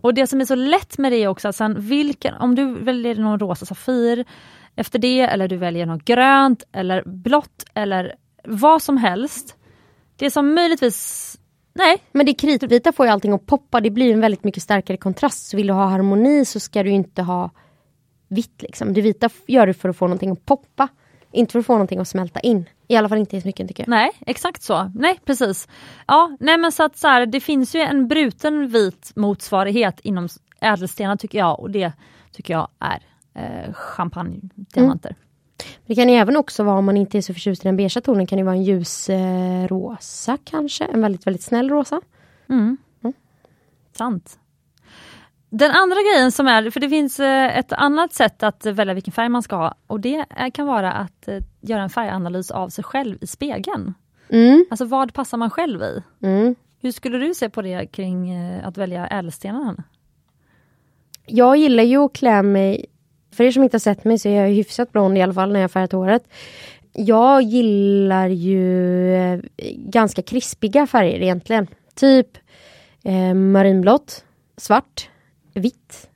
Och 0.02 0.14
det 0.14 0.28
som 0.28 0.42
är 0.42 0.46
så 0.46 0.56
lätt 0.56 0.98
med 0.98 1.12
det 1.12 1.18
är 1.18 1.28
också 1.28 1.48
att 1.48 1.56
sen 1.56 1.76
vilken, 1.80 2.34
om 2.34 2.56
du 2.56 2.74
väljer 2.74 3.16
någon 3.16 3.40
rosa 3.40 3.66
Safir 3.66 4.26
efter 4.76 5.00
det, 5.00 5.22
eller 5.22 5.48
du 5.48 5.58
väljer 5.58 5.86
något 5.86 6.06
grönt 6.06 6.64
eller 6.72 7.04
blått 7.06 7.66
eller 7.74 8.16
vad 8.44 8.82
som 8.82 8.98
helst. 8.98 9.56
Det 10.16 10.32
som 10.32 10.54
möjligtvis 10.54 11.30
Nej. 11.76 11.98
Men 12.12 12.26
det 12.26 12.34
kritvita 12.34 12.92
får 12.92 13.06
ju 13.06 13.12
allting 13.12 13.34
att 13.34 13.46
poppa, 13.46 13.82
det 13.82 13.90
blir 13.90 14.14
en 14.14 14.22
väldigt 14.22 14.44
mycket 14.44 14.64
starkare 14.64 14.98
kontrast. 14.98 15.48
Så 15.50 15.58
vill 15.58 15.68
du 15.68 15.74
ha 15.74 15.86
harmoni 15.86 16.46
så 16.46 16.60
ska 16.60 16.84
du 16.84 16.90
inte 16.90 17.22
ha 17.22 17.50
vitt. 18.28 18.62
Liksom. 18.62 18.94
Det 18.94 19.02
vita 19.02 19.30
gör 19.48 19.68
du 19.68 19.74
för 19.74 19.90
att 19.90 19.98
få 19.98 20.06
någonting 20.06 20.32
att 20.32 20.46
poppa. 20.46 20.88
Inte 21.32 21.52
för 21.52 21.60
att 21.60 21.66
få 21.66 21.74
någonting 21.74 22.00
att 22.00 22.08
smälta 22.08 22.40
in. 22.40 22.70
I 22.88 22.96
alla 22.96 23.10
fall 23.10 23.18
inte 23.18 23.38
i 23.38 23.42
smycken 23.42 23.68
tycker 23.68 23.84
jag. 23.84 23.90
Nej, 23.90 24.12
exakt 24.20 24.64
så. 24.64 24.92
Nej, 24.96 25.20
precis. 25.26 25.68
Ja, 26.08 26.38
nej 26.40 26.58
men 26.58 26.72
så 26.72 26.84
att 26.84 26.98
så 26.98 27.08
här, 27.08 27.26
det 27.26 27.40
finns 27.40 27.76
ju 27.76 27.80
en 27.80 28.08
bruten 28.08 28.68
vit 28.68 29.12
motsvarighet 29.16 30.00
inom 30.00 30.28
ädelstenar 30.60 31.16
tycker 31.16 31.38
jag 31.38 31.60
och 31.60 31.72
det 31.72 31.92
tycker 32.32 32.54
jag 32.54 32.68
är 32.80 33.00
eh, 33.34 33.74
champagnediamanter. 33.74 35.10
Mm. 35.10 35.20
Det 35.86 35.96
kan 35.96 36.10
ju 36.10 36.16
även 36.16 36.38
också 36.38 36.64
vara 36.64 36.78
om 36.78 36.86
man 36.86 36.98
inte 36.98 37.18
är 37.18 37.22
så 37.22 37.34
förtjust 37.34 37.66
i 37.66 37.68
den 37.68 37.78
beiga 37.78 38.02
tonen 38.02 38.28
kan 38.28 38.38
det 38.38 38.44
vara 38.44 38.56
en 38.56 38.64
ljus 38.64 39.10
eh, 39.10 39.68
kanske. 40.44 40.86
En 40.86 41.02
väldigt 41.02 41.28
väldigt 41.28 41.44
snäll 41.44 41.70
rosa. 41.70 42.02
Mm. 42.50 42.78
Mm. 43.04 43.14
Sant. 43.98 44.40
Den 45.50 45.72
andra 45.72 45.96
grejen 45.96 46.32
som 46.32 46.48
är, 46.48 46.70
för 46.70 46.80
det 46.80 46.90
finns 46.90 47.20
eh, 47.20 47.58
ett 47.58 47.74
annat 47.74 48.14
sätt 48.14 48.44
att 48.44 48.66
välja 48.66 48.94
vilken 48.94 49.12
färg 49.12 49.30
man 49.30 49.44
ska 49.44 49.56
ha 49.56 49.76
och 49.88 50.00
det 50.00 50.26
kan 50.54 50.68
vara 50.68 50.92
att 50.92 51.28
eh, 51.28 51.40
göra 51.62 51.82
en 51.82 51.90
färganalys 51.90 52.52
av 52.52 52.70
sig 52.70 52.84
själv 52.84 53.18
i 53.22 53.28
spegeln. 53.28 53.94
Mm. 54.30 54.66
Alltså 54.70 54.86
vad 54.86 55.14
passar 55.14 55.38
man 55.38 55.50
själv 55.50 55.82
i? 55.82 56.04
Mm. 56.22 56.56
Hur 56.82 56.92
skulle 56.92 57.18
du 57.18 57.34
se 57.34 57.50
på 57.50 57.62
det 57.62 57.86
kring 57.86 58.30
eh, 58.30 58.68
att 58.68 58.78
välja 58.78 59.08
ädelstenarna? 59.08 59.84
Jag 61.26 61.58
gillar 61.58 61.84
ju 61.84 61.98
att 61.98 62.14
klä 62.14 62.44
mig, 62.44 62.86
för 63.34 63.44
er 63.44 63.52
som 63.52 63.64
inte 63.64 63.76
har 63.76 63.80
sett 63.80 64.04
mig 64.04 64.20
så 64.20 64.30
är 64.30 64.42
jag 64.42 64.50
hyfsat 64.50 64.92
blond 64.92 65.18
i 65.18 65.22
alla 65.22 65.34
fall 65.34 65.52
när 65.52 65.60
jag 65.60 65.72
färgat 65.72 65.92
håret. 65.92 66.24
Jag 66.94 67.42
gillar 67.42 68.28
ju 68.28 69.16
eh, 69.16 69.40
ganska 69.76 70.22
krispiga 70.22 70.88
färger 70.88 71.22
egentligen. 71.22 71.68
Typ 71.96 72.28
eh, 73.04 73.34
marinblått, 73.34 74.24
svart, 74.58 75.10
vitt. 75.54 76.10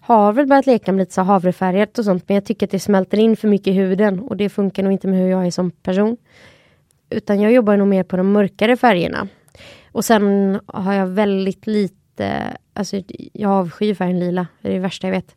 Har 0.00 0.32
väl 0.32 0.46
börjat 0.46 0.66
leka 0.66 0.92
med 0.92 0.98
lite 0.98 1.14
så 1.14 1.22
havrefärgat 1.22 1.98
och 1.98 2.04
sånt 2.04 2.24
men 2.28 2.34
jag 2.34 2.44
tycker 2.44 2.66
att 2.66 2.70
det 2.70 2.80
smälter 2.80 3.18
in 3.18 3.36
för 3.36 3.48
mycket 3.48 3.66
i 3.66 3.72
huden 3.72 4.20
och 4.20 4.36
det 4.36 4.48
funkar 4.48 4.82
nog 4.82 4.92
inte 4.92 5.08
med 5.08 5.18
hur 5.18 5.28
jag 5.28 5.46
är 5.46 5.50
som 5.50 5.70
person. 5.70 6.16
Utan 7.10 7.40
jag 7.40 7.52
jobbar 7.52 7.76
nog 7.76 7.88
mer 7.88 8.02
på 8.02 8.16
de 8.16 8.32
mörkare 8.32 8.76
färgerna. 8.76 9.28
Och 9.92 10.04
sen 10.04 10.60
har 10.66 10.94
jag 10.94 11.06
väldigt 11.06 11.66
lite, 11.66 12.56
alltså 12.72 13.02
jag 13.32 13.50
avskyr 13.50 13.94
färgen 13.94 14.18
lila, 14.18 14.46
det 14.62 14.68
är 14.68 14.72
det 14.72 14.78
värsta 14.78 15.06
jag 15.06 15.14
vet. 15.14 15.36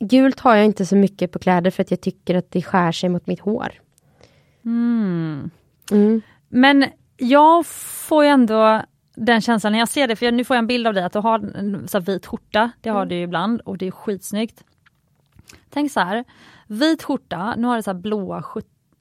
Gult 0.00 0.40
har 0.40 0.56
jag 0.56 0.64
inte 0.64 0.86
så 0.86 0.96
mycket 0.96 1.32
på 1.32 1.38
kläder 1.38 1.70
för 1.70 1.82
att 1.82 1.90
jag 1.90 2.00
tycker 2.00 2.34
att 2.34 2.50
det 2.50 2.62
skär 2.62 2.92
sig 2.92 3.08
mot 3.08 3.26
mitt 3.26 3.40
hår. 3.40 3.72
Mm. 4.64 5.50
Mm. 5.90 6.22
Men 6.48 6.84
jag 7.16 7.66
får 7.66 8.24
ju 8.24 8.30
ändå 8.30 8.82
den 9.14 9.40
känslan 9.40 9.72
när 9.72 9.78
jag 9.78 9.88
ser 9.88 10.08
det, 10.08 10.16
för 10.16 10.32
nu 10.32 10.44
får 10.44 10.56
jag 10.56 10.62
en 10.62 10.66
bild 10.66 10.86
av 10.86 10.94
dig 10.94 11.04
att 11.04 11.12
du 11.12 11.18
har 11.18 11.56
en 11.56 11.88
så 11.88 12.00
vit 12.00 12.26
skjorta, 12.26 12.70
det 12.80 12.90
har 12.90 13.02
mm. 13.02 13.08
du 13.08 13.16
ibland 13.16 13.60
och 13.60 13.78
det 13.78 13.86
är 13.86 13.90
skitsnyggt. 13.90 14.64
Tänk 15.70 15.92
så 15.92 16.00
här, 16.00 16.24
vit 16.66 17.02
skjorta, 17.02 17.54
nu 17.56 17.66
har 17.66 17.76
du 17.76 17.82
så 17.82 17.94
blåa 17.94 18.40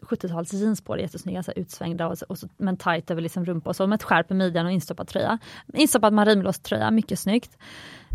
70-tals 0.01 0.53
jeans 0.53 0.81
på 0.81 0.95
dig, 0.95 1.03
jättesnygga, 1.03 1.43
så 1.43 1.51
utsvängda 1.51 2.07
och, 2.07 2.17
så, 2.17 2.25
och 2.29 2.37
så, 2.37 2.47
med 2.57 2.71
en 2.71 2.77
tight 2.77 3.11
över 3.11 3.21
liksom 3.21 3.45
rumpa 3.45 3.69
och 3.69 3.75
så 3.75 3.87
med 3.87 3.95
ett 3.95 4.03
skärp 4.03 4.31
i 4.31 4.33
midjan 4.33 4.65
och 4.65 4.71
instoppad 4.71 5.07
tröja. 5.07 5.37
Instoppad 5.73 6.13
marinblåst 6.13 6.63
tröja, 6.63 6.91
mycket 6.91 7.19
snyggt. 7.19 7.57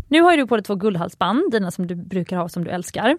Nu 0.07 0.21
har 0.21 0.37
du 0.37 0.47
på 0.47 0.55
dig 0.57 0.63
två 0.63 0.75
guldhalsband, 0.75 1.51
dina 1.51 1.71
som 1.71 1.87
du 1.87 1.95
brukar 1.95 2.37
ha 2.37 2.49
som 2.49 2.63
du 2.63 2.69
älskar. 2.69 3.17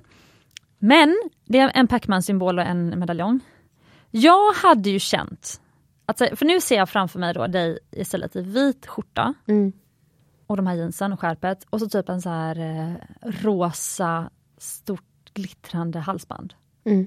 Men 0.79 1.23
det 1.45 1.59
är 1.59 1.71
en 1.75 1.89
Pacman-symbol 1.89 2.59
och 2.59 2.65
en 2.65 2.99
medaljong. 2.99 3.41
Jag 4.11 4.53
hade 4.53 4.91
ju 4.91 4.99
känt 4.99 5.61
att, 6.07 6.19
för 6.19 6.45
nu 6.45 6.61
ser 6.61 6.77
jag 6.77 6.89
framför 6.89 7.19
mig 7.19 7.35
då 7.35 7.47
dig 7.47 7.79
istället 7.91 8.37
i 8.37 8.41
vit 8.43 8.87
skjorta 8.87 9.35
mm. 9.47 9.73
och 10.47 10.57
de 10.57 10.67
här 10.67 10.75
jeansen 10.75 11.13
och 11.13 11.21
skärpet 11.21 11.67
och 11.71 11.81
så 11.81 11.89
typ 11.89 12.09
en 12.09 12.23
så 12.23 12.29
här 12.29 12.59
eh, 12.59 12.93
rosa 13.43 14.31
stort 14.59 15.35
glittrande 15.35 15.99
halsband. 15.99 16.55
Mm. 16.85 17.07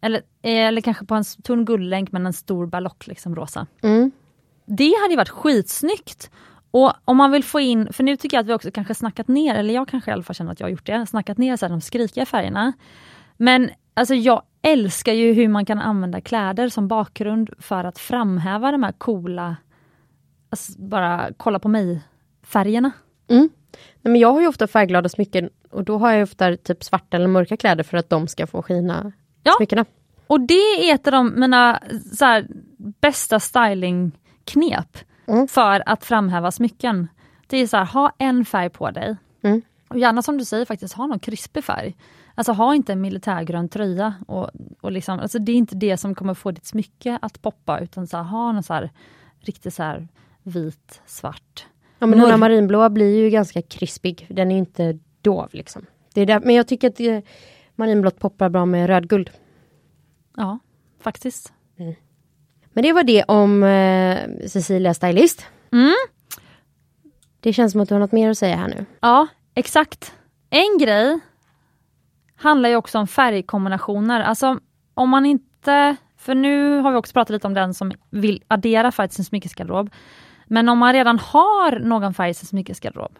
Eller, 0.00 0.22
eller 0.42 0.80
kanske 0.80 1.06
på 1.06 1.14
en 1.14 1.24
tunn 1.24 1.64
guldlänk 1.64 2.12
men 2.12 2.26
en 2.26 2.32
stor 2.32 2.66
ballock 2.66 3.06
liksom 3.06 3.36
rosa. 3.36 3.66
Mm. 3.82 4.10
Det 4.66 4.92
hade 5.02 5.16
varit 5.16 5.28
skitsnyggt. 5.28 6.30
Och 6.74 6.92
om 7.04 7.16
man 7.16 7.30
vill 7.30 7.44
få 7.44 7.60
in, 7.60 7.92
för 7.92 8.04
nu 8.04 8.16
tycker 8.16 8.36
jag 8.36 8.42
att 8.42 8.48
vi 8.48 8.52
också 8.52 8.70
kanske 8.70 8.94
snackat 8.94 9.28
ner, 9.28 9.54
eller 9.54 9.74
jag 9.74 9.88
kanske 9.88 10.10
i 10.10 10.14
alla 10.14 10.22
fall 10.22 10.34
känner 10.34 10.52
att 10.52 10.60
jag 10.60 10.66
har 10.66 10.70
gjort 10.70 10.86
det, 10.86 11.06
snackat 11.06 11.38
ner 11.38 11.56
så 11.56 11.66
här, 11.66 11.70
de 11.70 11.80
skrikiga 11.80 12.26
färgerna. 12.26 12.72
Men 13.36 13.70
alltså 13.94 14.14
jag 14.14 14.42
älskar 14.62 15.12
ju 15.12 15.32
hur 15.32 15.48
man 15.48 15.64
kan 15.64 15.78
använda 15.78 16.20
kläder 16.20 16.68
som 16.68 16.88
bakgrund 16.88 17.50
för 17.58 17.84
att 17.84 17.98
framhäva 17.98 18.72
de 18.72 18.82
här 18.82 18.92
coola, 18.92 19.56
alltså 20.50 20.72
bara 20.78 21.30
kolla 21.36 21.58
på 21.58 21.68
mig-färgerna. 21.68 22.90
Mm. 23.28 23.48
men 24.02 24.16
jag 24.16 24.32
har 24.32 24.40
ju 24.40 24.46
ofta 24.46 24.66
färgglada 24.66 25.08
smycken 25.08 25.50
och 25.70 25.84
då 25.84 25.98
har 25.98 26.12
jag 26.12 26.22
ofta 26.22 26.56
typ 26.56 26.84
svarta 26.84 27.16
eller 27.16 27.28
mörka 27.28 27.56
kläder 27.56 27.84
för 27.84 27.96
att 27.96 28.10
de 28.10 28.28
ska 28.28 28.46
få 28.46 28.62
skina 28.62 29.12
ja. 29.42 29.52
smyckena. 29.56 29.84
Och 30.26 30.40
det 30.40 30.90
är 30.90 30.94
ett 30.94 31.06
av 31.06 31.12
de, 31.12 31.40
mina 31.40 31.80
här, 32.20 32.46
bästa 33.00 33.40
stylingknep 33.40 34.98
mm. 35.26 35.48
för 35.48 35.82
att 35.86 36.04
framhäva 36.04 36.50
smycken. 36.50 37.08
Det 37.46 37.56
är 37.58 37.66
så 37.66 37.76
här, 37.76 37.84
ha 37.84 38.12
en 38.18 38.44
färg 38.44 38.70
på 38.70 38.90
dig. 38.90 39.16
Mm. 39.42 39.62
Och 39.88 39.98
gärna 39.98 40.22
som 40.22 40.38
du 40.38 40.44
säger 40.44 40.64
faktiskt 40.64 40.94
ha 40.94 41.06
någon 41.06 41.18
krispig 41.18 41.64
färg. 41.64 41.96
Alltså 42.34 42.52
ha 42.52 42.74
inte 42.74 42.92
en 42.92 43.00
militärgrön 43.00 43.68
tröja. 43.68 44.14
Och, 44.26 44.50
och 44.80 44.92
liksom, 44.92 45.18
alltså 45.18 45.38
det 45.38 45.52
är 45.52 45.56
inte 45.56 45.76
det 45.76 45.96
som 45.96 46.14
kommer 46.14 46.34
få 46.34 46.50
ditt 46.50 46.66
smycke 46.66 47.18
att 47.22 47.42
poppa 47.42 47.80
utan 47.80 48.06
så 48.06 48.16
här, 48.16 48.24
ha 48.24 48.52
någon 48.52 48.62
så 48.62 48.74
här, 48.74 48.90
riktigt 49.40 49.74
så 49.74 49.82
här 49.82 50.08
vit, 50.42 51.02
svart. 51.06 51.66
Ja 51.98 52.06
men 52.06 52.18
den 52.18 52.30
här 52.30 52.36
marinblåa 52.36 52.90
blir 52.90 53.18
ju 53.18 53.30
ganska 53.30 53.62
krispig. 53.62 54.26
Den 54.30 54.50
är 54.50 54.58
inte 54.58 54.98
dov 55.22 55.48
liksom. 55.52 55.86
Det 56.14 56.20
är 56.20 56.26
där, 56.26 56.40
men 56.40 56.54
jag 56.54 56.68
tycker 56.68 56.88
att 56.88 56.96
det, 56.96 57.24
marinblått 57.74 58.18
poppar 58.18 58.48
bra 58.48 58.66
med 58.66 58.86
rödguld. 58.86 59.30
Ja, 60.36 60.58
faktiskt. 61.00 61.52
Mm. 61.76 61.94
Men 62.74 62.82
det 62.82 62.92
var 62.92 63.02
det 63.02 63.24
om 63.24 63.62
eh, 63.62 64.46
Cecilia 64.48 64.94
Stylist. 64.94 65.46
Mm. 65.72 65.94
Det 67.40 67.52
känns 67.52 67.72
som 67.72 67.80
att 67.80 67.88
du 67.88 67.94
har 67.94 68.00
något 68.00 68.12
mer 68.12 68.30
att 68.30 68.38
säga 68.38 68.56
här 68.56 68.68
nu. 68.68 68.86
Ja, 69.00 69.26
exakt. 69.54 70.12
En 70.50 70.78
grej 70.80 71.18
handlar 72.36 72.68
ju 72.68 72.76
också 72.76 72.98
om 72.98 73.06
färgkombinationer. 73.06 74.20
Alltså 74.20 74.58
om 74.94 75.08
man 75.10 75.26
inte, 75.26 75.96
för 76.16 76.34
nu 76.34 76.78
har 76.78 76.90
vi 76.90 76.96
också 76.96 77.12
pratat 77.12 77.30
lite 77.30 77.46
om 77.46 77.54
den 77.54 77.74
som 77.74 77.92
vill 78.10 78.42
addera 78.48 78.92
färg 78.92 79.08
till 79.08 79.16
sin 79.16 79.24
smyckesgarderob. 79.24 79.90
Men 80.46 80.68
om 80.68 80.78
man 80.78 80.92
redan 80.92 81.18
har 81.18 81.78
någon 81.78 82.14
färg 82.14 82.30
i 82.30 82.34
sin 82.34 82.46
smyckesgarderob 82.46 83.18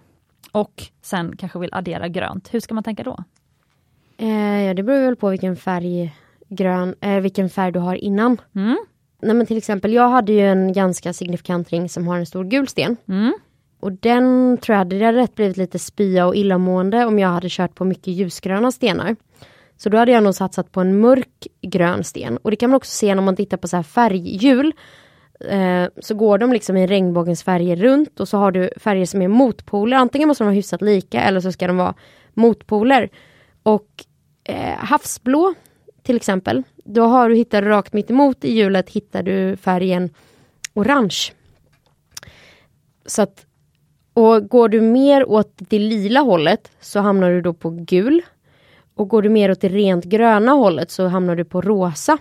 och 0.53 0.83
sen 1.03 1.37
kanske 1.37 1.59
vill 1.59 1.75
addera 1.75 2.09
grönt, 2.09 2.55
hur 2.55 2.61
ska 2.61 2.75
man 2.75 2.85
tänka 2.85 3.03
då? 3.03 3.25
Eh, 4.17 4.63
ja, 4.63 4.75
det 4.75 4.83
beror 4.83 5.05
väl 5.05 5.17
på 5.17 5.29
vilken 5.29 5.57
färg, 5.57 6.17
grön, 6.49 6.95
eh, 7.01 7.21
vilken 7.21 7.51
färg 7.51 7.73
du 7.73 7.79
har 7.79 7.95
innan. 7.95 8.41
Mm. 8.55 8.79
Nej, 9.25 9.35
men 9.35 9.47
till 9.47 9.57
exempel, 9.57 9.93
jag 9.93 10.09
hade 10.09 10.33
ju 10.33 10.41
en 10.41 10.73
ganska 10.73 11.13
signifikant 11.13 11.71
ring 11.71 11.89
som 11.89 12.09
har 12.09 12.19
en 12.19 12.27
stor 12.27 12.45
gul 12.45 12.69
sten. 12.69 12.97
Mm. 13.09 13.35
Och 13.81 13.93
den 13.93 14.59
tror 14.59 14.75
jag 14.75 14.79
hade, 14.79 14.99
det 14.99 15.05
hade 15.05 15.19
rätt 15.19 15.35
blivit 15.35 15.57
lite 15.57 15.79
spya 15.79 16.27
och 16.27 16.37
illamående 16.37 17.07
om 17.07 17.19
jag 17.19 17.29
hade 17.29 17.49
kört 17.51 17.75
på 17.75 17.85
mycket 17.85 18.09
ljusgröna 18.09 18.73
stenar. 18.73 19.17
Så 19.77 19.89
då 19.89 19.99
hade 19.99 20.13
jag 20.13 20.23
nog 20.23 20.35
satsat 20.35 20.73
på 20.73 20.81
en 20.81 21.01
mörk 21.01 21.47
grön 21.63 22.05
sten. 22.05 22.37
Och 22.37 22.51
det 22.51 22.57
kan 22.57 22.71
man 22.71 22.77
också 22.77 22.91
se 22.91 23.15
när 23.15 23.23
man 23.23 23.37
tittar 23.37 23.57
på 23.57 23.69
så 23.69 23.77
här 23.77 23.83
färghjul. 23.83 24.73
Eh, 25.41 25.87
så 26.03 26.15
går 26.15 26.39
de 26.39 26.53
liksom 26.53 26.77
i 26.77 26.87
regnbågens 26.87 27.43
färger 27.43 27.77
runt 27.77 28.21
och 28.21 28.29
så 28.29 28.39
har 28.39 28.53
du 28.53 28.71
färger 28.77 29.07
som 29.07 29.23
är 29.23 29.29
motpoler. 29.29 29.97
Antingen 29.97 30.29
måste 30.29 30.45
de 30.45 30.47
vara 30.47 30.55
hyfsat 30.55 30.83
lika 30.83 31.21
eller 31.21 31.41
så 31.41 31.53
ska 31.53 31.67
de 31.67 31.77
vara 31.77 31.95
motpoler. 32.35 33.11
Och 33.63 33.89
eh, 34.45 34.77
havsblå 34.79 35.55
till 36.05 36.17
exempel. 36.17 36.63
Då 36.85 37.05
har 37.05 37.29
du 37.29 37.35
hittat 37.35 37.65
rakt 37.65 37.93
mitt 37.93 38.11
emot 38.11 38.45
i 38.45 38.53
hjulet 38.53 38.91
hittar 38.91 39.23
du 39.23 39.57
färgen 39.57 40.11
orange. 40.75 41.33
Så 43.07 43.23
att 43.23 43.47
och 44.15 44.49
går 44.49 44.69
du 44.69 44.81
mer 44.81 45.29
åt 45.29 45.53
det 45.57 45.79
lila 45.79 46.21
hållet 46.21 46.71
så 46.81 47.01
hamnar 47.01 47.31
du 47.31 47.41
då 47.41 47.53
på 47.53 47.71
gul. 47.71 48.23
Och 48.95 49.09
går 49.09 49.23
du 49.23 49.29
mer 49.29 49.51
åt 49.51 49.61
det 49.61 49.69
rent 49.69 50.05
gröna 50.05 50.53
hållet 50.53 50.91
så 50.91 51.07
hamnar 51.07 51.37
du 51.37 51.45
på 51.45 51.61
rosa. 51.61 52.19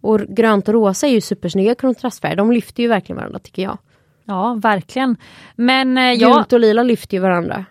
Och 0.00 0.20
grönt 0.20 0.68
och 0.68 0.74
rosa 0.74 1.06
är 1.06 1.10
ju 1.10 1.20
supersnygga 1.20 1.74
kontrastfärger. 1.74 2.36
De 2.36 2.52
lyfter 2.52 2.82
ju 2.82 2.88
verkligen 2.88 3.16
varandra 3.16 3.38
tycker 3.38 3.62
jag. 3.62 3.78
Ja, 4.24 4.54
verkligen. 4.62 5.16
Men 5.56 5.98
eh, 5.98 6.14
Gult 6.14 6.52
och 6.52 6.60
lila 6.60 6.82
lyfter 6.82 7.16
ju 7.16 7.20
varandra. 7.20 7.64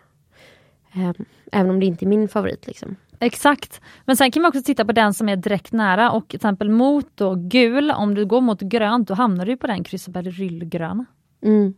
Eh, 0.94 1.12
även 1.52 1.70
om 1.70 1.80
det 1.80 1.86
inte 1.86 2.06
är 2.06 2.08
min 2.08 2.28
favorit. 2.28 2.68
Liksom. 2.68 2.96
Exakt. 3.20 3.82
Men 4.06 4.18
sen 4.18 4.32
kan 4.32 4.42
man 4.42 4.50
också 4.50 4.62
titta 4.64 4.86
på 4.86 4.92
den 4.92 5.14
som 5.14 5.30
är 5.30 5.36
direkt 5.36 5.72
nära 5.72 6.12
och 6.12 6.28
till 6.28 6.36
exempel 6.36 6.70
mot 6.70 7.08
då 7.16 7.36
gul, 7.36 7.92
om 7.92 8.16
du 8.16 8.26
går 8.26 8.42
mot 8.42 8.62
grönt 8.62 9.08
då 9.08 9.14
hamnar 9.14 9.46
du 9.46 9.58
på 9.58 9.68
den 9.68 9.84
Chrysabelle 9.84 10.32
gröna 10.66 11.06
Mm. 11.42 11.74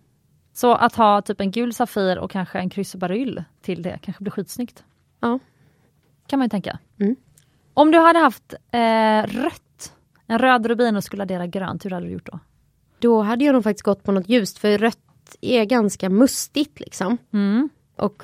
Så 0.53 0.75
att 0.75 0.95
ha 0.95 1.21
typ 1.21 1.41
en 1.41 1.51
gul 1.51 1.73
Safir 1.73 2.19
och 2.19 2.31
kanske 2.31 2.59
en 2.59 2.69
krysobaryll 2.69 3.43
till 3.61 3.81
det 3.81 3.99
kanske 4.01 4.23
blir 4.23 4.31
skitsnyggt. 4.31 4.83
Ja. 5.19 5.39
Kan 6.27 6.39
man 6.39 6.45
ju 6.45 6.49
tänka. 6.49 6.79
Mm. 6.99 7.15
Om 7.73 7.91
du 7.91 7.97
hade 7.97 8.19
haft 8.19 8.53
eh, 8.71 9.23
rött, 9.23 9.93
en 10.27 10.39
röd 10.39 10.65
rubin 10.65 10.95
och 10.95 11.03
skulle 11.03 11.23
addera 11.23 11.47
grönt, 11.47 11.85
hur 11.85 11.89
hade 11.89 12.05
du 12.05 12.11
gjort 12.11 12.31
då? 12.31 12.39
Då 12.99 13.21
hade 13.21 13.45
jag 13.45 13.53
nog 13.53 13.63
faktiskt 13.63 13.85
gått 13.85 14.03
på 14.03 14.11
något 14.11 14.29
ljust 14.29 14.57
för 14.57 14.77
rött 14.77 14.97
är 15.41 15.65
ganska 15.65 16.09
mustigt 16.09 16.79
liksom. 16.79 17.17
Mm. 17.33 17.69
Och 17.95 18.23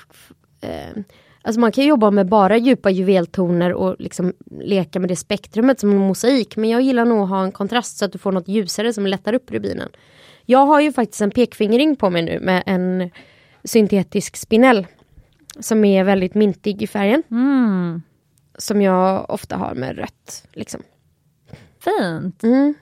eh, 0.61 1.03
Alltså 1.45 1.59
man 1.59 1.71
kan 1.71 1.85
jobba 1.85 2.11
med 2.11 2.27
bara 2.27 2.57
djupa 2.57 2.89
juveltoner 2.89 3.73
och 3.73 3.95
liksom 3.99 4.33
leka 4.61 4.99
med 4.99 5.09
det 5.09 5.15
spektrumet 5.15 5.79
som 5.79 5.91
en 5.91 5.97
mosaik. 5.97 6.57
Men 6.57 6.69
jag 6.69 6.81
gillar 6.81 7.05
nog 7.05 7.23
att 7.23 7.29
ha 7.29 7.43
en 7.43 7.51
kontrast 7.51 7.97
så 7.97 8.05
att 8.05 8.11
du 8.11 8.17
får 8.17 8.31
något 8.31 8.47
ljusare 8.47 8.93
som 8.93 9.07
lättar 9.07 9.33
upp 9.33 9.51
rubinen. 9.51 9.89
Jag 10.45 10.65
har 10.65 10.81
ju 10.81 10.93
faktiskt 10.93 11.21
en 11.21 11.31
pekfingring 11.31 11.95
på 11.95 12.09
mig 12.09 12.21
nu 12.21 12.39
med 12.39 12.63
en 12.65 13.09
syntetisk 13.63 14.35
spinell. 14.35 14.87
Som 15.59 15.85
är 15.85 16.03
väldigt 16.03 16.35
mintig 16.35 16.81
i 16.81 16.87
färgen. 16.87 17.23
Mm. 17.31 18.01
Som 18.57 18.81
jag 18.81 19.29
ofta 19.29 19.57
har 19.57 19.75
med 19.75 19.97
rött. 19.97 20.47
Liksom. 20.53 20.81
Fint! 21.79 22.43
Mm. 22.43 22.73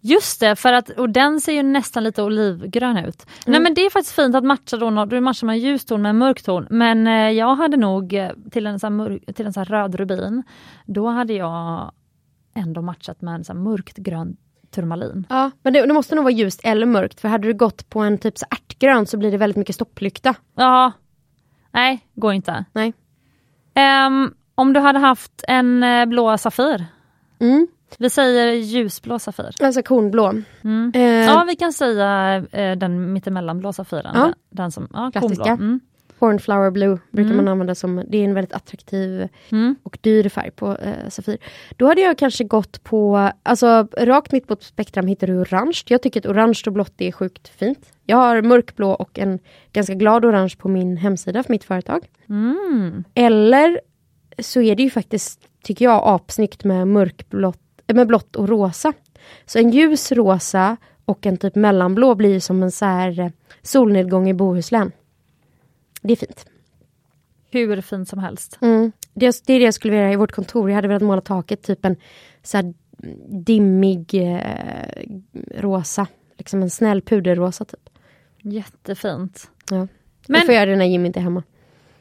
Just 0.00 0.40
det, 0.40 0.56
för 0.56 0.72
att, 0.72 0.90
och 0.90 1.10
den 1.10 1.40
ser 1.40 1.52
ju 1.52 1.62
nästan 1.62 2.04
lite 2.04 2.22
olivgrön 2.22 2.96
ut. 2.96 3.26
Nej 3.46 3.60
men 3.60 3.74
det 3.74 3.80
är 3.80 3.90
faktiskt 3.90 4.16
fint 4.16 4.34
att 4.34 4.44
matcha 4.44 4.76
då, 4.76 5.04
du 5.04 5.20
matchar 5.20 5.46
med 5.46 5.54
en 5.54 5.60
ljus 5.60 5.84
ton 5.84 6.02
med 6.02 6.14
mörk 6.14 6.42
ton. 6.42 6.66
Men 6.70 7.06
eh, 7.06 7.30
jag 7.30 7.54
hade 7.54 7.76
nog 7.76 8.14
eh, 8.14 8.30
till 8.50 8.66
en, 8.66 8.78
sån 8.80 8.96
mörk, 8.96 9.34
till 9.36 9.46
en 9.46 9.52
sån 9.52 9.64
röd 9.64 9.94
rubin, 9.94 10.42
då 10.86 11.08
hade 11.08 11.32
jag 11.32 11.92
ändå 12.54 12.82
matchat 12.82 13.20
med 13.20 13.34
en 13.34 13.44
sån 13.44 13.62
mörkt 13.62 13.96
grön 13.96 14.36
turmalin. 14.70 15.26
Ja, 15.28 15.50
men 15.62 15.72
det, 15.72 15.86
det 15.86 15.92
måste 15.92 16.14
nog 16.14 16.24
vara 16.24 16.34
ljust 16.34 16.60
eller 16.64 16.86
mörkt. 16.86 17.20
För 17.20 17.28
hade 17.28 17.48
du 17.48 17.54
gått 17.54 17.90
på 17.90 18.00
en 18.00 18.18
typ 18.18 18.38
så 18.38 18.46
ärtgrön 18.50 19.06
så 19.06 19.16
blir 19.16 19.30
det 19.30 19.36
väldigt 19.36 19.56
mycket 19.56 19.74
stopplykta. 19.74 20.34
Ja, 20.54 20.92
nej, 21.70 22.06
går 22.14 22.32
inte. 22.32 22.64
Nej. 22.72 22.92
Ehm, 23.74 24.34
om 24.54 24.72
du 24.72 24.80
hade 24.80 24.98
haft 24.98 25.44
en 25.48 25.82
eh, 25.82 26.06
blå 26.06 26.38
Safir, 26.38 26.86
Mm. 27.40 27.66
Vi 27.98 28.10
säger 28.10 28.52
ljusblå 28.52 29.18
Safir. 29.18 29.50
Alltså 29.60 29.82
kornblå. 29.82 30.34
Mm. 30.64 30.92
Eh, 30.94 31.02
Ja, 31.02 31.44
vi 31.48 31.56
kan 31.56 31.72
säga 31.72 32.36
eh, 32.52 32.76
den 32.78 33.12
mittemellanblå 33.12 33.72
Safiren. 33.72 34.12
Ja. 34.14 34.32
Den, 34.50 34.70
som, 34.70 34.88
ja, 34.92 35.10
Klassiska. 35.12 35.44
kornblå. 35.44 35.64
Mm. 35.64 35.80
Cornflower 36.18 36.70
blue 36.70 36.98
brukar 37.10 37.30
Mm. 37.30 37.36
man 37.44 37.48
använda 37.52 37.74
som, 37.74 38.04
det 38.08 38.16
är 38.18 38.24
en 38.24 38.34
väldigt 38.34 38.52
attraktiv 38.52 39.28
Mm. 39.50 39.76
och 39.82 39.98
dyr 40.00 40.28
färg 40.28 40.50
på 40.50 40.76
eh, 40.76 41.08
Safir. 41.08 41.38
Då 41.76 41.86
hade 41.86 42.00
jag 42.00 42.18
kanske 42.18 42.44
gått 42.44 42.82
på, 42.84 43.30
alltså 43.42 43.88
rakt 43.98 44.32
mitt 44.32 44.46
på 44.46 44.56
spektrum 44.60 45.06
hittar 45.06 45.26
du 45.26 45.38
orange. 45.40 45.82
Jag 45.86 46.02
tycker 46.02 46.20
att 46.20 46.26
orange 46.26 46.62
och 46.66 46.72
blått 46.72 47.00
är 47.00 47.12
sjukt 47.12 47.48
fint. 47.48 47.92
Jag 48.06 48.16
har 48.16 48.42
mörkblå 48.42 48.90
och 48.90 49.18
en 49.18 49.38
ganska 49.72 49.94
glad 49.94 50.24
orange 50.24 50.54
på 50.58 50.68
min 50.68 50.96
hemsida 50.96 51.42
för 51.42 51.50
mitt 51.52 51.64
företag. 51.64 52.06
Mm. 52.28 53.04
Eller 53.14 53.80
så 54.38 54.60
är 54.62 54.76
det 54.76 54.82
ju 54.82 54.90
faktiskt, 54.90 55.40
tycker 55.64 55.84
jag, 55.84 56.02
apsnyggt 56.04 56.64
med 56.64 56.88
mörkblått, 56.88 57.58
med 57.94 58.06
blått 58.06 58.36
och 58.36 58.48
rosa. 58.48 58.92
Så 59.46 59.58
en 59.58 59.70
ljus 59.70 60.12
rosa 60.12 60.76
och 61.04 61.26
en 61.26 61.36
typ 61.36 61.54
mellanblå 61.54 62.14
blir 62.14 62.40
som 62.40 62.62
en 62.62 62.70
så 62.70 62.84
här 62.84 63.20
eh, 63.20 63.30
solnedgång 63.62 64.28
i 64.28 64.34
Bohuslän. 64.34 64.92
Det 66.02 66.12
är 66.12 66.16
fint. 66.16 66.46
Hur 67.50 67.80
fint 67.80 68.08
som 68.08 68.18
helst. 68.18 68.58
Mm. 68.60 68.92
Det, 69.14 69.42
det 69.46 69.52
är 69.52 69.58
det 69.58 69.64
jag 69.64 69.74
skulle 69.74 69.90
vilja 69.90 70.04
göra 70.04 70.12
i 70.12 70.16
vårt 70.16 70.32
kontor. 70.32 70.70
Jag 70.70 70.74
hade 70.74 70.88
velat 70.88 71.02
måla 71.02 71.20
taket 71.20 71.62
typ 71.62 71.84
en 71.84 71.96
så 72.42 72.56
här 72.56 72.74
dimmig 73.44 74.14
eh, 74.14 74.40
rosa. 75.56 76.06
Liksom 76.38 76.62
en 76.62 76.70
snäll 76.70 77.02
puderrosa 77.02 77.64
typ. 77.64 77.88
Jättefint. 78.42 79.50
Ja. 79.70 79.76
Men, 80.26 80.38
jag 80.38 80.46
får 80.46 80.54
göra 80.54 80.66
det 80.66 80.76
när 80.76 80.84
Jimmy 80.84 81.06
inte 81.06 81.20
är 81.20 81.22
hemma. 81.22 81.42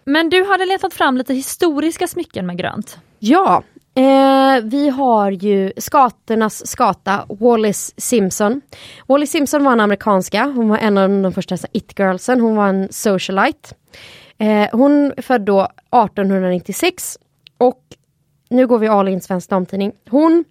Men 0.04 0.30
du 0.30 0.44
hade 0.44 0.66
letat 0.66 0.94
fram 0.94 1.18
lite 1.18 1.34
historiska 1.34 2.08
smycken 2.08 2.46
med 2.46 2.58
grönt. 2.58 3.00
Ja, 3.20 3.64
eh, 4.00 4.64
vi 4.64 4.89
har 4.89 5.32
ju 5.32 5.72
skaternas 5.78 6.68
skata 6.68 7.26
Wallis 7.30 7.93
Simpson. 7.97 8.62
Wallis 9.08 9.32
Simpson 9.32 9.64
var 9.64 9.72
en 9.72 9.80
amerikanska, 9.80 10.43
hon 10.43 10.70
var 10.70 10.78
en 10.78 10.97
av 10.97 11.10
de 11.10 11.34
första 11.34 11.58
it-girlsen, 11.72 12.41
hon 12.41 12.56
var 12.56 12.68
en 12.68 12.88
socialite. 12.91 13.70
Eh, 14.38 14.68
hon 14.72 15.14
född 15.18 15.41
då 15.41 15.62
1896 15.62 17.18
och 17.58 17.84
nu 18.50 18.68
går 18.68 18.80
vi 18.80 18.88
all 18.88 19.08
in 19.08 19.22
svensk 19.22 19.50
damtidning. 19.50 19.91
Hon 20.10 20.45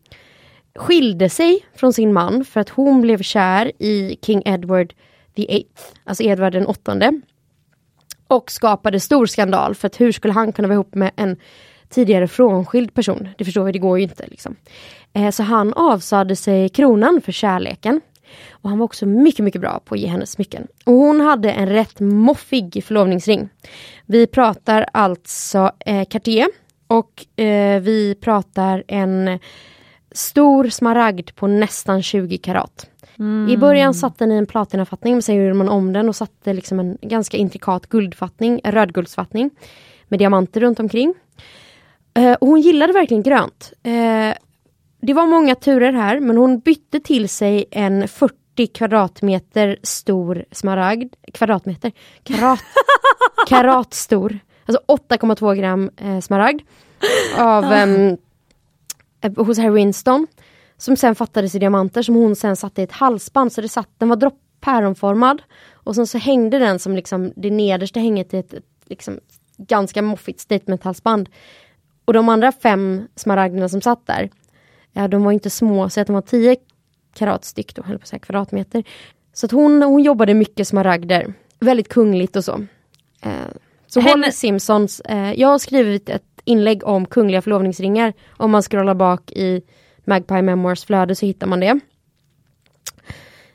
skilde 0.77 1.29
sig 1.29 1.67
från 1.75 1.93
sin 1.93 2.13
man 2.13 2.45
för 2.45 2.61
att 2.61 2.69
hon 2.69 3.01
blev 3.01 3.23
kär 3.23 3.73
i 3.79 4.19
King 4.23 4.43
Edward 4.45 4.95
the 5.37 5.53
Eighth, 5.53 5.83
alltså 6.05 6.23
Edvard 6.23 6.53
den 6.53 6.67
åttonde. 6.67 7.21
Och 8.29 8.51
skapade 8.51 9.01
stor 9.01 9.27
skandal 9.27 9.75
för 9.75 9.87
att 9.87 10.01
hur 10.01 10.13
skulle 10.13 10.33
han 10.33 10.53
kunna 10.53 10.69
vara 10.69 10.75
ihop 10.75 10.95
med 10.95 11.11
en 11.17 11.37
tidigare 11.89 12.29
frånskild 12.29 12.95
person? 12.95 13.29
Det 13.39 13.45
förstår 13.45 13.65
vi, 13.65 13.73
det 13.73 13.79
går 13.79 13.99
ju 13.99 14.03
inte. 14.03 14.27
Liksom. 14.27 14.57
Eh, 15.13 15.31
så 15.31 15.43
han 15.43 15.73
avsade 15.73 16.37
sig 16.37 16.69
kronan 16.69 17.21
för 17.25 17.33
kärleken. 17.33 18.01
Och 18.51 18.71
han 18.71 18.79
var 18.79 18.85
också 18.85 19.07
mycket, 19.07 19.45
mycket 19.45 19.61
bra 19.61 19.81
på 19.85 19.95
att 19.95 20.01
ge 20.01 20.07
henne 20.07 20.27
smycken. 20.27 20.67
Och 20.85 20.95
hon 20.95 21.21
hade 21.21 21.51
en 21.51 21.69
rätt 21.69 22.01
moffig 22.01 22.85
förlovningsring. 22.85 23.49
Vi 24.07 24.27
pratar 24.27 24.87
alltså 24.93 25.73
eh, 25.87 26.05
Cartier 26.05 26.49
och 26.87 27.41
eh, 27.41 27.81
vi 27.81 28.15
pratar 28.21 28.85
en 28.89 29.39
stor 30.13 30.69
smaragd 30.69 31.35
på 31.35 31.47
nästan 31.47 32.03
20 32.03 32.39
karat. 32.39 32.91
I 33.49 33.57
början 33.57 33.95
satte 33.95 34.25
den 34.25 34.33
i 34.33 34.37
en 34.37 34.47
platinafattning 34.47 35.13
men 35.13 35.23
sen 35.23 35.37
gjorde 35.37 35.55
man 35.55 35.69
om 35.69 35.93
den 35.93 36.09
och 36.09 36.17
satte 36.17 36.53
liksom 36.53 36.81
en 36.81 36.99
ganska 37.01 37.37
intrikat 37.37 37.87
guldfattning, 37.87 38.61
en 38.65 38.73
rödguldsfattning 38.73 39.51
med 40.09 40.19
diamanter 40.19 40.61
runt 40.61 40.81
omkring. 40.81 41.15
Eh, 42.15 42.33
och 42.33 42.49
hon 42.49 42.61
gillade 42.61 42.93
verkligen 42.93 43.23
grönt. 43.23 43.73
Eh, 43.83 44.35
det 45.01 45.13
var 45.13 45.27
många 45.27 45.55
turer 45.55 45.93
här 45.93 46.21
men 46.21 46.37
hon 46.37 46.61
bytte 46.61 47.01
till 47.01 47.29
sig 47.29 47.65
en 47.71 48.09
40 48.09 48.67
kvadratmeter 48.67 49.79
stor 49.83 50.45
smaragd. 50.53 51.15
Kvadratmeter? 51.35 51.93
Karat, 52.23 52.61
karat 53.49 53.95
stor. 53.95 54.39
Alltså 54.67 54.83
8,2 54.89 55.55
gram 55.55 55.91
eh, 55.97 56.21
smaragd. 56.21 56.63
Av, 57.39 57.73
eh, 57.73 58.15
hos 59.37 59.59
Harry 59.59 59.71
Winston. 59.71 60.27
Som 60.77 60.97
sen 60.97 61.15
fattades 61.15 61.55
i 61.55 61.59
diamanter 61.59 62.03
som 62.03 62.15
hon 62.15 62.37
sen 62.37 62.57
satte 62.57 62.81
i 62.81 62.85
ett 62.85 62.93
halsband 62.93 63.53
så 63.53 63.61
det 63.61 63.69
satt, 63.69 63.89
den 63.99 64.09
var 64.09 64.17
dropp 64.17 64.41
päronformad. 64.61 65.43
Och 65.73 65.95
sen 65.95 66.07
så 66.07 66.19
hängde 66.19 66.59
den 66.59 66.79
som 66.79 66.97
liksom 66.97 67.33
det 67.37 67.51
nedersta 67.51 68.01
hänget 68.01 68.35
i 68.35 68.39
ett, 68.39 68.55
ett 68.55 68.65
liksom, 68.87 69.21
ganska 69.57 70.03
moffigt 70.03 70.41
statementhalsband. 70.41 71.29
Och 72.09 72.15
de 72.15 72.29
andra 72.29 72.53
fem 72.53 73.09
smaragderna 73.17 73.69
som 73.69 73.81
satt 73.81 74.07
där, 74.07 74.31
ja, 74.93 75.09
de 75.09 75.25
var 75.25 75.33
inte 75.33 75.51
små, 75.51 75.91
så 75.91 76.01
att 76.01 76.07
de 76.07 76.13
var 76.13 76.23
10 76.23 76.57
karat 77.15 77.45
styck 77.45 77.75
då, 77.75 77.83
höll 77.83 77.99
på 77.99 78.03
att 78.03 78.09
säga 78.09 78.21
kvadratmeter. 78.21 78.85
Så 79.33 79.47
att 79.47 79.53
hon, 79.53 79.83
hon 79.83 80.03
jobbade 80.03 80.35
mycket 80.35 80.69
smaragder. 80.69 81.35
Väldigt 81.61 81.89
kungligt 81.89 82.37
och 82.37 82.45
så. 82.45 82.67
Eh, 83.23 83.31
så 83.87 84.01
Henne- 84.01 84.11
Holly 84.11 84.33
Simpsons, 84.33 85.01
eh, 85.01 85.33
jag 85.33 85.49
har 85.49 85.59
skrivit 85.59 86.09
ett 86.09 86.41
inlägg 86.45 86.85
om 86.85 87.07
kungliga 87.07 87.43
förlovningsringar. 87.43 88.13
Om 88.37 88.51
man 88.51 88.63
scrollar 88.63 88.95
bak 88.95 89.33
i 89.33 89.63
Magpie 90.05 90.43
Memoirs 90.43 90.85
flöde 90.85 91.15
så 91.15 91.27
hittar 91.27 91.47
man 91.47 91.61
det. 91.61 91.81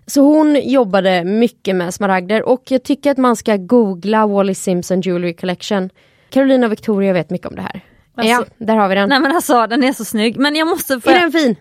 Så 0.06 0.22
hon 0.22 0.62
jobbade 0.64 1.24
mycket 1.24 1.76
med 1.76 1.94
smaragder 1.94 2.44
och 2.44 2.64
jag 2.72 2.84
tycker 2.84 3.12
att 3.12 3.18
man 3.18 3.36
ska 3.36 3.58
googla 3.58 4.28
Wallis 4.28 4.64
Simpson 4.64 5.02
Jewelry 5.02 5.34
Collection. 5.34 5.90
Carolina 6.30 6.68
Victoria 6.68 7.14
vet 7.14 7.30
mycket 7.30 7.48
om 7.48 7.56
det 7.56 7.62
här. 7.62 7.84
Alltså- 8.16 8.32
ja, 8.32 8.46
där 8.66 8.76
har 8.76 8.90
vi 8.90 8.96
den. 8.96 9.10
Nej 9.10 9.20
men 9.20 9.32
alltså 9.32 9.68
den 9.68 9.84
är 9.84 9.94
så 9.94 10.06
snygg. 10.06 10.38
Men 10.38 10.56
jag 10.56 10.68
måste 10.68 11.00
få... 11.02 11.10
Är 11.10 11.20
den 11.20 11.32
fin? 11.32 11.56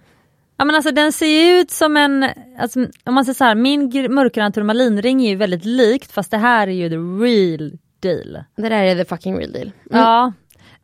Ja 0.56 0.64
men 0.64 0.74
alltså 0.76 0.90
den 0.90 1.12
ser 1.12 1.26
ju 1.26 1.60
ut 1.60 1.70
som 1.70 1.96
en, 1.96 2.26
alltså, 2.58 2.80
om 3.04 3.14
man 3.14 3.24
säger 3.24 3.34
så 3.34 3.44
här, 3.44 3.54
min 3.54 3.90
gr- 3.90 4.08
mörkgröna 4.08 4.50
turmalinring 4.50 5.24
är 5.24 5.28
ju 5.30 5.36
väldigt 5.36 5.64
likt 5.64 6.12
fast 6.12 6.30
det 6.30 6.36
här 6.38 6.66
är 6.68 6.72
ju 6.72 6.88
the 6.88 6.96
real 6.96 7.72
deal. 8.00 8.44
Det 8.56 8.68
där 8.68 8.70
är 8.70 8.96
the 8.96 9.04
fucking 9.04 9.38
real 9.38 9.52
deal. 9.52 9.70
Mm. 9.90 10.02
Ja, 10.02 10.32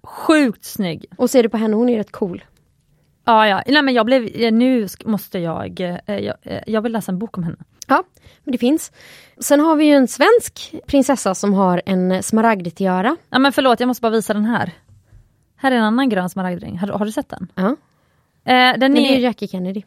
sjukt 0.03 0.65
snygg. 0.65 1.05
Och 1.17 1.31
ser 1.31 1.43
du 1.43 1.49
på 1.49 1.57
henne, 1.57 1.77
hon 1.77 1.89
är 1.89 1.97
rätt 1.99 2.13
cool. 2.13 2.45
Ja, 3.25 3.49
ja. 3.49 3.63
Nej, 3.67 3.83
men 3.83 3.95
jag 3.95 4.07
blev, 4.07 4.29
eh, 4.35 4.53
nu 4.53 4.87
måste 5.05 5.39
jag, 5.39 5.81
eh, 5.81 5.97
jag, 6.19 6.35
eh, 6.43 6.61
jag 6.67 6.83
vill 6.83 6.93
läsa 6.93 7.13
en 7.13 7.19
bok 7.19 7.39
om 7.39 7.45
henne. 7.45 7.57
Ja, 7.89 8.03
men 8.45 8.53
det 8.53 8.59
finns. 8.59 8.93
Sen 9.41 9.61
har 9.61 9.77
vi 9.77 9.85
ju 9.85 9.93
en 9.93 10.09
svensk 10.09 10.75
prinsessa 10.87 11.35
som 11.35 11.55
har 11.55 11.83
en 11.87 12.23
smaragdtiara. 12.23 13.17
Ja, 13.31 13.39
men 13.39 13.53
förlåt, 13.53 13.81
jag 13.81 13.87
måste 13.87 14.01
bara 14.03 14.13
visa 14.13 14.35
den 14.35 14.45
här. 14.45 14.73
Här 15.61 15.73
är 15.73 15.77
en 15.77 15.85
annan 15.85 16.09
grön 16.09 16.29
smaragdring. 16.29 16.79
Har, 16.79 16.89
har 16.89 17.05
du 17.05 17.13
sett 17.13 17.29
den? 17.29 17.49
Ja, 17.55 17.77
Eh, 18.45 18.79
den 18.79 18.95
det 18.95 19.01
är 19.01 19.17
är, 19.17 19.19
Jackie 19.19 19.49
Kennedy. 19.49 19.83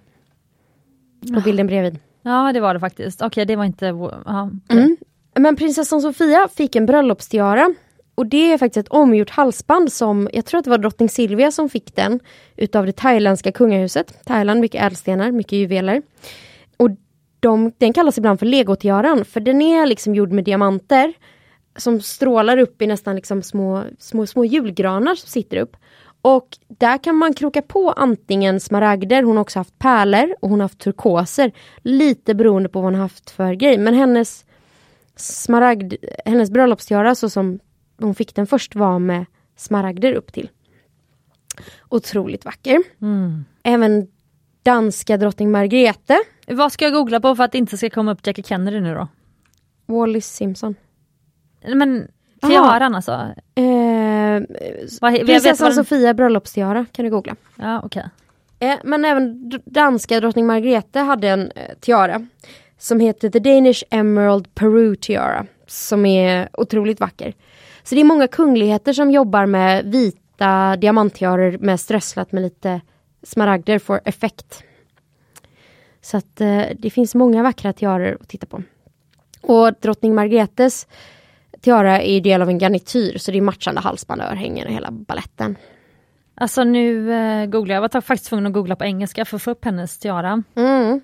På 1.35 1.41
bilden 1.41 1.67
bredvid. 1.67 1.99
ja, 2.21 2.51
det 2.53 2.59
var 2.59 2.73
det 2.73 2.79
faktiskt. 2.79 3.21
Okej, 3.21 3.45
det 3.45 3.55
var 3.55 3.65
inte... 3.65 3.85
Ja, 4.25 4.49
okej. 4.65 4.77
Mm. 4.83 4.97
Men 5.35 5.55
prinsessan 5.55 6.01
Sofia 6.01 6.47
fick 6.55 6.75
en 6.75 6.85
bröllopstiara. 6.85 7.73
Och 8.15 8.25
det 8.27 8.53
är 8.53 8.57
faktiskt 8.57 8.85
ett 8.87 8.93
omgjort 8.93 9.29
halsband 9.29 9.91
som, 9.91 10.29
jag 10.33 10.45
tror 10.45 10.57
att 10.59 10.63
det 10.63 10.69
var 10.69 10.77
drottning 10.77 11.09
Silvia 11.09 11.51
som 11.51 11.69
fick 11.69 11.95
den 11.95 12.19
utav 12.55 12.85
det 12.85 12.91
thailändska 12.91 13.51
kungahuset. 13.51 14.25
Thailand, 14.25 14.59
mycket 14.59 14.81
ädelstenar, 14.81 15.31
mycket 15.31 15.53
juveler. 15.53 16.01
Och 16.77 16.89
de, 17.39 17.71
den 17.77 17.93
kallas 17.93 18.17
ibland 18.17 18.39
för 18.39 18.45
legotiaran 18.45 19.25
för 19.25 19.39
den 19.39 19.61
är 19.61 19.85
liksom 19.85 20.15
gjord 20.15 20.31
med 20.31 20.43
diamanter 20.43 21.13
som 21.75 22.01
strålar 22.01 22.57
upp 22.57 22.81
i 22.81 22.87
nästan 22.87 23.15
liksom 23.15 23.43
små, 23.43 23.83
små, 23.99 24.27
små 24.27 24.45
julgranar 24.45 25.15
som 25.15 25.29
sitter 25.29 25.57
upp. 25.57 25.77
Och 26.21 26.57
där 26.67 27.03
kan 27.03 27.15
man 27.15 27.33
kroka 27.33 27.61
på 27.61 27.91
antingen 27.91 28.59
smaragder, 28.59 29.23
hon 29.23 29.37
har 29.37 29.41
också 29.41 29.59
haft 29.59 29.79
pärlor 29.79 30.35
och 30.39 30.49
hon 30.49 30.59
har 30.59 30.65
haft 30.65 30.79
turkoser. 30.79 31.51
Lite 31.81 32.33
beroende 32.33 32.69
på 32.69 32.79
vad 32.79 32.85
hon 32.85 32.95
har 32.95 33.01
haft 33.01 33.29
för 33.29 33.53
grej. 33.53 33.77
Men 33.77 33.93
hennes 33.93 34.45
smaragd, 35.15 35.93
hennes 36.25 36.51
bröllopstiara 36.51 37.15
så 37.15 37.29
som 37.29 37.59
hon 37.99 38.15
fick 38.15 38.35
den 38.35 38.47
först 38.47 38.75
var 38.75 38.99
med 38.99 39.25
smaragder 39.55 40.13
upp 40.13 40.33
till. 40.33 40.49
Otroligt 41.89 42.45
vacker. 42.45 42.83
Mm. 43.01 43.45
Även 43.63 44.07
danska 44.63 45.17
drottning 45.17 45.51
Margrethe, 45.51 46.17
Vad 46.47 46.71
ska 46.71 46.85
jag 46.85 46.93
googla 46.93 47.19
på 47.19 47.35
för 47.35 47.43
att 47.43 47.51
det 47.51 47.57
inte 47.57 47.77
ska 47.77 47.89
komma 47.89 48.11
upp 48.11 48.27
Jackie 48.27 48.43
Kennedy 48.43 48.79
nu 48.79 48.95
då? 48.95 49.07
Wallis 49.85 50.27
Simpson. 50.27 50.75
Men 51.75 52.07
tiaran 52.41 52.95
alltså? 52.95 53.11
Eh, 53.55 54.41
Vad, 55.01 55.13
prinsessan 55.25 55.65
den- 55.67 55.75
Sofia 55.75 56.13
bröllopstiara 56.13 56.85
kan 56.91 57.05
du 57.05 57.11
googla. 57.11 57.35
Ja, 57.55 57.81
okej. 57.83 58.09
Eh, 58.59 58.75
men 58.83 59.05
även 59.05 59.51
danska 59.65 60.19
drottning 60.19 60.45
Margrethe 60.45 60.99
hade 60.99 61.29
en 61.29 61.51
eh, 61.51 61.75
tiara 61.79 62.27
som 62.77 62.99
heter 62.99 63.29
The 63.29 63.39
Danish 63.39 63.83
Emerald 63.89 64.55
Peru 64.55 64.95
Tiara 64.95 65.45
som 65.67 66.05
är 66.05 66.49
otroligt 66.53 66.99
vacker. 66.99 67.33
Så 67.83 67.95
det 67.95 68.01
är 68.01 68.05
många 68.05 68.27
kungligheter 68.27 68.93
som 68.93 69.11
jobbar 69.11 69.45
med 69.45 69.85
vita 69.85 70.75
diamanttiaror 70.75 71.57
med 71.57 71.79
strösslat 71.79 72.31
med 72.31 72.43
lite 72.43 72.81
smaragder 73.23 73.79
för 73.79 74.01
effekt. 74.05 74.63
Så 76.01 76.17
att 76.17 76.41
eh, 76.41 76.63
det 76.79 76.89
finns 76.89 77.15
många 77.15 77.43
vackra 77.43 77.73
tiaror 77.73 78.17
att 78.21 78.27
titta 78.29 78.45
på. 78.45 78.63
Och 79.41 79.73
drottning 79.81 80.15
Margrethes 80.15 80.87
tiara 81.61 82.01
är 82.01 82.13
ju 82.13 82.19
del 82.19 82.41
av 82.41 82.49
en 82.49 82.57
garnityr 82.57 83.17
så 83.17 83.31
det 83.31 83.37
är 83.37 83.41
matchande 83.41 83.81
halsband, 83.81 84.21
örhängen 84.21 84.67
och 84.67 84.73
hela 84.73 84.91
balletten. 84.91 85.55
Alltså 86.35 86.63
nu 86.63 87.13
eh, 87.13 87.45
googlar 87.45 87.75
jag, 87.75 87.83
jag 87.83 87.91
var 87.91 88.01
faktiskt 88.01 88.29
tvungen 88.29 88.47
att 88.47 88.53
googla 88.53 88.75
på 88.75 88.83
engelska 88.83 89.25
för 89.25 89.35
att 89.35 89.41
få 89.41 89.51
upp 89.51 89.65
hennes 89.65 89.99
tiara. 89.99 90.43
Mm. 90.55 91.01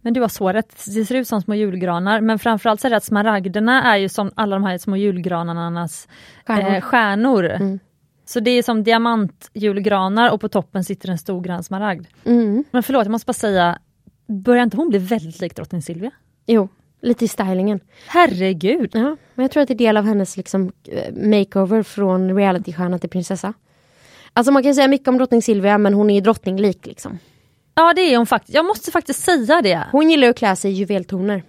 Men 0.00 0.12
du 0.12 0.20
har 0.20 0.28
så 0.28 0.52
rätt, 0.52 0.84
det 0.94 1.04
ser 1.04 1.14
ut 1.14 1.28
som 1.28 1.42
små 1.42 1.54
julgranar 1.54 2.20
men 2.20 2.38
framförallt 2.38 2.80
så 2.80 2.86
är 2.86 2.90
det 2.90 2.96
att 2.96 3.04
smaragderna 3.04 3.82
är 3.94 3.96
ju 3.96 4.08
som 4.08 4.30
alla 4.34 4.56
de 4.56 4.64
här 4.64 4.78
små 4.78 4.96
julgranarnas 4.96 6.08
Stjärnor. 6.46 6.74
eh, 6.74 6.80
stjärnor. 6.80 7.44
Mm. 7.44 7.78
Så 8.26 8.40
det 8.40 8.50
är 8.50 8.62
som 8.62 8.82
diamantjulgranar 8.82 10.30
och 10.30 10.40
på 10.40 10.48
toppen 10.48 10.84
sitter 10.84 11.08
en 11.08 11.18
stor 11.18 11.40
grön 11.40 11.62
smaragd. 11.62 12.06
Mm. 12.24 12.64
Men 12.70 12.82
förlåt, 12.82 13.04
jag 13.04 13.10
måste 13.10 13.26
bara 13.26 13.32
säga, 13.32 13.78
börjar 14.26 14.62
inte 14.62 14.76
hon 14.76 14.88
bli 14.88 14.98
väldigt 14.98 15.40
lik 15.40 15.56
drottning 15.56 15.82
Silvia? 15.82 16.10
Jo, 16.46 16.68
lite 17.04 17.24
i 17.24 17.28
stylingen. 17.28 17.80
Herregud! 18.06 18.90
Ja, 18.94 19.16
men 19.34 19.44
jag 19.44 19.50
tror 19.50 19.62
att 19.62 19.68
det 19.68 19.74
är 19.74 19.78
del 19.78 19.96
av 19.96 20.04
hennes 20.04 20.36
liksom, 20.36 20.72
eh, 20.88 21.14
makeover 21.14 21.82
från 21.82 22.36
realitystjärna 22.36 22.98
till 22.98 23.10
prinsessa. 23.10 23.54
Alltså 24.32 24.52
man 24.52 24.62
kan 24.62 24.74
säga 24.74 24.88
mycket 24.88 25.08
om 25.08 25.18
drottning 25.18 25.42
Silvia 25.42 25.78
men 25.78 25.94
hon 25.94 26.10
är 26.10 26.20
drottninglik 26.20 26.86
liksom. 26.86 27.18
Ja 27.74 27.92
det 27.96 28.00
är 28.00 28.16
hon 28.16 28.26
faktiskt, 28.26 28.54
jag 28.54 28.64
måste 28.64 28.90
faktiskt 28.90 29.20
säga 29.20 29.62
det. 29.62 29.84
Hon 29.92 30.10
gillar 30.10 30.28
att 30.28 30.36
klä 30.36 30.56
sig 30.56 30.70
i 30.70 30.74
juveltoner. 30.74 31.42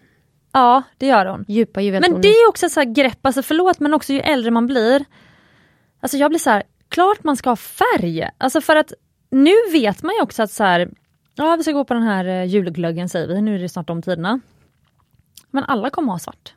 Ja 0.53 0.83
det 0.97 1.05
gör 1.05 1.25
hon. 1.25 1.45
Djupa 1.47 1.81
juveltoner. 1.81 2.13
Men 2.13 2.21
det 2.21 2.27
är 2.27 2.49
också 2.49 2.69
så 2.69 2.79
här 2.79 2.87
grepp, 2.87 3.25
alltså 3.25 3.41
förlåt 3.41 3.79
men 3.79 3.93
också 3.93 4.13
ju 4.13 4.19
äldre 4.19 4.51
man 4.51 4.67
blir. 4.67 5.05
Alltså 5.99 6.17
jag 6.17 6.31
blir 6.31 6.39
så 6.39 6.49
här, 6.49 6.63
klart 6.89 7.23
man 7.23 7.37
ska 7.37 7.49
ha 7.49 7.55
färg. 7.55 8.29
Alltså 8.37 8.61
för 8.61 8.75
att 8.75 8.93
nu 9.29 9.53
vet 9.71 10.03
man 10.03 10.15
ju 10.15 10.21
också 10.21 10.43
att 10.43 10.51
så 10.51 10.63
här, 10.63 10.89
ja 11.35 11.55
vi 11.55 11.63
ska 11.63 11.71
gå 11.71 11.85
på 11.85 11.93
den 11.93 12.03
här 12.03 12.25
eh, 12.25 12.45
julglöggen 12.45 13.09
säger 13.09 13.27
vi, 13.27 13.41
nu 13.41 13.55
är 13.55 13.59
det 13.59 13.69
snart 13.69 13.87
de 13.87 14.01
tiderna. 14.01 14.39
Men 15.55 15.63
alla 15.63 15.89
kommer 15.89 16.11
ha 16.11 16.19
svart. 16.19 16.53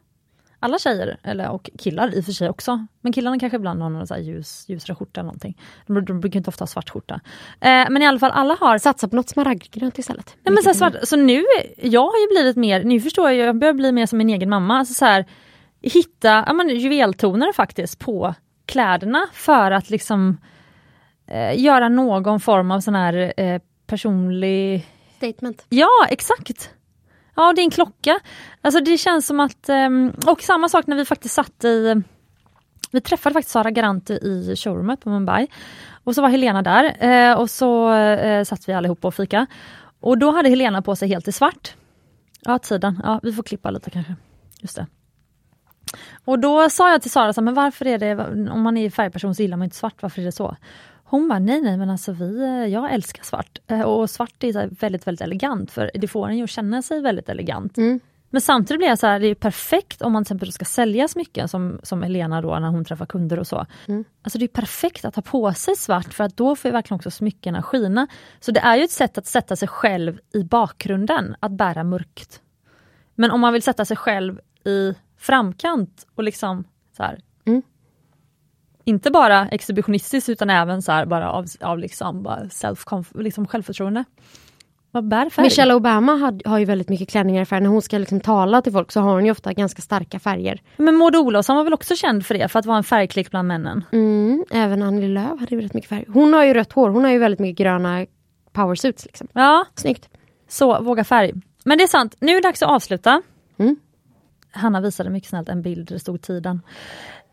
Alla 0.60 0.78
tjejer, 0.78 1.16
eller, 1.22 1.50
och 1.50 1.70
killar 1.78 2.14
i 2.14 2.20
och 2.20 2.24
för 2.24 2.32
sig 2.32 2.50
också. 2.50 2.86
Men 3.00 3.12
killarna 3.12 3.38
kanske 3.38 3.56
ibland 3.56 3.82
har 3.82 3.90
någon 3.90 4.06
så 4.06 4.16
ljus, 4.16 4.64
ljusare 4.68 4.96
skjorta 4.96 5.20
eller 5.20 5.26
någonting. 5.26 5.60
De, 5.86 6.04
de 6.04 6.20
brukar 6.20 6.36
inte 6.36 6.50
ofta 6.50 6.62
ha 6.62 6.66
svart 6.66 6.90
skjorta. 6.90 7.20
Eh, 7.60 7.86
men 7.90 8.02
i 8.02 8.06
alla 8.06 8.18
fall 8.18 8.30
alla 8.30 8.56
har 8.60 8.78
Satsa 8.78 9.08
på 9.08 9.16
något 9.16 9.28
smaragdgrönt 9.28 9.98
istället. 9.98 10.36
Nej, 10.42 10.54
men 10.54 10.62
så, 10.62 10.74
svart, 10.74 10.94
så 11.02 11.16
nu, 11.16 11.44
jag 11.76 12.00
har 12.00 12.20
ju 12.20 12.26
blivit 12.34 12.56
mer, 12.56 12.84
nu 12.84 13.00
förstår 13.00 13.30
jag, 13.30 13.48
jag 13.48 13.58
börjar 13.58 13.74
bli 13.74 13.92
mer 13.92 14.06
som 14.06 14.18
min 14.18 14.30
egen 14.30 14.50
mamma. 14.50 14.78
Alltså 14.78 14.94
så 14.94 15.04
här, 15.04 15.26
hitta 15.82 16.44
ja, 16.46 16.52
men, 16.52 16.68
juveltoner 16.68 17.52
faktiskt 17.52 17.98
på 17.98 18.34
kläderna 18.66 19.26
för 19.32 19.70
att 19.70 19.90
liksom 19.90 20.40
eh, 21.26 21.60
göra 21.60 21.88
någon 21.88 22.40
form 22.40 22.70
av 22.70 22.80
sån 22.80 22.94
här 22.94 23.32
eh, 23.36 23.60
personlig... 23.86 24.86
Statement. 25.16 25.66
Ja, 25.68 26.06
exakt! 26.08 26.70
Ja, 27.38 27.52
det 27.52 27.60
är 27.60 27.64
en 27.64 27.70
klocka. 27.70 28.20
Alltså 28.60 28.80
det 28.80 28.98
känns 28.98 29.26
som 29.26 29.40
att, 29.40 29.68
ehm, 29.68 30.12
och 30.26 30.42
samma 30.42 30.68
sak 30.68 30.86
när 30.86 30.96
vi 30.96 31.04
faktiskt 31.04 31.34
satt 31.34 31.64
i 31.64 32.02
vi 32.90 33.00
träffade 33.00 33.32
faktiskt 33.32 33.52
Sara 33.52 33.70
Garanti 33.70 34.12
i 34.12 34.56
showroomet 34.56 35.00
på 35.00 35.10
Mumbai. 35.10 35.46
Och 36.04 36.14
så 36.14 36.22
var 36.22 36.28
Helena 36.28 36.62
där 36.62 37.04
eh, 37.04 37.38
och 37.38 37.50
så 37.50 37.92
eh, 37.94 38.44
satt 38.44 38.68
vi 38.68 38.72
allihopa 38.72 39.08
och 39.08 39.14
fika. 39.14 39.46
Och 40.00 40.18
då 40.18 40.30
hade 40.30 40.48
Helena 40.48 40.82
på 40.82 40.96
sig 40.96 41.08
helt 41.08 41.28
i 41.28 41.32
svart. 41.32 41.74
Ja, 42.40 42.58
tiden. 42.58 43.00
Ja, 43.04 43.20
vi 43.22 43.32
får 43.32 43.42
klippa 43.42 43.70
lite 43.70 43.90
kanske. 43.90 44.14
Just 44.60 44.76
det. 44.76 44.86
Och 46.24 46.38
då 46.38 46.70
sa 46.70 46.90
jag 46.90 47.02
till 47.02 47.10
Sara, 47.10 47.32
så 47.32 47.40
här, 47.40 47.44
men 47.44 47.54
varför 47.54 47.86
är 47.86 47.98
det, 47.98 48.50
om 48.50 48.62
man 48.62 48.76
är 48.76 48.90
färgperson 48.90 49.34
så 49.34 49.42
gillar 49.42 49.56
man 49.56 49.64
inte 49.64 49.76
svart, 49.76 50.02
varför 50.02 50.20
är 50.20 50.26
det 50.26 50.32
så? 50.32 50.56
Hon 51.10 51.28
bara, 51.28 51.38
nej 51.38 51.60
nej 51.60 51.76
men 51.76 51.90
alltså 51.90 52.12
vi, 52.12 52.42
eh, 52.44 52.66
jag 52.66 52.92
älskar 52.92 53.24
svart. 53.24 53.58
Eh, 53.66 53.80
Och 53.80 54.10
svart 54.10 54.44
är 54.44 54.68
väldigt 54.80 55.06
väldigt 55.06 55.20
elegant 55.20 55.70
för 55.70 55.90
det 55.94 56.08
får 56.08 56.28
en 56.28 56.36
ju 56.38 56.44
att 56.44 56.50
känna 56.50 56.82
sig 56.82 57.00
väldigt 57.00 57.28
elegant. 57.28 57.78
Mm. 57.78 58.00
Men 58.30 58.40
samtidigt 58.40 58.78
blir 58.80 58.88
jag 58.88 58.98
så 58.98 59.06
här, 59.06 59.20
det 59.20 59.26
är 59.26 59.34
perfekt 59.34 60.02
om 60.02 60.12
man 60.12 60.24
till 60.24 60.26
exempel 60.34 60.52
ska 60.52 60.64
sälja 60.64 61.08
smycken 61.08 61.48
som, 61.48 61.80
som 61.82 62.02
Elena 62.02 62.40
då 62.42 62.58
när 62.58 62.68
hon 62.68 62.84
träffar 62.84 63.06
kunder 63.06 63.38
och 63.38 63.46
så. 63.46 63.66
Mm. 63.86 64.04
Alltså 64.22 64.38
det 64.38 64.44
är 64.44 64.48
perfekt 64.48 65.04
att 65.04 65.14
ha 65.16 65.22
på 65.22 65.52
sig 65.52 65.76
svart 65.76 66.14
för 66.14 66.24
att 66.24 66.36
då 66.36 66.56
får 66.56 66.70
verkligen 66.70 66.96
också 66.96 67.10
smyckena 67.10 67.62
skina. 67.62 68.06
Så 68.40 68.50
det 68.50 68.60
är 68.60 68.76
ju 68.76 68.84
ett 68.84 68.90
sätt 68.90 69.18
att 69.18 69.26
sätta 69.26 69.56
sig 69.56 69.68
själv 69.68 70.18
i 70.34 70.44
bakgrunden, 70.44 71.36
att 71.40 71.52
bära 71.52 71.84
mörkt. 71.84 72.40
Men 73.14 73.30
om 73.30 73.40
man 73.40 73.52
vill 73.52 73.62
sätta 73.62 73.84
sig 73.84 73.96
själv 73.96 74.40
i 74.64 74.94
framkant 75.16 76.06
och 76.14 76.22
liksom 76.24 76.64
så 76.96 77.02
här, 77.02 77.20
Mm. 77.44 77.62
Inte 78.88 79.10
bara 79.10 79.48
exhibitionistiskt 79.48 80.28
utan 80.28 80.50
även 80.50 80.82
så 80.82 81.04
bara 81.06 81.30
av, 81.32 81.46
av 81.60 81.78
liksom, 81.78 82.22
bara 82.22 82.48
self 82.48 82.84
liksom 83.14 83.46
självförtroende. 83.46 84.04
Vad 84.90 85.08
bär 85.08 85.30
färg? 85.30 85.42
Michelle 85.42 85.74
Obama 85.74 86.16
had, 86.16 86.42
har 86.44 86.58
ju 86.58 86.64
väldigt 86.64 86.88
mycket 86.88 87.08
klänningar 87.08 87.42
i 87.42 87.44
färg. 87.44 87.60
När 87.60 87.68
hon 87.68 87.82
ska 87.82 87.98
liksom 87.98 88.20
tala 88.20 88.62
till 88.62 88.72
folk 88.72 88.92
så 88.92 89.00
har 89.00 89.12
hon 89.12 89.24
ju 89.24 89.30
ofta 89.30 89.52
ganska 89.52 89.82
starka 89.82 90.18
färger. 90.18 90.62
Men 90.76 90.96
Maud 90.96 91.16
Olofsson 91.16 91.56
var 91.56 91.64
väl 91.64 91.74
också 91.74 91.96
känd 91.96 92.26
för 92.26 92.34
det, 92.34 92.48
för 92.48 92.58
att 92.58 92.66
vara 92.66 92.76
en 92.76 92.84
färgklick 92.84 93.30
bland 93.30 93.48
männen? 93.48 93.84
Mm, 93.92 94.44
även 94.50 94.82
Annie 94.82 95.08
Lööf 95.08 95.40
hade 95.40 95.50
ju 95.50 95.56
väldigt 95.56 95.74
mycket 95.74 95.88
färg. 95.88 96.04
Hon 96.08 96.32
har 96.32 96.44
ju 96.44 96.54
rött 96.54 96.72
hår, 96.72 96.90
hon 96.90 97.04
har 97.04 97.10
ju 97.10 97.18
väldigt 97.18 97.40
mycket 97.40 97.58
gröna 97.58 98.06
powersuits. 98.52 99.04
Liksom. 99.04 99.28
Ja, 99.32 99.64
Snyggt. 99.74 100.08
så 100.48 100.82
våga 100.82 101.04
färg. 101.04 101.32
Men 101.64 101.78
det 101.78 101.84
är 101.84 101.88
sant, 101.88 102.16
nu 102.20 102.32
är 102.32 102.34
det 102.34 102.48
dags 102.48 102.62
att 102.62 102.70
avsluta. 102.70 103.22
Mm. 103.58 103.76
Hanna 104.50 104.80
visade 104.80 105.10
mycket 105.10 105.28
snällt 105.28 105.48
en 105.48 105.62
bild 105.62 105.88
där 105.88 105.94
det 105.94 106.00
stod 106.00 106.22
tiden. 106.22 106.62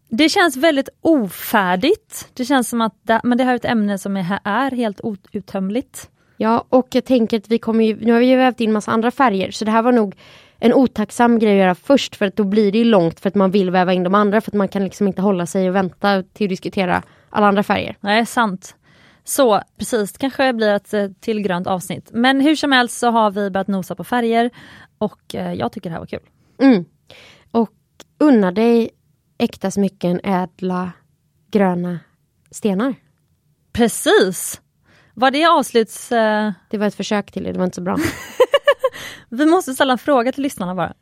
Det 0.10 0.30
känns 0.30 0.57
väldigt 0.57 0.90
ofärdigt. 1.02 2.30
Det 2.34 2.45
känns 2.45 2.69
som 2.69 2.82
att 2.82 2.95
det, 3.03 3.22
men 3.23 3.38
det 3.38 3.44
här 3.44 3.52
är 3.52 3.56
ett 3.56 3.65
ämne 3.65 3.98
som 3.98 4.18
är, 4.18 4.40
är 4.44 4.72
helt 4.72 5.02
outtömligt. 5.03 6.10
Ja, 6.38 6.65
och 6.69 6.88
jag 6.91 7.06
tänker 7.06 7.38
att 7.38 7.49
vi 7.49 7.57
kommer 7.57 7.86
ju, 7.86 7.95
nu 8.06 8.11
har 8.11 8.19
vi 8.19 8.26
ju 8.26 8.36
vävt 8.36 8.61
in 8.61 8.73
massa 8.73 8.91
andra 8.91 9.11
färger 9.11 9.52
så 9.52 9.65
det 9.65 9.72
här 9.72 9.82
var 9.82 9.91
nog 9.91 10.15
en 10.60 10.73
otacksam 10.73 11.40
grej 11.40 11.52
att 11.52 11.60
göra 11.60 11.76
först 11.76 12.15
för 12.15 12.26
att 12.26 12.36
då 12.36 12.44
blir 12.44 12.72
det 12.72 12.77
ju 12.77 12.84
långt 12.84 13.19
för 13.19 13.30
att 13.30 13.36
man 13.36 13.52
vill 13.52 13.72
väva 13.72 13.94
in 13.94 14.03
de 14.03 14.15
andra 14.15 14.41
för 14.41 14.52
att 14.52 14.56
man 14.56 14.68
kan 14.68 14.84
liksom 14.84 15.07
inte 15.07 15.22
hålla 15.22 15.45
sig 15.45 15.69
och 15.69 15.76
vänta 15.76 16.23
till 16.23 16.45
att 16.45 16.49
diskutera 16.49 17.03
alla 17.30 17.48
andra 17.48 17.64
färger. 17.64 17.98
Nej, 17.99 18.26
sant. 18.26 18.76
Så 19.23 19.61
precis, 19.77 20.14
det 20.14 20.19
kanske 20.19 20.53
blir 20.53 20.69
ett 20.69 20.94
eh, 20.94 21.07
till 21.19 21.41
grönt 21.41 21.68
avsnitt. 21.68 22.10
Men 22.14 22.41
hur 22.41 22.56
som 22.56 22.72
helst 22.72 22.98
så 22.98 23.10
har 23.10 23.32
vi 23.32 23.49
börjat 23.49 23.68
nosa 23.68 23.95
på 23.95 24.03
färger 24.03 24.49
och 24.98 25.36
eh, 25.36 25.53
jag 25.53 25.72
tycker 25.72 25.90
det 25.90 25.94
här 25.94 25.99
var 25.99 26.07
kul. 26.07 26.19
Mm. 26.60 26.86
Och 27.52 27.72
unna 28.19 28.52
dig 28.52 28.90
äkta 29.38 29.72
smycken, 29.72 30.20
ädla, 30.24 30.91
gröna 31.52 31.99
stenar. 32.52 32.95
Precis! 33.74 34.62
Var 35.14 35.32
det 35.32 35.45
avsluts... 35.45 36.12
Eh, 36.12 36.52
Det 36.70 36.78
var 36.78 36.88
ett 36.88 36.95
försök 36.95 37.32
till 37.32 37.44
det, 37.44 37.52
det 37.52 37.57
var 37.57 37.66
inte 37.66 37.76
så 37.76 37.82
bra. 37.82 37.98
vi 39.30 39.45
måste 39.45 39.74
ställa 39.74 39.91
en 39.94 39.98
fråga 39.98 40.32
till 40.32 40.44
lyssnarna 40.44 40.76
bara. 40.76 40.94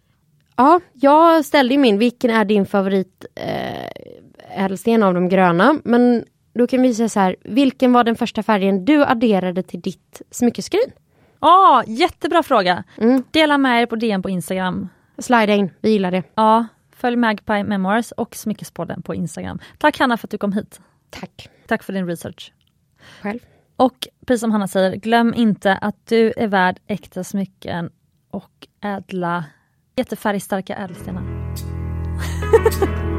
Ja, 0.56 0.80
jag 0.94 1.46
ställde 1.46 1.74
ju 1.74 1.80
min, 1.80 1.98
vilken 1.98 2.30
är 2.32 2.46
din 2.46 2.66
favorit 2.66 3.26
eh, 3.36 4.64
ädelsten 4.64 5.04
av 5.04 5.14
de 5.14 5.30
gröna? 5.30 5.80
Men 5.84 6.26
då 6.54 6.68
kan 6.68 6.82
vi 6.82 6.94
säga 6.96 7.10
så 7.10 7.20
här, 7.20 7.36
vilken 7.44 7.94
var 7.94 8.04
den 8.04 8.16
första 8.16 8.44
färgen 8.44 8.86
du 8.86 9.06
adderade 9.06 9.64
till 9.64 9.82
ditt 9.82 10.22
smyckeskrin? 10.32 10.92
Ja, 11.40 11.84
jättebra 11.88 12.44
fråga! 12.44 12.84
Mm. 12.98 13.24
Dela 13.32 13.58
med 13.58 13.82
er 13.82 13.86
på 13.86 13.96
DM 13.96 14.22
på 14.22 14.30
Instagram. 14.30 14.90
Slida 15.18 15.54
in, 15.56 15.70
vi 15.82 15.90
gillar 15.90 16.12
det. 16.12 16.24
Ja, 16.36 16.68
följ 17.04 17.16
Magpie 17.16 17.64
Memoirs 17.64 18.12
och 18.12 18.36
Smyckespodden 18.36 19.02
på 19.02 19.16
Instagram. 19.16 19.60
Tack 19.78 20.00
Hanna 20.00 20.18
för 20.18 20.28
att 20.28 20.32
du 20.32 20.38
kom 20.38 20.54
hit. 20.54 20.82
Tack. 21.10 21.50
Tack 21.68 21.84
för 21.84 21.94
din 21.94 22.08
research. 22.08 22.54
Själv. 23.22 23.40
Och 23.76 24.08
precis 24.26 24.42
som 24.42 24.52
Hanna 24.52 24.68
säger, 24.68 24.96
glöm 24.96 25.34
inte 25.34 25.74
att 25.74 26.08
du 26.08 26.34
är 26.38 26.48
värd 26.48 26.80
äkta 26.88 27.24
smycken 27.24 27.90
och 28.32 28.68
ädla, 28.82 29.46
jättefärgstarka 29.96 30.76
ädelstenar. 30.76 31.24